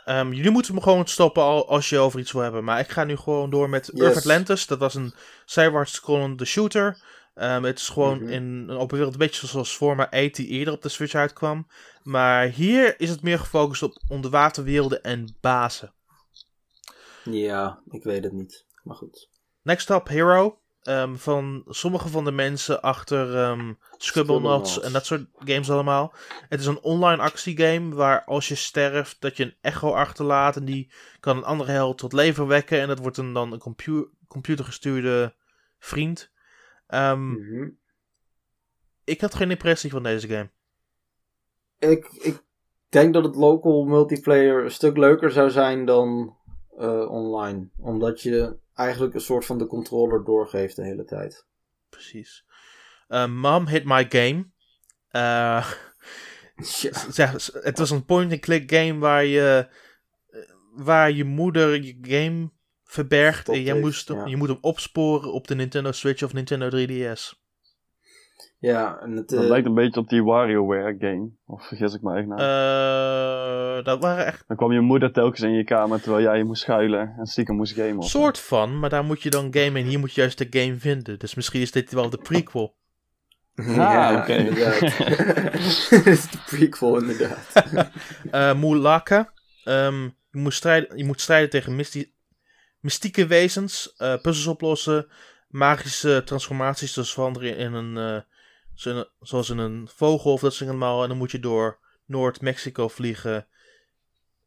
Ehm, 0.10 0.32
jullie 0.32 0.52
moeten 0.52 0.74
me 0.76 0.82
gewoon 0.82 1.08
stoppen 1.08 1.44
al, 1.44 1.68
als 1.70 1.90
je 1.90 1.98
over 1.98 2.20
iets 2.20 2.32
wil 2.32 2.42
hebben. 2.42 2.64
Maar 2.64 2.80
ik 2.80 2.90
ga 2.90 3.04
nu 3.04 3.16
gewoon 3.16 3.50
door 3.50 3.70
met 3.70 3.90
Yes. 3.94 4.02
Earth 4.04 4.18
Atlantis. 4.18 4.68
Dat 4.68 4.80
was 4.80 4.96
een 4.96 5.14
zijwaarts 5.46 5.94
scrollende 5.94 6.46
shooter. 6.46 7.02
Ehm, 7.34 7.64
het 7.64 7.80
is 7.80 7.90
gewoon 7.90 8.18
Mhm. 8.24 8.30
in 8.32 8.44
een 8.44 8.78
open 8.78 8.96
wereld, 8.96 9.14
een 9.14 9.20
beetje 9.20 9.48
zoals 9.48 9.76
Forma 9.76 10.10
8 10.10 10.36
die 10.36 10.48
eerder 10.48 10.74
op 10.74 10.82
de 10.82 10.90
Switch 10.90 11.14
uitkwam. 11.14 11.68
Maar 12.04 12.48
hier 12.48 13.00
is 13.00 13.10
het 13.10 13.22
meer 13.22 13.40
gefocust 13.40 13.84
op 13.84 14.02
onderwaterwerelden 14.08 15.04
en 15.04 15.36
bazen. 15.42 15.94
Ja, 17.24 17.80
ik 17.90 18.04
weet 18.04 18.24
het 18.24 18.34
niet. 18.34 18.66
Maar 18.84 18.96
goed. 18.96 19.30
Next 19.62 19.90
up, 19.90 20.08
Hero. 20.08 20.60
Ehm, 20.90 21.16
van 21.16 21.64
sommige 21.68 22.08
van 22.10 22.24
de 22.26 22.32
mensen 22.32 22.82
achter 22.82 23.26
Scribblenauts 23.28 24.06
Scribblenauts. 24.06 24.80
en 24.82 24.92
dat 24.92 25.06
soort 25.06 25.26
games 25.38 25.72
allemaal. 25.72 26.14
Het 26.50 26.60
is 26.60 26.66
een 26.66 26.82
online 26.82 27.22
actiegame 27.22 27.96
waar 27.96 28.24
als 28.24 28.48
je 28.48 28.56
sterft 28.56 29.22
dat 29.22 29.38
je 29.38 29.44
een 29.44 29.56
echo 29.62 29.92
achterlaat. 29.94 30.56
En 30.56 30.66
die 30.66 30.92
kan 31.20 31.38
een 31.38 31.44
andere 31.44 31.72
held 31.72 31.98
tot 31.98 32.14
leven 32.14 32.48
wekken. 32.48 32.80
En 32.80 32.88
dat 32.88 33.00
wordt 33.00 33.18
een, 33.18 33.34
dan 33.34 33.52
een 33.54 33.60
compu 33.60 34.08
computergestuurde 34.28 35.36
vriend. 35.80 36.32
Ehm, 36.88 37.30
Mhm. 37.30 37.70
Ik 39.04 39.22
had 39.22 39.36
geen 39.36 39.52
impressie 39.52 39.90
van 39.92 40.04
deze 40.04 40.28
game. 40.28 40.50
ik, 41.80 42.06
ik 42.22 42.44
denk 42.90 43.14
dat 43.14 43.24
het 43.24 43.36
local 43.36 43.84
multiplayer 43.84 44.64
een 44.64 44.72
stuk 44.72 44.98
leuker 44.98 45.32
zou 45.32 45.50
zijn 45.50 45.86
dan 45.86 46.38
eh, 46.80 47.12
online. 47.12 47.70
Omdat 47.78 48.22
je 48.22 48.58
eigenlijk 48.74 49.14
een 49.14 49.22
soort 49.22 49.46
van 49.46 49.58
de 49.58 49.66
controller 49.66 50.24
doorgeeft 50.24 50.76
de 50.76 50.84
hele 50.84 51.06
tijd. 51.06 51.46
Precies. 51.90 52.46
Ehm, 53.08 53.32
Mom 53.32 53.68
hit 53.68 53.86
my 53.86 54.06
game. 54.10 54.50
Eh, 55.10 55.72
zeg, 57.10 57.52
het 57.54 57.78
was 57.78 57.90
een 57.90 58.06
point-and-click 58.06 58.72
game 58.72 59.00
waar 59.00 59.26
je, 59.26 59.68
eh, 60.30 60.40
waar 60.74 61.12
je 61.12 61.24
moeder 61.24 61.84
je 61.84 61.98
game 62.02 62.50
verbergt. 62.84 63.50
En 63.50 63.62
jij 63.62 63.80
moest, 63.80 64.08
ja. 64.08 64.26
je 64.26 64.38
moet 64.38 64.48
hem 64.48 64.58
opsporen 64.62 65.34
op 65.34 65.48
de 65.48 65.56
Nintendo 65.56 65.92
Switch 65.92 66.24
of 66.24 66.34
Nintendo 66.34 66.70
3DS. 66.70 67.39
Ja, 68.62 69.00
en 69.02 69.12
het, 69.12 69.30
Dat 69.30 69.44
eh, 69.44 69.50
lijkt 69.50 69.68
een 69.68 69.74
beetje 69.74 70.00
op 70.00 70.10
die 70.10 70.24
WarioWare 70.24 70.96
game. 71.00 71.30
Of 71.46 71.68
vergis 71.68 71.94
ik 71.94 72.02
me 72.02 72.16
echt 72.18 72.28
nou. 72.28 72.40
Eh, 72.42 73.86
dat 73.86 74.02
waren 74.02 74.26
echt 74.26 74.44
Dan 74.48 74.58
kwam 74.58 74.72
je 74.72 74.80
moeder 74.80 75.12
telkens 75.12 75.42
in 75.42 75.54
je 75.54 75.64
kamer 75.64 76.02
terwijl 76.02 76.24
jij 76.24 76.44
moest 76.44 76.62
schuilen 76.62 77.16
en 77.18 77.26
stiekem 77.26 77.56
moest 77.56 77.74
gamen. 77.74 77.96
een 77.96 78.02
soort 78.04 78.40
van, 78.40 78.80
maar 78.80 78.90
daar 78.90 79.04
moet 79.04 79.22
je 79.24 79.30
dan 79.30 79.48
gamen 79.54 79.82
en 79.82 79.88
hier 79.88 80.00
moet 80.00 80.14
je 80.14 80.22
juist 80.22 80.38
de 80.38 80.60
game 80.60 80.76
vinden. 80.76 81.20
Dus 81.20 81.36
misschien 81.36 81.62
is 81.62 81.72
dit 81.72 81.92
wel 81.92 82.10
de 82.10 82.18
prequel. 82.18 82.76
Ah, 83.78 84.18
oké. 84.22 84.34
inderdaad. 84.34 84.80
Dit 85.90 86.06
is 86.06 86.30
de 86.32 86.38
prequel, 86.46 86.98
inderdaad. 87.02 87.52
Eh 88.32 88.56
Mulaka. 88.60 89.34
Ehm, 89.64 90.02
je, 90.32 90.40
moet 90.40 90.54
strijden, 90.54 90.98
je 90.98 91.06
moet 91.06 91.22
strijden 91.22 91.50
tegen 91.50 91.76
mysti- 91.76 92.14
mystieke 92.80 93.28
wezens, 93.28 93.94
eh, 93.98 94.14
puzzels 94.22 94.48
oplossen, 94.48 95.08
magische 95.48 96.22
transformaties, 96.26 96.94
dus 96.94 97.14
veranderen 97.14 97.58
in 97.58 97.74
een, 97.74 98.24
zoals 99.20 99.50
in 99.50 99.58
een 99.58 99.88
vogel 99.96 100.32
of 100.32 100.42
dat 100.42 100.54
soort 100.54 100.70
allemaal. 100.70 101.02
En 101.04 101.10
dan 101.10 101.18
moet 101.18 101.32
je 101.32 101.40
door 101.40 101.80
Noord-Mexico 102.06 102.88
vliegen 102.88 103.48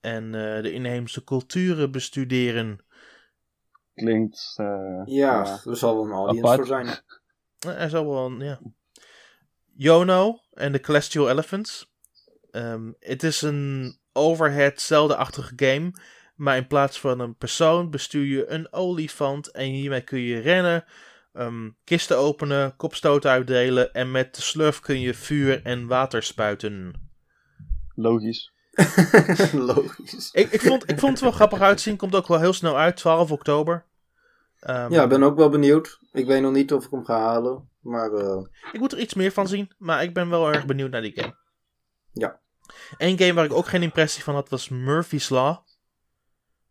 en 0.00 0.24
eh, 0.24 0.62
de 0.62 0.72
inheemse 0.72 1.24
culturen 1.24 1.90
bestuderen. 1.90 2.84
Klinkt. 3.94 4.54
eh, 4.56 5.02
Ja, 5.04 5.60
er 5.64 5.76
zal 5.76 5.94
wel 5.94 6.04
een 6.04 6.10
audience 6.12 6.42
Apart. 6.42 6.56
voor 6.56 6.66
zijn. 6.66 6.86
Eh, 7.58 7.82
Er 7.82 7.90
zal 7.90 8.06
wel 8.06 8.26
een, 8.26 8.40
ja. 8.40 8.60
Yono 9.74 10.38
en 10.52 10.72
de 10.72 10.78
Celestial 10.82 11.30
Elephants. 11.30 11.90
Ehm, 12.50 12.92
het 12.98 13.22
is 13.22 13.42
een 13.42 13.98
overhead 14.12 14.80
Zelda-achtige 14.80 15.52
game. 15.56 15.92
Maar 16.34 16.56
in 16.56 16.66
plaats 16.66 17.00
van 17.00 17.20
een 17.20 17.36
persoon 17.36 17.90
bestuur 17.90 18.24
je 18.24 18.46
een 18.50 18.72
olifant. 18.72 19.50
En 19.50 19.64
hiermee 19.64 20.00
kun 20.00 20.18
je 20.20 20.38
rennen, 20.40 20.84
ehm, 21.32 21.70
kisten 21.84 22.16
openen, 22.18 22.76
kopstoten 22.76 23.30
uitdelen. 23.30 23.92
En 23.92 24.10
met 24.10 24.34
de 24.34 24.42
slurf 24.42 24.80
kun 24.80 25.00
je 25.00 25.14
vuur 25.14 25.62
en 25.64 25.86
water 25.86 26.22
spuiten. 26.22 26.92
logisch. 27.94 28.50
Logisch. 29.52 30.30
Ik, 30.32 30.50
ik, 30.50 30.60
vond, 30.60 30.90
ik 30.90 30.98
vond 30.98 31.12
het 31.12 31.20
wel 31.20 31.30
grappig 31.30 31.60
uitzien. 31.60 31.96
Komt 31.96 32.14
ook 32.14 32.26
wel 32.26 32.40
heel 32.40 32.52
snel 32.52 32.78
uit, 32.78 32.96
12 32.96 33.30
oktober. 33.32 33.84
Ehm, 34.60 34.92
Ja, 34.92 35.02
ik 35.02 35.08
ben 35.08 35.22
ook 35.22 35.36
wel 35.36 35.48
benieuwd. 35.48 35.98
Ik 36.12 36.26
weet 36.26 36.42
nog 36.42 36.52
niet 36.52 36.72
of 36.72 36.84
ik 36.84 36.90
hem 36.90 37.04
ga 37.04 37.18
halen. 37.18 37.68
Maar 37.80 38.12
eh, 38.12 38.42
Ik 38.72 38.80
moet 38.80 38.92
er 38.92 38.98
iets 38.98 39.14
meer 39.14 39.32
van 39.32 39.48
zien, 39.48 39.70
maar 39.78 40.02
ik 40.02 40.14
ben 40.14 40.28
wel 40.28 40.52
erg 40.52 40.66
benieuwd 40.66 40.90
naar 40.90 41.00
die 41.02 41.12
game. 41.14 41.34
Ja. 42.12 42.40
Eén 42.98 43.18
game 43.18 43.32
waar 43.32 43.44
ik 43.44 43.52
ook 43.52 43.66
geen 43.66 43.82
impressie 43.82 44.22
van 44.22 44.34
had 44.34 44.48
was 44.48 44.68
Murphy's 44.68 45.28
Law. 45.28 45.56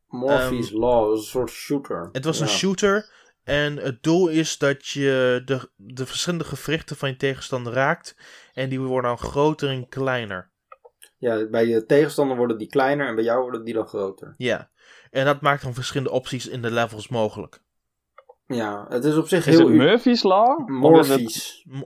Morphe's 0.07 0.71
Law 0.71 1.13
is 1.13 1.19
een 1.19 1.25
soort 1.25 1.49
shooter. 1.49 2.09
Het 2.11 2.25
was 2.25 2.37
Ja. 2.37 2.43
een 2.43 2.49
shooter 2.49 3.09
en 3.43 3.77
het 3.77 4.03
doel 4.03 4.27
is 4.27 4.57
dat 4.57 4.87
je 4.87 5.41
de, 5.45 5.69
de 5.75 6.05
verschillende 6.05 6.45
gewrichten 6.45 6.95
van 6.95 7.09
je 7.09 7.15
tegenstander 7.15 7.73
raakt. 7.73 8.15
En 8.53 8.69
die 8.69 8.79
worden 8.79 9.09
dan 9.09 9.17
groter 9.29 9.69
en 9.69 9.87
kleiner. 9.89 10.49
Ja, 11.17 11.45
bij 11.49 11.65
je 11.65 11.85
tegenstander 11.85 12.37
worden 12.37 12.57
die 12.57 12.67
kleiner 12.69 13.07
en 13.07 13.15
bij 13.15 13.23
jou 13.23 13.41
worden 13.41 13.63
die 13.63 13.73
dan 13.73 13.87
groter. 13.87 14.33
Ja. 14.37 14.69
En 15.11 15.25
dat 15.25 15.41
maakt 15.41 15.63
dan 15.63 15.73
verschillende 15.73 16.11
opties 16.13 16.47
in 16.47 16.61
de 16.61 16.71
levels 16.71 17.07
mogelijk. 17.07 17.61
Ja, 18.47 18.85
het 18.89 19.03
is 19.03 19.15
op 19.15 19.27
zich 19.27 19.47
Is 19.47 19.55
heel... 19.55 19.65
het 19.65 19.75
u- 19.75 19.77
Murphy's 19.77 20.23
Law? 20.23 20.59
Is 20.59 20.65
Oh, 20.65 20.71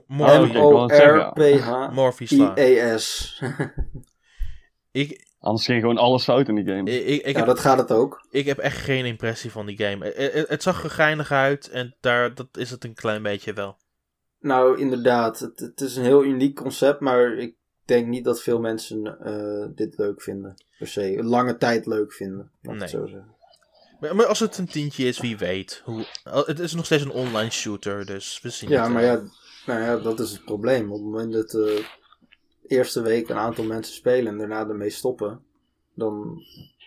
Morphy's 0.06 0.52
Law. 0.54 0.88
M-O-R-P-H-I-E-S. 1.92 3.42
Ik, 4.92 5.26
Anders 5.46 5.64
ging 5.64 5.80
gewoon 5.80 5.98
alles 5.98 6.24
fout 6.24 6.48
in 6.48 6.54
die 6.54 6.64
game. 6.64 6.90
ik, 6.90 7.06
ik, 7.06 7.22
ik, 7.22 7.32
Ja, 7.32 7.38
heb, 7.38 7.46
dat 7.46 7.58
gaat 7.60 7.78
het 7.78 7.92
ook. 7.92 8.26
ik 8.30 8.46
heb 8.46 8.58
echt 8.58 8.76
geen 8.78 9.04
impressie 9.04 9.50
van 9.50 9.66
die 9.66 9.76
game. 9.78 10.04
Het, 10.04 10.32
het, 10.32 10.48
het 10.48 10.62
zag 10.62 10.84
er 10.84 10.90
geinig 10.90 11.32
uit 11.32 11.68
en 11.68 11.94
daar, 12.00 12.34
dat 12.34 12.46
is 12.52 12.70
het 12.70 12.84
een 12.84 12.94
klein 12.94 13.22
beetje 13.22 13.52
wel. 13.52 13.76
Nou, 14.40 14.78
inderdaad. 14.78 15.38
Het, 15.38 15.60
het 15.60 15.80
is 15.80 15.96
een 15.96 16.04
heel 16.04 16.24
uniek 16.24 16.56
concept, 16.56 17.00
maar 17.00 17.32
ik 17.32 17.54
denk 17.84 18.06
niet 18.06 18.24
dat 18.24 18.42
veel 18.42 18.60
mensen 18.60 19.18
eh, 19.20 19.66
dit 19.74 19.98
leuk 19.98 20.22
vinden. 20.22 20.54
Per 20.78 20.88
se. 20.88 21.16
Een 21.18 21.26
lange 21.26 21.56
tijd 21.56 21.86
leuk 21.86 22.12
vinden. 22.12 22.50
Laat 22.62 22.74
ik 22.74 22.80
het 22.80 22.92
Nee. 22.92 23.00
zo 23.00 23.06
zeggen. 23.06 23.34
Maar, 24.00 24.16
maar 24.16 24.26
als 24.26 24.40
het 24.40 24.58
een 24.58 24.66
tientje 24.68 25.04
is, 25.06 25.20
wie 25.20 25.36
weet. 25.38 25.82
Hoe, 25.84 26.04
het 26.24 26.58
is 26.58 26.74
nog 26.74 26.84
steeds 26.84 27.02
een 27.02 27.10
online 27.10 27.50
shooter, 27.50 28.06
dus 28.06 28.40
we 28.42 28.50
zien 28.50 28.70
Ja, 28.70 28.82
het 28.82 28.92
maar 28.92 29.02
ja, 29.04 29.22
nou 29.66 29.80
ja, 29.80 29.96
dat 29.96 30.20
is 30.20 30.30
het 30.30 30.44
probleem. 30.44 30.86
Op 30.92 30.96
het 30.96 31.04
moment 31.04 31.32
dat 31.32 31.52
eerste 32.68 33.02
week 33.02 33.28
een 33.28 33.36
aantal 33.36 33.64
mensen 33.64 33.94
spelen 33.94 34.32
en 34.32 34.38
daarna 34.38 34.68
ermee 34.68 34.90
stoppen, 34.90 35.40
dan 35.94 36.42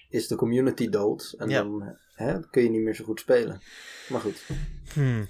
is 0.09 0.27
de 0.27 0.35
community 0.35 0.89
dood. 0.89 1.33
En 1.37 1.49
Ja. 1.49 1.61
dan 1.63 1.95
hè, 2.13 2.39
kun 2.49 2.63
je 2.63 2.69
niet 2.69 2.81
meer 2.81 2.95
zo 2.95 3.03
goed 3.03 3.19
spelen. 3.19 3.61
Maar 4.09 4.21
goed. 4.21 4.43
Hmm. 4.93 5.27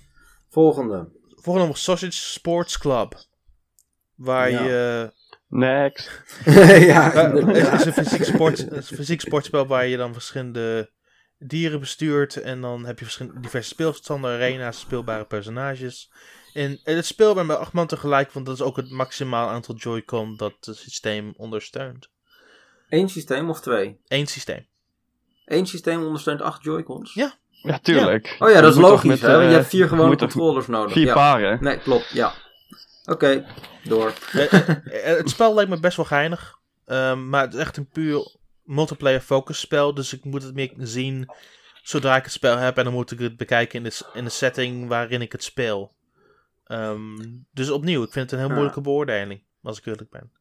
Volgende. 0.50 1.10
Volgende 1.36 1.68
nog 1.68 1.78
Sausage 1.78 2.12
Sports 2.12 2.78
Club. 2.78 3.24
Waar 4.16 4.50
Ja. 4.52 4.64
je... 4.64 5.12
ja, 6.88 7.14
waar- 7.14 7.34
het 7.36 7.80
is 7.80 7.86
een 7.86 7.93
fysiek, 7.93 8.24
sport, 8.24 8.72
een 8.72 8.84
fysiek 8.84 9.22
sportspel 9.22 9.68
waar 9.68 9.86
je 9.88 9.97
dan 9.97 10.14
verschillende 10.14 10.91
dieren 11.38 11.80
bestuurt. 11.80 12.36
En 12.41 12.62
dan 12.62 12.86
heb 12.86 12.97
je 13.00 13.06
verschillende 13.06 13.39
diverse 13.39 13.70
speelstanden, 13.70 14.32
arena's, 14.32 14.80
speelbare 14.80 15.26
personages. 15.26 16.12
En 16.54 16.80
het 16.84 16.97
is 16.97 17.08
speelbaar 17.08 17.45
met 17.45 17.58
acht 17.58 17.74
man 17.74 17.88
tegelijk, 17.88 18.32
want 18.32 18.45
dat 18.45 18.56
is 18.56 18.62
ook 18.62 18.76
het 18.76 18.89
maximaal 18.89 19.50
aantal 19.50 19.76
Joy-Con 19.76 20.38
dat 20.38 20.54
het 20.62 20.78
systeem 20.78 21.34
ondersteunt. 21.38 22.10
Eén 22.89 23.10
systeem 23.10 23.50
of 23.50 23.62
twee? 23.62 24.00
Eén 24.08 24.28
systeem. 24.28 24.68
Eén 25.45 25.68
systeem 25.68 26.04
ondersteunt 26.04 26.41
acht 26.41 26.64
Joy-Cons? 26.64 27.14
Ja. 27.14 27.38
Ja, 27.62 27.80
tuurlijk. 27.80 28.36
Oh 28.39 28.50
ja, 28.50 28.62
dat 28.62 28.74
is 28.74 28.80
logisch. 28.80 29.10
met, 29.10 29.22
hè? 29.22 29.28
want 29.28 29.43
eh, 29.43 29.50
je 29.50 29.56
hebt 29.56 29.68
vier 29.68 29.88
gewone 29.88 30.16
controllers 30.16 30.68
nodig. 30.68 30.91
Vier 30.91 31.06
ja. 31.06 31.14
paren. 31.14 31.64
Nee, 31.64 31.78
klopt. 31.78 32.10
Ja. 32.10 32.34
Oké, 33.06 33.45
door. 33.84 34.14
Eh, 34.32 34.54
eh, 34.54 34.70
eh, 35.12 35.18
het 35.18 35.30
spel 35.30 35.54
lijkt 35.54 35.70
me 35.70 35.80
best 35.80 35.97
wel 35.97 36.06
geinig. 36.06 36.60
Ehm, 36.86 37.30
maar 37.30 37.41
het 37.41 37.54
is 37.54 37.60
echt 37.60 37.78
een 37.78 37.88
puur 37.88 38.36
multiplayer 38.64 39.22
focus 39.22 39.60
spel, 39.60 39.93
dus 39.93 40.14
ik 40.14 40.24
moet 40.24 40.43
het 40.43 40.54
meer 40.54 40.74
zien 40.78 41.30
zodra 41.89 42.16
ik 42.16 42.24
het 42.24 42.32
spel 42.32 42.58
heb 42.58 42.78
en 42.78 42.84
dan 42.84 42.93
moet 42.93 43.12
ik 43.12 43.20
het 43.20 43.38
bekijken 43.38 43.78
in 43.78 43.84
de, 43.84 44.02
in 44.14 44.24
de 44.24 44.30
setting 44.30 44.88
waarin 44.88 45.22
ik 45.22 45.32
het 45.32 45.43
speel. 45.43 45.91
Ehm, 46.70 47.15
dus 47.51 47.70
opnieuw, 47.70 48.03
ik 48.03 48.11
vind 48.11 48.24
het 48.24 48.32
een 48.34 48.38
heel 48.39 48.47
Ja. 48.47 48.53
moeilijke 48.53 48.82
beoordeling, 48.82 49.43
als 49.61 49.78
ik 49.78 49.86
eerlijk 49.86 50.09
ben. 50.09 50.32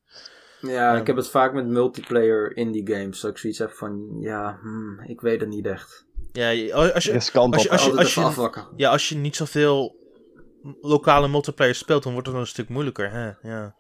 Ja, 0.61 0.91
Ehm. 0.93 1.01
ik 1.01 1.07
heb 1.07 1.17
het 1.17 1.29
vaak 1.29 1.53
met 1.53 1.67
multiplayer 1.67 2.57
indie 2.57 2.87
games. 2.95 3.21
Dat 3.21 3.31
ik 3.31 3.39
zoiets 3.39 3.59
heb 3.59 3.71
van, 3.71 4.17
ja, 4.21 4.59
hmm, 4.63 5.01
ik 5.07 5.21
weet 5.21 5.41
het 5.41 5.49
niet 5.49 5.67
echt. 5.67 6.07
Ja, 6.33 6.49
je- 6.49 6.75
als 6.75 7.05
je, 7.05 7.13
als 7.13 7.31
je- 7.33 7.39
als 7.99 8.15
je- 8.15 8.65
ja, 8.77 8.91
als 8.91 9.09
je 9.09 9.15
niet 9.17 9.37
zoveel 9.37 9.97
lokale 10.81 11.29
multiplayer 11.29 11.75
speelt, 11.75 12.03
dan 12.03 12.13
wordt 12.13 12.27
het 12.27 12.37
wel 12.37 12.45
een 12.45 12.51
stuk 12.53 12.69
moeilijker. 12.69 13.11
Hè? 13.11 13.49
Ja. 13.49 13.75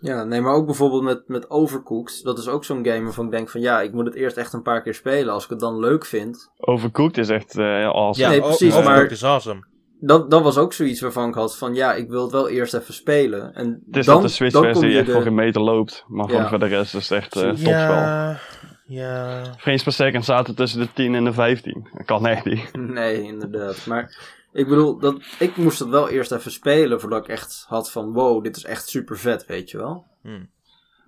Ja, 0.00 0.24
nee, 0.24 0.40
maar 0.40 0.54
ook 0.54 0.66
bijvoorbeeld 0.66 1.02
met, 1.02 1.28
met 1.28 1.50
Overcooked. 1.50 2.20
Dat 2.22 2.38
is 2.38 2.48
ook 2.48 2.64
zo'n 2.64 2.86
game 2.86 3.02
waarvan 3.04 3.24
ik 3.24 3.30
denk 3.30 3.48
van, 3.50 3.60
ja, 3.60 3.80
ik 3.80 3.92
moet 3.92 4.06
het 4.06 4.14
eerst 4.14 4.36
echt 4.36 4.52
een 4.52 4.62
paar 4.62 4.82
keer 4.82 4.94
spelen. 4.94 5.32
Als 5.32 5.44
ik 5.44 5.50
het 5.50 5.60
dan 5.60 5.78
leuk 5.78 6.04
vind. 6.04 6.50
Overcooked 6.56 7.18
is 7.18 7.28
echt 7.28 7.58
eh 7.58 7.84
awesome. 7.84 8.14
Ja, 8.26 8.28
Nee, 8.28 8.40
o- 8.42 8.46
precies, 8.46 8.72
Overcooked 8.72 9.02
maar- 9.02 9.10
is 9.10 9.24
awesome. 9.24 9.66
Dat, 10.00 10.30
dat 10.30 10.42
was 10.42 10.58
ook 10.58 10.72
zoiets 10.72 11.00
waarvan 11.00 11.28
ik 11.28 11.34
had 11.34 11.56
van, 11.58 11.74
ja, 11.74 11.94
ik 11.94 12.08
wil 12.08 12.22
het 12.22 12.32
wel 12.32 12.48
eerst 12.48 12.74
even 12.74 12.94
spelen. 12.94 13.54
En 13.54 13.82
Het 13.86 13.96
is 13.96 14.06
dan, 14.06 14.14
dat 14.14 14.24
de 14.24 14.28
Switch-versie 14.30 14.88
je 14.88 14.96
echt 14.96 15.06
de- 15.06 15.12
voor 15.12 15.22
geen 15.22 15.34
meter 15.34 15.60
loopt. 15.60 16.04
Maar 16.08 16.30
Ja. 16.32 16.48
voor 16.48 16.58
de 16.58 16.66
rest 16.66 16.94
is 16.94 17.08
het 17.08 17.18
echt 17.18 17.36
eh 17.36 17.42
topspel. 17.42 17.70
Ja, 17.70 18.38
ja. 18.86 19.42
Frames 19.58 19.82
per 19.82 19.92
second 19.92 20.24
zaten 20.24 20.54
tussen 20.54 20.80
de 20.80 20.88
10 20.92 21.14
en 21.14 21.24
de 21.24 21.32
15. 21.32 21.88
Dat 21.92 22.06
kan 22.06 22.26
echt 22.26 22.44
niet. 22.44 22.70
Nee, 22.98 23.22
inderdaad. 23.22 23.86
Maar 23.86 24.16
ik 24.52 24.68
bedoel, 24.68 24.98
dat, 24.98 25.16
ik 25.38 25.56
moest 25.56 25.78
het 25.78 25.88
wel 25.88 26.08
eerst 26.08 26.32
even 26.32 26.50
spelen 26.50 27.00
voordat 27.00 27.22
ik 27.24 27.28
echt 27.28 27.64
had 27.68 27.90
van, 27.90 28.12
wow, 28.12 28.42
dit 28.44 28.56
is 28.56 28.64
echt 28.64 28.88
super 28.88 29.18
vet, 29.18 29.46
weet 29.46 29.70
je 29.70 29.76
wel. 29.78 30.04
Hm. 30.22 30.28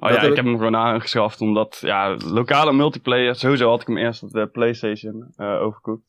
Oh 0.00 0.08
Dat 0.08 0.08
ja, 0.08 0.14
heb 0.14 0.24
ik 0.24 0.30
ik- 0.30 0.36
heb 0.36 0.44
hem 0.44 0.56
gewoon 0.56 0.76
aangeschaft 0.76 1.40
omdat, 1.40 1.78
ja, 1.80 2.16
lokale 2.24 2.72
multiplayer, 2.72 3.34
sowieso 3.34 3.68
had 3.70 3.80
ik 3.80 3.86
hem 3.86 3.96
eerst 3.98 4.22
op 4.22 4.30
de 4.30 4.46
Playstation 4.46 5.32
eh 5.36 5.60
overcooked. 5.62 6.04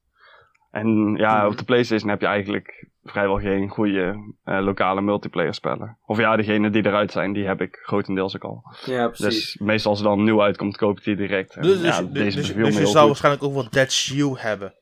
En 0.71 1.15
ja, 1.17 1.47
op 1.47 1.57
de 1.57 1.63
Playstation 1.63 2.09
heb 2.09 2.21
je 2.21 2.27
eigenlijk 2.27 2.87
vrijwel 3.03 3.37
geen 3.37 3.69
goede 3.69 4.33
eh, 4.43 4.59
lokale 4.61 5.01
multiplayer 5.01 5.53
spellen. 5.53 5.97
Of 6.05 6.17
ja, 6.17 6.35
degene 6.35 6.69
die 6.69 6.85
eruit 6.85 7.11
zijn, 7.11 7.33
die 7.33 7.45
heb 7.45 7.61
ik 7.61 7.79
grotendeels 7.81 8.35
ook 8.35 8.43
al. 8.43 8.63
Ja, 8.85 9.07
precies. 9.07 9.53
Dus 9.53 9.57
meestal 9.57 9.91
als 9.91 9.99
er 9.99 10.05
dan 10.05 10.23
nieuw 10.23 10.41
uitkomt, 10.41 10.77
koop 10.77 10.97
ik 10.97 11.03
die 11.03 11.15
direct. 11.15 11.55
En 11.55 11.61
Dus, 11.61 11.81
dus, 11.81 11.97
ja, 11.97 12.01
dus, 12.01 12.11
deze 12.11 12.37
dus, 12.37 12.53
dus 12.53 12.77
je 12.77 12.85
goed. 12.85 12.93
waarschijnlijk 12.93 13.43
ook 13.43 13.53
wel 13.53 13.69
That's 13.69 14.07
You 14.07 14.39
hebben. 14.39 14.73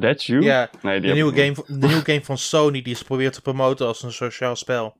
That's 0.00 0.26
You? 0.26 0.42
Ja, 0.42 0.70
nee, 0.82 1.00
de 1.00 1.12
nieuwe, 1.12 1.42
game, 1.42 1.78
de 1.78 1.86
nieuwe 1.86 2.04
game 2.04 2.24
van 2.24 2.38
Sony 2.38 2.82
die 2.82 2.94
ze 2.94 3.04
probeert 3.04 3.32
te 3.32 3.42
promoten 3.42 3.86
als 3.86 4.02
een 4.02 4.12
sociaal 4.12 4.56
spel. 4.56 4.96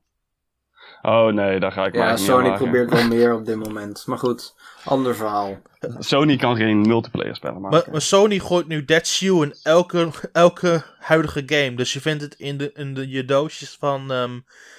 Oh 1.02 1.32
nee, 1.32 1.60
daar 1.60 1.72
ga 1.72 1.86
ik 1.86 1.94
maar 1.94 2.06
ja, 2.08 2.16
Sony 2.16 2.52
probeert 2.54 2.90
wel 2.90 3.06
meer 3.16 3.34
op 3.34 3.44
dit 3.44 3.56
moment. 3.56 4.06
Maar 4.06 4.18
goed, 4.18 4.54
ander 4.84 5.14
verhaal. 5.16 5.58
Sony 5.98 6.36
kan 6.36 6.56
geen 6.56 6.80
multiplayer 6.80 7.36
spellen 7.36 7.60
maken. 7.60 7.78
Maar, 7.78 7.90
maar 7.90 8.00
Sony 8.00 8.38
gooit 8.38 8.66
nu 8.66 8.84
That's 8.84 9.20
You 9.20 9.42
in 9.46 9.54
elke, 9.62 10.10
elke 10.32 10.82
huidige 10.98 11.42
game. 11.46 11.74
Dus 11.74 11.92
je 11.92 12.00
vindt 12.00 12.22
het 12.22 12.34
in 12.34 12.56
de, 12.56 12.72
in 12.74 12.94
de 12.94 13.08
je 13.08 13.24
doosjes 13.24 13.76
van, 13.80 14.12
ehm, 14.12 14.38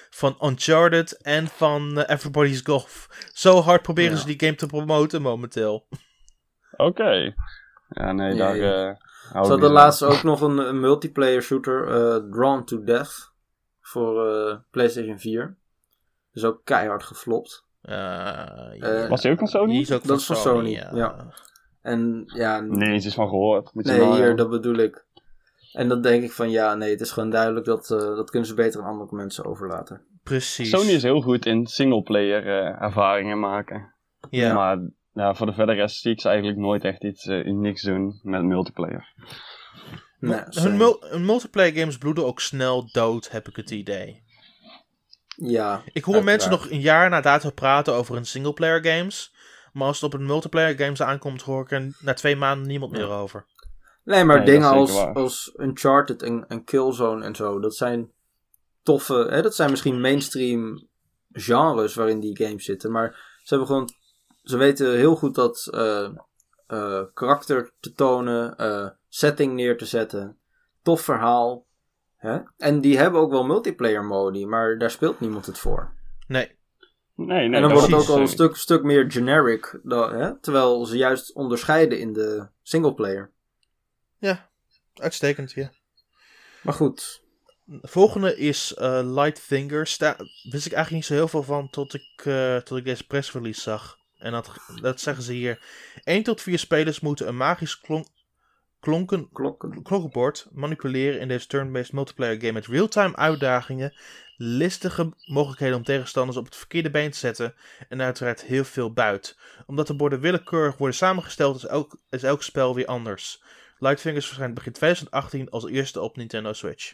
van 0.09 0.37
Uncharted 0.41 1.21
en 1.21 1.47
van 1.47 1.99
eh, 1.99 2.15
Everybody's 2.15 2.61
Golf. 2.63 3.07
Zo 3.33 3.61
hard 3.61 3.81
proberen 3.81 4.11
Ja. 4.11 4.17
ze 4.17 4.25
die 4.25 4.39
game 4.39 4.55
te 4.55 4.65
promoten 4.65 5.21
momenteel. 5.21 5.87
Oké. 6.77 7.33
Ja, 7.89 8.11
nee, 8.11 8.35
daar 8.35 8.55
ja. 8.55 8.87
eh 8.89 8.95
hou 9.31 9.45
Ze 9.45 9.51
hadden 9.51 9.71
laatst 9.71 10.03
ook 10.03 10.23
nog 10.23 10.41
een, 10.41 10.57
een 10.57 10.79
multiplayer 10.79 11.41
shooter, 11.41 11.87
eh, 11.87 12.31
Drawn 12.31 12.63
to 12.63 12.83
Death, 12.83 13.33
voor 13.81 14.27
eh, 14.29 14.55
PlayStation 14.71 15.19
4. 15.19 15.57
Dus 16.41 16.45
ook 16.45 16.61
keihard 16.63 17.03
geflopt. 17.03 17.65
Eh, 17.81 19.01
Eh, 19.03 19.09
Was 19.09 19.21
die 19.21 19.31
ook 19.31 19.37
van 19.37 19.47
Sony? 19.47 19.71
Die 19.71 19.81
is 19.81 19.91
ook 19.91 19.97
Dat 20.03 20.07
van 20.07 20.15
is 20.17 20.25
van 20.25 20.35
Sony, 20.35 20.57
Sony, 20.57 20.69
ja. 20.71 20.89
ja. 20.93 21.33
En 21.81 22.23
ja, 22.25 22.59
Nee, 22.59 22.91
eens 22.93 23.05
iets 23.05 23.15
van 23.15 23.27
gehoord. 23.29 23.73
Moet 23.73 23.85
nee, 23.85 24.03
hier, 24.15 24.27
ja. 24.27 24.33
dat 24.33 24.49
bedoel 24.49 24.75
ik. 24.75 25.05
En 25.73 25.87
dan 25.87 26.01
denk 26.01 26.23
ik 26.23 26.31
van 26.31 26.49
ja, 26.49 26.75
nee, 26.75 26.89
het 26.89 27.01
is 27.01 27.11
gewoon 27.11 27.29
duidelijk 27.29 27.65
dat 27.65 27.91
eh, 27.91 27.97
dat 27.97 28.29
kunnen 28.29 28.47
ze 28.49 28.55
beter 28.55 28.81
aan 28.81 28.87
andere 28.87 29.15
mensen 29.15 29.45
overlaten. 29.45 30.01
Precies. 30.23 30.69
Sony 30.69 30.91
is 30.91 31.03
heel 31.03 31.21
goed 31.21 31.45
in 31.45 31.67
singleplayer 31.67 32.47
eh 32.47 32.81
ervaringen 32.81 33.39
maken. 33.39 33.93
ja. 34.29 34.53
Maar 34.53 34.79
ja, 35.13 35.33
voor 35.35 35.45
de 35.45 35.53
verder 35.53 35.75
rest 35.75 36.01
zie 36.01 36.11
ik 36.11 36.21
ze 36.21 36.27
eigenlijk 36.27 36.59
nooit 36.59 36.83
echt 36.83 37.03
iets 37.03 37.25
eh, 37.25 37.45
unieks 37.45 37.81
doen 37.81 38.19
met 38.23 38.43
multiplayer. 38.43 39.13
Nee, 40.19 40.33
Hun 40.39 40.45
sorry. 40.53 40.75
mul- 40.77 41.03
hun 41.09 41.25
multiplayer 41.25 41.73
games 41.73 41.97
bloeden 41.97 42.25
ook 42.25 42.39
snel 42.39 42.89
dood, 42.91 43.29
heb 43.31 43.47
ik 43.47 43.55
het 43.55 43.71
idee. 43.71 44.23
Ja, 45.37 45.81
Ik 45.93 46.03
hoor 46.03 46.15
uiteraard. 46.15 46.23
mensen 46.23 46.51
nog 46.51 46.69
een 46.69 46.81
jaar 46.81 47.09
na 47.09 47.21
dato 47.21 47.49
praten 47.51 47.93
over 47.93 48.15
hun 48.15 48.25
singleplayer 48.25 48.85
games. 48.85 49.33
Maar 49.73 49.87
als 49.87 50.01
het 50.01 50.13
op 50.13 50.19
een 50.19 50.25
multiplayer 50.25 50.77
games 50.77 51.01
aankomt, 51.01 51.41
hoor 51.41 51.61
ik 51.61 51.71
er 51.71 51.95
na 51.99 52.13
twee 52.13 52.35
maanden 52.35 52.67
niemand 52.67 52.91
meer 52.91 53.09
over. 53.09 53.45
Nee, 54.03 54.23
maar 54.23 54.37
Nee, 54.37 54.45
dingen 54.45 54.69
als, 54.69 54.93
waar. 54.93 55.13
als 55.13 55.53
Uncharted 55.57 56.21
en, 56.23 56.45
en 56.47 56.63
Killzone 56.63 57.25
en 57.25 57.35
zo, 57.35 57.59
dat 57.59 57.75
zijn 57.75 58.11
toffe, 58.83 59.27
hè, 59.29 59.41
dat 59.41 59.55
zijn 59.55 59.69
misschien 59.69 60.01
mainstream 60.01 60.87
genres 61.31 61.95
waarin 61.95 62.19
die 62.19 62.37
games 62.37 62.65
zitten, 62.65 62.91
maar 62.91 63.11
ze 63.43 63.49
hebben 63.55 63.67
gewoon, 63.67 63.89
ze 64.43 64.57
weten 64.57 64.95
heel 64.95 65.15
goed 65.15 65.35
dat 65.35 65.67
eh, 65.71 66.09
eh, 66.67 67.01
karakter 67.13 67.71
te 67.79 67.93
tonen, 67.93 68.57
eh, 68.57 68.87
setting 69.09 69.53
neer 69.53 69.77
te 69.77 69.85
zetten, 69.85 70.37
tof 70.81 71.01
verhaal, 71.01 71.65
hè? 72.17 72.39
en 72.57 72.81
die 72.81 72.97
hebben 72.97 73.21
ook 73.21 73.31
wel 73.31 73.45
multiplayer 73.45 74.03
modi, 74.03 74.45
maar 74.45 74.77
daar 74.77 74.91
speelt 74.91 75.19
niemand 75.19 75.45
het 75.45 75.57
voor. 75.57 75.93
Nee. 76.27 76.55
Nee, 77.15 77.47
nee. 77.47 77.55
en 77.55 77.61
dan 77.61 77.71
wordt 77.71 77.87
het 77.87 77.95
ook 77.95 78.07
al 78.07 78.15
een 78.15 78.21
eh, 78.21 78.27
stuk, 78.27 78.55
stuk 78.55 78.83
meer 78.83 79.11
generic, 79.11 79.79
dan, 79.83 80.13
hè? 80.13 80.39
terwijl 80.39 80.85
ze 80.85 80.97
juist 80.97 81.33
onderscheiden 81.33 81.99
in 81.99 82.13
de 82.13 82.47
singleplayer. 82.61 83.31
Uitstekend, 84.93 85.51
ja. 85.51 85.71
Maar 86.63 86.73
goed, 86.73 87.23
De 87.63 87.87
volgende 87.87 88.37
is 88.37 88.73
eh, 88.73 88.99
Light 89.03 89.39
Fingers. 89.39 89.97
Daar 89.97 90.15
wist 90.49 90.65
ik 90.65 90.71
eigenlijk 90.71 90.91
niet 90.91 91.05
zo 91.05 91.13
heel 91.13 91.27
veel 91.27 91.43
van 91.43 91.69
tot 91.69 91.93
ik, 91.93 92.25
eh, 92.25 92.57
tot 92.57 92.77
ik 92.77 92.83
deze 92.83 93.07
pressrelease 93.07 93.61
zag. 93.61 93.97
En 94.17 94.31
dat, 94.31 94.51
dat 94.81 94.99
zeggen 94.99 95.23
ze 95.23 95.33
hier. 95.33 95.59
1 96.03 96.23
tot 96.23 96.41
4 96.41 96.59
spelers 96.59 96.99
moeten 96.99 97.27
een 97.27 97.37
magisch 97.37 97.79
klonk, 97.79 98.07
klonken, 98.87 99.29
klokken. 99.33 99.81
klokkenbord 99.83 100.47
manipuleren 100.51 101.19
in 101.19 101.27
deze 101.27 101.47
turn-based 101.47 101.93
multiplayer 101.93 102.39
game 102.39 102.51
met 102.51 102.65
real-time 102.67 103.15
uitdagingen, 103.15 103.93
listige 104.37 105.13
mogelijkheden 105.25 105.75
om 105.77 105.83
tegenstanders 105.83 106.37
op 106.37 106.45
het 106.45 106.55
verkeerde 106.55 106.89
been 106.89 107.11
te 107.11 107.17
zetten 107.17 107.53
en 107.89 108.01
uiteraard 108.01 108.43
heel 108.43 108.63
veel 108.63 108.93
buit. 108.93 109.37
Omdat 109.65 109.87
de 109.87 109.95
borden 109.95 110.19
willekeurig 110.19 110.77
worden 110.77 110.97
samengesteld 110.97 111.55
is 111.55 111.65
elk, 111.65 111.97
is 112.09 112.23
elk 112.23 112.43
spel 112.43 112.75
weer 112.75 112.85
anders. 112.85 113.43
Lightfingers 113.79 114.25
verschijnt 114.25 114.53
begin 114.53 114.71
2018 114.73 115.49
als 115.49 115.65
eerste 115.67 116.01
op 116.01 116.17
Nintendo 116.17 116.53
Switch. 116.53 116.93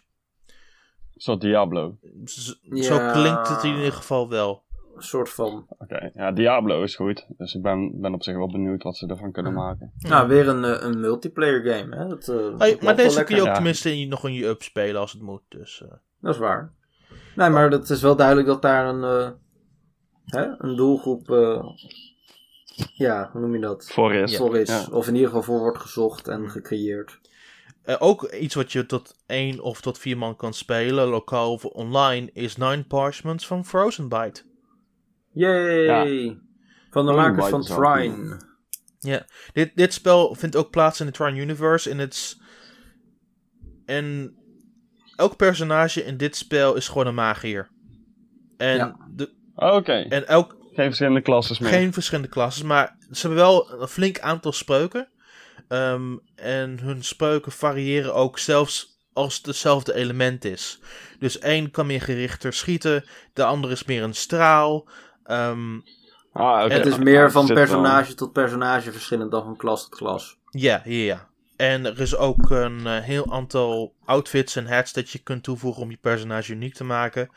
Soort 1.16 1.42
Diablo. 1.42 1.98
Z- 2.26 2.54
Ja. 2.62 2.84
Zo 2.84 3.12
klinkt 3.12 3.48
het 3.48 3.64
in 3.64 3.76
ieder 3.76 3.94
geval 3.94 4.30
wel. 4.30 4.64
Een 4.96 5.02
soort 5.04 5.30
van. 5.30 5.66
Oké, 5.78 6.12
ja, 6.16 6.32
Diablo 6.32 6.84
is 6.84 6.96
goed. 6.96 7.26
Dus 7.38 7.54
ik 7.56 7.62
ben, 7.62 8.02
ben 8.02 8.14
op 8.14 8.24
zich 8.24 8.36
wel 8.36 8.52
benieuwd 8.52 8.84
wat 8.84 8.98
ze 8.98 9.08
ervan 9.08 9.32
kunnen 9.32 9.54
maken. 9.54 9.94
Nou, 9.98 10.28
weer 10.28 10.48
een, 10.48 10.64
eh, 10.64 10.82
een 10.84 11.00
multiplayer 11.00 11.62
game, 11.74 11.96
hè? 11.96 12.08
Dat, 12.08 12.28
eh, 12.28 12.58
Hey, 12.58 12.78
maar 12.82 12.96
deze 12.96 13.08
lekker. 13.16 13.24
kun 13.26 13.36
je 13.36 13.42
ook 13.42 13.48
Ja. 13.48 13.54
tenminste 13.54 13.98
in, 13.98 14.10
nog 14.10 14.26
in 14.28 14.34
je 14.34 14.46
up 14.48 14.62
spelen 14.64 15.02
als 15.02 15.12
het 15.12 15.22
moet. 15.22 15.42
Dus, 15.50 15.82
eh. 15.84 15.92
Dat 16.22 16.34
is 16.34 16.40
waar. 16.40 16.74
Nee, 17.36 17.50
maar 17.50 17.72
het 17.72 17.90
is 17.90 18.02
wel 18.02 18.16
duidelijk 18.16 18.48
dat 18.48 18.62
daar 18.62 18.88
een, 18.88 19.04
eh, 19.04 19.30
hè, 20.26 20.46
een 20.58 20.76
doelgroep, 20.76 21.30
eh, 21.32 21.64
ja, 22.94 23.30
hoe 23.32 23.42
noem 23.42 23.54
je 23.54 23.60
dat? 23.62 23.90
Voor 23.92 24.14
is. 24.14 24.38
Voor 24.38 24.58
is. 24.58 24.70
Ja. 24.70 24.88
Of 24.92 25.08
in 25.08 25.14
ieder 25.14 25.28
geval 25.30 25.44
voor 25.44 25.60
wordt 25.60 25.78
gezocht 25.80 26.28
en 26.28 26.50
gecreëerd. 26.50 27.20
Eh, 27.84 27.96
ook 28.00 28.24
iets 28.32 28.56
wat 28.56 28.72
je 28.72 28.86
tot 28.86 29.16
één 29.26 29.60
of 29.60 29.82
tot 29.82 29.98
vier 29.98 30.18
man 30.18 30.36
kan 30.36 30.54
spelen, 30.54 31.08
lokaal 31.08 31.52
of 31.52 31.66
online, 31.66 32.30
is 32.34 32.58
Nine 32.58 32.84
Parchments 32.84 33.48
van 33.48 33.66
Frozen 33.66 34.10
Byte. 34.10 34.44
Yay! 35.34 36.38
Van 36.90 37.06
de 37.06 37.12
Oh, 37.12 37.18
makers 37.18 37.48
van 37.50 37.62
Trine. 37.62 38.38
Dit, 39.54 39.72
dit 39.76 39.94
spel 39.94 40.36
vindt 40.36 40.56
ook 40.56 40.70
plaats 40.70 41.00
in 41.00 41.06
de 41.06 41.12
Trine 41.12 41.40
Universe. 41.40 41.90
En, 41.90 41.98
het 41.98 42.14
is- 42.14 42.40
en 43.86 44.36
elk 45.16 45.36
personage 45.38 46.04
in 46.06 46.18
dit 46.18 46.36
spel 46.36 46.76
is 46.76 46.88
gewoon 46.88 47.08
een 47.08 47.16
magier. 47.16 47.70
En, 48.58 48.76
Ja. 48.76 48.98
de, 49.16 49.34
Oké, 49.56 49.94
en 49.94 50.28
elk, 50.28 50.58
geen 50.72 50.86
verschillende 50.86 51.22
klasses 51.22 51.60
meer. 51.60 51.70
geen 51.72 51.94
verschillende 51.94 52.30
klassen, 52.30 52.66
maar 52.68 52.96
ze 53.12 53.20
hebben 53.28 53.38
wel 53.46 53.82
een 53.82 53.88
flink 53.88 54.20
aantal 54.20 54.52
spreuken. 54.52 55.08
Ehm, 55.68 56.18
en 56.36 56.80
hun 56.80 57.04
spreuken 57.04 57.52
variëren 57.52 58.14
ook 58.14 58.40
zelfs 58.40 59.02
als 59.14 59.38
het 59.38 59.46
hetzelfde 59.46 59.94
element 59.94 60.46
is. 60.46 60.80
Dus 61.20 61.40
één 61.40 61.72
kan 61.72 61.86
meer 61.86 62.02
gerichter 62.02 62.54
schieten, 62.54 63.04
de 63.34 63.44
andere 63.44 63.74
is 63.74 63.84
meer 63.86 64.04
een 64.04 64.14
straal. 64.16 64.88
Ehm, 65.24 65.80
Ah. 66.34 66.70
Het 66.70 66.86
is 66.86 66.98
meer 66.98 67.20
er 67.22 67.32
van 67.32 67.48
personage 67.48 68.14
tot 68.14 68.34
personage 68.34 68.92
verschillend 68.92 69.32
dan 69.32 69.44
van 69.44 69.58
klas 69.58 69.82
tot 69.84 69.96
klas. 69.96 70.38
Ja, 70.50 70.82
ja, 70.86 71.04
ja. 71.04 71.28
En 71.56 71.86
er 71.86 72.00
is 72.02 72.16
ook 72.16 72.50
een 72.50 72.88
eh, 72.88 73.00
heel 73.00 73.32
aantal 73.34 73.94
outfits 74.06 74.56
en 74.56 74.68
hats 74.68 74.94
dat 74.94 75.10
je 75.10 75.20
kunt 75.20 75.44
toevoegen 75.44 75.82
om 75.82 75.90
je 75.90 75.98
personage 76.02 76.52
uniek 76.54 76.74
te 76.74 76.84
maken. 76.84 77.30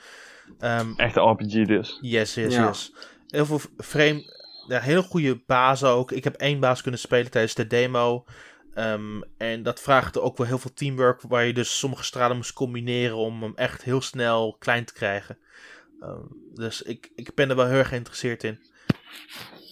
Ehm, 0.58 0.92
Echte 0.96 1.20
RPG 1.20 1.66
dus. 1.66 1.98
yes, 2.00 2.34
yes, 2.34 2.54
Ja. 2.54 2.66
yes. 2.66 2.92
Heel 3.26 3.46
veel 3.46 3.60
frame, 3.78 4.22
ja, 4.68 4.80
hele 4.80 5.02
goede 5.02 5.42
baas 5.46 5.84
ook. 5.84 6.12
Ik 6.12 6.24
heb 6.24 6.34
één 6.34 6.60
baas 6.60 6.82
kunnen 6.82 7.00
spelen 7.00 7.30
tijdens 7.30 7.54
de 7.54 7.66
demo. 7.66 8.24
Ehm, 8.74 9.20
en 9.38 9.62
dat 9.62 9.80
vraagt 9.80 10.18
ook 10.20 10.36
wel 10.36 10.46
heel 10.46 10.58
veel 10.58 10.72
teamwork, 10.74 11.20
waar 11.28 11.44
je 11.44 11.52
dus 11.52 11.78
sommige 11.78 12.04
stralen 12.04 12.36
moest 12.36 12.52
combineren 12.52 13.16
om 13.16 13.42
hem 13.42 13.52
echt 13.56 13.82
heel 13.82 14.00
snel 14.00 14.56
klein 14.58 14.84
te 14.84 14.92
krijgen. 14.92 15.38
Ehm, 16.00 16.20
dus 16.54 16.82
ik, 16.82 17.10
ik 17.14 17.34
ben 17.34 17.50
er 17.50 17.56
wel 17.56 17.66
heel 17.66 17.78
erg 17.78 17.88
geïnteresseerd 17.88 18.44
in. 18.44 18.58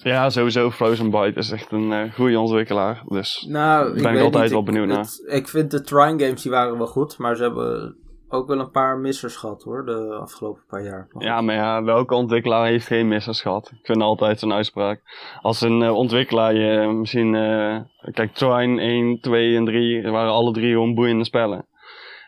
Ja, 0.03 0.31
sowieso. 0.31 0.71
Frozen 0.71 1.11
Byte 1.11 1.39
is 1.39 1.51
echt 1.51 1.73
een 1.73 1.93
eh 1.93 2.13
goede 2.13 2.39
ontwikkelaar. 2.41 3.03
Dus 3.09 3.47
Nou, 3.49 3.85
Daar 3.85 3.93
ben 3.95 4.05
ik 4.05 4.13
weet 4.13 4.23
altijd 4.23 4.43
niet. 4.43 4.51
wel 4.53 4.61
Ik- 4.61 4.67
benieuwd 4.67 4.87
naar. 4.89 4.99
het- 4.99 5.23
ik 5.27 5.49
vind 5.49 5.71
de 5.71 5.81
Trine 5.83 6.25
games 6.25 6.43
die 6.43 6.51
waren 6.51 6.79
wel 6.79 6.87
goed, 6.87 7.19
maar 7.19 7.37
ze 7.37 7.43
hebben 7.43 7.97
ook 8.29 8.47
wel 8.49 8.59
een 8.59 8.71
paar 8.71 8.99
missers 8.99 9.37
gehad 9.37 9.63
hoor, 9.63 9.85
de 9.85 10.15
afgelopen 10.21 10.63
paar 10.69 10.83
jaar. 10.83 11.09
Ja, 11.19 11.41
maar 11.41 11.55
ja, 11.55 11.83
welke 11.83 12.15
ontwikkelaar 12.15 12.67
heeft 12.67 12.87
geen 12.87 13.09
missers 13.09 13.41
gehad? 13.41 13.71
Ik 13.81 13.87
vind 13.87 14.03
altijd 14.03 14.39
zo'n 14.39 14.53
uitspraak. 14.53 15.01
Als 15.41 15.61
een 15.61 15.83
eh, 15.83 15.95
ontwikkelaar 15.95 16.55
je 16.55 16.93
misschien... 16.93 17.35
eh, 17.35 17.79
kijk, 18.13 18.35
Trine 18.35 18.81
1, 18.83 19.21
2 19.21 19.57
en 19.57 19.65
3 19.65 20.11
waren 20.11 20.33
alle 20.33 20.53
drie 20.53 20.73
gewoon 20.73 20.95
boeiende 20.95 21.25
spellen. 21.25 21.67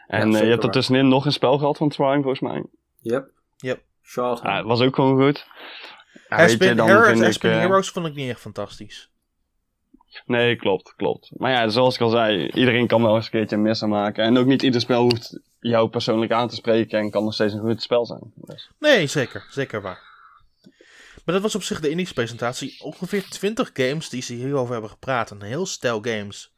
En 0.07 0.31
je 0.31 0.37
hebt 0.37 0.65
er 0.65 0.71
tussenin 0.71 1.09
nog 1.09 1.25
een 1.25 1.33
spel 1.33 1.59
gehad 1.59 1.77
van 1.77 1.89
Trine, 1.89 2.15
volgens 2.23 2.41
mij. 2.41 2.65
Yep. 3.01 3.31
Yep. 3.57 3.83
Short 4.03 4.43
Ja, 4.43 4.57
het 4.57 4.67
was 4.67 4.81
ook 4.81 4.95
gewoon 4.95 5.23
goed. 5.23 5.47
Ja, 6.29 6.37
weet 6.37 6.51
je, 6.51 6.83
Aspen, 6.83 7.25
Aspen 7.27 7.51
eh, 7.53 7.59
Heroes 7.59 7.89
vond 7.91 8.07
ik 8.07 8.15
niet 8.15 8.31
echt 8.31 8.41
fantastisch. 8.41 9.11
Nee, 10.27 10.57
klopt, 10.57 10.95
klopt. 10.97 11.31
Maar 11.37 11.51
ja, 11.51 11.69
zoals 11.69 11.95
ik 11.95 12.01
al 12.01 12.09
zei, 12.09 12.49
iedereen 12.49 12.87
kan 12.87 13.03
wel 13.03 13.15
eens 13.15 13.25
een 13.25 13.31
keertje 13.31 13.57
een 13.57 13.63
misser 13.63 13.89
maken. 13.89 14.25
En 14.25 14.37
ook 14.39 14.47
niet 14.47 14.63
ieder 14.63 14.81
spel 14.81 15.03
hoeft 15.03 15.41
jou 15.61 15.89
persoonlijk 15.89 16.33
aan 16.33 16.49
te 16.49 16.55
spreken 16.55 16.99
en 16.99 17.11
kan 17.11 17.25
nog 17.25 17.35
steeds 17.35 17.53
een 17.53 17.61
goed 17.61 17.83
spel 17.83 18.07
zijn. 18.07 18.33
Dus. 18.35 18.71
Nee, 18.79 19.07
zeker. 19.07 19.47
Zeker 19.51 19.83
waar. 19.83 20.01
Maar 21.25 21.35
dat 21.35 21.43
was 21.43 21.55
op 21.55 21.63
zich 21.63 21.81
de 21.81 21.89
Indies 21.89 22.13
presentatie. 22.13 22.77
Ongeveer 22.83 23.29
20 23.29 23.71
games 23.73 24.09
die 24.09 24.23
ze 24.23 24.35
hierover 24.35 24.73
hebben 24.73 24.91
gepraat. 24.91 25.31
Een 25.31 25.43
heel 25.43 25.67
stel 25.67 26.01
games. 26.03 26.55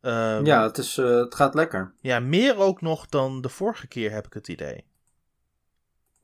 Ehm, 0.00 0.44
Ja, 0.44 0.62
het, 0.62 0.78
is, 0.78 0.98
eh, 0.98 1.16
het 1.16 1.34
gaat 1.34 1.54
lekker. 1.54 1.94
ja, 2.00 2.20
meer 2.20 2.56
ook 2.56 2.80
nog 2.80 3.06
dan 3.06 3.40
de 3.40 3.48
vorige 3.48 3.86
keer 3.86 4.10
heb 4.10 4.26
ik 4.26 4.32
het 4.32 4.48
idee. 4.48 4.84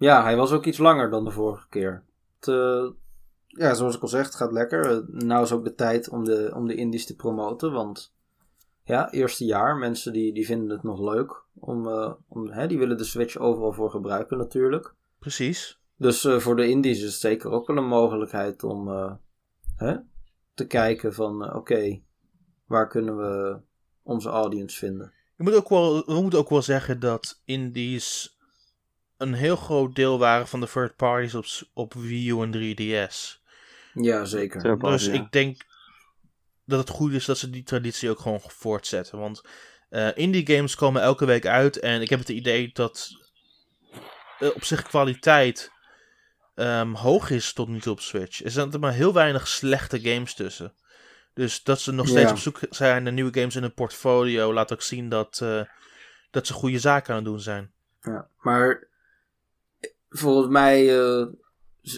Ja, 0.03 0.23
hij 0.23 0.37
was 0.37 0.53
ook 0.53 0.65
iets 0.65 0.79
langer 0.79 1.11
dan 1.11 1.25
de 1.25 1.31
vorige 1.31 1.69
keer. 1.69 2.03
Het, 2.39 2.49
eh, 2.49 2.87
ja, 3.47 3.75
zoals 3.75 3.97
ik 3.97 4.03
al 4.03 4.09
zeg, 4.09 4.25
het 4.25 4.35
gaat 4.35 4.53
lekker. 4.53 4.91
Eh, 4.91 4.99
nou 5.09 5.43
is 5.43 5.53
ook 5.53 5.65
de 5.65 5.75
tijd 5.75 6.09
om 6.09 6.25
de, 6.25 6.53
om 6.55 6.67
de 6.67 6.75
indies 6.75 7.07
te 7.07 7.17
promoten, 7.17 7.73
want 7.73 8.13
ja, 8.85 9.11
eerste 9.11 9.45
jaar, 9.45 9.77
mensen 9.77 10.13
die, 10.13 10.33
die 10.33 10.47
vinden 10.47 10.71
het 10.71 10.83
nog 10.83 11.01
leuk. 11.01 11.43
Om, 11.55 11.89
eh, 11.89 12.13
om, 12.29 12.51
hè, 12.51 12.67
die 12.67 12.79
willen 12.79 12.97
de 12.97 13.05
Switch 13.05 13.37
overal 13.37 13.73
voor 13.73 13.91
gebruiken 13.91 14.39
natuurlijk. 14.39 14.95
Precies. 15.19 15.81
Dus 15.97 16.25
eh, 16.25 16.39
voor 16.39 16.57
de 16.57 16.69
indies 16.69 16.99
is 16.99 17.05
het 17.05 17.21
zeker 17.21 17.51
ook 17.51 17.67
wel 17.67 17.77
een 17.77 17.87
mogelijkheid 17.87 18.63
om 18.63 18.89
eh, 18.89 19.13
hè, 19.77 19.97
te 20.55 20.67
kijken 20.67 21.15
van, 21.15 21.55
oké, 21.55 22.01
waar 22.67 22.89
kunnen 22.89 23.17
we 23.17 23.61
onze 24.03 24.29
audience 24.29 24.79
vinden? 24.79 25.13
Je 25.37 25.43
moet 25.43 25.55
ook 25.55 25.69
wel, 25.69 26.05
we 26.05 26.21
moeten 26.21 26.39
ook 26.39 26.51
wel 26.51 26.63
zeggen 26.63 27.01
dat 27.01 27.41
indies 27.45 28.32
een 29.17 29.35
heel 29.35 29.57
groot 29.57 29.95
deel 29.95 30.19
waren 30.19 30.49
van 30.49 30.61
de 30.61 30.69
third 30.69 30.97
parties 30.97 31.35
op, 31.35 31.45
op 31.75 31.95
Wii 31.95 32.29
U 32.31 32.41
en 32.41 32.53
3DS. 32.53 33.41
Ja, 33.95 34.25
zeker. 34.25 34.63
Third 34.63 34.79
party, 34.79 34.97
Dus 34.97 35.07
ja. 35.07 35.13
ik 35.13 35.33
denk 35.33 35.57
dat 36.65 36.79
het 36.79 36.89
goed 36.89 37.13
is 37.13 37.25
dat 37.25 37.39
ze 37.39 37.51
die 37.51 37.63
traditie 37.63 38.11
ook 38.11 38.21
gewoon 38.21 38.41
voortzetten. 38.47 39.19
Want 39.19 39.43
eh, 39.89 40.09
indie 40.15 40.47
games 40.47 40.75
komen 40.75 41.03
elke 41.03 41.25
week 41.25 41.47
uit 41.47 41.79
en 41.79 42.01
ik 42.01 42.11
heb 42.11 42.19
het 42.19 42.29
idee 42.29 42.71
dat 42.73 43.11
eh, 44.39 44.49
op 44.55 44.65
zich 44.65 44.83
kwaliteit 44.83 45.71
ehm, 46.55 46.93
hoog 46.93 47.31
is 47.31 47.53
tot 47.53 47.69
nu 47.69 47.81
toe 47.81 47.93
op 47.93 48.01
Switch. 48.01 48.45
Er 48.45 48.51
zijn 48.51 48.73
er 48.73 48.79
maar 48.79 48.93
heel 48.93 49.13
weinig 49.13 49.49
slechte 49.49 50.01
games 50.01 50.35
tussen. 50.35 50.75
Dus 51.35 51.63
dat 51.63 51.81
ze 51.81 51.93
nog 51.93 52.07
steeds 52.09 52.23
Ja. 52.23 52.31
op 52.31 52.39
zoek 52.39 52.59
zijn 52.71 53.03
naar 53.03 53.13
nieuwe 53.13 53.35
games 53.39 53.57
in 53.57 53.63
hun 53.63 53.75
portfolio 53.75 54.53
laat 54.53 54.73
ook 54.73 54.83
zien 54.83 55.09
dat, 55.09 55.41
eh, 55.43 55.61
dat 56.31 56.47
ze 56.47 56.53
goede 56.53 56.79
zaken 56.79 57.11
aan 57.11 57.17
het 57.17 57.25
doen 57.25 57.41
zijn. 57.41 57.73
Ja, 58.01 58.29
maar 58.41 58.89
volgens 60.13 60.49
mij 60.49 61.01
eh, 61.01 61.27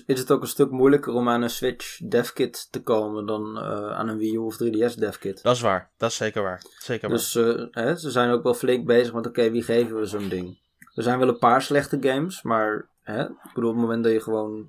is 0.06 0.18
het 0.18 0.30
ook 0.30 0.42
een 0.42 0.48
stuk 0.48 0.70
moeilijker 0.70 1.12
om 1.12 1.28
aan 1.28 1.42
een 1.42 1.50
Switch 1.50 1.98
devkit 1.98 2.72
te 2.72 2.82
komen 2.82 3.26
dan 3.26 3.58
eh, 3.58 3.90
aan 3.90 4.08
een 4.08 4.18
Wii 4.18 4.34
U 4.34 4.36
of 4.36 4.54
3DS 4.62 4.98
devkit. 4.98 5.42
Dat 5.42 5.54
is 5.54 5.60
waar, 5.60 5.90
dat 5.96 6.10
is 6.10 6.16
zeker 6.16 6.42
waar. 6.42 6.62
Zeker 6.78 7.08
waar. 7.08 7.18
Dus 7.18 7.34
hè, 7.70 7.96
ze 7.96 8.10
zijn 8.10 8.30
ook 8.30 8.42
wel 8.42 8.54
flink 8.54 8.86
bezig 8.86 9.14
met, 9.14 9.26
oké, 9.26 9.50
wie 9.50 9.62
geven 9.62 9.96
we 9.96 10.06
zo'n 10.06 10.28
ding? 10.28 10.62
Er 10.94 11.02
zijn 11.02 11.18
wel 11.18 11.28
een 11.28 11.38
paar 11.38 11.62
slechte 11.62 11.98
games, 12.00 12.42
maar 12.42 12.88
hè, 13.02 13.22
ik 13.24 13.50
bedoel, 13.54 13.70
op 13.70 13.76
het 13.76 13.84
moment 13.84 14.04
dat 14.04 14.12
je 14.12 14.20
gewoon 14.20 14.68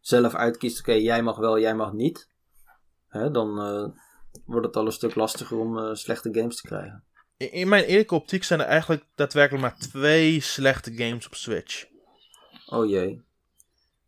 zelf 0.00 0.34
uitkiest, 0.34 0.78
oké, 0.78 0.92
jij 0.92 1.22
mag 1.22 1.36
wel, 1.36 1.58
jij 1.58 1.74
mag 1.74 1.92
niet, 1.92 2.28
hè, 3.08 3.30
dan 3.30 3.54
wordt 4.44 4.66
het 4.66 4.76
al 4.76 4.86
een 4.86 4.92
stuk 4.92 5.14
lastiger 5.14 5.58
om 5.58 5.94
slechte 5.94 6.28
games 6.32 6.56
te 6.56 6.66
krijgen. 6.66 7.04
In, 7.36 7.52
in 7.52 7.68
mijn 7.68 7.84
eerlijke 7.84 8.14
optiek 8.14 8.44
zijn 8.44 8.60
er 8.60 8.66
eigenlijk 8.66 9.04
daadwerkelijk 9.14 9.62
maar 9.62 9.76
twee 9.76 10.40
slechte 10.40 10.92
games 10.94 11.26
op 11.26 11.34
Switch. 11.34 11.86
Oh 12.70 12.88
jee. 12.88 13.22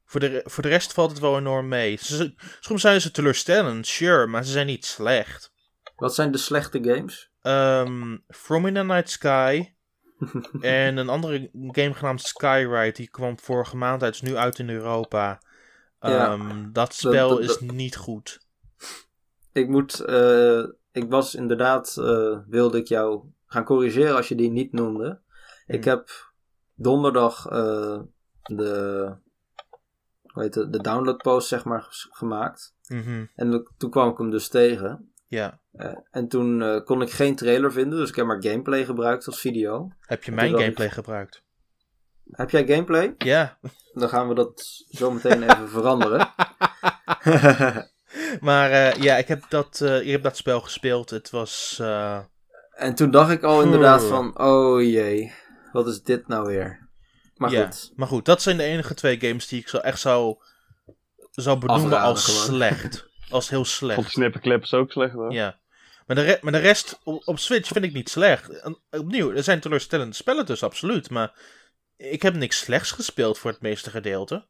Voor 0.04 0.20
de, 0.20 0.42
voor 0.44 0.62
de 0.62 0.68
rest 0.68 0.92
valt 0.92 1.11
het 1.11 1.20
wel 1.20 1.38
enorm 1.38 1.68
mee. 1.68 1.96
Ze- 1.96 2.34
soms 2.61 2.80
zijn 2.80 3.00
ze 3.00 3.11
teleurstellend, 3.11 3.86
sure, 3.86 4.26
maar 4.26 4.44
ze 4.44 4.52
zijn 4.52 4.66
niet 4.66 4.84
slecht. 4.84 5.52
Wat 5.96 6.14
zijn 6.14 6.32
de 6.32 6.38
slechte 6.38 6.78
games? 6.82 7.30
Ehm 7.42 8.16
From 8.28 8.66
in 8.66 8.74
the 8.74 8.82
Night 8.82 9.11
Sky 9.11 9.72
en 10.61 10.96
een 10.96 11.08
andere 11.08 11.50
game 11.52 11.94
genaamd 11.94 12.20
Skyride, 12.22 12.92
die 12.92 13.08
kwam 13.11 13.38
vorige 13.38 13.76
maand 13.76 14.02
uit, 14.02 14.14
is 14.14 14.20
nu 14.20 14.36
uit 14.36 14.58
in 14.58 14.70
Europa. 14.70 15.40
Ja. 16.00 16.32
Ehm, 16.32 16.72
dat 16.72 16.94
spel 16.94 17.38
is 17.38 17.61
niet 17.61 17.96
goed. 17.96 18.40
Ik 19.52 19.68
moet, 19.68 20.00
eh, 20.00 20.62
ik 20.92 21.11
was 21.11 21.34
inderdaad, 21.34 21.96
eh, 21.96 22.38
wilde 22.46 22.78
ik 22.78 22.86
jou 22.86 23.24
gaan 23.46 23.64
corrigeren 23.64 24.16
als 24.16 24.28
je 24.28 24.34
die 24.34 24.50
niet 24.50 24.72
noemde. 24.72 25.20
Ik 25.66 25.84
Hmm. 25.84 25.92
heb 25.92 26.32
donderdag 26.74 27.46
eh, 27.46 28.00
de, 28.43 29.14
hoe 30.22 30.43
heet 30.43 30.55
het, 30.55 30.72
de 30.72 30.80
downloadpost 30.82 31.49
zeg 31.49 31.64
maar 31.64 31.86
gemaakt. 31.91 32.74
Mhm, 32.88 33.24
En 33.34 33.66
toen 33.76 33.91
kwam 33.91 34.11
ik 34.11 34.18
hem 34.18 34.30
dus 34.30 34.49
tegen. 34.49 35.12
Ja. 35.26 35.61
Eh, 35.72 35.97
en 36.11 36.28
toen 36.28 36.62
eh, 36.62 36.84
kon 36.84 37.03
ik 37.03 37.11
geen 37.11 37.36
trailer 37.36 37.72
vinden, 37.72 37.99
dus 37.99 38.09
ik 38.09 38.14
heb 38.16 38.26
maar 38.26 38.43
gameplay 38.43 38.84
gebruikt 38.84 39.26
als 39.26 39.41
video. 39.41 39.88
Heb 40.01 40.24
je 40.24 40.32
mijn 40.32 40.53
ik- 40.55 40.59
gameplay 40.61 40.91
gebruikt? 40.91 41.43
Heb 42.30 42.51
jij 42.51 42.66
gameplay? 42.66 43.14
Ja. 43.18 43.59
Dan 43.93 44.09
gaan 44.09 44.28
we 44.28 44.34
dat 44.34 44.84
zo 44.88 45.11
meteen 45.11 45.43
even 45.43 45.68
veranderen. 45.78 46.28
Maar 48.41 48.70
eh, 48.70 48.93
ja, 49.03 49.16
ik 49.16 49.28
heb, 49.28 49.43
dat, 49.49 49.80
ik 49.80 50.11
heb 50.11 50.22
dat 50.22 50.36
spel 50.36 50.61
gespeeld. 50.61 51.11
Het 51.11 51.30
was... 51.30 51.78
en 52.76 52.95
toen 52.95 53.11
dacht 53.11 53.30
ik 53.30 53.43
al 53.43 53.62
inderdaad 53.62 54.05
van, 54.05 54.38
oh 54.41 54.82
jee, 54.82 55.32
wat 55.72 55.86
is 55.86 56.03
dit 56.03 56.28
nou 56.28 56.47
weer? 56.47 56.88
Maar 57.41 57.51
ja. 57.51 57.64
goed, 57.64 57.93
Maar 57.97 58.07
goed, 58.09 58.24
dat 58.24 58.43
zijn 58.43 58.57
de 58.57 58.62
enige 58.62 58.95
twee 58.95 59.20
games 59.20 59.47
die 59.49 59.61
ik 59.61 59.68
zo 59.68 59.76
echt 59.76 60.01
zou, 60.01 60.36
zou 61.30 61.59
benoemen 61.59 61.84
Afraden 61.86 62.09
als 62.09 62.24
gewoon. 62.24 62.45
slecht. 62.57 63.09
Als 63.30 63.49
heel 63.49 63.61
Ik 63.61 63.66
vond 63.66 63.76
slecht. 63.76 64.11
Snipperclips 64.11 64.74
ook 64.74 64.93
slecht 64.93 65.12
hoor. 65.12 65.32
Ja. 65.32 65.59
Maar 66.07 66.16
de, 66.16 66.22
re- 66.22 66.38
maar 66.41 66.53
de 66.53 66.59
rest 66.59 67.01
op, 67.05 67.22
op 67.28 67.38
Switch 67.38 67.68
vind 67.68 67.84
ik 67.84 67.93
niet 67.93 68.09
slecht. 68.09 68.61
En, 68.61 68.78
opnieuw, 68.91 69.32
er 69.32 69.43
zijn 69.43 69.61
teleurstellende 69.61 70.14
spellen 70.14 70.47
dus, 70.47 70.62
absoluut. 70.62 71.11
Maar 71.11 71.32
ik 71.97 72.22
heb 72.22 72.34
niks 72.34 72.59
slechts 72.59 72.91
gespeeld 72.93 73.38
voor 73.38 73.51
het 73.51 73.61
meeste 73.61 73.91
gedeelte. 73.91 74.47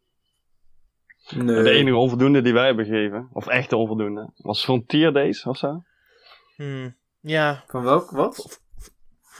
nee. 1.30 1.62
De 1.62 1.70
enige 1.70 1.97
onvoldoende 1.97 2.43
die 2.43 2.53
wij 2.53 2.66
hebben 2.66 2.84
gegeven, 2.84 3.28
of 3.32 3.47
echte 3.47 3.76
onvoldoende, 3.76 4.30
was 4.36 4.64
Frontier 4.64 5.12
Days 5.12 5.45
of 5.45 5.59
zo. 5.59 5.82
Hmm, 6.57 6.97
ja, 7.20 7.64
Van 7.66 7.82
welk, 7.82 8.11
wat? 8.11 8.61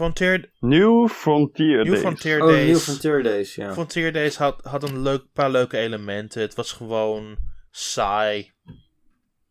Frontier, 0.01 0.51
New 0.61 1.09
Frontier 1.09 1.77
New 1.85 1.93
Days. 1.93 2.01
Frontier 2.01 2.41
Oh, 2.41 2.49
Days. 2.49 2.67
New 2.67 2.79
Frontier 2.79 3.23
Days, 3.23 3.55
ja. 3.55 3.73
Frontier 3.73 4.13
Days 4.13 4.37
had, 4.37 4.61
had 4.63 4.83
een 4.83 5.03
leuk, 5.03 5.25
paar 5.33 5.51
leuke 5.51 5.77
elementen. 5.79 6.41
Het 6.41 6.55
was 6.55 6.73
gewoon 6.73 7.37
saai. 7.71 8.53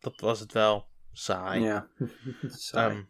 Dat 0.00 0.20
was 0.20 0.40
het 0.40 0.52
wel. 0.52 0.86
Saai. 1.12 1.60
Ja. 1.60 1.88
Saai. 2.48 2.90
Ehm, 2.90 3.02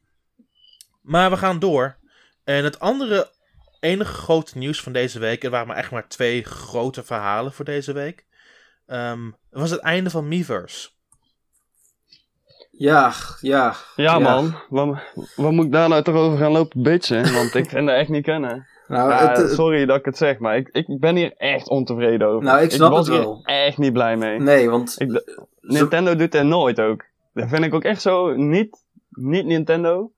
maar 1.03 1.30
we 1.30 1.36
gaan 1.36 1.59
door. 1.59 1.97
En 2.45 2.64
het 2.64 2.80
andere, 2.80 3.32
enige 3.80 4.12
grote 4.12 4.59
nieuws 4.59 4.80
van 4.80 4.93
deze 4.93 5.18
week, 5.18 5.45
er 5.45 5.51
waren 5.51 5.66
maar 5.66 5.76
echt 5.76 5.91
maar 5.91 6.09
twee 6.09 6.45
grote 6.45 7.05
verhalen 7.05 7.53
voor 7.53 7.64
deze 7.64 7.93
week, 7.93 8.26
ehm, 8.86 9.30
was 9.51 9.70
het 9.70 9.80
einde 9.80 10.11
van 10.11 10.28
Miiverse. 10.28 10.88
Ja, 12.80 13.12
ja. 13.40 13.74
Ja, 13.96 14.18
man, 14.18 14.54
wat, 14.68 14.98
wat 15.36 15.52
moet 15.52 15.64
ik 15.64 15.72
daar 15.72 15.88
nou 15.88 16.02
toch 16.02 16.14
over 16.14 16.38
gaan 16.38 16.52
lopen 16.52 16.82
bitchen? 16.82 17.32
Want 17.34 17.54
ik 17.54 17.68
vind 17.70 17.86
dat 17.86 17.96
echt 17.96 18.08
niet 18.08 18.24
kunnen. 18.24 18.66
Nou, 18.88 19.10
Ja, 19.10 19.28
het, 19.28 19.36
het- 19.36 19.50
sorry 19.50 19.86
dat 19.86 19.96
ik 19.96 20.04
het 20.04 20.16
zeg, 20.16 20.38
maar 20.38 20.56
ik, 20.56 20.68
ik 20.72 20.86
ben 21.00 21.16
hier 21.16 21.32
echt 21.36 21.68
ontevreden 21.68 22.28
over. 22.28 22.42
Nou, 22.44 22.60
ik 22.62 22.70
snap 22.70 22.90
was 22.90 23.06
het 23.06 23.16
hier 23.16 23.24
wel. 23.26 23.40
echt 23.44 23.78
niet 23.78 23.92
blij 23.92 24.16
mee. 24.16 24.38
nee, 24.38 24.70
want 24.70 24.94
Ik, 24.98 25.24
Nintendo 25.60 26.16
doet 26.16 26.32
dat 26.32 26.44
nooit 26.44 26.80
ook. 26.80 27.04
Dat 27.34 27.48
vind 27.48 27.64
ik 27.64 27.74
ook 27.74 27.84
echt 27.84 28.02
zo 28.02 28.34
niet, 28.36 28.84
niet 29.10 29.44
Nintendo. 29.46 30.10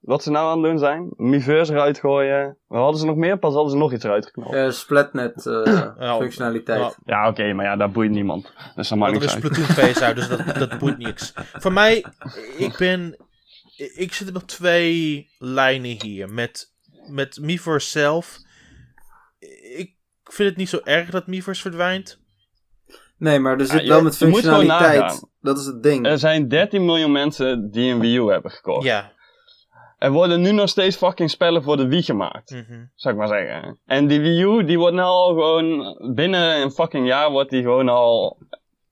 Wat 0.00 0.22
ze 0.22 0.30
nou 0.30 0.46
aan 0.50 0.62
het 0.62 0.70
doen 0.70 0.78
zijn. 0.78 1.08
Miiverse 1.16 1.72
eruit 1.72 1.98
gooien. 1.98 2.56
Wat 2.66 2.80
hadden 2.80 3.00
ze 3.00 3.06
nog 3.06 3.16
meer? 3.16 3.38
Pas 3.38 3.52
hadden 3.54 3.70
ze 3.72 3.78
nog 3.78 3.92
iets 3.92 4.04
eruit 4.04 4.26
geknald. 4.26 4.54
Eh, 4.54 4.70
Splatnet 4.70 5.46
eh, 5.46 5.92
Ja, 5.98 6.16
functionaliteit. 6.16 6.80
ja. 6.80 6.94
Ja, 7.04 7.28
oké, 7.28 7.52
maar 7.52 7.64
ja, 7.64 7.76
daar 7.76 7.90
boeit 7.90 8.10
niemand. 8.10 8.52
Dus 8.74 8.88
dat 8.88 8.98
maakt 8.98 9.12
Want 9.12 9.24
er 9.30 9.40
niks 9.40 9.48
is 9.54 9.58
uit. 9.58 9.66
Splatoon 9.68 9.74
face 9.86 10.04
uit, 10.04 10.16
dus 10.16 10.28
dat, 10.28 10.68
dat 10.68 10.78
boeit 10.78 10.98
niks. 10.98 11.32
Voor 11.52 11.72
mij, 11.72 12.04
ik 12.56 12.76
ben... 12.78 13.16
Ik 13.94 14.12
zit 14.12 14.34
op 14.36 14.42
twee 14.42 15.28
lijnen 15.38 16.02
hier. 16.02 16.28
Met, 16.32 16.72
met 17.10 17.38
Miiverse 17.40 17.88
zelf. 17.90 18.38
Ik 19.76 19.94
vind 20.24 20.48
het 20.48 20.56
niet 20.58 20.68
zo 20.68 20.80
erg 20.84 21.10
dat 21.10 21.26
Miiverse 21.26 21.60
verdwijnt. 21.62 22.18
Nee, 23.16 23.38
maar 23.38 23.58
er 23.58 23.66
zit 23.66 23.80
Ja, 23.80 23.86
wel 23.88 23.96
je- 23.96 24.02
met 24.02 24.16
functionaliteit. 24.16 25.24
Dat 25.40 25.58
is 25.58 25.64
het 25.66 25.82
ding. 25.82 26.06
Er 26.06 26.18
zijn 26.18 26.48
13 26.48 26.84
miljoen 26.84 27.12
mensen 27.12 27.70
die 27.70 27.92
een 27.92 28.00
Wii 28.00 28.16
U 28.16 28.30
hebben 28.30 28.50
gekocht. 28.50 28.84
Ja. 28.84 29.12
Er 30.00 30.10
worden 30.10 30.40
nu 30.40 30.52
nog 30.52 30.68
steeds 30.68 30.96
fucking 30.96 31.30
spellen 31.30 31.62
voor 31.62 31.76
de 31.76 31.86
Wii 31.88 32.02
gemaakt. 32.02 32.50
mhm. 32.50 32.84
Zou 32.94 33.14
ik 33.14 33.20
maar 33.20 33.28
zeggen. 33.28 33.80
En 33.86 34.06
die 34.06 34.20
Wii 34.20 34.42
U, 34.42 34.64
die 34.64 34.78
wordt 34.78 34.94
nou 34.96 35.08
al 35.08 35.28
gewoon... 35.28 35.96
Binnen 36.14 36.60
een 36.62 36.70
fucking 36.70 37.06
jaar 37.06 37.30
wordt 37.30 37.50
die 37.50 37.62
gewoon 37.62 37.88
al 37.88 38.38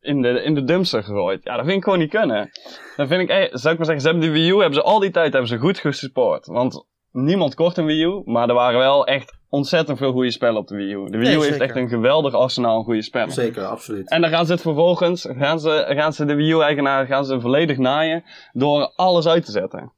in 0.01 0.23
de, 0.23 0.29
in 0.43 0.55
de 0.55 0.65
dumpster 0.65 1.03
gegooid. 1.03 1.45
Ja, 1.45 1.57
dat 1.57 1.65
vind 1.65 1.77
ik 1.77 1.85
gewoon 1.85 1.99
niet 1.99 2.11
kunnen. 2.11 2.51
Dan 2.97 3.07
vind 3.07 3.21
ik... 3.21 3.29
eh, 3.29 3.37
zou 3.53 3.73
ik 3.73 3.79
maar 3.79 3.87
zeggen, 3.87 4.01
ze 4.01 4.09
hebben 4.09 4.21
die 4.21 4.31
Wii 4.31 4.51
U, 4.51 4.55
hebben 4.55 4.75
ze 4.75 4.83
al 4.83 4.99
die 4.99 5.11
tijd 5.11 5.33
hebben 5.33 5.51
ze 5.51 5.59
goed 5.59 5.79
gesupport. 5.79 6.47
Want 6.47 6.85
niemand 7.13 7.55
kocht 7.55 7.77
een 7.77 7.87
Wii 7.87 8.03
U, 8.05 8.23
maar 8.25 8.49
er 8.49 8.55
waren 8.55 8.79
wel 8.79 9.07
echt 9.07 9.37
ontzettend 9.49 9.99
veel 9.99 10.13
goede 10.13 10.31
spellen 10.31 10.61
op 10.61 10.67
de 10.67 10.77
Wii 10.77 10.93
U. 10.93 11.05
De 11.11 11.19
Wii 11.19 11.29
Nee, 11.29 11.37
U 11.39 11.45
heeft 11.45 11.61
echt 11.61 11.77
een 11.77 11.89
geweldig 11.89 12.35
arsenaal 12.35 12.77
aan 12.79 12.85
goede 12.85 13.03
spellen. 13.03 13.33
Zeker, 13.33 13.65
absoluut. 13.65 14.11
En 14.11 14.21
dan 14.21 14.31
gaan 14.31 14.47
ze 14.47 14.53
het 14.53 14.61
vervolgens, 14.61 15.29
gaan 15.39 15.61
ze, 15.61 15.85
gaan 15.89 16.13
ze 16.13 16.25
de 16.25 16.35
Wii 16.35 16.53
U-eigenaar 16.53 17.07
gaan 17.07 17.25
ze 17.25 17.41
volledig 17.41 17.77
naaien 17.79 18.25
door 18.53 18.93
alles 18.97 19.27
uit 19.27 19.45
te 19.45 19.51
zetten. 19.51 19.93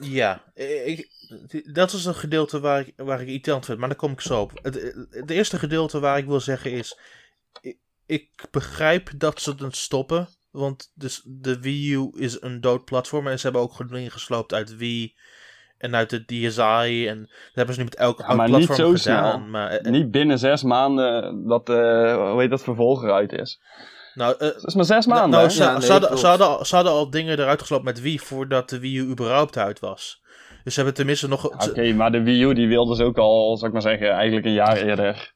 Ja, 0.00 0.42
ik, 0.54 1.08
dat 1.72 1.92
is 1.92 2.04
een 2.04 2.14
gedeelte 2.14 2.60
waar 2.60 2.80
ik, 2.80 2.92
waar 2.96 3.20
ik 3.20 3.26
irritant 3.26 3.64
vind, 3.64 3.78
maar 3.78 3.88
daar 3.88 3.96
kom 3.98 4.12
ik 4.12 4.20
zo 4.20 4.40
op. 4.40 4.52
Het, 4.62 4.94
het 5.10 5.30
eerste 5.30 5.58
gedeelte 5.58 6.00
waar 6.00 6.18
ik 6.18 6.26
wil 6.26 6.40
zeggen 6.40 6.70
is, 6.72 6.98
ik, 7.60 7.78
ik 8.06 8.30
begrijp 8.50 9.10
dat 9.16 9.40
ze 9.40 9.54
het 9.58 9.76
stoppen, 9.76 10.28
want 10.50 10.92
dus 10.94 11.22
de 11.24 11.60
Wii 11.60 11.92
U 11.94 12.10
is 12.14 12.40
een 12.42 12.60
dood 12.60 12.84
platform 12.84 13.26
en 13.26 13.36
ze 13.38 13.42
hebben 13.42 13.62
ook 13.62 13.88
dingen 13.88 14.10
gesloopt 14.10 14.52
uit 14.54 14.76
Wii 14.76 15.14
en 15.78 15.94
uit 15.94 16.10
de 16.10 16.24
DSi 16.24 17.06
en 17.08 17.20
dat 17.20 17.54
hebben 17.54 17.74
ze 17.74 17.80
nu 17.80 17.86
met 17.86 17.96
elk 17.96 18.18
Ja, 18.18 18.34
maar 18.34 18.48
niet 18.48 18.66
platform 18.66 18.96
zo 18.96 19.02
gedaan. 19.02 19.32
snel. 19.32 19.48
Maar, 19.48 19.70
eh, 19.70 19.90
Niet 19.90 20.10
binnen 20.10 20.38
zes 20.38 20.62
maanden 20.62 21.46
dat, 21.46 21.68
eh 21.68 22.30
hoe 22.30 22.40
heet 22.40 22.50
dat, 22.50 22.62
vervolg 22.62 23.02
eruit 23.02 23.32
is. 23.32 23.60
Nou, 24.16 24.32
eh, 24.32 24.38
Dat 24.38 24.66
is 24.66 24.74
maar 24.74 24.84
zes 24.84 25.06
nou, 25.06 25.20
maanden. 25.20 25.38
nou, 25.38 25.50
ze, 25.50 25.62
Ja, 25.62 25.72
nee, 25.72 25.80
ze 25.86 25.92
hadden, 25.92 26.18
ze, 26.18 26.26
hadden, 26.26 26.66
ze 26.66 26.74
hadden 26.74 26.92
al 26.92 27.10
dingen 27.10 27.38
eruit 27.38 27.60
geslopen 27.60 27.84
met 27.84 28.00
Wii 28.00 28.18
voordat 28.18 28.68
de 28.68 28.78
Wii 28.78 28.96
U 28.98 29.02
überhaupt 29.10 29.58
uit 29.58 29.80
was. 29.80 30.22
Dus 30.64 30.74
ze 30.74 30.80
hebben 30.80 30.96
tenminste 30.98 31.28
nog... 31.28 31.68
Oké, 31.68 31.92
maar 31.92 32.12
de 32.12 32.22
Wii 32.22 32.42
U 32.44 32.54
die 32.54 32.68
wilden 32.68 32.96
ze 32.96 33.04
ook 33.04 33.18
al, 33.18 33.56
zou 33.56 33.66
ik 33.66 33.72
maar 33.72 33.82
zeggen, 33.90 34.10
eigenlijk 34.10 34.46
een 34.46 34.52
jaar 34.52 34.76
eerder. 34.76 35.34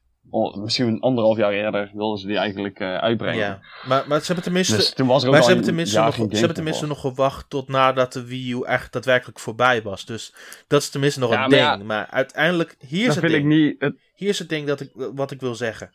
Misschien 0.55 0.87
een 0.87 1.01
anderhalf 1.01 1.37
jaar 1.37 1.53
eerder 1.53 1.91
wilden 1.95 2.19
ze 2.19 2.27
die 2.27 2.37
eigenlijk 2.37 2.81
eh, 2.81 2.97
uitbrengen. 2.97 3.39
Ja, 3.39 3.61
maar, 3.87 4.05
maar 4.09 4.19
ze 4.21 4.27
hebben 4.27 4.45
tenminste... 4.45 4.77
Dus 4.77 4.93
toen 4.93 5.07
was 5.07 5.23
er 5.23 5.29
ook 5.29 5.35
Maar 5.35 5.43
ze 5.43 5.49
hebben 5.49 5.67
tenminste, 5.67 6.01
nog, 6.01 6.15
ze 6.15 6.37
hebben 6.37 6.55
tenminste 6.55 6.87
nog 6.87 7.01
gewacht 7.01 7.51
tot 7.51 7.69
nadat 7.69 8.13
de 8.13 8.25
Wii 8.27 8.53
U 8.53 8.63
echt 8.65 8.93
daadwerkelijk 8.93 9.39
voorbij 9.39 9.83
was. 9.83 10.05
Dus 10.05 10.35
dat 10.67 10.83
is 10.83 10.89
tenminste 10.91 11.21
nog 11.21 11.31
Ja, 11.31 11.35
een 11.45 11.51
maar 11.51 11.59
ding. 11.59 11.63
ja, 11.63 11.77
maar 11.87 12.07
uiteindelijk, 12.11 12.77
hier 12.79 13.01
is, 13.01 13.07
Dat 13.07 13.15
het 13.15 13.25
vind 13.25 13.45
ik 13.45 13.49
ding. 13.49 13.63
niet... 13.63 13.81
Het, 13.81 13.95
hier 14.15 14.29
is 14.29 14.39
het 14.39 14.49
ding 14.49 14.67
dat 14.67 14.81
ik, 14.81 14.91
wat 15.15 15.31
ik 15.31 15.41
wil 15.41 15.55
zeggen. 15.55 15.91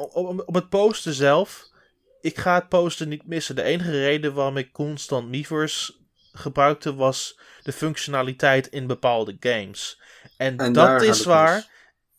Op, 0.00 0.14
op, 0.14 0.42
op 0.46 0.54
het 0.54 0.68
posten 0.68 1.12
zelf, 1.14 1.68
ik 2.20 2.38
ga 2.38 2.54
het 2.54 2.68
posten 2.68 3.08
niet 3.08 3.26
missen. 3.26 3.56
De 3.56 3.62
enige 3.62 3.90
reden 3.90 4.34
waarom 4.34 4.56
ik 4.56 4.72
constant 4.72 5.28
Miiverse 5.28 5.94
gebruikte 6.32 6.94
was 6.94 7.38
de 7.62 7.72
functionaliteit 7.72 8.66
in 8.66 8.86
bepaalde 8.86 9.36
games. 9.40 10.00
En, 10.36 10.56
dat 10.72 11.02
is 11.02 11.24
waar 11.24 11.54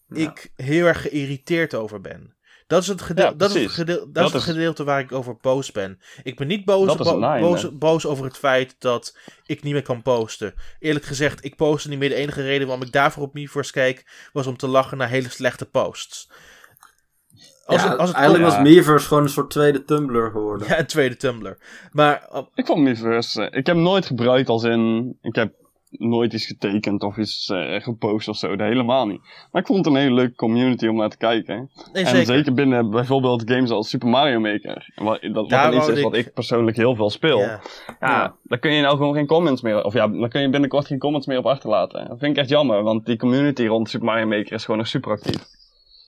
mis. 0.07 0.23
Ja. 0.23 0.29
ik 0.29 0.51
heel 0.55 0.85
erg 0.85 1.01
geïrriteerd 1.01 1.73
over 1.73 2.01
ben. 2.01 2.35
Dat 2.67 2.81
is 2.81 2.87
het, 2.87 3.01
gedeel- 3.01 3.25
Ja, 3.25 3.31
dat 3.33 3.55
is 3.55 3.63
het, 3.63 3.71
gedeel- 3.71 3.99
dat 3.99 4.13
Dat 4.13 4.25
is 4.25 4.31
het 4.31 4.41
is- 4.41 4.47
gedeelte 4.47 4.83
waar 4.83 4.99
ik 4.99 5.11
over 5.11 5.37
boos 5.41 5.71
ben. 5.71 6.01
Ik 6.23 6.37
ben 6.37 6.47
niet 6.47 6.65
boos, 6.65 6.85
bo- 6.97 7.19
boos, 7.41 7.77
boos 7.77 8.05
over 8.05 8.25
het 8.25 8.37
feit 8.37 8.75
dat 8.79 9.17
ik 9.45 9.63
niet 9.63 9.73
meer 9.73 9.81
kan 9.81 10.01
posten. 10.01 10.53
Eerlijk 10.79 11.05
gezegd, 11.05 11.43
ik 11.45 11.55
postte 11.55 11.89
niet 11.89 11.99
meer. 11.99 12.09
De 12.09 12.15
enige 12.15 12.41
reden 12.43 12.67
waarom 12.67 12.85
ik 12.85 12.91
daarvoor 12.91 13.23
op 13.23 13.33
Miiverse 13.33 13.71
keek, 13.71 14.29
was 14.33 14.47
om 14.47 14.57
te 14.57 14.67
lachen 14.67 14.97
naar 14.97 15.09
hele 15.09 15.29
slechte 15.29 15.65
posts. 15.65 16.29
Als 17.71 17.83
ja, 17.83 17.89
het, 17.89 17.97
als 17.99 18.09
het 18.09 18.17
eigenlijk 18.17 18.49
was 18.49 18.59
Miiverse 18.61 19.07
gewoon 19.07 19.23
een 19.23 19.29
soort 19.29 19.49
tweede 19.49 19.85
Tumblr 19.85 20.31
geworden. 20.31 20.67
Ja, 20.67 20.79
een 20.79 20.85
tweede 20.87 21.17
Tumblr. 21.17 21.57
Maar 21.91 22.27
uh, 22.33 22.39
ik 22.55 22.65
vond 22.65 22.81
Miiverse... 22.81 23.41
eh, 23.41 23.59
ik 23.59 23.65
heb 23.65 23.75
hem 23.75 23.81
nooit 23.83 24.05
gebruikt 24.05 24.49
als 24.49 24.63
in... 24.63 25.17
Ik 25.21 25.35
heb 25.35 25.53
nooit 25.91 26.33
iets 26.33 26.45
getekend 26.45 27.03
of 27.03 27.17
iets 27.17 27.49
eh, 27.49 27.81
gepost 27.81 28.27
of 28.27 28.37
zo. 28.37 28.55
Dat 28.55 28.67
helemaal 28.67 29.07
niet. 29.07 29.21
Maar 29.51 29.61
ik 29.61 29.67
vond 29.67 29.85
het 29.85 29.95
een 29.95 30.01
hele 30.01 30.13
leuke 30.15 30.35
community 30.35 30.87
om 30.87 30.95
naar 30.95 31.09
te 31.09 31.17
kijken. 31.17 31.69
nee, 31.93 32.03
en 32.03 32.09
zeker. 32.09 32.25
zeker 32.25 32.53
binnen 32.53 32.89
bijvoorbeeld 32.89 33.43
games 33.51 33.69
als 33.69 33.89
Super 33.89 34.07
Mario 34.07 34.39
Maker. 34.39 34.91
Wat, 34.95 35.21
dat 35.21 35.31
wat 35.33 35.49
Daar 35.49 35.73
iets 35.75 35.87
is 35.87 36.01
wat 36.01 36.13
ik- 36.15 36.25
ik 36.25 36.33
persoonlijk 36.33 36.77
heel 36.77 36.95
veel 36.95 37.09
speel. 37.09 37.39
Ja. 37.39 37.45
Ja, 37.47 37.61
Ja. 38.09 38.35
daar 38.43 38.59
kun 38.59 38.73
je 38.73 38.81
nou 38.81 38.97
gewoon 38.97 39.13
geen 39.13 39.27
comments 39.27 39.61
meer... 39.61 39.83
Of 39.83 39.93
ja, 39.93 40.07
dan 40.07 40.29
kun 40.29 40.41
je 40.41 40.49
binnenkort 40.49 40.85
geen 40.87 40.99
comments 40.99 41.27
meer 41.27 41.37
op 41.37 41.45
achterlaten. 41.45 42.07
Dat 42.07 42.19
vind 42.19 42.31
ik 42.31 42.37
echt 42.41 42.49
jammer, 42.49 42.83
want 42.83 43.05
die 43.05 43.17
community 43.17 43.65
rond 43.65 43.89
Super 43.89 44.07
Mario 44.07 44.27
Maker 44.27 44.53
is 44.53 44.63
gewoon 44.65 44.79
nog 44.79 44.87
super 44.87 45.11
actief. 45.11 45.43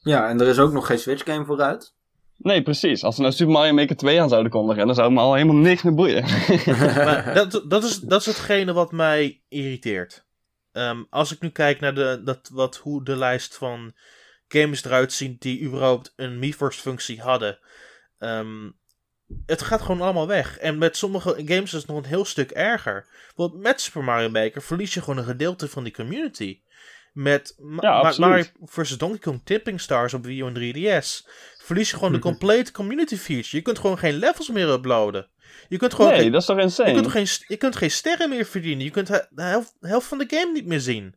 Ja, 0.03 0.29
en 0.29 0.41
er 0.41 0.47
is 0.47 0.59
ook 0.59 0.71
nog 0.71 0.85
geen 0.85 0.99
Switch 0.99 1.23
game 1.23 1.45
vooruit. 1.45 1.93
Nee, 2.37 2.61
precies. 2.63 3.03
Als 3.03 3.15
ze 3.15 3.21
nou 3.21 3.33
Super 3.33 3.53
Mario 3.53 3.73
Maker 3.73 3.95
2 3.95 4.21
aan 4.21 4.29
zouden 4.29 4.51
kondigen, 4.51 4.85
dan 4.85 4.95
zou 4.95 5.07
het 5.07 5.15
me 5.17 5.23
al 5.23 5.33
helemaal 5.33 5.55
niks 5.55 5.81
meer 5.81 5.93
boeien. 5.93 6.23
Maar 7.05 7.33
dat, 7.33 7.63
dat, 7.67 7.83
is, 7.83 7.99
dat 7.99 8.19
is 8.19 8.25
hetgene 8.25 8.73
wat 8.73 8.91
mij 8.91 9.41
irriteert. 9.49 10.25
Ehm, 10.71 11.03
als 11.09 11.31
ik 11.31 11.41
nu 11.41 11.49
kijk 11.49 11.79
naar 11.79 11.95
de, 11.95 12.21
dat, 12.23 12.49
wat, 12.53 12.75
hoe 12.77 13.03
de 13.03 13.15
lijst 13.15 13.55
van 13.57 13.93
games 14.47 14.83
eruit 14.83 15.13
ziet 15.13 15.41
die 15.41 15.61
überhaupt 15.61 16.13
een 16.15 16.39
Miiverse 16.39 16.79
functie 16.81 17.21
hadden. 17.21 17.59
ehm, 18.17 18.69
het 19.45 19.61
gaat 19.61 19.81
gewoon 19.81 20.01
allemaal 20.01 20.27
weg. 20.27 20.57
En 20.57 20.77
met 20.77 20.97
sommige 20.97 21.29
games 21.45 21.63
is 21.63 21.71
het 21.71 21.87
nog 21.87 21.97
een 21.97 22.05
heel 22.05 22.25
stuk 22.25 22.51
erger. 22.51 23.05
Want 23.35 23.53
met 23.53 23.81
Super 23.81 24.03
Mario 24.03 24.29
Maker 24.29 24.61
verlies 24.61 24.93
je 24.93 24.99
gewoon 24.99 25.17
een 25.17 25.23
gedeelte 25.23 25.67
van 25.67 25.83
die 25.83 25.93
community. 25.93 26.59
Met 27.13 27.55
Ma- 27.59 27.81
Ja. 27.81 28.13
Mario 28.17 28.43
vs. 28.65 28.97
Donkey 28.97 29.19
Kong 29.19 29.41
Tipping 29.43 29.81
Stars 29.81 30.13
op 30.13 30.25
Wii 30.25 30.39
U 30.41 30.45
en 30.45 30.53
3DS. 30.53 31.27
Verlies 31.63 31.89
je 31.89 31.95
gewoon 31.97 32.13
de 32.13 32.19
complete 32.19 32.71
community 32.71 33.15
feature. 33.15 33.57
Je 33.57 33.61
kunt 33.61 33.79
gewoon 33.79 33.97
geen 33.97 34.13
levels 34.13 34.49
meer 34.49 34.69
uploaden. 34.69 35.27
Je 35.67 35.77
kunt 35.77 35.93
gewoon 35.93 36.11
nee, 36.11 36.19
geen, 36.19 36.31
dat 36.31 36.41
is 36.41 36.47
toch 36.47 36.55
je 36.57 36.61
insane? 36.61 36.93
kunt, 36.93 37.07
geen, 37.07 37.25
je 37.47 37.57
kunt 37.57 37.75
geen 37.75 37.91
sterren 37.91 38.29
meer 38.29 38.45
verdienen. 38.45 38.83
Je 38.83 38.91
kunt 38.91 39.07
de 39.07 39.27
helft, 39.41 39.75
de 39.79 39.87
helft 39.87 40.07
van 40.07 40.17
de 40.17 40.25
game 40.27 40.51
niet 40.51 40.65
meer 40.65 40.79
zien. 40.79 41.15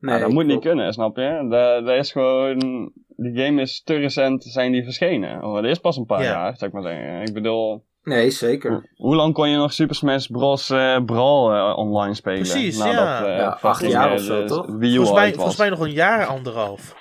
Nee, 0.00 0.14
Ja, 0.14 0.20
dat 0.20 0.30
moet 0.30 0.46
niet 0.46 0.60
kunnen, 0.60 0.92
snap 0.92 1.16
je? 1.16 1.46
Dat, 1.84 1.96
is 1.96 2.12
gewoon... 2.12 2.92
Die 3.16 3.44
game 3.44 3.60
is 3.60 3.82
te 3.82 3.94
recent 3.94 4.44
zijn 4.44 4.72
die 4.72 4.84
verschenen. 4.84 5.42
Oh, 5.44 5.54
dat 5.54 5.64
is 5.64 5.78
pas 5.78 5.96
een 5.96 6.06
paar 6.06 6.22
Ja. 6.22 6.30
jaar, 6.30 6.56
zou 6.56 6.70
ik 6.70 6.72
maar 6.72 6.92
zeggen. 6.92 7.22
Ik 7.22 7.32
bedoel... 7.32 7.86
Nee, 8.08 8.30
zeker. 8.30 8.90
Hoe 8.96 9.14
lang 9.14 9.34
kon 9.34 9.50
je 9.50 9.56
nog 9.56 9.72
Super 9.72 9.96
Smash 9.96 10.26
Bros. 10.26 10.70
eh, 10.70 11.04
Brawl 11.04 11.52
eh, 11.52 11.76
online 11.78 12.14
spelen? 12.14 12.38
Precies, 12.40 12.78
Nadat, 12.78 12.94
ja. 12.94 13.26
eh, 13.26 13.36
Ja, 13.36 13.58
acht 13.62 13.86
jaar 13.86 14.12
of 14.12 14.20
zo, 14.20 14.44
toch? 14.44 14.66
Wii 14.66 14.92
U 14.92 14.96
Volgens 14.96 15.16
mij, 15.18 15.34
volgens 15.34 15.56
mij 15.56 15.68
nog 15.68 15.80
een 15.80 15.92
jaar, 15.92 16.26
anderhalf. 16.26 16.94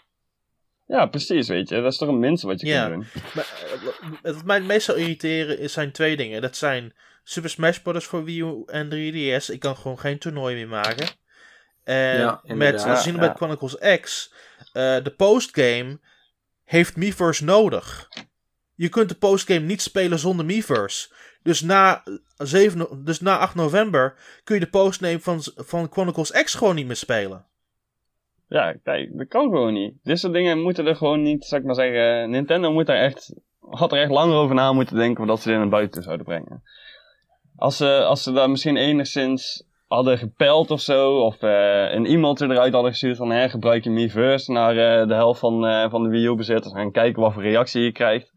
Ja, 0.85 1.05
precies, 1.05 1.47
weet 1.47 1.69
je. 1.69 1.81
Dat 1.81 1.91
is 1.91 1.97
toch 1.97 2.09
een 2.09 2.19
minste 2.19 2.47
wat 2.47 2.61
je 2.61 2.67
Ja. 2.67 2.87
kunt 2.87 2.93
doen. 3.13 3.21
Maar, 3.33 3.47
wat 4.33 4.43
mij 4.45 4.55
het 4.57 4.65
meest 4.65 4.85
zou 4.85 4.97
irriteren 4.97 5.59
is, 5.59 5.73
zijn 5.73 5.91
twee 5.91 6.17
dingen. 6.17 6.41
Dat 6.41 6.55
zijn 6.55 6.93
Super 7.23 7.49
Smash 7.49 7.77
Bros. 7.77 8.05
voor 8.05 8.23
Wii 8.23 8.39
U 8.41 8.63
en 8.65 8.89
3DS. 8.89 9.49
Ik 9.49 9.59
kan 9.59 9.75
gewoon 9.77 9.99
geen 9.99 10.17
toernooi 10.19 10.55
meer 10.55 10.67
maken. 10.67 11.07
En 11.83 12.17
Ja, 12.19 12.41
met. 12.43 12.75
Xenoblade 12.93 13.25
Ja. 13.31 13.33
Chronicles 13.35 13.99
X, 14.01 14.33
eh, 14.73 15.03
de 15.03 15.13
postgame 15.17 15.99
heeft 16.63 16.95
Miiverse 16.95 17.43
nodig. 17.43 18.07
Je 18.77 18.89
kunt 18.89 19.09
de 19.09 19.15
postgame 19.15 19.65
niet 19.65 19.81
spelen 19.81 20.19
zonder 20.19 20.45
Miiverse. 20.45 21.09
Dus 21.43 21.61
na, 21.61 22.03
7, 22.37 22.77
no- 22.77 23.03
dus 23.03 23.19
na 23.19 23.37
8 23.37 23.55
november 23.55 24.15
kun 24.43 24.55
je 24.55 24.61
de 24.61 24.69
postgame 24.69 25.19
van, 25.19 25.39
van 25.55 25.87
Chronicles 25.91 26.31
X 26.31 26.53
gewoon 26.55 26.75
niet 26.75 26.85
meer 26.85 26.95
spelen. 26.95 27.45
Ja, 28.47 28.73
kijk, 28.83 29.17
dat 29.17 29.27
kan 29.27 29.43
gewoon 29.43 29.73
niet. 29.73 29.93
Dit 30.03 30.19
soort 30.19 30.33
dingen 30.33 30.61
moeten 30.61 30.87
er 30.87 30.95
gewoon 30.95 31.21
niet, 31.21 31.45
zou 31.45 31.61
ik 31.61 31.67
maar 31.67 31.75
zeggen. 31.75 32.29
Nintendo 32.29 32.71
moet 32.71 32.85
daar 32.85 32.97
echt, 32.97 33.33
had 33.59 33.91
er 33.91 33.99
echt 34.01 34.11
langer 34.11 34.35
over 34.35 34.55
na 34.55 34.73
moeten 34.73 34.95
denken 34.95 35.17
voordat 35.17 35.41
ze 35.41 35.49
dit 35.49 35.57
naar 35.57 35.69
buiten 35.69 36.03
zouden 36.03 36.25
brengen. 36.25 36.63
Als 37.55 37.77
ze, 37.77 38.03
als 38.03 38.23
ze 38.23 38.31
daar 38.31 38.49
misschien 38.49 38.77
enigszins 38.77 39.65
hadden 39.87 40.17
gepeld 40.17 40.71
of 40.71 40.81
zo, 40.81 41.17
of 41.19 41.41
eh, 41.41 41.93
een 41.93 42.05
e-mailtje 42.05 42.45
eruit 42.45 42.73
hadden 42.73 42.91
gestuurd 42.91 43.17
van 43.17 43.31
hè, 43.31 43.49
gebruik 43.49 43.83
je 43.83 43.89
Miiverse 43.89 44.51
naar 44.51 44.77
eh, 44.77 45.07
de 45.07 45.13
helft 45.13 45.39
van, 45.39 45.65
eh, 45.65 45.89
van 45.89 46.03
de 46.03 46.09
Wii 46.09 46.25
U-bezitters 46.25 46.73
en 46.73 46.91
kijken 46.91 47.21
wat 47.21 47.33
voor 47.33 47.41
reactie 47.43 47.81
je 47.81 47.91
krijgt. 47.91 48.35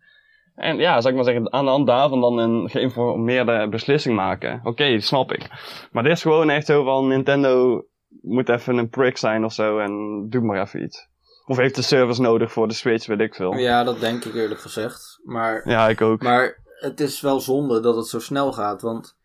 En 0.61 0.77
ja, 0.77 1.01
zou 1.01 1.09
ik 1.09 1.15
maar 1.15 1.33
zeggen, 1.33 1.53
aan 1.53 1.65
de 1.65 1.71
hand 1.71 1.87
daarvan 1.87 2.21
dan 2.21 2.39
een 2.39 2.71
geïnformeerde 2.71 3.69
beslissing 3.69 4.17
maken. 4.17 4.61
Oké, 4.65 5.01
snap 5.01 5.33
ik. 5.33 5.49
Maar 5.93 6.03
dit 6.03 6.13
is 6.13 6.23
gewoon 6.23 6.51
echt 6.51 6.67
zo 6.67 6.85
van 6.85 7.09
Nintendo 7.09 7.85
moet 8.21 8.49
even 8.49 8.77
een 8.77 8.89
prick 8.89 9.17
zijn 9.17 9.45
of 9.45 9.53
zo 9.53 9.79
en 9.79 10.27
doe 10.29 10.43
maar 10.43 10.61
even 10.61 10.83
iets. 10.83 11.09
Of 11.47 11.57
heeft 11.57 11.75
de 11.75 11.83
service 11.83 12.21
nodig 12.21 12.53
voor 12.53 12.69
de 12.69 12.75
Switch, 12.75 13.07
weet 13.07 13.21
ik 13.21 13.35
veel. 13.35 13.53
Ja, 13.53 13.59
Ja, 13.59 13.85
dat 13.85 14.01
denk 14.01 14.25
ik 14.25 14.35
eerlijk 14.35 14.61
gezegd. 14.61 15.21
Maar, 15.25 15.91
ik 15.91 16.01
ook. 16.01 16.23
maar 16.23 16.63
het 16.81 17.01
is 17.01 17.21
wel 17.21 17.41
zonde 17.41 17.81
dat 17.81 17.97
het 17.97 18.07
zo 18.07 18.19
snel 18.19 18.53
gaat. 18.53 18.83
Want 18.83 19.17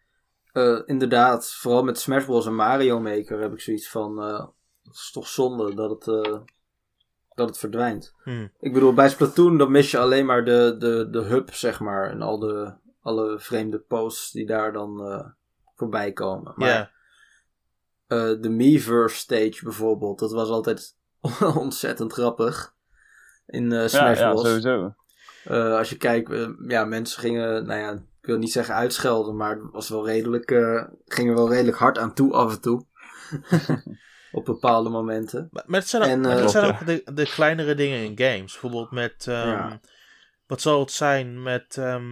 eh, 0.51 0.79
inderdaad, 0.85 1.51
vooral 1.51 1.83
met 1.83 1.99
Smash 1.99 2.25
Bros. 2.25 2.45
en 2.45 2.55
Mario 2.55 2.99
Maker 2.99 3.41
heb 3.41 3.53
ik 3.53 3.59
zoiets 3.61 3.89
van... 3.89 4.21
eh, 4.23 4.45
het 4.83 4.93
is 4.93 5.11
toch 5.11 5.27
zonde 5.27 5.75
dat 5.75 5.89
het, 5.89 6.07
eh, 6.07 6.33
dat 7.35 7.47
het 7.47 7.57
verdwijnt. 7.57 8.13
Hmm. 8.23 8.51
Ik 8.59 8.73
bedoel, 8.73 8.93
bij 8.93 9.09
Splatoon 9.09 9.57
dan 9.57 9.71
mis 9.71 9.91
je 9.91 9.97
alleen 9.97 10.25
maar 10.25 10.45
de, 10.45 10.75
de, 10.79 11.07
de 11.11 11.21
hub, 11.21 11.53
zeg 11.53 11.79
maar. 11.79 12.09
En 12.09 12.21
al 12.21 12.39
de, 12.39 12.73
alle 13.01 13.39
vreemde 13.39 13.79
posts 13.79 14.31
die 14.31 14.45
daar 14.45 14.73
dan 14.73 15.05
eh, 15.07 15.25
voorbij 15.75 16.11
komen. 16.11 16.53
Maar 16.55 16.67
Ja. 16.69 16.91
eh, 18.07 18.41
de 18.41 18.49
Miiverse 18.49 19.17
stage 19.17 19.59
bijvoorbeeld, 19.63 20.19
dat 20.19 20.31
was 20.31 20.49
altijd 20.49 20.95
ontzettend 21.57 22.13
grappig. 22.13 22.73
In 23.45 23.69
Ja, 23.71 23.87
Smash 23.87 24.19
ja, 24.19 24.29
Bros. 24.31 24.45
sowieso. 24.47 24.95
Eh, 25.43 25.77
als 25.77 25.89
je 25.89 25.97
kijkt, 25.97 26.31
ja, 26.67 26.85
mensen 26.85 27.19
gingen, 27.19 27.65
nou 27.65 27.79
ja, 27.79 27.91
ik 28.21 28.25
wil 28.31 28.37
niet 28.37 28.51
zeggen 28.51 28.75
uitschelden, 28.75 29.35
maar 29.35 29.55
het 29.55 29.71
was 29.71 29.89
wel 29.89 30.05
redelijk, 30.05 30.51
eh, 30.51 30.83
gingen 31.05 31.35
wel 31.35 31.49
redelijk 31.49 31.77
hard 31.77 31.97
aan 31.97 32.13
toe 32.13 32.33
af 32.33 32.53
en 32.55 32.61
toe. 32.61 32.85
Op 34.35 34.45
bepaalde 34.45 34.89
momenten. 34.89 35.47
Maar, 35.51 35.63
maar 35.67 35.79
het 35.79 35.89
zijn 35.89 36.01
ook, 36.03 36.09
En, 36.09 36.25
eh, 36.25 36.39
het 36.41 36.51
zijn 36.51 36.63
klopt, 36.63 36.81
ook 36.81 36.87
de, 37.05 37.13
de 37.13 37.25
kleinere 37.25 37.75
dingen 37.75 37.99
in 38.03 38.17
games. 38.27 38.51
Bijvoorbeeld 38.51 38.91
met. 38.91 39.25
ehm, 39.27 39.47
Ja. 39.49 39.79
Wat 40.47 40.61
zal 40.61 40.79
het 40.79 40.91
zijn 40.91 41.43
met. 41.43 41.77
ehm, 41.77 42.11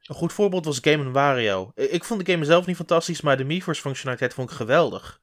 een 0.00 0.16
goed 0.16 0.32
voorbeeld 0.32 0.64
was 0.64 0.78
Game 0.80 1.10
Wario. 1.10 1.72
Ik, 1.74 1.90
ik 1.90 2.04
vond 2.04 2.24
de 2.26 2.32
game 2.32 2.44
zelf 2.44 2.66
niet 2.66 2.76
fantastisch, 2.76 3.20
maar 3.20 3.36
de 3.36 3.44
Miiverse 3.44 3.80
functionaliteit 3.80 4.34
vond 4.34 4.50
ik 4.50 4.56
geweldig. 4.56 5.20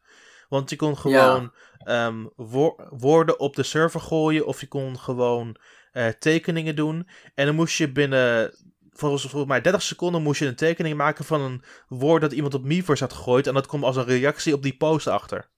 Want 0.50 0.70
je 0.70 0.76
kon 0.76 0.98
gewoon 0.98 1.54
ehm, 1.78 2.26
wo- 2.36 2.76
woorden 2.90 3.40
op 3.40 3.56
de 3.56 3.64
server 3.64 4.00
gooien, 4.00 4.46
of 4.46 4.60
je 4.62 4.68
kon 4.68 5.00
gewoon 5.00 5.56
eh, 5.92 6.08
tekeningen 6.08 6.76
doen. 6.76 7.08
En 7.36 7.46
dan 7.46 7.56
moest 7.56 7.78
je 7.78 7.92
binnen, 7.92 8.54
volgens, 8.92 9.22
volgens 9.22 9.46
mij 9.52 9.62
30 9.62 9.82
seconden, 9.82 10.22
moest 10.22 10.40
je 10.40 10.46
een 10.48 10.56
tekening 10.56 10.96
maken 10.98 11.26
van 11.26 11.42
een 11.42 11.64
woord 11.88 12.22
dat 12.22 12.32
iemand 12.32 12.54
op 12.54 12.64
Miiverse 12.64 13.04
had 13.04 13.14
gegooid. 13.14 13.48
En 13.48 13.54
dat 13.54 13.68
kwam 13.68 13.84
als 13.84 13.96
een 13.96 14.06
reactie 14.06 14.54
op 14.54 14.64
die 14.64 14.78
post 14.78 15.08
achter. 15.08 15.50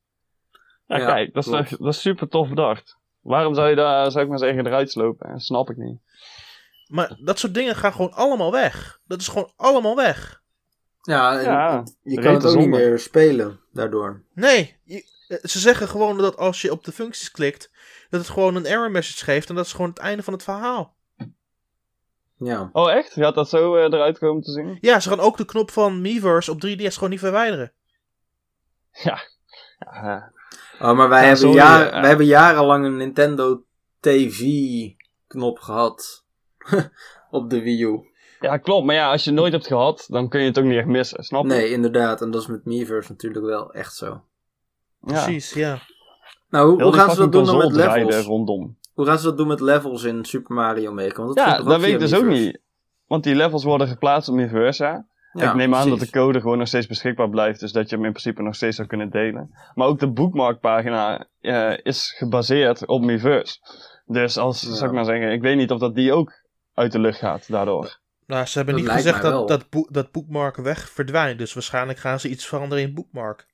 Ja, 0.97 1.05
kijk, 1.05 1.33
dat 1.33 1.45
is, 1.45 1.69
dat 1.79 1.93
is 1.93 2.01
super 2.01 2.27
tof 2.27 2.49
bedacht. 2.49 2.97
Waarom 3.21 3.55
zou 3.55 3.69
je 3.69 3.75
daar, 3.75 4.11
zou 4.11 4.23
ik 4.23 4.29
maar 4.29 4.39
zeggen, 4.39 4.65
eruit 4.67 4.91
slopen? 4.91 5.31
Dat 5.31 5.41
snap 5.41 5.69
ik 5.69 5.77
niet. 5.77 5.99
Maar 6.87 7.17
dat 7.23 7.39
soort 7.39 7.53
dingen 7.53 7.75
gaan 7.75 7.91
gewoon 7.91 8.13
allemaal 8.13 8.51
weg. 8.51 8.99
Dat 9.07 9.21
is 9.21 9.27
gewoon 9.27 9.51
allemaal 9.55 9.95
weg. 9.95 10.41
Ja, 11.01 11.83
je 12.03 12.21
kan 12.21 12.33
het 12.33 12.45
ook 12.45 12.55
niet 12.57 12.67
meer 12.67 12.99
spelen 12.99 13.59
daardoor. 13.73 14.21
Nee, 14.33 14.77
je- 14.83 15.05
eh, 15.27 15.37
ze 15.43 15.59
zeggen 15.59 15.87
gewoon 15.87 16.17
dat 16.17 16.37
als 16.37 16.61
je 16.61 16.71
op 16.71 16.83
de 16.83 16.91
functies 16.91 17.31
klikt, 17.31 17.71
dat 18.09 18.19
het 18.21 18.29
gewoon 18.29 18.55
een 18.55 18.65
error 18.65 18.91
message 18.91 19.23
geeft. 19.23 19.49
En 19.49 19.55
dat 19.55 19.65
is 19.65 19.71
gewoon 19.73 19.89
het 19.89 19.99
einde 19.99 20.23
van 20.23 20.33
het 20.33 20.43
verhaal. 20.43 20.95
Ja. 22.37 22.69
Oh, 22.73 22.91
echt? 22.91 23.13
Gaat 23.13 23.35
dat 23.35 23.49
zo 23.49 23.75
eh, 23.75 23.83
eruit 23.83 24.17
komen 24.17 24.43
te 24.43 24.51
zien? 24.51 24.77
Ja, 24.81 24.99
ze 24.99 25.09
gaan 25.09 25.19
ook 25.19 25.37
de 25.37 25.45
knop 25.45 25.71
van 25.71 26.01
Miiverse 26.01 26.51
op 26.51 26.59
3DS 26.65 26.93
gewoon 26.93 27.09
niet 27.09 27.19
verwijderen. 27.19 27.71
Ja. 28.91 29.19
ja 29.79 30.31
Oh, 30.81 30.97
maar 30.97 31.09
wij, 31.09 31.21
Ja, 31.21 31.27
hebben, 31.27 31.91
eh. 31.91 31.99
wij 31.99 32.07
hebben 32.07 32.25
jarenlang 32.25 32.85
een 32.85 32.97
Nintendo 32.97 33.63
TV-knop 33.99 35.59
gehad. 35.59 36.25
op 37.31 37.49
de 37.49 37.61
Wii 37.61 37.83
U. 37.83 38.07
Ja, 38.39 38.57
klopt. 38.57 38.85
Maar 38.85 38.95
ja, 38.95 39.11
als 39.11 39.23
je 39.23 39.29
het 39.29 39.39
nooit 39.39 39.51
hebt 39.51 39.67
gehad, 39.67 40.05
dan 40.09 40.29
kun 40.29 40.39
je 40.41 40.47
het 40.47 40.59
ook 40.59 40.65
niet 40.65 40.77
echt 40.77 40.87
missen. 40.87 41.23
Snap 41.23 41.43
je? 41.43 41.47
Nee, 41.47 41.71
inderdaad. 41.71 42.21
En 42.21 42.31
dat 42.31 42.41
is 42.41 42.47
met 42.47 42.65
Miiverse 42.65 43.11
natuurlijk 43.11 43.45
wel 43.45 43.73
echt 43.73 43.95
zo. 43.95 44.05
Ja. 44.05 44.21
Precies, 45.23 45.53
ja. 45.53 45.79
Nou, 46.49 46.83
hoe, 46.83 46.93
gaan 46.93 47.11
ze 47.11 47.19
dat 47.19 47.31
doen 47.31 47.45
dan 47.45 47.57
met 47.57 47.71
levels? 47.71 48.25
rondom. 48.25 48.77
Hoe 48.93 49.05
gaan 49.05 49.19
ze 49.19 49.25
dat 49.25 49.37
doen 49.37 49.47
met 49.47 49.59
levels 49.59 50.03
in 50.03 50.25
Super 50.25 50.55
Mario 50.55 50.93
Maker? 50.93 51.23
Want 51.23 51.35
dat 51.35 51.45
Ja, 51.45 51.61
dat 51.61 51.81
weet 51.81 51.93
ik 51.93 51.99
dus 51.99 52.15
ook 52.15 52.25
niet. 52.25 52.59
Want 53.07 53.23
die 53.23 53.35
levels 53.35 53.63
worden 53.63 53.87
geplaatst 53.87 54.29
op 54.29 54.35
Miiverse. 54.35 55.05
Ja, 55.33 55.49
ik 55.49 55.55
neem 55.55 55.75
aan 55.75 55.89
dat 55.89 55.99
de 55.99 56.09
code 56.09 56.41
gewoon 56.41 56.57
nog 56.57 56.67
steeds 56.67 56.87
beschikbaar 56.87 57.29
blijft, 57.29 57.59
dus 57.59 57.71
dat 57.71 57.89
je 57.89 57.95
hem 57.95 58.05
in 58.05 58.11
principe 58.11 58.41
nog 58.41 58.55
steeds 58.55 58.75
zou 58.75 58.87
kunnen 58.87 59.09
delen. 59.09 59.49
Maar 59.73 59.87
ook 59.87 59.99
de 59.99 60.11
bookmarkpagina 60.11 61.27
eh, 61.39 61.77
is 61.83 62.13
gebaseerd 62.17 62.85
op 62.87 63.01
Miiverse. 63.01 63.57
Dus 64.05 64.37
als, 64.37 64.61
Ja. 64.61 64.73
zou 64.73 64.89
ik 64.89 64.95
maar 64.95 65.05
zeggen, 65.05 65.31
ik 65.31 65.41
weet 65.41 65.57
niet 65.57 65.71
of 65.71 65.79
dat 65.79 65.95
die 65.95 66.13
ook 66.13 66.31
uit 66.73 66.91
de 66.91 66.99
lucht 66.99 67.17
gaat 67.19 67.51
daardoor. 67.51 67.99
Nou, 68.25 68.45
ze 68.45 68.57
hebben 68.57 68.75
Dat 68.75 68.83
niet 68.83 68.93
gezegd 68.93 69.21
dat, 69.21 69.47
dat, 69.47 69.69
boek, 69.69 69.93
dat 69.93 70.11
boekmark 70.11 70.55
weg 70.55 70.89
verdwijnt. 70.89 71.39
Dus 71.39 71.53
waarschijnlijk 71.53 71.99
gaan 71.99 72.19
ze 72.19 72.29
iets 72.29 72.47
veranderen 72.47 72.83
in 72.83 72.93
boekmark. 72.93 73.47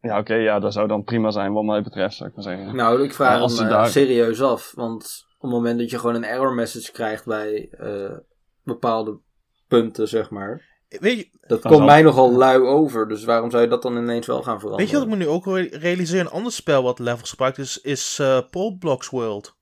Ja, 0.00 0.18
oké, 0.18 0.34
ja, 0.34 0.58
dat 0.58 0.72
zou 0.72 0.88
dan 0.88 1.02
prima 1.04 1.30
zijn 1.30 1.52
wat 1.52 1.64
mij 1.64 1.82
betreft, 1.82 2.14
zou 2.14 2.28
ik 2.28 2.34
maar 2.34 2.44
zeggen. 2.44 2.76
Nou, 2.76 3.02
ik 3.02 3.14
vraag 3.14 3.56
hem 3.56 3.64
eh, 3.64 3.70
daar- 3.70 3.88
serieus 3.88 4.42
af. 4.42 4.72
Want 4.74 5.24
op 5.36 5.42
het 5.42 5.50
moment 5.50 5.78
dat 5.78 5.90
je 5.90 5.98
gewoon 5.98 6.14
een 6.14 6.24
error 6.24 6.54
message 6.54 6.92
krijgt 6.92 7.24
bij 7.26 7.68
eh, 7.70 8.16
bepaalde 8.62 9.20
punten, 9.68 10.08
zeg 10.08 10.30
maar. 10.30 10.68
Weet 10.98 11.18
je, 11.18 11.28
Dat 11.46 11.60
komt 11.60 11.84
mij 11.84 12.02
nogal 12.02 12.32
lui 12.32 12.58
over. 12.62 13.08
Dus 13.08 13.24
waarom 13.24 13.50
zou 13.50 13.62
je 13.62 13.68
dat 13.68 13.82
dan 13.82 13.96
ineens 13.96 14.26
wel 14.26 14.42
gaan 14.42 14.60
veranderen? 14.60 14.76
weet 14.76 14.88
je 14.90 14.94
wat 14.96 15.04
ik 15.04 15.10
me 15.10 15.16
nu 15.24 15.28
ook 15.30 15.46
re- 15.46 15.78
realiseer? 15.78 16.20
Een 16.20 16.28
ander 16.30 16.52
spel 16.52 16.82
wat 16.82 16.98
levels 16.98 17.30
gebruikt 17.30 17.58
is, 17.58 17.80
is 17.80 18.18
eh 18.18 18.38
Poolblocks 18.50 19.08
World. 19.08 19.56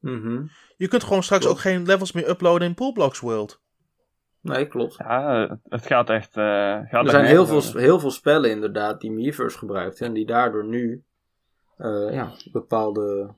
Mhm. 0.00 0.42
Je 0.76 0.88
kunt 0.88 1.02
gewoon 1.04 1.22
straks 1.22 1.44
Klopt. 1.44 1.58
ook 1.58 1.64
geen 1.64 1.86
levels 1.86 2.12
meer 2.12 2.28
uploaden 2.28 2.68
in 2.68 2.74
Poolblocks 2.74 3.20
World. 3.20 3.60
Nee, 4.40 4.68
klopt. 4.68 4.94
Ja, 4.98 5.58
het- 5.68 5.86
gaat 5.86 6.10
echt... 6.10 6.36
eh 6.36 6.44
gaat 6.88 7.04
Er 7.04 7.10
zijn 7.10 7.24
heel 7.24 7.46
veel, 7.46 7.80
heel 7.80 8.00
veel 8.00 8.10
spellen 8.10 8.50
inderdaad 8.50 9.00
die 9.00 9.10
Miiverse 9.10 9.58
gebruikt. 9.58 10.00
En 10.00 10.12
die 10.12 10.26
daardoor 10.26 10.64
nu 10.64 11.04
eh, 11.76 12.08
ja, 12.12 12.32
bepaalde 12.52 13.34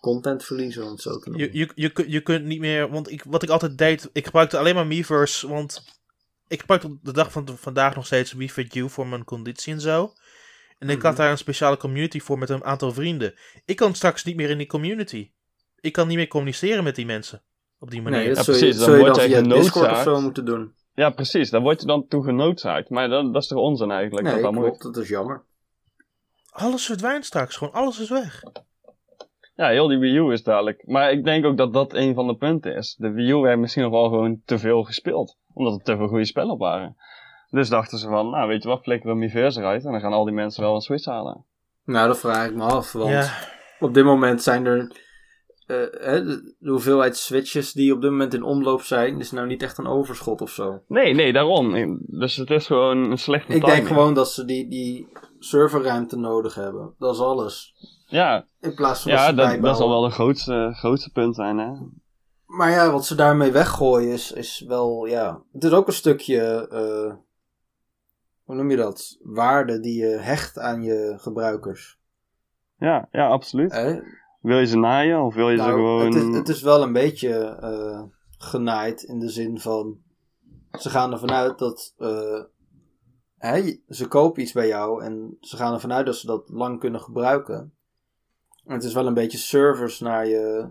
content 0.00 0.44
verliezen, 0.44 0.84
om 0.84 0.90
het 0.90 1.00
zo 1.00 1.18
te 1.18 1.30
noemen. 1.30 1.48
Je, 1.52 1.70
je, 1.74 1.90
je, 1.94 2.10
je 2.10 2.20
kunt 2.20 2.44
niet 2.44 2.60
meer, 2.60 2.90
want 2.90 3.10
ik, 3.10 3.24
wat 3.28 3.42
ik 3.42 3.48
altijd 3.50 3.78
deed, 3.78 4.10
ik 4.12 4.24
gebruikte 4.24 4.58
alleen 4.58 4.74
maar 4.74 4.86
Miiverse, 4.86 5.48
want 5.48 5.95
ik 6.48 6.60
gebruik 6.60 6.84
op 6.84 6.98
de 7.02 7.12
dag 7.12 7.32
van 7.32 7.48
vandaag 7.56 7.94
nog 7.94 8.06
steeds 8.06 8.32
WeFitU 8.32 8.88
voor 8.88 9.06
mijn 9.06 9.24
conditie 9.24 9.72
en 9.72 9.80
zo. 9.80 10.12
En 10.78 10.88
ik 10.88 10.96
Mhm. 10.96 11.06
had 11.06 11.16
daar 11.16 11.30
een 11.30 11.38
speciale 11.38 11.76
community 11.76 12.20
voor 12.20 12.38
met 12.38 12.48
een 12.50 12.64
aantal 12.64 12.92
vrienden. 12.92 13.34
Ik 13.64 13.76
kan 13.76 13.94
straks 13.94 14.24
niet 14.24 14.36
meer 14.36 14.50
in 14.50 14.58
die 14.58 14.66
community. 14.66 15.30
Ik 15.80 15.92
kan 15.92 16.08
niet 16.08 16.16
meer 16.16 16.28
communiceren 16.28 16.84
met 16.84 16.94
die 16.94 17.06
mensen. 17.06 17.42
Op 17.78 17.90
die 17.90 18.02
manier. 18.02 18.18
nee, 18.18 18.34
dat 18.34 18.46
Ja, 18.46 18.52
je, 18.52 18.58
precies, 18.58 18.78
dan 18.78 18.90
je 18.90 18.98
word 18.98 19.14
dan 19.14 19.28
je 19.30 19.42
Discord 19.42 19.90
of 19.90 20.02
zo 20.02 20.20
moeten 20.20 20.44
doen. 20.44 20.74
Ja, 20.94 21.10
precies. 21.10 21.50
Daar 21.50 21.60
word 21.60 21.80
je 21.80 21.86
dan 21.86 22.06
toe 22.08 22.24
genoodzaakt. 22.24 22.90
Maar 22.90 23.08
dat, 23.08 23.32
dat 23.32 23.42
is 23.42 23.48
toch 23.48 23.58
onzin 23.58 23.90
eigenlijk? 23.90 24.26
Nee, 24.26 24.42
dat 24.42 24.54
klopt. 24.54 24.82
Dat 24.82 24.96
is 24.96 25.08
jammer. 25.08 25.44
Alles 26.50 26.86
verdwijnt 26.86 27.24
straks, 27.24 27.56
gewoon 27.56 27.72
alles 27.74 28.00
is 28.00 28.08
weg. 28.08 28.42
Ja, 29.54 29.68
heel 29.68 29.88
die 29.88 29.98
Wii 29.98 30.16
U 30.16 30.32
is 30.32 30.42
dadelijk. 30.42 30.86
Maar 30.86 31.12
ik 31.12 31.24
denk 31.24 31.44
ook 31.44 31.56
dat 31.56 31.72
dat 31.72 31.94
een 31.94 32.14
van 32.14 32.26
de 32.26 32.36
punten 32.36 32.74
is. 32.76 32.94
De 32.98 33.10
Wii 33.10 33.30
U 33.30 33.46
heeft 33.46 33.58
misschien 33.58 33.82
nog 33.82 33.92
wel 33.92 34.08
gewoon 34.08 34.42
te 34.44 34.58
veel 34.58 34.82
gespeeld. 34.84 35.36
Omdat 35.56 35.74
er 35.78 35.84
te 35.84 35.96
veel 35.96 36.08
goede 36.08 36.24
spellen 36.24 36.50
op 36.52 36.58
waren. 36.58 36.96
Dus 37.50 37.68
dachten 37.68 37.98
ze 37.98 38.08
van, 38.08 38.30
nou 38.30 38.48
weet 38.48 38.62
je 38.62 38.68
wat, 38.68 38.82
flikkeren 38.82 39.12
we 39.14 39.18
Miiverse 39.18 39.60
eruit. 39.60 39.84
En 39.84 39.90
dan 39.92 40.00
gaan 40.00 40.12
al 40.12 40.24
die 40.24 40.34
mensen 40.34 40.62
wel 40.62 40.74
een 40.74 40.80
Switch 40.80 41.04
halen. 41.04 41.44
Nou, 41.84 42.06
dat 42.06 42.18
vraag 42.18 42.48
ik 42.48 42.54
me 42.54 42.62
af. 42.62 42.92
Want 42.92 43.10
Ja, 43.10 43.30
op 43.80 43.94
dit 43.94 44.04
moment 44.04 44.42
zijn 44.42 44.66
er. 44.66 44.92
eh, 45.66 45.76
hè, 46.00 46.24
de, 46.24 46.54
hoeveelheid 46.60 47.16
switches 47.16 47.72
die 47.72 47.92
op 47.94 48.00
dit 48.00 48.10
moment 48.10 48.34
in 48.34 48.42
omloop 48.42 48.80
zijn, 48.82 49.18
is 49.18 49.30
nou 49.30 49.46
niet 49.46 49.62
echt 49.62 49.78
een 49.78 49.86
overschot 49.86 50.40
of 50.40 50.50
zo. 50.50 50.82
Nee, 50.88 51.14
nee, 51.14 51.32
daarom. 51.32 51.98
Dus 52.06 52.36
het 52.36 52.50
is 52.50 52.66
gewoon 52.66 53.10
een 53.10 53.18
slechte 53.18 53.52
Ik 53.54 53.60
timing. 53.60 53.76
denk 53.76 53.86
gewoon 53.88 54.14
dat 54.14 54.30
ze 54.30 54.44
die, 54.44 54.68
die 54.68 55.08
serverruimte 55.38 56.16
nodig 56.18 56.54
hebben. 56.54 56.94
Dat 56.98 57.14
is 57.14 57.20
alles. 57.20 57.74
Ja, 58.06 58.44
In 58.60 58.74
plaats 58.74 59.02
van 59.02 59.10
dat 59.10 59.20
ja 59.20 59.32
dat, 59.32 59.62
dat 59.62 59.76
zal 59.76 59.88
wel 59.88 60.02
de 60.02 60.10
grootste, 60.10 60.70
grootste 60.72 61.10
punt 61.12 61.34
zijn, 61.34 61.58
hè. 61.58 61.70
Maar 62.56 62.70
ja, 62.70 62.90
wat 62.90 63.06
ze 63.06 63.14
daarmee 63.14 63.50
weggooien 63.52 64.12
is, 64.12 64.32
is 64.32 64.64
wel, 64.68 65.06
ja. 65.06 65.42
Het 65.52 65.64
is 65.64 65.70
ook 65.72 65.86
een 65.86 65.92
stukje, 65.92 66.68
eh, 66.70 67.14
hoe 68.44 68.54
noem 68.54 68.70
je 68.70 68.76
dat? 68.76 69.18
Waarde 69.22 69.80
die 69.80 70.00
je 70.00 70.06
hecht 70.16 70.58
aan 70.58 70.82
je 70.82 71.14
gebruikers. 71.18 71.98
Ja, 72.78 73.08
ja, 73.12 73.28
absoluut. 73.28 73.72
Wil 74.40 74.58
je 74.58 74.66
ze 74.66 74.78
naaien 74.78 75.20
of 75.22 75.34
wil 75.34 75.50
je 75.50 75.56
ze 75.56 75.62
Nou, 75.62 75.74
gewoon... 75.74 76.04
het, 76.14 76.14
is, 76.14 76.36
het 76.36 76.48
is 76.48 76.62
wel 76.62 76.82
een 76.82 76.92
beetje 76.92 77.38
eh, 77.44 78.02
genaaid 78.38 79.02
in 79.02 79.18
de 79.18 79.28
zin 79.28 79.60
van. 79.60 79.98
Ze 80.72 80.90
gaan 80.90 81.12
ervan 81.12 81.30
uit 81.30 81.58
dat. 81.58 81.94
hè, 83.38 83.54
je- 83.56 83.82
ze 83.88 84.08
kopen 84.08 84.42
iets 84.42 84.52
bij 84.52 84.66
jou 84.68 85.04
en 85.04 85.36
ze 85.40 85.56
gaan 85.56 85.72
ervan 85.74 85.92
uit 85.92 86.06
dat 86.06 86.16
ze 86.16 86.26
dat 86.26 86.48
lang 86.48 86.80
kunnen 86.80 87.00
gebruiken. 87.00 87.74
En 88.64 88.74
het 88.74 88.84
is 88.84 88.94
wel 88.94 89.06
een 89.06 89.14
beetje 89.14 89.38
service 89.38 90.04
naar 90.04 90.26
je 90.26 90.68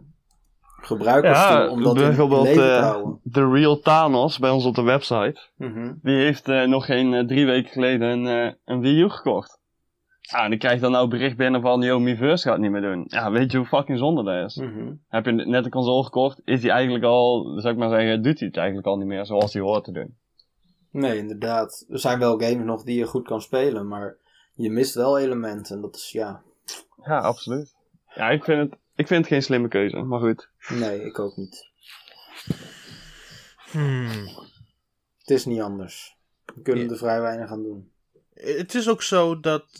gebruikers 0.81 1.69
om 1.69 1.84
dat 1.84 1.95
in- 1.95 2.02
in 2.02 2.07
bijvoorbeeld 2.07 2.53
te 2.53 2.72
eh, 2.76 2.80
houden. 2.81 3.19
The 3.31 3.49
Real 3.52 3.80
Thanos 3.80 4.39
bij 4.39 4.49
ons 4.49 4.65
op 4.65 4.76
de 4.76 4.81
website. 4.81 5.39
Mhm. 5.57 5.93
Die 6.02 6.15
heeft 6.15 6.47
eh, 6.49 6.64
nog 6.68 6.85
geen 6.85 7.14
eh, 7.14 7.26
drie 7.26 7.45
weken 7.45 7.72
geleden 7.72 8.07
een, 8.27 8.56
een 8.65 8.80
Wii 8.80 9.02
U 9.02 9.10
gekocht. 9.10 9.60
Ja, 10.22 10.43
en 10.43 10.49
die 10.49 10.60
krijgt 10.60 10.81
dan 10.81 10.91
nou 10.91 11.07
bericht 11.07 11.38
binnen 11.38 11.61
van, 11.61 11.81
yo, 11.81 11.99
Miiverse 11.99 12.49
gaat 12.49 12.60
niet 12.60 12.72
meer 12.72 12.81
doen. 12.81 13.06
Ja, 13.07 13.31
weet 13.31 13.52
je 13.52 13.57
hoe 13.57 13.68
fucking 13.68 13.97
zonde 13.97 14.23
dat 14.23 14.45
is? 14.45 14.56
Mhm. 14.56 14.93
Heb 15.07 15.26
je 15.26 15.31
net 15.31 15.65
een 15.65 15.72
console 15.72 16.03
gekocht, 16.03 16.41
is 16.43 16.61
die 16.61 16.72
eigenlijk 16.72 17.03
al, 17.03 17.53
zou 17.60 17.73
ik 17.73 17.80
maar 17.80 17.89
zeggen, 17.89 18.22
doet 18.22 18.39
hij 18.39 18.47
het 18.47 18.57
eigenlijk 18.57 18.88
al 18.88 18.97
niet 18.97 19.07
meer 19.07 19.26
zoals 19.26 19.53
hij 19.53 19.61
hoort 19.61 19.84
te 19.84 19.91
doen. 19.91 20.18
Nee, 20.91 21.18
inderdaad. 21.18 21.85
Er 21.89 21.99
zijn 21.99 22.19
wel 22.19 22.39
games 22.39 22.65
nog 22.65 22.84
die 22.84 22.97
je 22.97 23.06
goed 23.06 23.27
kan 23.27 23.41
spelen, 23.41 23.88
maar 23.88 24.15
je 24.53 24.69
mist 24.72 24.95
wel 24.95 25.19
elementen. 25.19 25.76
En 25.76 25.81
dat 25.81 25.95
is 25.95 26.11
ja. 26.11 26.41
Ja, 27.03 27.18
absoluut. 27.19 27.76
Ja, 28.15 28.30
ik 28.30 28.43
vind 28.43 28.60
het, 28.72 28.80
ik 28.95 29.07
vind 29.07 29.19
het 29.19 29.27
geen 29.27 29.43
slimme 29.43 29.67
keuze, 29.67 29.97
maar 30.01 30.19
goed. 30.19 30.49
Nee, 30.69 31.03
ik 31.03 31.19
ook 31.19 31.38
niet. 31.38 31.69
Hmm. 33.72 34.27
Het 35.17 35.30
is 35.30 35.45
niet 35.45 35.61
anders. 35.61 36.17
kunnen 36.63 36.85
Ja. 36.85 36.91
er 36.91 36.97
vrij 36.97 37.22
weinig 37.22 37.49
aan 37.49 37.63
doen. 37.63 37.91
Het 38.34 38.76
is 38.76 38.89
ook 38.89 39.01
zo 39.01 39.39
dat 39.39 39.80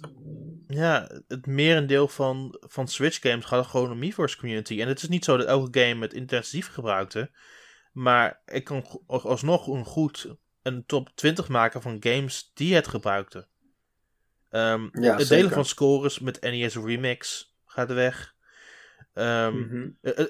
ja, 0.68 1.10
het 1.28 1.46
merendeel 1.46 2.08
van, 2.08 2.58
van 2.60 2.88
Switch 2.88 3.22
games 3.22 3.46
gaat 3.46 3.66
gewoon 3.66 3.92
om 3.92 4.00
Miiverse 4.00 4.38
community. 4.38 4.82
En 4.82 4.88
het 4.88 5.02
is 5.04 5.10
niet 5.10 5.26
zo 5.26 5.38
dat 5.38 5.48
elke 5.48 5.80
game 5.80 6.02
het 6.02 6.14
intensief 6.14 6.68
gebruikte. 6.68 7.32
Maar 7.92 8.42
ik 8.46 8.64
kan 8.64 8.86
alsnog 9.08 9.68
een 9.68 9.86
goed 9.86 10.36
een 10.62 10.86
top 10.86 11.10
20 11.16 11.48
maken 11.48 11.82
van 11.82 11.98
games 12.00 12.52
die 12.54 12.76
het 12.76 12.88
gebruikten. 12.88 13.48
Ehm, 14.50 14.82
Ja, 14.92 15.12
het 15.12 15.22
zeker. 15.22 15.28
delen 15.28 15.52
van 15.52 15.66
scores 15.66 16.20
met 16.20 16.42
NES 16.42 16.76
Remix 16.76 17.54
gaat 17.66 17.94
weg. 17.94 18.35
Ehm, 19.16 19.58
Mhm. 19.60 19.90
eh, 20.02 20.20
eh, 20.20 20.26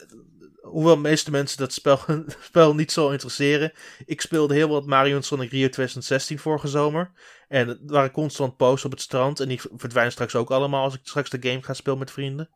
hoewel 0.62 0.96
de 0.96 1.02
meeste 1.02 1.32
mensen 1.32 1.58
dat 1.58 1.74
spel, 1.74 2.00
spel 2.42 2.76
niet 2.76 2.92
zo 2.92 3.10
interesseren. 3.10 3.72
Ik 4.06 4.22
speelde 4.22 4.54
heel 4.54 4.70
wat 4.70 4.86
Mario 4.86 5.22
Sonic 5.22 5.52
Rio 5.52 5.70
2016 5.70 6.40
vorige 6.40 6.68
zomer. 6.68 7.12
En 7.48 7.68
het 7.68 7.80
waren 7.86 8.12
constant 8.12 8.58
posts 8.58 8.86
op 8.86 8.92
het 8.92 9.02
strand. 9.02 9.40
En 9.40 9.48
die 9.48 9.62
verdwijnen 9.76 10.12
straks 10.12 10.36
ook 10.36 10.52
allemaal 10.52 10.84
als 10.84 10.94
ik 10.96 11.00
straks 11.04 11.30
de 11.30 11.50
game 11.50 11.62
ga 11.62 11.74
spelen 11.74 12.00
met 12.00 12.12
vrienden. 12.12 12.50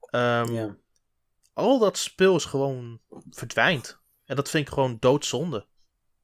Ehm, 0.00 0.52
Ja. 0.52 0.76
Al 1.52 1.78
dat 1.78 1.98
speel 1.98 2.36
is 2.36 2.44
gewoon 2.44 3.00
verdwijnt. 3.30 3.98
En 4.24 4.36
dat 4.36 4.50
vind 4.50 4.66
ik 4.66 4.72
gewoon 4.72 4.96
doodzonde. 5.00 5.66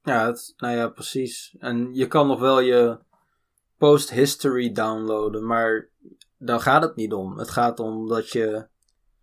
Ja, 0.02 0.26
het, 0.26 0.54
nou 0.56 0.76
ja, 0.76 0.88
precies. 0.88 1.54
En 1.58 1.94
je 1.94 2.06
kan 2.06 2.26
nog 2.26 2.40
wel 2.40 2.60
je 2.60 2.98
post-history 3.78 4.72
downloaden, 4.72 5.46
maar 5.46 5.88
daar 6.38 6.60
gaat 6.60 6.82
het 6.82 6.96
niet 6.96 7.12
om. 7.12 7.38
Het 7.38 7.50
gaat 7.50 7.80
om 7.80 8.08
dat 8.08 8.30
je 8.30 8.66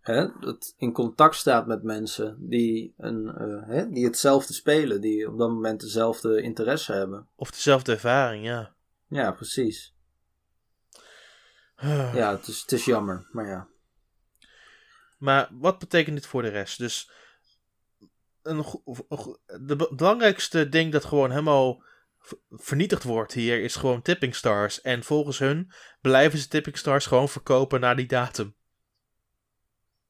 hè, 0.08 0.28
dat 0.40 0.74
in 0.76 0.92
contact 0.92 1.34
staat 1.34 1.66
met 1.66 1.82
mensen 1.82 2.36
die, 2.48 2.94
een, 2.96 3.28
eh, 3.28 3.68
hè, 3.68 3.90
die 3.90 4.04
hetzelfde 4.04 4.52
spelen, 4.52 5.00
die 5.00 5.28
op 5.28 5.38
dat 5.38 5.48
moment 5.48 5.80
dezelfde 5.80 6.42
interesse 6.42 6.92
hebben. 6.92 7.28
Of 7.34 7.50
dezelfde 7.50 7.92
ervaring, 7.92 8.44
ja. 8.44 8.74
Ja, 9.08 9.32
precies. 9.32 9.94
Ja, 12.14 12.30
het 12.36 12.46
is, 12.46 12.60
het 12.60 12.72
is 12.72 12.84
jammer, 12.84 13.28
maar 13.32 13.46
ja. 13.46 13.68
Maar 15.18 15.48
wat 15.52 15.78
betekent 15.78 16.16
dit 16.16 16.26
voor 16.26 16.42
de 16.42 16.48
rest? 16.48 16.78
Dus 16.78 17.10
een, 18.42 18.64
de 19.66 19.76
be- 19.76 19.94
belangrijkste 19.94 20.68
ding 20.68 20.92
dat 20.92 21.04
gewoon 21.04 21.30
helemaal 21.30 21.82
vernietigd 22.50 23.02
wordt 23.02 23.32
hier 23.32 23.62
is 23.62 23.76
gewoon 23.76 24.02
tipping 24.02 24.34
stars. 24.34 24.80
En 24.80 25.02
volgens 25.02 25.38
hun 25.38 25.72
blijven 26.00 26.38
ze 26.38 26.48
tipping 26.48 26.78
stars 26.78 27.06
gewoon 27.06 27.28
verkopen 27.28 27.80
naar 27.80 27.96
die 27.96 28.06
datum. 28.06 28.56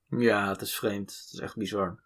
Ja, 0.08 0.48
het 0.48 0.60
is 0.60 0.76
vreemd. 0.76 1.10
Het 1.10 1.32
is 1.32 1.38
echt 1.38 1.56
bizar. 1.56 1.98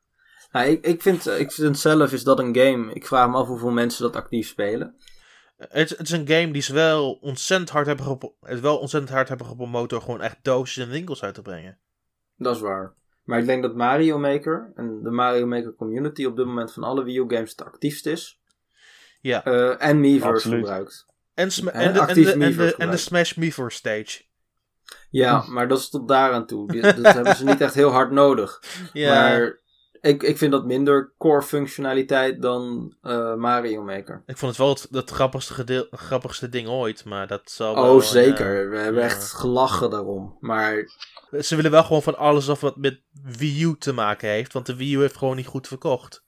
Nou, 0.53 0.67
ik, 0.67 0.85
ik, 0.85 1.03
vind, 1.03 1.27
ik 1.27 1.53
vind 1.53 1.79
zelf 1.79 2.13
is 2.13 2.23
dat 2.23 2.39
een 2.39 2.57
game. 2.57 2.93
Ik 2.93 3.07
vraag 3.07 3.29
me 3.29 3.37
af 3.37 3.47
hoeveel 3.47 3.71
mensen 3.71 4.03
dat 4.03 4.17
actief 4.17 4.49
spelen. 4.49 4.97
Het, 5.57 5.91
het 5.91 6.01
is 6.01 6.11
een 6.11 6.29
game 6.29 6.51
die 6.51 6.63
ze 6.63 6.73
wel 6.73 7.13
ontzettend 7.13 7.71
hard 7.71 7.87
hebben, 7.87 8.35
het 8.41 8.61
wel 8.61 8.79
ontzettend 8.79 9.13
hard 9.13 9.29
hebben 9.29 9.47
gepromoot 9.47 9.91
door 9.91 10.01
gewoon 10.01 10.21
echt 10.21 10.39
doosjes 10.43 10.85
en 10.85 10.91
winkels 10.91 11.23
uit 11.23 11.35
te 11.35 11.43
brengen. 11.43 11.79
Dat 12.37 12.57
is 12.57 12.61
waar. 12.61 12.95
Maar 13.25 13.39
ik 13.39 13.47
denk 13.47 13.63
dat 13.63 13.75
Mario 13.75 14.19
Maker 14.19 14.73
en 14.75 15.03
de 15.03 15.11
Mario 15.11 15.47
Maker 15.47 15.75
community 15.75 16.25
op 16.25 16.37
dit 16.37 16.47
moment 16.47 16.73
van 16.73 16.83
alle 16.83 17.05
Wii 17.05 17.19
U 17.19 17.25
games 17.29 17.51
het 17.51 17.65
actiefst 17.65 18.07
is. 18.07 18.41
Ja. 19.21 19.45
Eh, 19.45 19.89
en 19.89 20.01
Miiverse 20.01 20.49
gebruikt. 20.49 21.07
En, 21.35 21.49
en, 21.49 21.93
de, 21.93 22.01
en, 22.01 22.15
de, 22.15 22.33
en, 22.33 22.57
de, 22.57 22.75
en 22.77 22.91
de. 22.91 22.97
Smash 22.97 23.35
Miiverse 23.35 23.77
stage. 23.77 24.23
Ja, 25.13 25.45
maar 25.55 25.69
dat 25.69 25.79
is 25.79 25.89
tot 25.89 26.09
daar 26.09 26.33
aan 26.33 26.47
toe. 26.47 26.81
Dat 26.81 27.15
hebben 27.15 27.37
ze 27.37 27.45
niet 27.45 27.61
echt 27.61 27.75
heel 27.75 27.91
hard 27.91 28.11
nodig. 28.11 28.63
Ja, 28.93 29.15
Maar 29.15 29.61
ik, 30.01 30.23
ik 30.23 30.39
vind 30.39 30.53
dat 30.53 30.65
minder 30.65 31.15
core 31.19 31.43
functionaliteit 31.43 32.43
dan 32.43 32.95
eh, 33.03 33.35
Mario 33.35 33.83
Maker. 33.83 34.23
ik 34.27 34.37
vond 34.39 34.51
het 34.51 34.61
wel 34.61 34.69
het, 34.69 34.89
het 34.91 35.11
grappigste, 35.11 35.55
gedeel, 35.55 35.87
grappigste 35.91 36.49
ding 36.49 36.69
ooit, 36.69 37.05
maar 37.05 37.27
dat 37.27 37.43
zal 37.45 37.75
wel, 37.75 37.95
Oh, 37.95 38.01
zeker. 38.03 38.71
We 38.71 38.79
hebben 38.79 39.03
ja. 39.03 39.09
echt 39.09 39.33
gelachen 39.33 39.91
daarom. 39.91 40.37
Maar 40.41 40.85
Ze 41.41 41.57
willen 41.57 41.71
wel 41.71 41.85
gewoon 41.85 42.03
van 42.03 42.19
alles 42.19 42.49
af 42.49 42.61
wat 42.61 42.77
met 42.77 43.01
Wii 43.39 43.65
U 43.65 43.77
te 43.79 43.93
maken 43.93 44.29
heeft. 44.29 44.53
Want 44.53 44.67
de 44.67 44.77
Wii 44.77 44.95
U 44.95 45.01
heeft 45.01 45.17
gewoon 45.17 45.37
niet 45.37 45.47
goed 45.47 45.69
verkocht. 45.69 46.25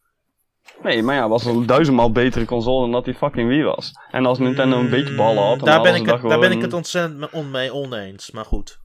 Nee, 0.83 1.03
maar 1.03 1.15
ja, 1.15 1.29
was 1.29 1.45
een 1.45 1.67
duizendmaal 1.67 2.11
betere 2.13 2.45
console 2.45 2.81
dan 2.81 2.93
dat 2.93 3.05
die 3.05 3.15
fucking 3.15 3.49
Wii 3.49 3.63
was. 3.63 3.93
En 4.11 4.27
als 4.27 4.39
Nintendo 4.39 4.79
een 4.79 4.91
beetje 4.91 5.15
ballen 5.15 5.43
had, 5.43 5.59
dan 5.59 5.69
daar, 5.69 5.83
ben 5.83 5.91
hadden 5.93 5.95
ik 6.01 6.07
ze 6.07 6.13
het, 6.27 6.31
daar 6.31 6.39
ben 6.49 6.53
ik 6.53 6.63
het 6.63 6.73
ontzettend 6.73 7.19
me- 7.19 7.29
on 7.33 7.51
mee 7.51 7.73
oneens. 7.75 8.31
Maar 8.31 8.45
goed. 8.45 8.79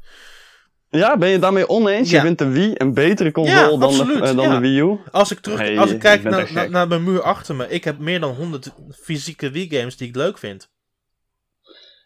Ja, 0.90 1.18
ben 1.18 1.28
je 1.28 1.34
het 1.34 1.42
daarmee 1.44 1.70
oneens? 1.70 2.10
Ja. 2.10 2.16
Je 2.18 2.24
vindt 2.24 2.40
de 2.40 2.48
Wii 2.50 2.72
een 2.78 2.94
betere 2.94 3.32
console 3.32 3.60
Ja, 3.60 3.68
dan, 3.70 3.84
absoluut, 3.84 4.18
de, 4.22 4.28
eh, 4.28 4.36
dan 4.36 4.46
ja. 4.50 4.54
de 4.54 4.60
Wii 4.60 4.80
U? 4.82 4.98
Als 5.12 5.32
ik, 5.32 5.40
terug, 5.40 5.60
Nee, 5.60 5.80
als 5.80 5.92
ik 5.92 6.00
kijk 6.00 6.24
naar, 6.24 6.70
naar, 6.70 6.88
mijn 6.88 7.04
muur 7.04 7.22
achter 7.22 7.56
me. 7.56 7.70
Ik 7.70 7.84
heb 7.84 7.98
meer 8.00 8.20
dan 8.20 8.34
100 8.36 8.72
fysieke 9.02 9.50
Wii 9.52 9.70
games 9.70 9.98
die 9.98 10.08
ik 10.08 10.16
leuk 10.16 10.38
vind. 10.38 10.70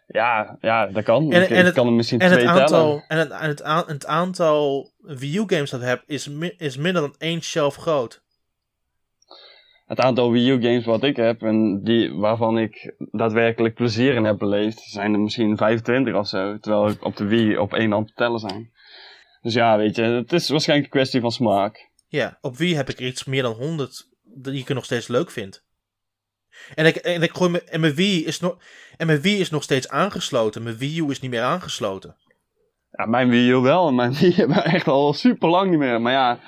Ja, 0.08 0.58
ja, 0.62 0.88
dat 0.88 1.04
kan. 1.04 1.32
En- 1.32 1.42
ik, 1.44 1.50
en 1.50 1.66
het- 1.66 1.74
kan 1.74 1.88
er 1.88 1.94
misschien 1.94 2.20
En 2.20 2.26
het 2.30 2.40
twee 2.40 2.46
tellen. 2.52 2.62
aantal, 2.64 3.04
en 3.08 3.18
het, 3.18 3.30
en 3.32 3.48
het, 3.48 3.62
het 3.88 4.06
aantal 4.06 4.92
Wii 4.98 5.38
U 5.38 5.44
games 5.48 5.70
dat 5.70 5.82
ik 5.82 5.88
heb 5.88 6.04
is, 6.06 6.28
mi- 6.28 6.56
is 6.58 6.78
minder 6.78 7.02
dan 7.02 7.16
één 7.18 7.42
shelf 7.42 7.76
groot. 7.76 8.23
Het 9.94 10.06
aantal 10.06 10.32
Wii 10.32 10.50
U 10.50 10.62
games 10.62 10.86
wat 10.86 11.04
ik 11.04 11.16
heb 11.16 11.42
en 11.42 11.84
die, 11.84 12.14
waarvan 12.14 12.58
ik 12.58 12.94
daadwerkelijk 13.12 13.76
plezier 13.76 14.16
in 14.16 14.24
heb 14.24 14.38
beleefd, 14.38 14.80
zijn 14.80 15.14
er 15.14 15.20
misschien 15.20 15.58
25 15.58 16.16
of 16.16 16.28
zo. 16.28 16.58
Terwijl 16.60 16.90
ik 16.90 17.06
op 17.06 17.16
de 17.16 17.26
Wii 17.26 17.58
op 17.58 17.74
één 17.74 17.92
hand 17.92 18.08
te 18.08 18.14
tellen 18.14 18.40
zijn. 18.40 18.72
Dus 19.42 19.54
ja, 19.54 19.78
weet 19.78 19.96
je, 19.96 20.02
het 20.02 20.34
is 20.34 20.50
waarschijnlijk 20.50 20.94
een 20.94 21.00
kwestie 21.00 21.22
van 21.22 21.32
smaak. 21.32 21.90
Ja, 22.08 22.38
op 22.42 22.58
Wii 22.58 22.76
heb 22.76 22.90
ik 22.90 23.00
iets 23.00 23.24
meer 23.24 23.42
dan 23.42 23.54
100 23.54 24.10
die 24.24 24.60
ik 24.60 24.74
nog 24.74 24.86
steeds 24.86 25.08
leuk 25.08 25.32
vind. 25.32 25.64
En, 26.76 26.86
ik, 26.86 26.96
en, 26.96 27.22
ik 27.22 27.36
gooi 27.36 27.50
me, 27.50 27.64
en, 27.64 27.80
mijn 27.80 27.96
Wii 27.96 28.26
is 28.26 28.40
nog, 28.40 28.58
en 28.98 29.08
mijn 29.08 29.22
Wii 29.22 29.40
is 29.40 29.50
nog 29.50 29.64
steeds 29.64 29.90
aangesloten. 29.90 30.64
Mijn 30.64 30.78
Wii 30.78 31.00
U 31.00 31.10
is 31.10 31.20
niet 31.20 31.32
meer 31.32 31.42
aangesloten. 31.42 32.16
Ja, 32.92 33.06
mijn 33.06 33.30
Wii 33.30 33.50
U 33.50 33.56
wel 33.56 33.92
mijn 33.92 34.14
Wii 34.20 34.34
hebben 34.34 34.56
we 34.56 34.64
echt 34.64 34.88
al 34.88 35.14
super 35.14 35.50
lang 35.50 35.70
niet 35.70 35.80
meer. 35.80 36.02
Maar 36.02 36.14
ja, 36.14 36.40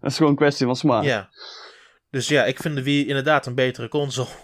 dat 0.00 0.10
is 0.10 0.16
gewoon 0.16 0.32
een 0.32 0.38
kwestie 0.38 0.66
van 0.66 0.76
smaak. 0.76 1.04
Ja. 1.04 1.28
Dus 2.10 2.28
ja, 2.28 2.44
ik 2.44 2.58
vind 2.60 2.74
de 2.74 2.82
Wii 2.82 3.06
inderdaad 3.06 3.46
een 3.46 3.54
betere 3.54 3.88
console. 3.88 4.28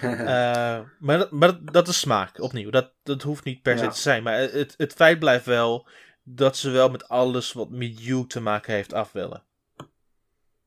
Eh, 0.00 0.80
maar 0.98 1.18
dat, 1.18 1.30
maar 1.30 1.58
dat, 1.64 1.88
is 1.88 1.98
smaak, 1.98 2.40
opnieuw. 2.42 2.70
Dat, 2.70 2.92
dat 3.02 3.22
hoeft 3.22 3.44
niet 3.44 3.62
per 3.62 3.78
se 3.78 3.84
Ja. 3.84 3.90
te 3.90 4.00
zijn. 4.00 4.22
Maar 4.22 4.38
het, 4.38 4.74
het 4.76 4.92
feit 4.92 5.18
blijft 5.18 5.46
wel 5.46 5.88
dat 6.22 6.56
ze 6.56 6.70
wel 6.70 6.88
met 6.90 7.08
alles 7.08 7.52
wat 7.52 7.70
met 7.70 8.06
U 8.06 8.26
te 8.26 8.40
maken 8.40 8.74
heeft 8.74 8.92
af 8.92 9.12
willen. 9.12 9.42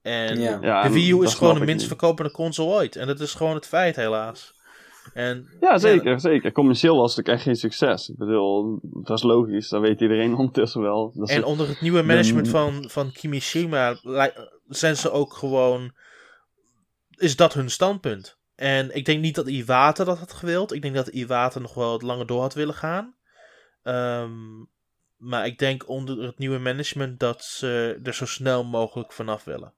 En 0.02 0.40
Ja. 0.40 0.84
De 0.84 0.90
Wii 0.94 1.12
U 1.12 1.24
is 1.24 1.34
gewoon 1.34 1.54
de 1.54 1.60
minst 1.60 1.78
niet. 1.78 1.88
verkopende 1.88 2.32
console 2.32 2.74
ooit. 2.74 2.96
En 2.96 3.08
dat 3.08 3.20
is 3.20 3.34
gewoon 3.34 3.56
het 3.56 3.68
feit, 3.68 3.96
helaas. 3.96 4.54
En, 5.14 5.48
Ja, 5.60 5.78
zeker, 5.78 6.20
zeker. 6.20 6.52
Commercieel 6.52 6.98
was 6.98 7.16
het 7.16 7.28
ook 7.28 7.34
echt 7.34 7.44
geen 7.44 7.56
succes. 7.56 8.10
Ik 8.10 8.18
bedoel, 8.18 8.80
dat 8.82 9.18
is 9.18 9.24
logisch, 9.24 9.70
dat 9.70 9.82
weet 9.82 10.02
iedereen 10.02 10.36
ondertussen 10.38 10.82
wel. 10.82 11.12
Dat 11.16 11.30
En 11.30 11.44
onder 11.44 11.68
het 11.68 11.82
nieuwe 11.82 12.02
management 12.04 12.48
van, 12.48 12.90
van 12.90 13.12
Kimishima 13.12 13.98
zijn 14.68 14.96
ze 14.96 15.12
ook 15.12 15.34
gewoon. 15.34 15.94
Is 17.10 17.36
dat 17.36 17.54
hun 17.54 17.70
standpunt? 17.70 18.38
En 18.56 18.96
ik 18.96 19.06
denk 19.06 19.22
niet 19.22 19.36
dat 19.36 19.48
Iwata 19.48 20.04
dat 20.04 20.18
had 20.18 20.34
gewild. 20.34 20.74
Ik 20.74 20.82
denk 20.82 20.96
dat 20.96 21.08
Iwata 21.08 21.60
nog 21.60 21.74
wel 21.74 21.90
wat 21.92 22.02
langer 22.02 22.26
door 22.26 22.42
had 22.42 22.54
willen 22.54 22.74
gaan. 22.74 23.16
Ehm, 23.84 24.64
maar 25.18 25.46
ik 25.46 25.60
denk 25.60 25.90
onder 25.90 26.24
het 26.24 26.38
nieuwe 26.38 26.58
management 26.58 27.20
dat 27.20 27.44
ze 27.44 28.00
er 28.04 28.14
zo 28.14 28.26
snel 28.26 28.64
mogelijk 28.64 29.14
vanaf 29.14 29.44
willen. 29.44 29.74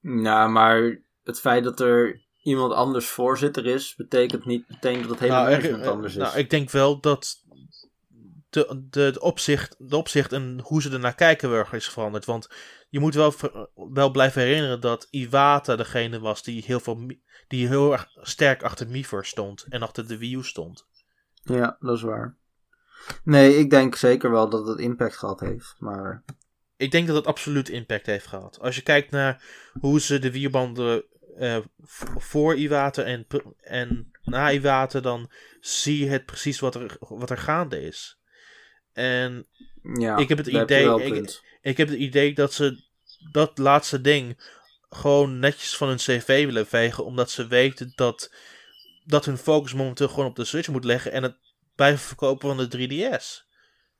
Nou, 0.00 0.50
maar 0.50 1.02
het 1.24 1.40
feit 1.40 1.64
dat 1.64 1.80
er 1.80 2.20
iemand 2.42 2.72
anders 2.72 3.06
voorzitter 3.06 3.66
is, 3.66 3.94
betekent 3.94 4.44
niet 4.44 4.68
meteen 4.68 5.00
dat 5.00 5.10
het 5.10 5.18
hele 5.18 5.32
nou, 5.32 5.50
management 5.50 5.86
anders 5.86 6.16
is. 6.16 6.22
nou, 6.22 6.38
ik 6.38 6.50
denk 6.50 6.70
wel 6.70 7.00
dat 7.00 7.44
de, 8.50 8.86
de, 8.90 9.10
de, 9.12 9.20
opzicht, 9.20 9.74
de 9.78 9.96
opzicht 9.96 10.32
en 10.32 10.60
hoe 10.62 10.82
ze 10.82 10.90
ernaar 10.90 11.14
kijken 11.14 11.50
wel 11.50 11.66
is 11.72 11.88
veranderd. 11.88 12.24
Want 12.24 12.48
je 12.88 13.00
moet 13.00 13.14
wel, 13.14 13.34
wel 13.74 14.10
blijven 14.10 14.42
herinneren 14.42 14.80
dat 14.80 15.06
Iwata 15.10 15.76
degene 15.76 16.20
was 16.20 16.42
die 16.42 16.62
heel, 16.66 16.80
veel, 16.80 17.06
die 17.48 17.68
heel 17.68 17.92
erg 17.92 18.08
sterk 18.20 18.62
achter 18.62 18.88
Miiverse 18.88 19.30
stond 19.30 19.66
en 19.68 19.82
achter 19.82 20.08
de 20.08 20.18
Wii 20.18 20.36
U 20.36 20.44
stond. 20.44 20.86
Ja, 21.42 21.76
dat 21.80 21.96
is 21.96 22.02
waar. 22.02 22.36
Nee, 23.24 23.56
ik 23.58 23.70
denk 23.70 23.94
zeker 23.96 24.30
wel 24.30 24.48
dat 24.48 24.66
het 24.66 24.78
impact 24.78 25.16
gehad 25.16 25.40
heeft. 25.40 25.74
Maar 25.78 26.24
Ik 26.76 26.90
denk 26.90 27.06
dat 27.06 27.16
het 27.16 27.26
absoluut 27.26 27.68
impact 27.68 28.06
heeft 28.06 28.26
gehad. 28.26 28.58
Als 28.60 28.76
je 28.76 28.82
kijkt 28.82 29.10
naar 29.10 29.42
hoe 29.80 30.00
ze 30.00 30.18
de 30.18 30.30
Wii-banden 30.32 31.04
eh, 31.36 31.58
v- 31.78 32.04
voor 32.16 32.56
Iwata 32.56 33.02
en, 33.02 33.26
en 33.60 34.10
na 34.22 34.50
Iwata, 34.50 35.00
dan 35.00 35.30
zie 35.60 36.04
je 36.04 36.10
het 36.10 36.26
precies 36.26 36.60
wat 36.60 36.74
er, 36.74 36.96
wat 36.98 37.30
er 37.30 37.38
gaande 37.38 37.82
is. 37.82 38.19
En 38.92 39.46
ja, 39.98 40.16
Ik 40.16 40.28
heb 40.28 40.38
het 40.38 40.46
idee- 40.46 41.02
ik- 41.62 41.76
heb 41.76 41.88
het 41.88 41.98
idee 41.98 42.34
dat 42.34 42.52
ze 42.52 42.82
dat 43.32 43.58
laatste 43.58 44.00
ding 44.00 44.40
gewoon 44.90 45.38
netjes 45.38 45.76
van 45.76 45.88
hun 45.88 45.96
cv 45.96 46.44
willen 46.44 46.66
vegen. 46.66 47.04
Omdat 47.04 47.30
ze 47.30 47.46
weten 47.46 47.92
dat, 47.94 48.34
dat 49.04 49.24
hun 49.24 49.38
focus 49.38 49.74
momenteel 49.74 50.08
gewoon 50.08 50.26
op 50.26 50.36
de 50.36 50.44
Switch 50.44 50.68
moet 50.68 50.84
leggen. 50.84 51.12
En 51.12 51.22
het 51.22 51.36
blijven 51.74 52.00
verkopen 52.00 52.48
van 52.48 52.56
de 52.56 52.68
3DS. 52.68 53.48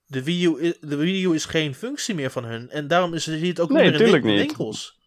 De 0.07 0.25
Wii, 0.25 0.45
U, 0.47 0.65
i- 0.67 0.77
de 0.81 0.97
Wii 0.97 1.25
U 1.25 1.35
is 1.35 1.45
geen 1.45 1.75
functie 1.75 2.15
meer 2.15 2.31
van 2.31 2.45
hun. 2.45 2.71
En 2.71 2.89
daarom 2.89 3.15
is 3.15 3.27
het 3.27 3.61
ook 3.61 3.71
Nee, 3.71 3.83
meer 3.91 4.01
in 4.01 4.23
niet. 4.25 4.39
winkels. 4.47 4.99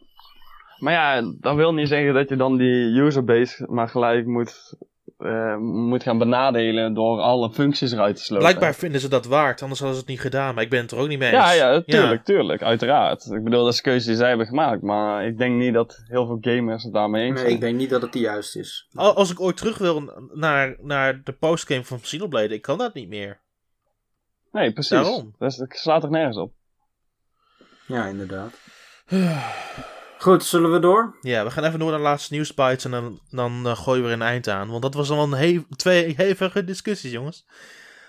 Maar 0.77 0.93
ja, 0.93 1.34
dat 1.39 1.55
wil 1.55 1.73
niet 1.73 1.88
zeggen 1.88 2.14
dat 2.14 2.30
je 2.30 2.35
dan 2.35 2.57
die 2.57 2.95
userbase 2.99 3.65
maar 3.69 3.89
gelijk 3.89 4.26
moet 4.26 4.73
eh, 5.17 5.57
moet 5.57 6.03
gaan 6.03 6.17
benadelen 6.17 6.93
door 6.93 7.19
alle 7.19 7.51
functies 7.51 7.91
eruit 7.91 8.15
te 8.15 8.21
slopen. 8.23 8.45
Blijkbaar 8.45 8.75
vinden 8.75 9.01
ze 9.01 9.07
dat 9.09 9.25
waard, 9.25 9.61
anders 9.61 9.80
hadden 9.80 9.97
ze 9.97 10.03
het 10.03 10.11
niet 10.13 10.21
gedaan. 10.21 10.53
Maar 10.55 10.63
ik 10.63 10.69
ben 10.69 10.81
het 10.81 10.91
er 10.91 10.97
ook 10.97 11.07
niet 11.07 11.19
mee 11.19 11.31
eens. 11.31 11.38
Ja, 11.43 11.51
ja, 11.51 11.81
tuurlijk, 11.81 12.23
tuurlijk, 12.23 12.61
uiteraard. 12.61 13.25
Ik 13.25 13.43
bedoel, 13.43 13.63
dat 13.63 13.71
is 13.71 13.77
een 13.77 13.84
keuze 13.84 14.07
die 14.07 14.15
zij 14.17 14.27
hebben 14.27 14.47
gemaakt, 14.47 14.81
maar 14.81 15.25
ik 15.25 15.38
denk 15.38 15.55
niet 15.59 15.73
dat 15.73 16.03
heel 16.07 16.25
veel 16.25 16.38
gamers 16.41 16.84
het 16.84 16.93
daarmee 16.93 17.23
eens 17.23 17.31
Nee, 17.34 17.41
zijn. 17.41 17.53
ik 17.53 17.61
denk 17.61 17.77
niet 17.77 17.89
dat 17.89 18.01
het 18.01 18.13
de 18.13 18.19
juiste 18.19 18.59
is. 18.59 18.88
Al- 18.93 19.13
Als 19.15 19.31
ik 19.31 19.39
ooit 19.41 19.57
terug 19.57 19.77
wil 19.77 20.27
naar, 20.34 20.75
naar 20.81 21.21
de 21.23 21.34
postgame 21.34 21.84
van 21.84 21.99
Xenoblade, 22.01 22.53
ik 22.53 22.61
kan 22.61 22.77
dat 22.77 22.93
niet 22.93 23.09
meer. 23.09 23.41
Nee, 24.51 24.71
precies. 24.73 24.89
Daarom. 24.91 25.35
Dat, 25.38 25.51
is- 25.51 25.57
dat 25.57 25.73
slaat 25.75 26.03
er 26.03 26.09
nergens 26.09 26.38
op. 26.38 26.53
Ja, 27.88 28.05
inderdaad. 28.05 28.51
Goed, 30.23 30.43
zullen 30.43 30.71
we 30.71 30.79
door? 30.79 31.17
Ja, 31.21 31.43
we 31.43 31.51
gaan 31.51 31.63
even 31.63 31.79
door 31.79 31.89
naar 31.89 31.97
de 31.97 32.03
laatste 32.03 32.33
nieuwsbites 32.33 32.85
en 32.85 32.91
dan, 32.91 33.19
dan 33.29 33.67
eh, 33.67 33.77
gooien 33.77 34.01
we 34.03 34.07
er 34.07 34.13
een 34.13 34.21
eind 34.21 34.47
aan. 34.47 34.69
Want 34.69 34.81
dat 34.81 34.93
was 34.93 35.09
al 35.09 35.33
een 35.33 35.65
twee 35.75 36.13
hevige 36.17 36.63
discussies, 36.63 37.11
jongens. 37.11 37.45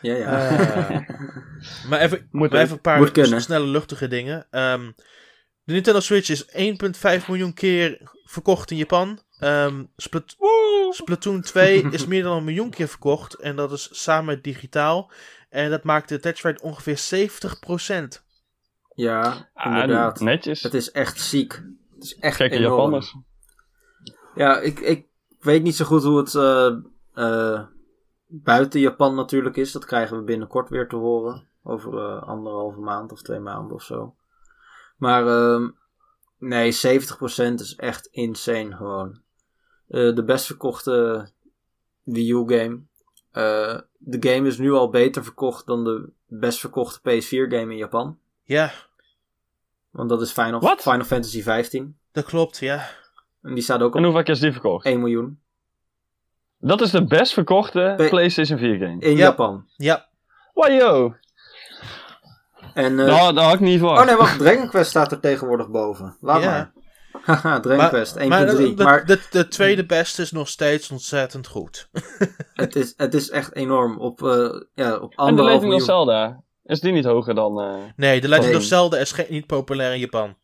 Ja, 0.00 0.14
ja. 0.14 0.48
Eh, 0.48 1.00
maar 1.88 2.00
even, 2.00 2.28
Moet 2.30 2.50
maar 2.50 2.60
even 2.60 2.74
een 2.74 2.80
paar 2.80 3.10
kunnen. 3.10 3.40
snelle 3.42 3.66
luchtige 3.66 4.08
dingen. 4.08 4.46
Ehm, 4.50 4.90
de 5.64 5.72
Nintendo 5.72 6.00
Switch 6.00 6.28
is 6.28 6.44
1,5 6.46 7.26
miljoen 7.28 7.54
keer 7.54 8.00
verkocht 8.24 8.70
in 8.70 8.76
Japan. 8.76 9.20
Ehm, 9.38 9.84
Splat- 9.96 10.36
Splatoon 10.90 11.40
2 11.40 11.86
is 11.90 12.06
meer 12.06 12.22
dan 12.22 12.36
een 12.36 12.44
miljoen 12.44 12.70
keer 12.70 12.88
verkocht. 12.88 13.34
En 13.34 13.56
dat 13.56 13.72
is 13.72 13.88
samen 13.92 14.24
met 14.24 14.44
digitaal. 14.44 15.10
En 15.50 15.70
dat 15.70 15.82
maakt 15.84 16.08
de 16.08 16.14
attach 16.14 16.40
rate 16.42 16.62
ongeveer 16.62 16.98
70%. 16.98 18.22
ja, 18.94 19.48
Ah, 19.54 19.72
inderdaad. 19.72 20.20
netjes. 20.20 20.62
Het 20.62 20.74
is 20.74 20.90
echt 20.90 21.20
ziek. 21.20 21.62
Het 22.04 22.12
is 22.12 22.22
echt 22.22 22.36
Gekke 22.36 22.56
enorm. 22.56 22.74
Japanners. 22.74 23.16
Ja, 24.34 24.58
ik, 24.58 24.80
ik 24.80 25.06
weet 25.40 25.62
niet 25.62 25.76
zo 25.76 25.84
goed 25.84 26.02
hoe 26.02 26.18
het 26.18 26.34
eh, 26.34 26.76
eh, 27.14 27.66
buiten 28.26 28.80
Japan 28.80 29.14
natuurlijk 29.14 29.56
is. 29.56 29.72
Dat 29.72 29.84
krijgen 29.84 30.16
we 30.16 30.22
binnenkort 30.22 30.68
weer 30.68 30.88
te 30.88 30.96
horen. 30.96 31.48
Over 31.62 31.98
eh, 31.98 32.22
anderhalve 32.22 32.80
maand 32.80 33.12
of 33.12 33.22
twee 33.22 33.38
maanden 33.38 33.74
of 33.74 33.82
zo. 33.82 34.14
Maar 34.96 35.26
ehm, 35.26 35.68
nee, 36.38 36.72
70% 36.72 37.54
is 37.54 37.74
echt 37.76 38.06
insane 38.06 38.76
gewoon. 38.76 39.20
Eh, 39.88 40.14
de 40.14 40.24
best 40.24 40.46
verkochte 40.46 41.28
Wii 42.02 42.32
U 42.32 42.44
game. 42.46 42.82
Eh, 43.30 43.78
de 43.98 44.30
game 44.30 44.46
is 44.46 44.58
nu 44.58 44.72
al 44.72 44.90
beter 44.90 45.24
verkocht 45.24 45.66
dan 45.66 45.84
de 45.84 46.10
best 46.26 46.60
verkochte 46.60 47.00
PS4 47.00 47.50
game 47.50 47.72
in 47.72 47.76
Japan. 47.76 48.18
Ja, 48.42 48.72
Want 49.94 50.08
dat 50.08 50.22
is 50.22 50.30
Final, 50.32 50.60
Fantasy 51.04 51.42
15. 51.42 51.96
dat 52.12 52.24
klopt, 52.24 52.58
ja. 52.58 52.86
En 53.42 53.54
die 53.54 53.62
staat 53.62 53.80
ook 53.82 53.92
En 53.92 53.98
op 53.98 54.04
hoeveel 54.04 54.22
keer 54.22 54.34
is 54.34 54.40
die 54.40 54.52
verkocht? 54.52 54.84
1 54.86 54.98
miljoen. 54.98 55.38
Dat 56.58 56.80
is 56.80 56.90
de 56.90 57.04
best 57.04 57.32
verkochte 57.32 57.94
P- 57.96 58.08
PlayStation 58.08 58.58
4 58.58 58.78
game. 58.78 58.98
In 59.00 59.10
Ja. 59.10 59.16
Japan. 59.16 59.66
Ja, 59.76 60.08
Wajo! 60.54 61.14
En, 62.74 63.00
eh, 63.00 63.06
Nou, 63.06 63.34
dat 63.34 63.44
had 63.44 63.54
ik 63.54 63.60
niet 63.60 63.78
verwacht. 63.78 64.00
Oh 64.00 64.06
nee, 64.06 64.16
wacht. 64.16 64.38
Dragon 64.38 64.68
Quest 64.68 64.90
staat 64.90 65.12
er 65.12 65.20
tegenwoordig 65.20 65.68
boven. 65.68 66.16
Laat 66.20 66.42
Ja. 66.42 66.50
maar. 66.50 66.72
Haha, 67.24 67.60
Dragon 67.60 67.78
maar, 67.80 67.88
Quest 67.88 68.16
1.3. 68.18 68.28
maar, 68.28 68.46
de, 68.46 68.74
de, 68.74 68.82
Maar 68.84 69.06
de, 69.06 69.26
de 69.30 69.48
tweede 69.48 69.86
beste 69.86 70.22
is 70.22 70.32
nog 70.32 70.48
steeds 70.48 70.90
ontzettend 70.90 71.46
goed. 71.46 71.88
het, 72.54 72.76
is, 72.76 72.94
het 72.96 73.14
is 73.14 73.30
echt 73.30 73.54
enorm. 73.54 73.98
Op, 73.98 74.22
eh 74.22 74.60
ja, 74.74 74.96
op 74.96 75.12
en 75.18 75.36
de 75.36 75.42
Legend 75.42 75.56
of 75.56 75.62
miljoen. 75.62 75.80
Zelda. 75.80 76.42
Is 76.64 76.80
die 76.80 76.92
niet 76.92 77.04
hoger 77.04 77.34
dan... 77.34 77.60
eh, 77.60 77.74
Nee, 77.96 78.20
de 78.20 78.28
Legend 78.28 78.46
Nee. 78.48 78.56
of 78.56 78.62
Zelda 78.62 78.96
is 78.98 79.12
geen, 79.12 79.26
niet 79.28 79.46
populair 79.46 79.92
in 79.92 79.98
Japan. 79.98 80.36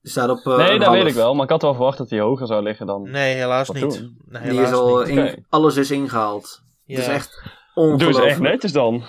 Die 0.00 0.10
staat 0.10 0.28
op 0.30 0.38
eh, 0.46 0.56
nee, 0.56 0.78
dat 0.78 0.86
half. 0.86 0.96
weet 0.98 1.06
ik 1.06 1.14
wel. 1.14 1.34
Maar 1.34 1.44
ik 1.44 1.50
had 1.50 1.62
wel 1.62 1.74
verwacht 1.74 1.98
dat 1.98 2.08
die 2.08 2.20
hoger 2.20 2.46
zou 2.46 2.62
liggen 2.62 2.86
dan... 2.86 3.10
Nee, 3.10 3.34
helaas 3.34 3.70
niet. 3.70 4.10
Nee, 4.24 4.42
Die 4.42 4.50
helaas 4.50 4.68
is 4.70 4.74
al 4.76 4.98
niet. 4.98 5.08
in, 5.08 5.46
alles 5.48 5.76
is 5.76 5.90
ingehaald. 5.90 6.62
Ja. 6.84 6.94
Het 6.96 7.06
is 7.06 7.12
echt 7.12 7.30
Doe 7.74 7.84
ze 7.84 7.90
ongelooflijk. 7.92 8.26
echt 8.26 8.40
netjes 8.40 8.72
dan. 8.72 9.04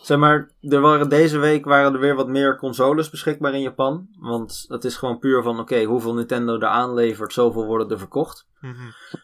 Zeg 0.00 0.18
maar, 0.18 0.50
er 0.60 0.80
waren 0.80 1.08
deze 1.08 1.38
week 1.38 1.64
waren 1.64 1.92
er 1.94 2.00
weer 2.00 2.14
wat 2.14 2.28
meer 2.28 2.58
consoles 2.58 3.10
beschikbaar 3.10 3.54
in 3.54 3.60
Japan. 3.60 4.08
Want 4.20 4.64
het 4.68 4.84
is 4.84 4.96
gewoon 4.96 5.18
puur 5.18 5.42
van, 5.42 5.60
oké, 5.60 5.82
hoeveel 5.82 6.14
Nintendo 6.14 6.54
er 6.58 6.66
aanlevert, 6.66 7.32
zoveel 7.32 7.64
worden 7.66 7.88
er 7.90 7.98
verkocht. 7.98 8.46
Mhm. 8.60 8.74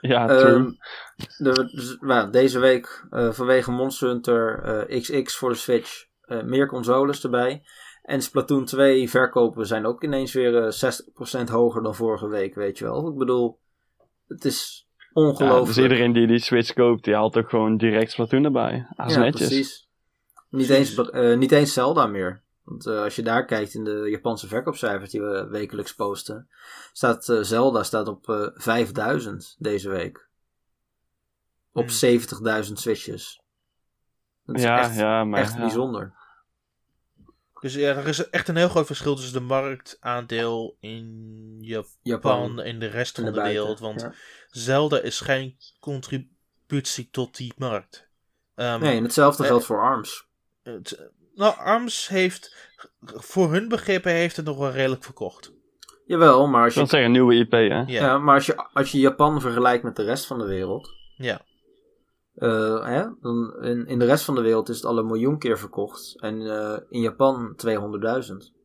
Ja, 0.00 0.26
true. 0.26 0.40
Ehm, 0.54 0.70
er- 1.46 1.68
dus, 1.74 1.96
nou, 2.00 2.30
deze 2.30 2.58
week 2.58 3.06
eh, 3.10 3.30
vanwege 3.30 3.70
Monster 3.70 4.08
Hunter 4.08 4.62
eh, 4.88 5.00
XX 5.00 5.36
voor 5.36 5.48
de 5.50 5.56
Switch 5.56 6.06
eh, 6.28 6.42
meer 6.42 6.66
consoles 6.68 7.24
erbij. 7.24 7.62
En 8.02 8.22
Splatoon 8.22 8.64
2 8.64 9.10
verkopen 9.10 9.66
zijn 9.66 9.86
ook 9.86 10.02
ineens 10.04 10.32
weer 10.32 10.64
eh 10.64 10.72
60% 11.44 11.48
hoger 11.50 11.82
dan 11.82 11.94
vorige 11.94 12.28
week, 12.28 12.54
weet 12.54 12.78
je 12.78 12.84
wel. 12.84 13.08
Ik 13.08 13.16
bedoel, 13.18 13.58
het 14.26 14.44
is 14.44 14.88
Ja, 14.96 15.22
ongelooflijk. 15.22 15.66
dus 15.66 15.78
iedereen 15.78 16.12
die 16.12 16.26
die 16.26 16.38
Switch 16.38 16.72
koopt, 16.72 17.04
die 17.04 17.14
haalt 17.14 17.36
ook 17.36 17.48
gewoon 17.48 17.76
direct 17.76 18.10
Splatoon 18.10 18.44
erbij. 18.44 18.86
Is 19.06 19.14
ja, 19.14 19.20
netjes. 19.20 19.46
precies. 19.48 19.88
Niet. 20.50 20.68
Eens, 20.70 20.94
eh, 21.10 21.36
niet 21.36 21.52
eens 21.52 21.72
Zelda 21.72 22.06
meer. 22.06 22.42
Want 22.64 22.86
eh, 22.86 23.02
als 23.02 23.16
je 23.16 23.22
daar 23.22 23.44
kijkt 23.44 23.74
in 23.74 23.84
de 23.84 24.06
Japanse 24.10 24.48
verkoopcijfers 24.48 25.10
die 25.10 25.20
we 25.22 25.46
wekelijks 25.50 25.94
posten, 25.94 26.48
staat 26.92 27.28
eh, 27.28 27.38
Zelda 27.40 27.82
staat 27.82 28.08
op 28.08 28.28
eh 28.28 28.46
5000 28.54 29.56
deze 29.58 29.88
week. 29.88 30.28
Op 31.72 31.88
Hmm. 31.88 32.18
70.000 32.64 32.72
switches. 32.78 33.42
Dat 34.44 34.56
is 34.56 34.62
Ja, 34.62 34.78
echt, 34.78 34.96
ja, 34.96 35.24
maar... 35.24 35.40
echt 35.40 35.52
ja. 35.54 35.60
bijzonder. 35.60 36.12
Dus 37.60 37.74
ja, 37.74 37.94
er 37.94 38.06
is 38.08 38.30
echt 38.30 38.48
een 38.48 38.56
heel 38.56 38.68
groot 38.68 38.86
verschil 38.86 39.14
tussen 39.14 39.32
de 39.32 39.40
marktaandeel 39.40 40.76
in 40.80 41.56
Japan 41.60 41.90
Japan 42.02 42.60
en 42.60 42.78
de 42.78 42.86
rest 42.86 43.14
van 43.20 43.32
de, 43.32 43.42
wereld. 43.42 43.78
Want 43.78 44.00
Ja. 44.00 44.12
Zelda 44.50 45.00
is 45.00 45.20
geen 45.20 45.56
contributie 45.80 47.08
tot 47.10 47.36
die 47.36 47.52
markt. 47.56 48.08
Ehm, 48.54 48.80
Nee, 48.80 48.96
en 48.96 49.02
hetzelfde 49.02 49.42
eh, 49.42 49.48
geldt 49.48 49.64
voor 49.64 49.80
ARMS. 49.80 50.26
het- 50.62 51.10
nou, 51.34 51.56
ARMS 51.58 52.08
heeft, 52.08 52.56
voor 53.04 53.52
hun 53.52 53.68
begrippen, 53.68 54.12
heeft 54.12 54.36
het 54.36 54.44
nog 54.44 54.58
wel 54.58 54.70
redelijk 54.70 55.04
verkocht. 55.04 55.52
Jawel, 56.06 56.46
maar 56.46 56.64
als 56.64 56.74
Dat 56.74 56.84
je, 56.84 56.90
zeggen 56.90 57.06
een 57.08 57.12
nieuwe 57.14 57.34
IP, 57.34 57.50
hè? 57.50 57.58
Ja, 57.58 57.84
ja. 57.86 58.00
ja. 58.00 58.18
maar 58.18 58.34
als 58.34 58.46
je, 58.46 58.56
als 58.72 58.92
je 58.92 58.98
Japan 58.98 59.40
vergelijkt 59.40 59.84
met 59.84 59.96
de 59.96 60.04
rest 60.04 60.26
van 60.26 60.38
de 60.38 60.44
wereld, 60.46 60.94
ja. 61.16 61.40
Eh, 62.38 62.84
hè, 62.86 63.04
dan 63.20 63.56
in, 63.62 63.86
in 63.86 63.98
de 63.98 64.04
rest 64.04 64.24
van 64.24 64.34
de 64.34 64.40
wereld 64.40 64.68
is 64.68 64.76
het 64.76 64.84
al 64.84 64.98
een 64.98 65.06
miljoen 65.06 65.38
keer 65.38 65.58
verkocht. 65.58 66.14
En 66.20 66.40
eh, 66.50 66.76
in 66.88 67.00
Japan 67.00 67.56
200.000. 67.66 68.56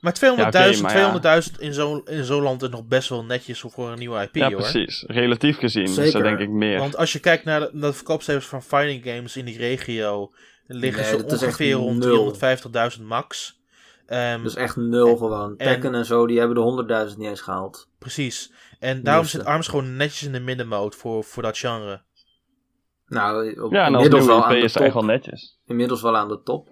Maar 0.00 0.14
200.000 0.14 0.20
Ja, 0.20 0.46
oké, 0.46 0.80
maar 0.80 0.96
ja. 1.22 1.40
200.000 1.50 1.54
in 1.58 1.74
zo'n 1.74 2.02
in 2.06 2.24
zo'n 2.24 2.42
land 2.42 2.62
is 2.62 2.68
nog 2.68 2.86
best 2.86 3.08
wel 3.08 3.24
netjes 3.24 3.60
voor 3.60 3.90
een 3.90 3.98
nieuwe 3.98 4.22
IP, 4.22 4.34
Ja, 4.34 4.48
hoor. 4.50 4.56
precies. 4.56 5.04
Relatief 5.06 5.58
gezien 5.58 5.82
is 5.82 5.94
Zeker. 5.94 6.12
dat 6.12 6.22
denk 6.22 6.38
ik 6.38 6.48
meer. 6.50 6.78
Want 6.78 6.96
als 6.96 7.12
je 7.12 7.18
kijkt 7.20 7.44
naar 7.44 7.60
de, 7.60 7.68
naar 7.72 7.90
de 7.90 7.96
verkoopcijfers 7.96 8.46
van 8.46 8.62
fighting 8.62 9.04
games 9.04 9.36
in 9.36 9.44
die 9.44 9.58
regio, 9.58 10.32
liggen 10.66 11.02
Nee, 11.02 11.10
ze 11.10 11.16
dat 11.16 11.32
is 11.32 11.42
ongeveer 11.42 11.72
rond 11.72 11.98
nul. 11.98 12.34
350.000 12.98 13.02
max. 13.04 13.60
Ehm, 14.06 14.42
Dus 14.42 14.54
echt 14.54 14.76
nul 14.76 15.16
gewoon. 15.16 15.56
en- 15.56 15.66
Tekken 15.66 15.94
en 15.94 16.04
zo, 16.04 16.26
die 16.26 16.38
hebben 16.38 16.56
de 16.56 16.62
100.000 17.10 17.18
niet 17.18 17.28
eens 17.28 17.40
gehaald. 17.40 17.88
Precies. 17.98 18.52
En 18.78 19.02
daarom 19.02 19.22
Meeste. 19.22 19.38
zit 19.38 19.46
ARMS 19.46 19.68
gewoon 19.68 19.96
netjes 19.96 20.22
in 20.22 20.32
de 20.32 20.40
middenmoot 20.40 20.94
voor, 20.94 21.24
voor 21.24 21.42
dat 21.42 21.58
genre. 21.58 22.02
Nou, 23.08 23.60
op, 23.60 23.72
ja, 23.72 23.78
en 23.86 23.94
als 23.94 24.04
inmiddels, 24.04 24.26
wel 24.26 24.44
aan 24.44 24.50
de 24.52 24.56
is 24.58 24.74
het 24.74 24.82
echt 24.82 24.92
top. 24.92 25.00
wel 25.02 25.10
netjes. 25.14 25.58
inmiddels 25.64 26.02
wel 26.02 26.16
aan 26.16 26.28
de 26.28 26.42
top. 26.42 26.68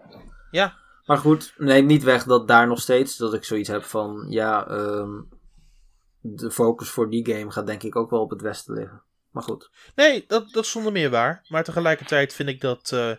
Ja. 0.50 0.74
Maar 1.06 1.18
goed, 1.18 1.54
neem 1.56 1.86
niet 1.86 2.02
weg 2.02 2.24
dat 2.24 2.48
daar 2.48 2.66
nog 2.66 2.80
steeds 2.80 3.16
dat 3.16 3.34
ik 3.34 3.44
zoiets 3.44 3.68
heb 3.68 3.82
van, 3.84 4.26
ja, 4.28 4.66
ehm, 4.68 5.10
de 6.20 6.50
focus 6.50 6.88
voor 6.90 7.10
die 7.10 7.32
game 7.32 7.50
gaat 7.50 7.66
denk 7.66 7.82
ik 7.82 7.96
ook 7.96 8.10
wel 8.10 8.20
op 8.20 8.30
het 8.30 8.42
westen 8.42 8.74
liggen. 8.74 9.02
Maar 9.30 9.42
goed. 9.42 9.70
Nee, 9.94 10.24
dat, 10.26 10.50
dat 10.52 10.64
is 10.64 10.70
zonder 10.70 10.92
meer 10.92 11.10
waar. 11.10 11.44
Maar 11.48 11.64
tegelijkertijd 11.64 12.32
vind 12.34 12.48
ik 12.48 12.60
dat, 12.60 12.90
eh, 12.92 13.10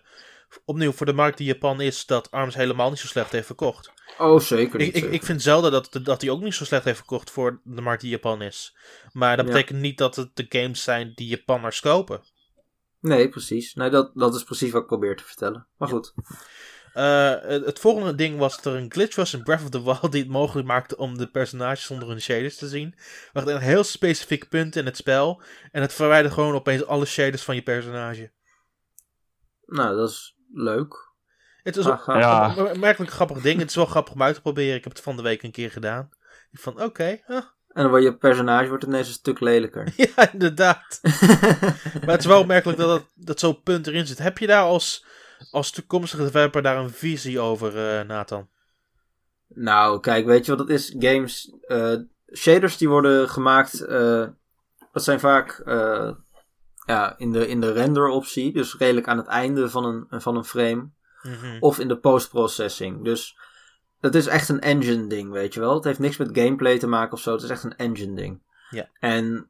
opnieuw 0.65 0.91
voor 0.91 1.05
de 1.05 1.13
markt 1.13 1.37
die 1.37 1.47
Japan 1.47 1.81
is, 1.81 2.05
dat 2.05 2.31
ARMS 2.31 2.55
helemaal 2.55 2.89
niet 2.89 2.99
zo 2.99 3.07
slecht 3.07 3.31
heeft 3.31 3.45
verkocht. 3.45 3.91
Oh, 4.17 4.39
zeker 4.39 4.79
Ik, 4.79 4.85
niet. 4.85 4.95
ik, 4.95 5.01
zeker. 5.01 5.13
ik 5.13 5.23
vind 5.23 5.41
zelden 5.41 5.71
dat, 5.71 5.99
dat 6.03 6.21
hij 6.21 6.29
ook 6.29 6.41
niet 6.41 6.53
zo 6.53 6.65
slecht 6.65 6.83
heeft 6.83 6.97
verkocht 6.97 7.31
voor 7.31 7.61
de 7.63 7.81
markt 7.81 8.01
die 8.01 8.09
Japan 8.11 8.41
is. 8.41 8.77
Maar 9.11 9.37
dat 9.37 9.45
Ja. 9.45 9.51
betekent 9.51 9.79
niet 9.79 9.97
dat 9.97 10.15
het 10.15 10.29
de 10.35 10.45
games 10.49 10.83
zijn 10.83 11.11
die 11.15 11.27
Japanners 11.27 11.79
kopen. 11.79 12.21
Nee, 12.99 13.29
precies. 13.29 13.73
Nee, 13.73 13.89
dat, 13.89 14.11
dat 14.13 14.35
is 14.35 14.43
precies 14.43 14.71
wat 14.71 14.81
ik 14.81 14.87
probeer 14.87 15.15
te 15.15 15.23
vertellen. 15.23 15.67
Maar 15.77 15.89
goed. 15.89 16.13
Eh, 16.97 17.35
het, 17.41 17.65
het 17.65 17.79
volgende 17.79 18.15
ding 18.15 18.37
was 18.37 18.55
dat 18.55 18.73
er 18.73 18.79
een 18.79 18.91
glitch 18.91 19.15
was 19.15 19.33
in 19.33 19.43
Breath 19.43 19.63
of 19.63 19.69
the 19.69 19.83
Wild 19.83 20.11
die 20.11 20.21
het 20.21 20.31
mogelijk 20.31 20.67
maakte 20.67 20.97
om 20.97 21.17
de 21.17 21.27
personages 21.27 21.85
zonder 21.85 22.07
hun 22.07 22.21
shaders 22.21 22.57
te 22.57 22.67
zien. 22.67 22.95
Hadden 23.33 23.55
een 23.55 23.61
heel 23.61 23.83
specifiek 23.83 24.49
punt 24.49 24.75
in 24.75 24.85
het 24.85 24.97
spel 24.97 25.41
en 25.71 25.81
het 25.81 25.93
verwijderde 25.93 26.33
gewoon 26.33 26.53
opeens 26.53 26.85
alle 26.85 27.05
shaders 27.05 27.43
van 27.43 27.55
je 27.55 27.61
personage. 27.61 28.31
Nou, 29.65 29.95
dat 29.95 30.09
is 30.09 30.37
leuk. 30.53 31.11
Het 31.63 31.77
is. 31.77 31.85
Ja. 31.85 32.57
een 32.57 32.69
een 32.69 32.79
merkelijk 32.79 33.11
grappig 33.11 33.41
ding. 33.41 33.59
Het 33.59 33.69
is 33.69 33.75
wel 33.75 33.85
grappig 33.85 34.13
om 34.13 34.21
uit 34.21 34.35
te 34.35 34.41
proberen. 34.41 34.75
Ik 34.75 34.83
heb 34.83 34.93
het 34.93 35.01
van 35.01 35.15
de 35.15 35.21
week 35.21 35.43
een 35.43 35.51
keer 35.51 35.71
gedaan. 35.71 36.09
Ik 36.51 36.59
van, 36.59 36.81
oké, 36.81 37.21
huh. 37.25 37.41
En 37.77 37.83
dan 37.83 37.91
wordt 37.91 38.05
je 38.05 38.17
personage 38.17 38.67
wordt 38.69 38.83
ineens 38.83 39.07
een 39.07 39.13
stuk 39.13 39.39
lelijker. 39.39 39.93
ja, 40.15 40.31
inderdaad. 40.31 40.99
Maar 42.01 42.15
het 42.15 42.19
is 42.19 42.25
wel 42.25 42.39
opmerkelijk 42.39 42.77
dat, 42.77 42.87
dat, 42.87 43.05
dat 43.15 43.39
zo'n 43.39 43.61
punt 43.61 43.87
erin 43.87 44.07
zit. 44.07 44.17
Heb 44.17 44.37
je 44.37 44.47
daar 44.47 44.63
als, 44.63 45.05
als 45.51 45.71
toekomstige 45.71 46.23
developer 46.23 46.61
daar 46.61 46.77
een 46.77 46.89
visie 46.89 47.39
over, 47.39 47.97
eh, 47.99 48.07
Nathan? 48.07 48.47
Nou, 49.47 49.99
kijk, 49.99 50.25
weet 50.25 50.45
je 50.45 50.51
wat 50.51 50.59
het 50.59 50.69
is? 50.69 50.95
Games, 50.99 51.53
eh, 51.67 51.95
shaders 52.33 52.77
die 52.77 52.89
worden 52.89 53.29
gemaakt, 53.29 53.81
eh, 53.81 54.27
dat 54.91 55.03
zijn 55.03 55.19
vaak 55.19 55.61
ja, 56.85 57.17
in, 57.17 57.31
de, 57.31 57.47
in 57.47 57.61
de 57.61 57.71
render 57.71 58.07
optie, 58.07 58.53
dus 58.53 58.75
redelijk 58.77 59.07
aan 59.07 59.17
het 59.17 59.27
einde 59.27 59.69
van 59.69 59.85
een, 59.85 60.21
van 60.21 60.35
een 60.35 60.45
frame, 60.45 60.89
Mhm. 61.21 61.57
of 61.59 61.79
in 61.79 61.87
de 61.87 61.97
post-processing. 61.97 63.03
Dus 63.03 63.37
het 63.99 64.15
is 64.15 64.27
echt 64.27 64.49
een 64.49 64.61
engine 64.61 65.07
ding, 65.07 65.31
weet 65.31 65.53
je 65.53 65.59
wel. 65.59 65.73
Het 65.73 65.83
heeft 65.83 65.99
niks 65.99 66.17
met 66.17 66.39
gameplay 66.39 66.77
te 66.77 66.87
maken 66.87 67.13
of 67.13 67.19
zo, 67.19 67.33
het 67.33 67.43
is 67.43 67.49
echt 67.49 67.63
een 67.63 67.75
engine 67.75 68.15
ding. 68.15 68.41
Ja. 68.69 68.89
En 68.99 69.49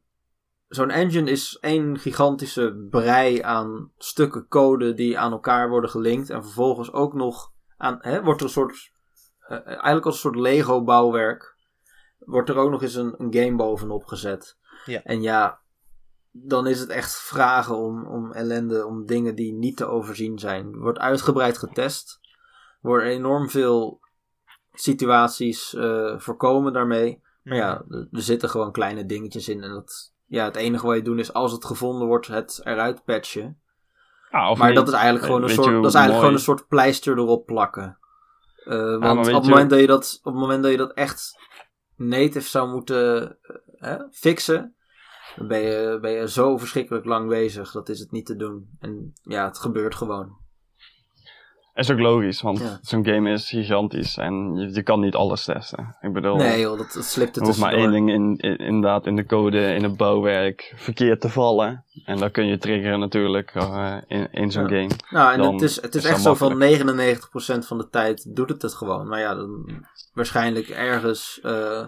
zo'n 0.68 0.90
engine 0.90 1.32
is 1.32 1.57
één 1.61 1.99
gigantische 1.99 2.88
brei 2.90 3.41
aan 3.41 3.91
stukken 3.98 4.48
code 4.48 4.94
die 4.94 5.19
aan 5.19 5.32
elkaar 5.32 5.69
worden 5.69 5.90
gelinkt 5.90 6.30
en 6.30 6.44
vervolgens 6.44 6.91
ook 6.91 7.14
nog 7.14 7.52
aan, 7.78 7.98
hè, 8.02 8.24
wordt 8.24 8.40
er 8.40 8.45
een 8.45 8.52
soort, 8.52 8.91
eh, 9.40 9.65
eigenlijk 9.65 10.06
als 10.06 10.15
een 10.15 10.22
soort 10.22 10.36
Lego 10.36 10.84
bouwwerk, 10.84 11.56
wordt 12.18 12.49
er 12.49 12.57
ook 12.57 12.72
nog 12.72 12.82
eens 12.82 12.95
een, 12.95 13.15
een 13.18 13.34
game 13.34 13.56
bovenop 13.56 14.06
gezet. 14.06 14.57
Ja. 14.86 15.03
En 15.03 15.22
ja, 15.22 15.60
dan 16.32 16.68
is 16.68 16.80
het 16.80 16.90
echt 16.90 17.15
vragen 17.15 17.78
om, 17.78 18.06
om 18.06 18.32
ellende, 18.32 18.86
om 18.86 19.06
dingen 19.06 19.36
die 19.36 19.53
niet 19.53 19.78
te 19.78 19.86
overzien 19.86 20.40
zijn. 20.40 20.78
Wordt 20.78 20.99
uitgebreid 20.99 21.57
getest. 21.57 22.19
Worden 22.82 23.07
enorm 23.07 23.49
veel 23.49 23.99
situaties 24.80 25.74
eh, 25.74 26.20
voorkomen 26.20 26.74
daarmee. 26.74 27.22
Maar 27.44 27.58
ja, 27.58 27.84
er, 27.90 28.08
er 28.12 28.22
zitten 28.22 28.49
gewoon 28.49 28.72
kleine 28.72 29.06
dingetjes 29.06 29.49
in. 29.49 29.64
En 29.64 29.70
dat, 29.70 30.14
ja, 30.26 30.45
het 30.45 30.56
enige 30.56 30.86
wat 30.86 30.95
je 30.95 31.02
doet 31.02 31.20
is 31.20 31.34
als 31.34 31.52
het 31.52 31.66
gevonden 31.66 32.08
wordt, 32.08 32.28
het 32.28 32.62
eruit 32.64 33.04
patchen. 33.04 33.62
Of 34.49 34.58
maar 34.58 34.68
niet. 34.68 34.76
dat 34.78 34.88
is 34.88 34.94
eigenlijk 34.94 35.26
gewoon 35.26 35.44
een 35.44 35.49
soort, 35.49 35.74
dat 35.76 35.86
is 35.86 35.94
eigenlijk 35.94 36.20
gewoon 36.20 36.34
een 36.34 36.44
soort 36.44 36.68
pleister 36.68 37.18
erop 37.18 37.45
plakken. 37.45 37.98
Eh, 38.66 38.98
want 38.99 39.20
op 39.20 39.26
het, 39.26 39.44
je- 39.45 39.49
moment 39.49 39.70
dat 39.70 39.80
je 39.80 39.88
dat, 39.88 40.20
op 40.24 40.32
het 40.32 40.41
moment 40.41 40.64
dat 40.64 40.72
je 40.72 40.78
dat 40.78 40.94
echt 40.94 41.38
native 41.95 42.49
zou 42.49 42.70
moeten 42.70 43.38
eh, 43.41 43.56
hè, 43.78 43.98
fixen, 44.12 44.76
dan 45.36 45.48
ben 45.48 45.60
je, 45.60 45.98
ben 46.02 46.12
je 46.12 46.30
zo 46.30 46.58
verschrikkelijk 46.58 47.06
lang 47.06 47.30
bezig. 47.30 47.72
Dat 47.72 47.90
is 47.90 47.99
het 47.99 48.12
niet 48.12 48.26
te 48.26 48.36
doen. 48.36 48.70
En 48.80 49.14
ja, 49.22 49.45
het 49.45 49.60
gebeurt 49.60 49.95
gewoon. 49.95 50.38
Is 51.78 51.91
ook 51.91 51.99
logisch, 51.99 52.41
want 52.41 52.60
Ja. 52.60 52.80
zo'n 52.82 53.06
game 53.06 53.32
is 53.32 53.49
gigantisch 53.49 54.18
en 54.18 54.56
je, 54.56 54.74
je 54.74 54.84
kan 54.84 54.99
niet 54.99 55.16
alles 55.16 55.44
testen. 55.44 55.95
Ik 56.02 56.14
bedoel, 56.14 56.36
Nee 56.36 56.60
joh, 56.60 56.78
dat, 56.78 56.91
dat 56.94 57.04
slipt 57.06 57.36
er 57.36 57.41
er 57.41 57.48
hoeft 57.48 57.60
maar 57.60 57.74
één 57.74 57.91
ding 57.91 58.10
in, 58.12 58.38
in- 58.38 58.58
inderdaad 58.58 59.06
in 59.06 59.16
de 59.16 59.26
code, 59.26 59.74
in 59.74 59.84
het 59.84 59.98
bouwwerk, 59.98 60.74
verkeerd 60.76 61.22
te 61.22 61.30
vallen. 61.30 61.84
En 62.06 62.18
dan 62.18 62.32
kun 62.32 62.45
je 62.48 62.58
triggeren 62.58 62.99
natuurlijk 62.99 63.52
eh, 63.56 63.95
in, 64.08 64.28
in 64.32 64.52
zo'n 64.52 64.68
Ja. 64.68 64.76
game. 64.76 64.90
Nou, 65.10 65.34
en 65.34 65.40
dan 65.40 65.54
het 65.54 65.62
is, 65.62 65.82
het 65.82 65.95
is 65.95 66.06
echt 66.06 66.22
zo 66.22 66.34
van 66.36 66.58
makkelijk. 66.58 67.20
99% 67.64 67.68
van 67.68 67.78
de 67.78 67.90
tijd 67.90 68.36
doet 68.36 68.49
het 68.49 68.62
het 68.62 68.74
gewoon. 68.74 69.08
Maar 69.08 69.20
ja, 69.20 69.36
dan, 69.36 69.66
waarschijnlijk 70.14 70.68
ergens 70.70 71.40
eh, 71.44 71.86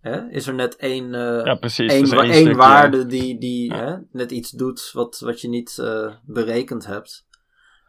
hè, 0.00 0.28
is 0.28 0.46
er 0.46 0.54
net 0.54 0.76
één, 0.76 1.14
eh, 1.14 1.44
Ja, 1.44 1.54
precies. 1.54 1.92
één, 1.92 2.00
dus 2.02 2.12
één 2.12 2.30
één 2.30 2.56
waarde 2.56 3.06
die, 3.06 3.38
die 3.38 3.72
Ja. 3.72 3.84
hè, 3.84 3.96
net 4.12 4.30
iets 4.30 4.50
doet 4.50 4.90
wat, 4.92 5.18
wat 5.24 5.40
je 5.40 5.48
niet 5.48 5.82
berekend 6.26 6.86
hebt. 6.86 7.28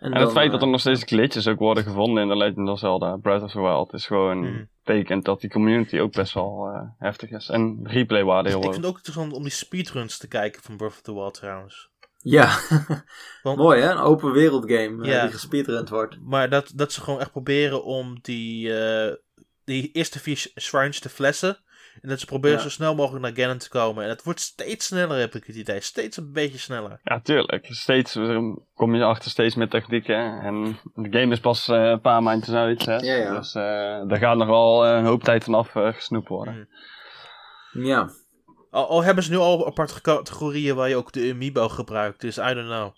En 0.02 0.12
dan, 0.12 0.22
het 0.22 0.32
feit 0.32 0.52
dat 0.52 0.60
er 0.60 0.66
eh, 0.66 0.72
nog 0.72 0.80
steeds 0.80 1.04
glitches 1.04 1.48
ook 1.48 1.60
worden 1.60 1.84
gevonden 1.84 2.24
in 2.24 2.30
de 2.30 2.38
Legend 2.38 2.70
of 2.70 2.80
Zelda 2.80 3.18
Breath 3.18 3.42
of 3.44 3.52
the 3.52 3.62
Wild 3.62 3.94
is 3.94 4.06
gewoon 4.06 4.38
Hmm. 4.46 4.70
betekent 4.84 5.26
dat 5.26 5.42
die 5.42 5.50
community 5.50 6.00
ook 6.00 6.12
best 6.12 6.34
wel 6.34 6.70
eh, 6.74 6.82
heftig 6.98 7.30
is. 7.30 7.50
En 7.50 7.80
replaywaarde 7.84 8.50
heel 8.50 8.58
Ik 8.58 8.64
vind 8.64 8.76
het 8.76 8.86
ook 8.86 8.96
interessant 8.96 9.34
om 9.34 9.42
die 9.44 9.52
speedruns 9.52 10.18
te 10.18 10.28
kijken 10.28 10.62
van 10.62 10.78
Breath 10.78 10.92
of 10.94 11.02
the 11.02 11.14
Wild 11.14 11.34
trouwens. 11.34 11.90
Ja, 12.18 12.58
Want- 13.44 13.58
mooi 13.58 13.82
hè, 13.82 13.92
een 13.92 13.98
open 13.98 14.32
wereld 14.32 14.72
game 14.72 15.04
eh, 15.06 15.12
Ja. 15.12 15.22
die 15.22 15.32
gespeedrund 15.32 15.90
wordt. 15.90 16.18
Maar 16.22 16.50
dat, 16.50 16.72
dat 16.76 16.92
ze 16.92 17.02
gewoon 17.02 17.20
echt 17.20 17.32
proberen 17.32 17.84
om 17.84 18.18
die, 18.22 18.80
eh, 18.80 19.16
die 19.64 19.92
eerste 19.92 20.20
vier 20.20 20.36
sh- 20.38 20.48
shrines 20.60 21.00
te 21.00 21.10
flessen. 21.10 21.58
En 22.02 22.10
dat 22.10 22.20
ze 22.20 22.26
proberen 22.26 22.58
Ja. 22.58 22.64
zo 22.64 22.70
snel 22.70 22.96
mogelijk 22.96 23.24
naar 23.26 23.46
Ganon 23.46 23.58
te 23.58 23.70
komen. 23.70 24.04
En 24.04 24.10
het 24.10 24.24
wordt 24.24 24.40
steeds 24.40 24.86
sneller, 24.86 25.20
heb 25.20 25.36
ik 25.36 25.46
het 25.46 25.56
idee. 25.56 25.82
Steeds 25.82 26.18
een 26.18 26.32
beetje 26.32 26.58
sneller. 26.58 27.00
Ja, 27.04 27.20
tuurlijk. 27.20 27.66
Steeds 27.70 28.16
eh, 28.16 28.40
kom 28.74 28.96
je 28.96 29.04
achter 29.04 29.32
steeds 29.32 29.56
meer 29.56 29.68
technieken. 29.70 30.40
En 30.42 30.80
de 30.94 31.20
game 31.20 31.32
is 31.32 31.40
pas 31.40 31.68
eh, 31.68 31.90
een 31.90 32.02
paar 32.02 32.24
maandjes 32.24 32.56
uit. 32.56 32.86
Hè? 32.86 32.96
Ja, 32.96 33.16
ja. 33.16 33.38
Dus 33.38 33.54
eh 33.56 33.62
daar 34.08 34.18
gaat 34.18 34.38
nog 34.38 34.48
wel 34.48 34.88
een 34.88 35.06
hoop 35.06 35.24
tijd 35.24 35.44
vanaf 35.44 35.70
gesnoept 35.74 36.28
worden. 36.28 36.68
Hmm. 37.72 37.86
Ja, 37.86 38.10
Al, 38.70 38.88
al 38.90 39.04
hebben 39.04 39.24
ze 39.24 39.32
nu 39.32 39.38
al 39.38 39.68
aparte 39.68 40.02
categorieën 40.02 40.76
waar 40.76 40.90
je 40.90 40.96
ook 40.96 41.12
de 41.12 41.30
Amiibo 41.34 41.70
gebruikt. 41.70 42.22
Dus 42.22 42.38
I 42.38 42.54
don't 42.54 42.68
know. 42.68 42.92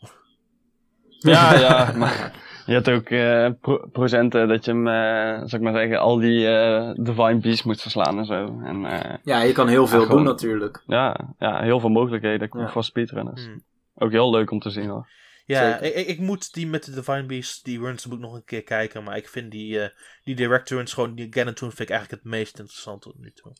Ja, 1.24 1.60
ja. 1.60 1.94
Maar 1.98 2.32
je 2.66 2.74
hebt 2.74 2.90
ook 2.90 3.10
eh, 3.10 3.50
pro- 3.62 3.88
procenten 3.92 4.48
dat 4.48 4.66
je 4.66 4.72
hem, 4.72 4.88
eh 4.88 5.38
zal 5.48 5.60
ik 5.60 5.62
maar 5.62 5.74
zeggen, 5.74 6.00
al 6.00 6.18
die 6.18 6.48
eh, 6.48 6.92
Divine 6.94 7.40
Beasts 7.40 7.64
moet 7.64 7.82
verslaan 7.82 8.18
en 8.18 8.26
zo. 8.26 8.62
En 8.64 8.86
eh, 8.86 9.16
ja, 9.24 9.42
je 9.42 9.54
kan 9.54 9.68
heel 9.68 9.88
veel 9.88 10.00
Ja, 10.00 10.06
gewoon- 10.06 10.24
doen 10.24 10.32
natuurlijk. 10.32 10.84
ja, 10.88 11.34
ja, 11.40 11.62
heel 11.62 11.80
veel 11.80 11.90
mogelijkheden 11.90 12.50
Ja. 12.52 12.70
voor 12.70 12.84
speedrunners. 12.84 13.46
Hmm. 13.46 13.64
Ook 13.96 14.12
heel 14.12 14.32
leuk 14.32 14.52
om 14.52 14.60
te 14.60 14.70
zien 14.70 14.90
hoor. 14.90 15.08
Ja, 15.46 15.78
ik, 15.80 15.94
ik, 15.96 16.08
ik 16.08 16.20
moet 16.20 16.54
die 16.54 16.68
met 16.68 16.86
de 16.86 16.92
Divine 16.94 17.26
Beast, 17.26 17.66
die 17.66 17.80
runs 17.80 18.06
moet 18.06 18.16
ik 18.16 18.22
nog 18.24 18.34
een 18.34 18.44
keer 18.46 18.64
kijken. 18.64 19.04
Maar 19.04 19.18
ik 19.18 19.28
vind 19.30 19.52
die, 19.52 19.80
eh 19.80 19.90
die 20.24 20.36
direct 20.36 20.70
runs, 20.70 20.94
gewoon 20.94 21.16
die 21.16 21.28
Ganon 21.30 21.54
vind 21.58 21.80
ik 21.80 21.90
eigenlijk 21.90 22.24
het 22.24 22.32
meest 22.32 22.60
interessant 22.60 23.02
tot 23.02 23.20
nu 23.20 23.32
toe. 23.32 23.52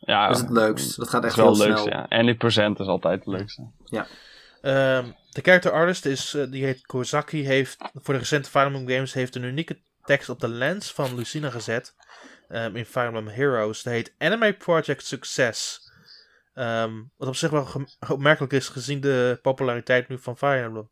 Ja, 0.00 0.26
Dat 0.26 0.36
is 0.36 0.42
het 0.42 0.50
leukst. 0.50 0.96
Dat 0.96 1.08
gaat 1.08 1.24
echt 1.24 1.34
wel 1.36 1.44
heel 1.44 1.54
het 1.58 1.66
leukste, 1.68 1.88
snel. 1.88 1.98
ja. 2.00 2.08
En 2.08 2.26
die 2.26 2.34
procent 2.36 2.80
is 2.80 2.86
altijd 2.86 3.24
het 3.24 3.26
leukste. 3.34 3.70
Ehm, 4.62 5.04
de 5.36 5.42
character 5.42 5.72
artist 5.72 6.04
is, 6.06 6.34
eh, 6.34 6.50
die 6.50 6.64
heet 6.64 6.86
Kozaki, 6.86 7.44
heeft 7.46 7.90
voor 7.94 8.14
de 8.14 8.20
recente 8.20 8.50
Fire 8.50 8.64
Emblem 8.64 8.88
games 8.88 9.12
heeft 9.12 9.34
een 9.34 9.42
unieke 9.42 9.78
tekst 10.04 10.28
op 10.28 10.40
de 10.40 10.48
lens 10.48 10.92
van 10.92 11.14
Lucina 11.14 11.50
gezet. 11.50 11.94
ehm, 12.48 12.76
in 12.76 12.84
Fire 12.84 13.06
Emblem 13.06 13.28
Heroes. 13.28 13.82
Dat 13.82 13.92
heet 13.92 14.14
Anime 14.18 14.52
Project 14.52 15.04
Success. 15.06 15.90
Ehm, 16.54 16.92
wat 17.16 17.28
op 17.28 17.36
zich 17.36 17.50
wel 17.50 17.66
opmerkelijk 18.08 18.52
is 18.52 18.68
gezien 18.68 19.00
de 19.00 19.38
populariteit 19.42 20.08
nu 20.08 20.18
van 20.18 20.36
Fire 20.36 20.62
Emblem. 20.62 20.88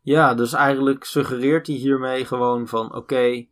Ja, 0.00 0.34
dus 0.34 0.52
eigenlijk 0.52 1.04
suggereert 1.04 1.66
hij 1.66 1.76
hiermee 1.76 2.24
gewoon 2.24 2.68
van 2.68 2.94
oké, 2.94 3.46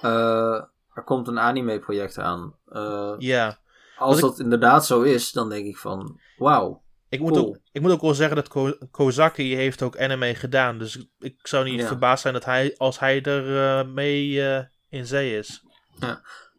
eh, 0.00 0.64
er 0.94 1.02
komt 1.04 1.28
een 1.28 1.38
anime 1.38 1.78
project 1.78 2.18
aan. 2.18 2.54
Eh, 2.68 3.14
Ja, 3.18 3.58
als 3.96 4.20
dat 4.20 4.38
inderdaad 4.38 4.86
zo 4.86 5.02
is, 5.02 5.32
dan 5.32 5.48
denk 5.48 5.66
ik 5.66 5.76
van 5.76 6.20
wauw. 6.36 6.81
Ik 7.12 7.20
moet, 7.20 7.32
Cool. 7.32 7.46
ook, 7.46 7.58
ik 7.72 7.80
moet 7.82 7.90
ook 7.90 8.00
wel 8.00 8.14
zeggen 8.14 8.36
dat 8.36 8.48
Ko- 8.48 8.76
Kozaki 8.90 9.54
heeft 9.54 9.82
ook 9.82 9.98
anime 9.98 10.34
gedaan. 10.34 10.78
Dus 10.78 11.06
ik, 11.18 11.46
zou 11.46 11.64
niet 11.64 11.80
Ja. 11.80 11.86
verbaasd 11.86 12.22
zijn 12.22 12.34
dat 12.34 12.44
hij, 12.44 12.74
als 12.76 12.98
hij 12.98 13.22
er 13.22 13.56
eh, 13.80 13.86
mee 13.92 14.42
eh, 14.48 14.64
in 14.88 15.06
zee 15.06 15.38
is. 15.38 15.64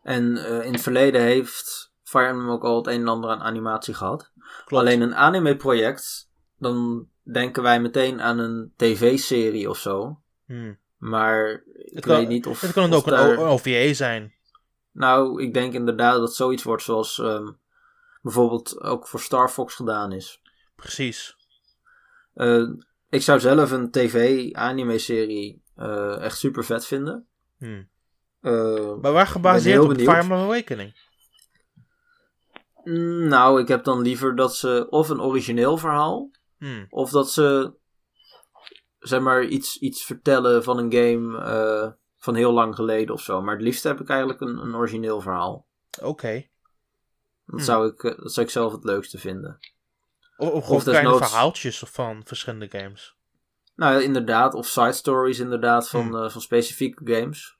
En 0.02 0.38
eh, 0.38 0.66
in 0.66 0.74
het 0.74 0.82
verleden 0.82 1.22
heeft 1.22 1.92
Fire 2.04 2.28
Emblem 2.28 2.50
ook 2.50 2.64
al 2.64 2.78
het 2.78 2.88
een 2.88 3.02
en 3.02 3.08
ander 3.08 3.30
aan 3.30 3.42
animatie 3.42 3.94
gehad. 3.94 4.32
Klopt. 4.66 4.84
Alleen 4.84 5.02
een 5.02 5.16
anime 5.16 5.56
project, 5.56 6.30
dan 6.58 7.08
denken 7.24 7.64
wij 7.64 7.82
meteen 7.82 8.22
aan 8.22 8.40
een 8.40 8.74
tv-serie 8.76 9.70
of 9.70 9.78
zo. 9.78 10.20
Hmm. 10.46 10.78
Maar 10.98 11.50
ik 11.74 11.94
Het 11.96 12.06
kan- 12.06 12.18
weet 12.18 12.28
niet 12.28 12.46
of... 12.48 12.62
Het 12.62 12.72
kan 12.74 12.90
of 12.94 12.96
ook 12.98 13.06
een 13.06 13.12
daar- 13.12 13.38
OVA 13.38 13.94
zijn. 13.94 14.34
Nou, 14.92 15.42
ik 15.44 15.54
denk 15.54 15.74
inderdaad 15.74 16.18
dat 16.20 16.36
zoiets 16.36 16.64
wordt 16.64 16.84
zoals 16.84 17.20
ehm, 17.20 17.52
bijvoorbeeld 18.22 18.82
ook 18.82 19.08
voor 19.08 19.20
Star 19.20 19.50
Fox 19.50 19.76
gedaan 19.76 20.12
is. 20.12 20.42
Precies. 20.76 21.36
Eh, 22.34 22.64
ik 23.10 23.22
zou 23.22 23.40
zelf 23.40 23.72
een 23.72 23.91
tv-anime-serie 23.91 25.62
eh, 25.76 26.20
echt 26.22 26.38
super 26.38 26.64
vet 26.66 26.86
vinden. 26.86 27.28
Hmm. 27.58 27.90
Eh, 28.41 28.95
Maar 29.02 29.12
waar 29.12 29.28
gebaseerd 29.28 29.80
op 29.82 29.88
benieuwd. 29.88 30.08
Fire 30.08 30.22
Emblem 30.22 30.40
Awakening? 30.40 31.02
mm, 32.84 33.28
nou, 33.28 33.62
ik 33.62 33.68
heb 33.68 33.84
dan 33.84 34.02
liever 34.02 34.36
dat 34.36 34.56
ze 34.56 34.88
of 34.90 35.10
een 35.10 35.22
origineel 35.22 35.78
verhaal, 35.78 36.32
Hmm. 36.58 36.86
of 36.90 37.10
dat 37.10 37.32
ze 37.32 37.74
zeg 39.00 39.20
maar 39.22 39.44
iets, 39.45 39.78
iets 39.80 40.04
vertellen 40.06 40.64
van 40.64 40.78
een 40.78 40.91
game 40.94 41.98
van 42.18 42.36
heel 42.36 42.52
lang 42.54 42.76
geleden 42.76 43.14
of 43.16 43.22
zo. 43.22 43.41
Maar 43.41 43.54
het 43.54 43.64
liefst 43.64 43.84
heb 43.84 44.00
ik 44.02 44.10
eigenlijk 44.10 44.41
een, 44.41 44.58
een 44.58 44.76
origineel 44.76 45.22
verhaal. 45.22 45.68
Oké. 46.02 46.34
Dat, 47.45 47.56
Hmm. 47.56 47.60
zou 47.60 47.88
ik, 47.88 48.02
dat 48.02 48.34
zou 48.34 48.45
ik 48.45 48.52
zelf 48.52 48.72
het 48.72 48.84
leukste 48.84 49.18
vinden. 49.18 49.60
Of, 50.38 50.49
of 50.49 50.69
Of 50.69 50.84
kleine 50.84 51.18
verhaaltjes 51.18 51.80
van 51.85 52.22
verschillende 52.26 52.69
games. 52.69 53.15
Nou, 53.76 54.01
inderdaad. 54.01 54.53
Of 54.53 54.68
side 54.68 54.91
stories 54.91 55.39
inderdaad 55.39 55.89
van, 55.89 56.01
Hmm. 56.01 56.23
eh, 56.23 56.30
van 56.30 56.41
specifieke 56.41 57.14
games. 57.14 57.57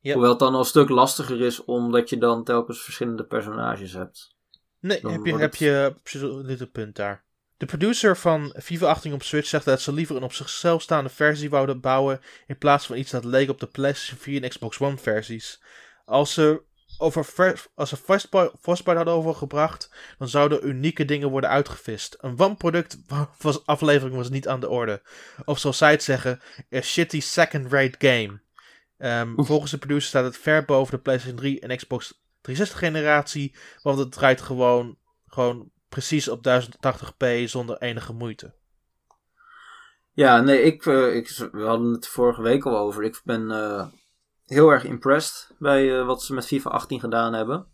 Ja. 0.00 0.12
Hoewel 0.12 0.30
het 0.30 0.38
dan 0.38 0.52
al 0.52 0.58
een 0.58 0.64
stuk 0.64 0.88
lastiger 0.88 1.40
is, 1.40 1.64
omdat 1.64 2.10
je 2.10 2.18
dan 2.18 2.44
telkens 2.44 2.82
verschillende 2.82 3.24
personages 3.24 3.92
hebt. 3.92 4.34
Nee, 4.80 5.00
Dan 5.00 5.12
heb 5.12 5.26
je, 5.26 5.36
heb 5.36 5.56
je 5.56 5.94
absoluut 5.98 6.60
een 6.60 6.70
punt 6.70 6.96
daar. 6.96 7.24
De 7.56 7.66
producer 7.66 8.16
van 8.16 8.54
FIFA 8.62 8.86
18 8.86 9.12
op 9.12 9.22
Switch 9.22 9.48
zegt 9.48 9.64
dat 9.64 9.80
ze 9.80 9.92
liever 9.92 10.16
een 10.16 10.22
op 10.22 10.32
zichzelf 10.32 10.82
staande 10.82 11.10
versie 11.10 11.50
wouden 11.50 11.80
bouwen 11.80 12.20
in 12.46 12.58
plaats 12.58 12.86
van 12.86 12.96
iets 12.96 13.10
dat 13.10 13.24
leek 13.24 13.50
op 13.50 13.60
de 13.60 13.66
PlayStation 13.66 14.18
4 14.18 14.42
en 14.42 14.48
Xbox 14.48 14.78
One 14.80 14.96
versies. 14.96 15.62
Als 16.04 16.34
ze 16.34 16.62
over 16.98 17.24
ver- 17.24 17.66
als 17.74 17.88
ze 17.88 17.96
Frostbite 17.96 18.52
Frostbite 18.60 18.96
hadden 18.96 19.14
overgebracht, 19.14 19.90
dan 20.18 20.28
zouden 20.28 20.68
unieke 20.68 21.04
dingen 21.04 21.30
worden 21.30 21.50
uitgevist. 21.50 22.16
Een 22.20 22.36
wanproduct 22.36 22.98
was 23.38 23.66
aflevering 23.66 24.16
was 24.16 24.30
niet 24.30 24.48
aan 24.48 24.60
de 24.60 24.68
orde. 24.68 25.02
Of 25.44 25.58
zoals 25.58 25.78
zij 25.78 25.90
het 25.90 26.02
zeggen, 26.02 26.40
a 26.74 26.80
shitty 26.80 27.20
second-rate 27.20 27.94
game. 27.98 28.40
Ehm, 28.98 29.34
volgens 29.36 29.70
de 29.70 29.78
producer 29.78 30.08
staat 30.08 30.24
het 30.24 30.36
ver 30.36 30.64
boven 30.64 30.96
de 30.96 31.02
PlayStation 31.02 31.38
3 31.38 31.60
en 31.60 31.76
Xbox 31.76 32.22
360 32.40 32.78
generatie, 32.78 33.56
want 33.82 33.98
het 33.98 34.12
draait 34.12 34.40
gewoon, 34.40 34.98
gewoon 35.26 35.70
precies 35.88 36.28
op 36.28 36.42
1080p 36.42 37.44
zonder 37.44 37.78
enige 37.78 38.12
moeite. 38.12 38.54
Ja, 40.12 40.40
nee, 40.40 40.62
ik, 40.62 40.86
eh, 40.86 41.14
ik, 41.14 41.48
we 41.52 41.62
hadden 41.62 41.92
het 41.92 42.08
vorige 42.08 42.42
week 42.42 42.66
al 42.66 42.78
over. 42.78 43.02
Ik 43.02 43.20
ben 43.24 43.50
eh, 43.50 43.86
heel 44.48 44.70
erg 44.70 44.84
impressed 44.84 45.54
bij 45.58 45.98
eh, 45.98 46.06
wat 46.06 46.22
ze 46.22 46.34
met 46.34 46.46
FIFA 46.46 46.70
18 46.70 47.00
gedaan 47.00 47.32
hebben. 47.32 47.66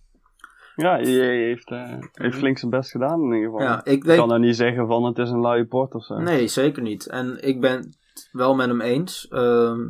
Ja, 0.77 0.99
EA 0.99 1.29
heeft, 1.29 1.71
eh, 1.71 1.99
heeft 2.13 2.37
flink 2.37 2.59
zijn 2.59 2.71
best 2.71 2.91
gedaan 2.91 3.21
in 3.21 3.33
ieder 3.33 3.51
geval. 3.51 3.67
Ja, 3.67 3.85
ik 3.85 4.05
weet... 4.05 4.19
kan 4.19 4.29
nou 4.29 4.41
niet 4.41 4.57
zeggen 4.57 4.87
van 4.87 5.05
het 5.05 5.19
is 5.19 5.31
een 5.31 5.41
luie 5.41 5.67
port 5.67 5.95
of 5.95 6.05
zo. 6.05 6.19
Nee, 6.19 6.49
zeker 6.49 6.83
niet. 6.83 7.07
En 7.07 7.43
ik 7.43 7.61
ben 7.61 7.77
het 7.77 8.29
wel 8.33 8.55
met 8.55 8.67
hem 8.67 8.81
eens. 8.81 9.29
Ehm, 9.29 9.81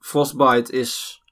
Frostbite 0.00 0.72
is 0.72 1.22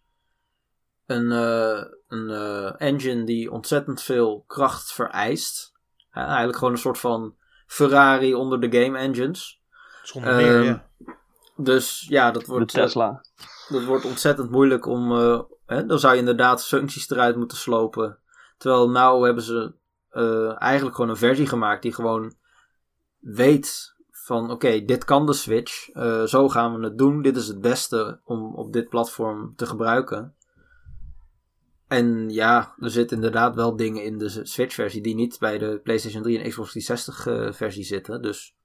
een, 1.07 1.33
eh, 1.33 1.85
een 2.09 2.31
engine 2.77 3.25
die 3.25 3.51
ontzettend 3.51 4.03
veel 4.03 4.45
kracht 4.47 4.93
vereist. 4.93 5.73
Ja, 6.13 6.27
eigenlijk 6.27 6.59
gewoon 6.59 6.73
een 6.73 6.79
soort 6.79 6.99
van 6.99 7.35
Ferrari 7.67 8.35
onder 8.35 8.61
de 8.61 8.83
game 8.83 8.99
engines. 8.99 9.63
Zonder 10.03 10.35
meer, 10.35 10.57
Ehm, 10.57 10.65
ja. 10.65 10.85
Dus 11.57 12.07
ja, 12.09 12.31
dat 12.31 12.45
De 12.45 12.53
wordt, 12.53 12.75
eh, 12.75 12.83
Tesla. 12.83 13.25
Dat 13.75 13.85
wordt 13.85 14.05
ontzettend 14.05 14.51
moeilijk 14.51 14.87
om. 14.87 15.13
eh, 15.13 15.41
hè, 15.67 15.87
dan 15.87 15.99
zou 15.99 16.13
je 16.13 16.19
inderdaad 16.19 16.67
functies 16.67 17.11
eruit 17.11 17.37
moeten 17.37 17.57
slopen. 17.57 18.19
Terwijl 18.57 18.91
nou 18.91 19.25
hebben 19.25 19.45
ze 19.45 19.75
eh, 20.11 20.63
eigenlijk 20.63 20.95
gewoon 20.95 21.11
een 21.11 21.17
versie 21.17 21.47
gemaakt 21.47 21.83
die 21.83 21.95
gewoon 21.95 22.35
weet 23.19 23.95
van 24.11 24.51
oké, 24.51 24.85
dit 24.85 25.05
kan 25.05 25.27
de 25.27 25.33
Switch. 25.33 25.89
eh, 25.91 26.23
zo 26.23 26.49
gaan 26.49 26.79
we 26.79 26.85
het 26.85 26.99
doen. 26.99 27.23
Dit 27.23 27.37
is 27.37 27.49
het 27.49 27.61
beste 27.61 28.21
om 28.25 28.55
op 28.55 28.73
dit 28.73 28.89
platform 28.89 29.53
te 29.57 29.67
gebruiken. 29.67 30.35
En 31.89 32.31
ja, 32.31 32.75
er 32.79 32.91
zitten 32.91 33.17
inderdaad 33.17 33.55
wel 33.55 33.77
dingen 33.77 34.05
in 34.05 34.19
de 34.19 34.29
Switch-versie 34.47 35.03
die 35.03 35.15
niet 35.15 35.39
bij 35.39 35.59
de 35.59 35.81
PlayStation 35.83 36.23
3 36.23 36.39
en 36.39 36.49
Xbox 36.49 36.91
360-versie 36.91 37.85
zitten. 37.85 38.23
Dus 38.23 38.57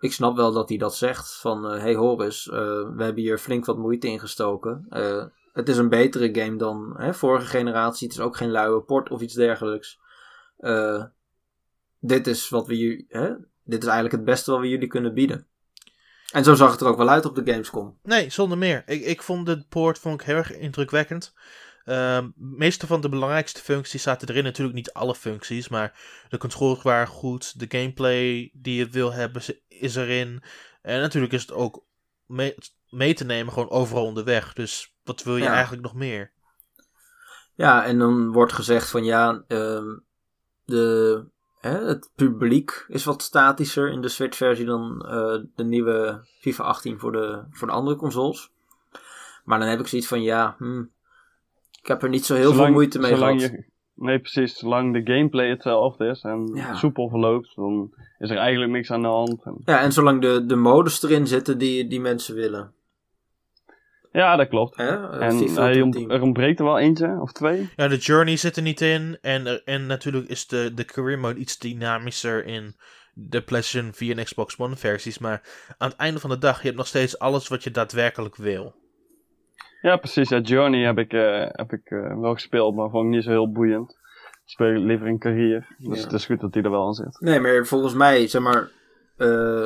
ik 0.00 0.12
snap 0.12 0.36
wel 0.36 0.52
dat 0.52 0.68
hij 0.68 0.78
dat 0.78 0.96
zegt. 0.96 1.36
Van, 1.36 1.64
hé 1.64 1.78
hey 1.78 1.94
Horus, 1.94 2.48
eh, 2.48 2.56
we 2.96 3.02
hebben 3.02 3.22
hier 3.22 3.38
flink 3.38 3.64
wat 3.64 3.78
moeite 3.78 4.08
in 4.08 4.20
gestoken. 4.20 4.86
Eh, 4.88 5.24
het 5.52 5.68
is 5.68 5.76
een 5.76 5.88
betere 5.88 6.40
game 6.40 6.56
dan 6.56 6.94
hè, 6.96 7.14
vorige 7.14 7.46
generatie. 7.46 8.08
Het 8.08 8.16
is 8.16 8.22
ook 8.22 8.36
geen 8.36 8.50
luie 8.50 8.80
port 8.80 9.10
of 9.10 9.20
iets 9.20 9.34
dergelijks. 9.34 10.00
Eh, 10.56 11.04
dit 11.98 12.26
is 12.26 12.48
wat 12.48 12.66
we. 12.66 13.04
Hè, 13.08 13.28
dit 13.64 13.82
is 13.82 13.88
eigenlijk 13.88 14.14
het 14.14 14.24
beste 14.24 14.50
wat 14.50 14.60
we 14.60 14.68
jullie 14.68 14.88
kunnen 14.88 15.14
bieden. 15.14 15.46
En 16.32 16.44
zo 16.44 16.54
zag 16.54 16.70
het 16.70 16.80
er 16.80 16.86
ook 16.86 16.96
wel 16.96 17.08
uit 17.08 17.24
op 17.24 17.34
de 17.34 17.52
Gamescom. 17.52 17.98
Nee, 18.02 18.30
zonder 18.30 18.58
meer. 18.58 18.82
Ik, 18.86 19.04
ik 19.04 19.22
vond 19.22 19.46
de 19.46 19.64
poort 19.68 19.98
vond 19.98 20.20
ik 20.20 20.26
heel 20.26 20.36
erg 20.36 20.56
indrukwekkend. 20.56 21.34
Ehm 21.90 22.28
meeste 22.34 22.86
van 22.86 23.00
de 23.00 23.08
belangrijkste 23.08 23.60
functies 23.60 24.02
zaten 24.02 24.28
erin. 24.28 24.44
Natuurlijk 24.44 24.76
niet 24.76 24.92
alle 24.92 25.14
functies, 25.14 25.68
maar 25.68 26.00
de 26.28 26.38
controls 26.38 26.82
waren 26.82 27.06
goed. 27.06 27.58
De 27.58 27.78
gameplay 27.78 28.50
die 28.52 28.76
je 28.76 28.88
wil 28.88 29.12
hebben 29.12 29.42
is 29.68 29.96
erin. 29.96 30.42
En 30.82 31.00
natuurlijk 31.00 31.32
is 31.32 31.40
het 31.40 31.52
ook 31.52 31.84
mee, 32.26 32.54
mee 32.88 33.14
te 33.14 33.24
nemen 33.24 33.52
gewoon 33.52 33.70
overal 33.70 34.04
onderweg. 34.04 34.52
Dus 34.52 34.94
wat 35.04 35.22
wil 35.22 35.36
je 35.36 35.42
Ja. 35.42 35.52
eigenlijk 35.52 35.82
nog 35.82 35.94
meer? 35.94 36.32
Ja, 37.54 37.84
en 37.84 37.98
dan 37.98 38.32
wordt 38.32 38.52
gezegd 38.52 38.88
van 38.90 39.04
ja, 39.04 39.44
ehm, 39.48 39.96
de, 40.64 41.24
hè, 41.60 41.84
het 41.86 42.10
publiek 42.14 42.84
is 42.88 43.04
wat 43.04 43.22
statischer 43.22 43.90
in 43.92 44.00
de 44.00 44.08
Switch-versie 44.08 44.66
dan 44.66 45.06
eh, 45.06 45.38
de 45.54 45.64
nieuwe 45.64 46.26
FIFA 46.40 46.64
18 46.64 46.98
voor 46.98 47.12
de, 47.12 47.44
voor 47.50 47.68
de 47.68 47.74
andere 47.74 47.96
consoles. 47.96 48.50
Maar 49.44 49.58
dan 49.58 49.68
heb 49.68 49.80
ik 49.80 49.86
zoiets 49.86 50.08
van 50.08 50.22
ja, 50.22 50.54
hm, 50.58 50.84
ik 51.82 51.88
heb 51.88 52.02
er 52.02 52.08
niet 52.08 52.24
zo 52.24 52.34
heel 52.34 52.52
veel 52.52 52.70
moeite 52.70 52.98
mee 52.98 53.16
gehad. 53.16 53.40
je- 53.40 53.68
Nee, 53.94 54.18
precies. 54.18 54.58
Zolang 54.58 54.92
de 54.92 55.12
gameplay 55.14 55.48
hetzelfde 55.48 56.06
is 56.06 56.22
en 56.22 56.50
Ja. 56.54 56.74
soepel 56.74 57.08
verloopt, 57.08 57.52
dan 57.56 57.94
is 58.18 58.30
er 58.30 58.36
eigenlijk 58.36 58.72
niks 58.72 58.90
aan 58.90 59.02
de 59.02 59.08
hand. 59.08 59.44
En- 59.44 59.60
Ja, 59.64 59.80
en 59.80 59.92
zolang 59.92 60.20
de, 60.20 60.46
de 60.46 60.56
modus 60.56 61.02
erin 61.02 61.26
zitten 61.26 61.58
die, 61.58 61.86
die 61.86 62.00
mensen 62.00 62.34
willen. 62.34 62.72
Ja, 64.12 64.36
dat 64.36 64.48
klopt. 64.48 64.76
Eh, 64.76 64.86
En 65.20 65.36
hij 65.54 65.80
ont- 65.80 65.92
Team. 65.94 66.10
er 66.10 66.22
ontbreekt 66.22 66.58
er 66.58 66.64
wel 66.64 66.78
eentje 66.78 67.18
of 67.20 67.32
twee. 67.32 67.68
Ja, 67.76 67.88
de 67.88 67.96
journey 67.96 68.36
zit 68.36 68.56
er 68.56 68.62
niet 68.62 68.80
in. 68.80 69.18
En, 69.20 69.46
er- 69.46 69.62
en 69.64 69.86
natuurlijk 69.86 70.28
is 70.28 70.46
de, 70.46 70.72
de 70.74 70.84
career 70.84 71.18
mode 71.18 71.38
iets 71.40 71.58
dynamischer 71.58 72.44
in 72.44 72.76
de 73.14 73.42
PlayStation 73.42 73.92
4 73.92 74.18
en 74.18 74.24
Xbox 74.24 74.58
One 74.58 74.76
versies. 74.76 75.18
Maar 75.18 75.42
aan 75.78 75.88
het 75.88 75.98
einde 75.98 76.20
van 76.20 76.30
de 76.30 76.38
dag, 76.38 76.56
je 76.58 76.64
hebt 76.64 76.76
nog 76.76 76.86
steeds 76.86 77.18
alles 77.18 77.48
wat 77.48 77.64
je 77.64 77.70
daadwerkelijk 77.70 78.36
wil. 78.36 78.74
Ja, 79.80 79.96
precies. 79.96 80.28
Ja, 80.28 80.38
Journey 80.38 80.84
heb 80.84 80.98
ik, 80.98 81.12
eh, 81.12 81.46
heb 81.48 81.72
ik 81.72 81.90
eh, 81.90 82.20
wel 82.20 82.32
gespeeld, 82.32 82.74
maar 82.74 82.90
vond 82.90 83.04
ik 83.04 83.10
niet 83.10 83.24
zo 83.24 83.30
heel 83.30 83.52
boeiend. 83.52 83.90
Ik 84.44 84.56
speel 84.56 84.70
liever 84.70 85.06
een 85.06 85.18
carrière. 85.18 85.64
Dus 85.78 85.98
Ja. 85.98 86.04
het 86.04 86.12
is 86.12 86.26
goed 86.26 86.40
dat 86.40 86.52
die 86.52 86.62
er 86.62 86.70
wel 86.70 86.86
aan 86.86 86.92
zit. 86.94 87.20
Nee, 87.20 87.40
maar 87.40 87.66
volgens 87.66 87.94
mij, 87.94 88.26
zeg 88.28 88.42
maar, 88.42 88.70
eh, 89.16 89.64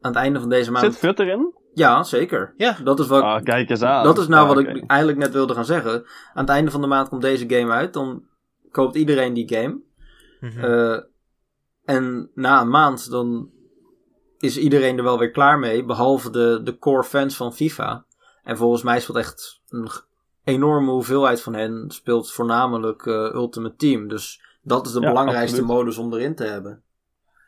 aan 0.00 0.12
het 0.12 0.14
einde 0.16 0.40
van 0.40 0.48
deze 0.48 0.70
maand... 0.70 0.84
Zit 0.84 0.96
Fut 0.98 1.18
erin? 1.18 1.54
Ja, 1.74 2.02
zeker. 2.02 2.54
Ja. 2.56 2.76
Dat 2.84 2.98
is 3.00 3.06
wat, 3.06 3.22
Ah, 3.22 3.42
kijk 3.42 3.70
eens 3.70 3.82
aan. 3.82 4.04
Dat 4.04 4.18
is 4.18 4.26
nou 4.26 4.48
Ja, 4.48 4.54
wat 4.54 4.62
ik 4.76 4.84
eigenlijk 4.86 5.18
net 5.20 5.32
wilde 5.32 5.54
gaan 5.54 5.64
zeggen. 5.64 5.92
Aan 6.32 6.44
het 6.44 6.48
einde 6.48 6.70
van 6.70 6.80
de 6.80 6.86
maand 6.86 7.08
komt 7.08 7.22
deze 7.22 7.48
game 7.48 7.72
uit. 7.72 7.92
Dan 7.92 8.22
koopt 8.70 8.96
iedereen 8.96 9.34
die 9.34 9.48
game. 9.54 9.80
Mhm. 10.40 10.64
Eh, 10.64 10.98
en 11.84 12.30
na 12.34 12.60
een 12.60 12.68
maand 12.70 13.10
dan 13.10 13.50
is 14.38 14.58
iedereen 14.58 14.96
er 14.98 15.04
wel 15.04 15.18
weer 15.18 15.30
klaar 15.30 15.58
mee. 15.58 15.84
Behalve 15.84 16.30
de, 16.30 16.60
de 16.64 16.78
core 16.78 17.04
fans 17.04 17.36
van 17.36 17.52
FIFA. 17.52 18.04
En 18.46 18.56
volgens 18.56 18.82
mij 18.82 19.00
speelt 19.00 19.18
echt 19.18 19.62
een 19.68 19.88
enorme 20.44 20.90
hoeveelheid 20.90 21.42
van 21.42 21.54
hen. 21.54 21.84
Speelt 21.90 22.32
voornamelijk 22.32 23.06
eh, 23.06 23.14
Ultimate 23.34 23.76
Team. 23.76 24.08
Dus 24.08 24.42
dat 24.62 24.86
is 24.86 24.92
de 24.92 25.00
Ja, 25.00 25.08
belangrijkste 25.08 25.60
absoluut. 25.60 25.76
modus 25.78 25.98
om 25.98 26.12
erin 26.12 26.34
te 26.34 26.44
hebben. 26.44 26.82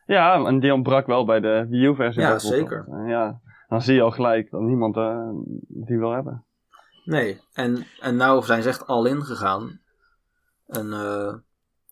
Ja, 0.06 0.44
en 0.44 0.60
die 0.60 0.72
ontbrak 0.72 1.06
wel 1.06 1.24
bij 1.24 1.40
de 1.40 1.66
Wii 1.68 1.86
U-versie. 1.86 2.22
Ja, 2.22 2.38
zeker. 2.38 3.06
Ja, 3.06 3.40
dan 3.68 3.82
zie 3.82 3.94
je 3.94 4.02
al 4.02 4.10
gelijk 4.10 4.50
dat 4.50 4.60
niemand 4.60 4.96
eh, 4.96 5.28
die 5.68 5.98
wil 5.98 6.10
hebben. 6.12 6.44
Nee, 7.04 7.40
en, 7.52 7.86
en 8.00 8.16
nou 8.16 8.42
zijn 8.42 8.62
ze 8.62 8.68
echt 8.68 8.86
al 8.86 9.06
in 9.06 9.22
gegaan. 9.22 9.80
En 10.66 10.92
eh, 10.92 11.34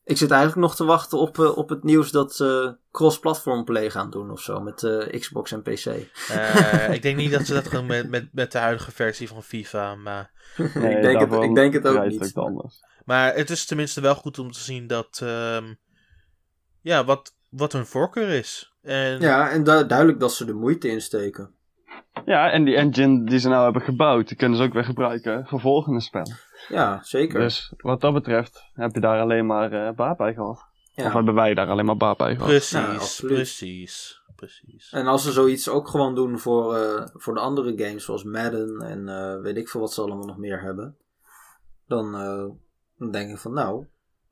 ik 0.06 0.16
zit 0.16 0.30
eigenlijk 0.30 0.60
nog 0.60 0.76
te 0.76 0.84
wachten 0.84 1.18
op, 1.18 1.38
eh, 1.38 1.56
op 1.56 1.68
het 1.68 1.82
nieuws 1.84 2.10
dat 2.10 2.34
ze 2.34 2.76
cross-platform 2.90 3.64
play 3.64 3.90
gaan 3.90 4.10
doen 4.10 4.30
of 4.30 4.40
zo. 4.40 4.60
Met 4.60 4.82
eh, 4.82 5.20
Xbox 5.20 5.52
en 5.52 5.62
PC. 5.62 5.84
Eh, 6.28 6.92
ik 6.92 7.02
denk 7.02 7.16
niet 7.16 7.30
dat 7.32 7.46
ze 7.46 7.54
dat 7.54 7.68
gaan 7.72 7.86
met, 7.86 8.08
met, 8.08 8.28
met 8.32 8.52
de 8.52 8.58
huidige 8.58 8.90
versie 8.90 9.28
van 9.28 9.42
FIFA. 9.42 9.94
Maar, 9.94 10.30
Nee, 10.74 10.96
ik, 10.96 11.02
denk 11.02 11.20
het, 11.20 11.42
ik 11.42 11.54
denk 11.54 11.72
het 11.72 11.86
ook 11.86 12.06
niet. 12.06 12.20
het 12.20 12.36
anders. 12.36 12.80
maar 13.04 13.34
het 13.34 13.50
is 13.50 13.64
tenminste 13.66 14.00
wel 14.00 14.14
goed 14.14 14.38
om 14.38 14.52
te 14.52 14.60
zien 14.60 14.86
dat. 14.86 15.20
ehm, 15.22 15.74
ja, 16.80 17.04
wat, 17.04 17.34
wat 17.50 17.72
hun 17.72 17.86
voorkeur 17.86 18.28
is. 18.28 18.72
En 18.82 19.20
Ja, 19.20 19.50
en 19.50 19.64
du- 19.64 19.86
duidelijk 19.86 20.20
dat 20.20 20.32
ze 20.34 20.44
de 20.44 20.52
moeite 20.54 20.88
insteken. 20.88 21.54
Ja, 22.26 22.50
en 22.50 22.64
die 22.64 22.76
engine 22.76 23.24
die 23.24 23.38
ze 23.38 23.48
nou 23.48 23.64
hebben 23.64 23.82
gebouwd, 23.82 24.28
die 24.28 24.36
kunnen 24.36 24.58
ze 24.58 24.64
ook 24.64 24.72
weer 24.72 24.84
gebruiken 24.84 25.46
voor 25.46 25.60
volgende 25.60 26.00
spellen. 26.00 26.36
Ja, 26.68 27.00
zeker. 27.02 27.40
Dus 27.40 27.72
wat 27.76 28.00
dat 28.00 28.12
betreft 28.12 28.70
heb 28.74 28.94
je 28.94 29.00
daar 29.00 29.20
alleen 29.20 29.46
maar 29.46 29.72
eh 29.72 29.94
baat 29.94 30.16
bij 30.16 30.34
gehad. 30.34 30.64
Of 30.96 31.12
hebben 31.12 31.34
wij 31.34 31.54
daar 31.54 31.68
alleen 31.68 31.84
maar 31.84 31.96
baat 31.96 32.16
bij 32.16 32.32
gehad. 32.34 32.48
precies, 32.48 33.18
Ja, 33.20 33.26
precies, 33.26 34.22
precies. 34.36 34.92
En 34.92 35.06
als 35.06 35.22
ze 35.22 35.32
zoiets 35.32 35.68
ook 35.68 35.88
gewoon 35.88 36.14
doen 36.14 36.38
voor, 36.38 36.74
eh, 36.74 37.06
voor 37.12 37.34
de 37.34 37.40
andere 37.40 37.84
games, 37.84 38.04
zoals 38.04 38.24
Madden 38.24 38.80
en 38.80 39.08
eh, 39.08 39.40
weet 39.40 39.56
ik 39.56 39.68
veel 39.68 39.80
wat 39.80 39.92
ze 39.92 40.02
allemaal 40.02 40.26
nog 40.26 40.38
meer 40.38 40.62
hebben, 40.62 40.96
dan, 41.86 42.14
eh, 42.14 42.44
dan 42.98 43.10
denk 43.10 43.30
ik 43.30 43.38
van 43.38 43.52
nou, 43.52 43.86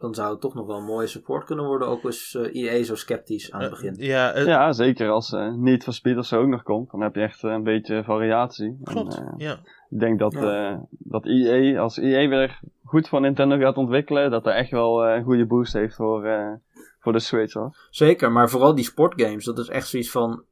dan 0.05 0.15
zou 0.15 0.31
het 0.31 0.41
toch 0.41 0.55
nog 0.55 0.67
wel 0.67 0.77
een 0.77 0.85
mooie 0.85 1.07
support 1.07 1.45
kunnen 1.45 1.65
worden, 1.65 1.89
ook 1.89 2.05
als 2.05 2.35
eh 2.35 2.55
EA 2.75 2.85
zo 2.85 2.95
sceptisch 2.95 3.53
aan 3.53 3.61
het 3.61 3.73
Eh, 3.73 3.77
begin. 3.77 3.95
ja, 3.99 4.33
eh, 4.33 4.47
Ja, 4.47 4.73
zeker 4.73 5.11
als 5.11 5.33
eh 5.33 5.53
niet 5.53 5.85
van 5.85 5.93
Speed 5.93 6.19
of 6.19 6.27
zo 6.27 6.41
ook 6.41 6.49
nog 6.49 6.63
komt, 6.63 6.91
dan 6.91 7.01
heb 7.01 7.15
je 7.15 7.21
echt 7.21 7.43
een 7.43 7.63
beetje 7.63 8.05
variatie. 8.05 8.79
klopt. 8.85 9.17
En, 9.17 9.35
ja. 9.37 9.53
ik 9.91 10.01
denk 10.01 10.19
dat, 10.19 10.33
Ja. 10.33 10.71
eh, 10.73 10.79
dat 10.91 11.27
EA, 11.27 11.81
als 11.81 11.97
EA 11.99 12.29
weer 12.29 12.61
goed 12.85 13.09
voor 13.09 13.21
Nintendo 13.21 13.59
gaat 13.59 13.77
ontwikkelen, 13.77 14.31
dat 14.31 14.47
er 14.47 14.53
echt 14.55 14.71
wel 14.71 15.05
eh, 15.05 15.17
een 15.17 15.25
goede 15.25 15.47
boost 15.47 15.73
heeft 15.73 15.95
voor, 15.95 16.25
eh, 16.25 16.53
voor 17.01 17.13
de 17.13 17.19
Switch 17.21 17.53
hoor. 17.53 17.77
Zeker, 17.91 18.33
maar 18.33 18.51
vooral 18.51 18.75
die 18.75 18.85
sportgames, 18.85 19.45
dat 19.45 19.59
is 19.59 19.69
echt 19.69 19.89
zoiets 19.89 20.11
van. 20.11 20.43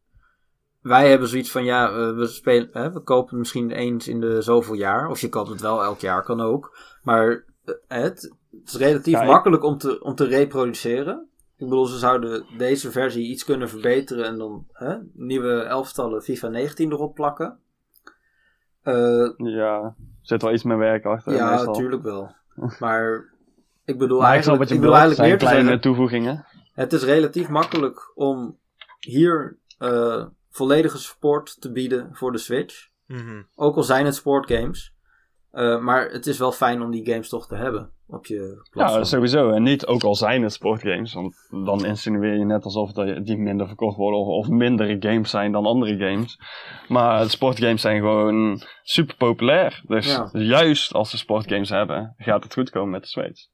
Wij 0.81 1.11
hebben 1.11 1.29
zoiets 1.29 1.51
van, 1.51 1.65
ja, 1.65 1.93
we, 2.15 2.27
spelen, 2.27 2.69
hè, 2.73 2.93
we 2.93 3.01
kopen 3.01 3.29
het 3.31 3.39
misschien 3.39 3.71
eens 3.71 4.09
in 4.09 4.21
de 4.21 4.43
zoveel 4.43 4.75
jaar. 4.75 5.09
Of 5.09 5.21
je 5.21 5.29
koopt 5.29 5.49
het 5.49 5.61
wel 5.61 5.83
elk 5.83 5.99
jaar, 5.99 6.23
kan 6.23 6.41
ook. 6.41 6.79
Maar 7.03 7.45
het, 7.89 8.35
het 8.61 8.69
is 8.69 8.77
relatief 8.77 9.15
Ja, 9.15 9.21
ik- 9.23 9.29
makkelijk 9.29 9.63
om 9.65 9.79
te, 9.79 10.03
om 10.03 10.15
te 10.15 10.25
reproduceren. 10.25 11.27
Ik 11.57 11.69
bedoel, 11.69 11.87
ze 11.87 11.99
zouden 11.99 12.45
deze 12.59 12.91
versie 12.91 13.27
iets 13.29 13.45
kunnen 13.45 13.69
verbeteren 13.69 14.25
en 14.25 14.39
dan 14.39 14.67
hè, 14.73 14.97
nieuwe 15.13 15.61
elftallen 15.63 16.23
FIFA 16.23 16.49
19 16.49 16.91
erop 16.93 17.15
plakken. 17.15 17.59
Eh, 18.83 19.31
Ja, 19.37 19.83
er 19.83 19.95
zit 20.23 20.43
wel 20.43 20.53
iets 20.53 20.63
meer 20.63 20.79
werk 20.79 21.05
achter. 21.05 21.35
ja, 21.35 21.51
meestal. 21.51 21.73
natuurlijk 21.73 22.03
wel. 22.03 22.35
Maar 22.81 23.33
ik 23.85 23.99
bedoel 23.99 24.19
Maar 24.19 24.27
ik 24.29 24.33
eigenlijk, 24.35 24.69
je 24.69 24.75
ik 24.75 24.81
bedoel 24.81 24.97
eigenlijk 24.97 25.29
meer 25.29 25.39
te 25.39 25.45
kleine 25.45 25.63
zeggen. 25.63 25.81
toevoegingen. 25.81 26.45
Het 26.75 26.93
is 26.93 27.03
relatief 27.05 27.49
makkelijk 27.49 28.13
om 28.15 28.59
hier 29.01 29.59
eh, 29.79 30.25
volledige 30.51 30.99
support 30.99 31.61
te 31.61 31.73
bieden 31.73 32.09
voor 32.13 32.33
de 32.33 32.39
Switch. 32.39 32.89
Mhm. 33.07 33.43
Ook 33.55 33.77
al 33.77 33.83
zijn 33.83 34.05
het 34.07 34.15
sportgames. 34.15 34.92
Eh, 35.53 35.79
maar 35.79 36.09
het 36.11 36.27
is 36.27 36.39
wel 36.39 36.53
fijn 36.53 36.83
om 36.83 36.91
die 36.91 37.07
games 37.11 37.29
toch 37.29 37.47
te 37.49 37.55
hebben 37.57 37.91
op 38.07 38.27
je 38.27 38.61
platform. 38.71 38.99
Ja, 38.99 39.05
sowieso. 39.05 39.51
En 39.51 39.63
niet 39.63 39.87
ook 39.87 40.03
al 40.03 40.15
zijn 40.15 40.43
het 40.43 40.53
sportgames. 40.53 41.13
Want 41.13 41.35
dan 41.65 41.85
insinueer 41.85 42.39
je 42.39 42.45
net 42.45 42.65
alsof 42.65 42.93
dat 42.93 43.27
die 43.27 43.37
minder 43.39 43.67
verkocht 43.67 43.97
worden 43.97 44.21
of, 44.21 44.27
of 44.27 44.49
mindere 44.49 44.97
games 45.01 45.31
zijn 45.31 45.53
dan 45.53 45.67
andere 45.67 45.97
games. 45.99 46.39
Maar 46.89 47.31
sportgames 47.31 47.81
zijn 47.81 47.99
gewoon 48.01 48.63
super 48.83 49.17
populair. 49.17 49.83
Dus 49.87 50.07
Ja. 50.07 50.29
juist 50.33 50.93
als 50.93 51.11
ze 51.11 51.19
sportgames 51.19 51.69
hebben, 51.69 52.15
gaat 52.17 52.43
het 52.45 52.53
goed 52.55 52.71
komen 52.71 52.91
met 52.91 53.03
de 53.03 53.09
Switch. 53.09 53.47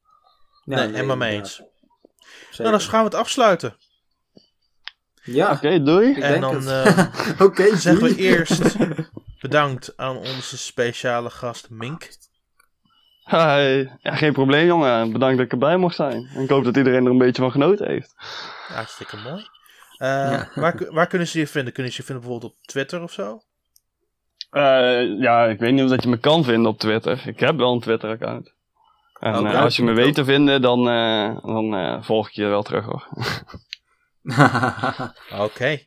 Ja, 0.64 0.76
nee, 0.84 0.94
helemaal 0.94 1.16
mee 1.16 1.34
eens. 1.38 1.62
Nou, 2.58 2.70
dan 2.70 2.80
gaan 2.80 2.98
we 3.00 3.04
het 3.10 3.14
afsluiten. 3.18 3.76
Ja, 5.24 5.52
Oké, 5.52 5.82
doei. 5.82 6.08
ik 6.10 6.16
En 6.18 6.30
denk 6.30 6.42
dan 6.42 6.54
het. 6.66 6.68
eh, 7.38 7.40
Oké, 7.46 7.76
zeggen 7.76 8.04
we 8.08 8.16
eerst 8.16 8.76
bedankt 9.40 9.96
aan 9.96 10.16
onze 10.16 10.58
speciale 10.58 11.30
gast 11.30 11.70
Mink. 11.70 12.08
Hi. 13.24 13.86
Ja, 14.02 14.14
geen 14.16 14.32
probleem 14.32 14.66
jongen. 14.66 15.12
Bedankt 15.12 15.36
dat 15.36 15.46
ik 15.46 15.52
erbij 15.52 15.76
mocht 15.76 15.96
zijn. 15.96 16.28
En 16.34 16.42
ik 16.42 16.48
hoop 16.48 16.64
dat 16.64 16.76
iedereen 16.76 17.04
er 17.04 17.10
een 17.10 17.18
beetje 17.18 17.42
van 17.42 17.50
genoten 17.50 17.86
heeft. 17.88 18.14
Hartstikke 18.68 19.16
mooi. 19.16 19.46
Eh, 19.98 20.08
Ja. 20.08 20.48
waar, 20.54 20.86
waar 20.92 21.06
kunnen 21.06 21.28
ze 21.28 21.38
je 21.38 21.46
vinden? 21.46 21.72
Kunnen 21.72 21.92
ze 21.92 21.98
je 22.00 22.04
vinden 22.06 22.24
bijvoorbeeld 22.24 22.52
op 22.52 22.58
Twitter 22.66 23.02
of 23.02 23.12
zo? 23.12 23.40
Eh, 24.50 25.18
ja, 25.20 25.44
ik 25.44 25.58
weet 25.58 25.72
niet 25.72 25.82
of 25.82 25.90
dat 25.90 26.02
je 26.02 26.08
me 26.08 26.18
kan 26.18 26.44
vinden 26.44 26.70
op 26.70 26.78
Twitter. 26.78 27.22
Ik 27.26 27.40
heb 27.40 27.56
wel 27.56 27.72
een 27.72 27.80
Twitter-account. 27.80 28.52
En 29.20 29.34
Oh, 29.38 29.50
eh, 29.52 29.60
als 29.60 29.76
je 29.76 29.82
me 29.82 29.92
weet 29.92 30.14
te 30.14 30.24
vinden, 30.24 30.62
dan, 30.62 30.88
eh, 30.88 31.42
dan 31.42 31.74
eh, 31.74 32.02
volg 32.02 32.28
ik 32.28 32.34
je 32.34 32.46
wel 32.46 32.62
terug 32.62 32.84
hoor. 32.84 33.08
Oké. 35.44 35.78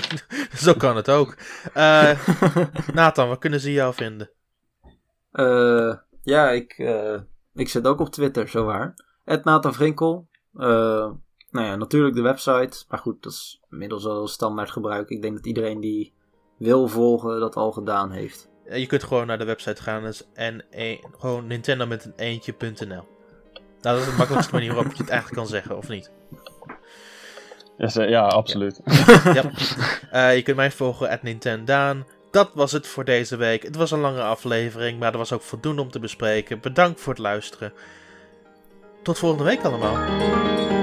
zo 0.64 0.74
kan 0.74 0.96
het 0.96 1.10
ook. 1.10 1.36
Eh, 1.72 2.28
Nathan, 2.94 3.28
waar 3.28 3.38
kunnen 3.38 3.60
ze 3.60 3.72
jou 3.72 3.94
vinden? 3.94 4.30
Eh, 5.32 5.94
ja, 6.22 6.50
ik, 6.50 6.72
eh, 6.78 7.20
ik 7.54 7.68
zit 7.68 7.86
ook 7.86 8.00
op 8.00 8.08
Twitter, 8.08 8.48
zowaar. 8.48 8.94
Het 9.24 9.44
Nathan 9.44 9.74
Vrinkel. 9.74 10.28
Nou 10.52 11.66
ja, 11.66 11.76
natuurlijk 11.76 12.14
de 12.14 12.22
website. 12.22 12.84
Maar 12.88 12.98
goed, 12.98 13.22
dat 13.22 13.32
is 13.32 13.60
inmiddels 13.70 14.06
al 14.06 14.28
standaard 14.28 14.70
gebruik. 14.70 15.08
Ik 15.08 15.22
denk 15.22 15.36
dat 15.36 15.46
iedereen 15.46 15.80
die 15.80 16.12
wil 16.58 16.88
volgen 16.88 17.40
dat 17.40 17.54
al 17.54 17.72
gedaan 17.72 18.10
heeft. 18.10 18.48
Je 18.70 18.86
kunt 18.86 19.04
gewoon 19.04 19.26
naar 19.26 19.38
de 19.38 19.44
website 19.44 19.82
gaan. 19.82 20.02
Dat 20.02 20.12
is 20.12 20.52
N1, 20.52 21.18
gewoon 21.18 21.46
Nintendo 21.46 21.86
met 21.86 22.04
een 22.04 22.12
eentje.nl. 22.16 22.86
Nou, 22.86 23.06
dat 23.80 23.98
is 23.98 24.04
de 24.04 24.16
makkelijkste 24.16 24.54
manier 24.54 24.74
waarop 24.74 24.92
je 24.92 25.02
het 25.02 25.10
eigenlijk 25.10 25.40
kan 25.40 25.50
zeggen, 25.50 25.76
of 25.76 25.88
niet? 25.88 26.10
Ja, 27.76 28.26
absoluut. 28.26 28.80
ja. 29.38 29.50
Eh, 30.10 30.34
je 30.36 30.42
kunt 30.42 30.56
mij 30.56 30.70
volgen 30.70 31.08
at 31.08 31.22
Nintendaan. 31.22 32.06
Dat 32.30 32.50
was 32.54 32.72
het 32.72 32.86
voor 32.86 33.04
deze 33.04 33.36
week. 33.36 33.62
Het 33.62 33.76
was 33.76 33.90
een 33.90 34.00
lange 34.00 34.22
aflevering, 34.22 34.98
maar 34.98 35.12
er 35.12 35.18
was 35.18 35.32
ook 35.32 35.42
voldoende 35.42 35.82
om 35.82 35.90
te 35.90 35.98
bespreken. 35.98 36.60
Bedankt 36.60 37.00
voor 37.00 37.12
het 37.12 37.22
luisteren. 37.22 37.72
Tot 39.02 39.18
volgende 39.18 39.44
week 39.44 39.64
allemaal. 39.64 40.73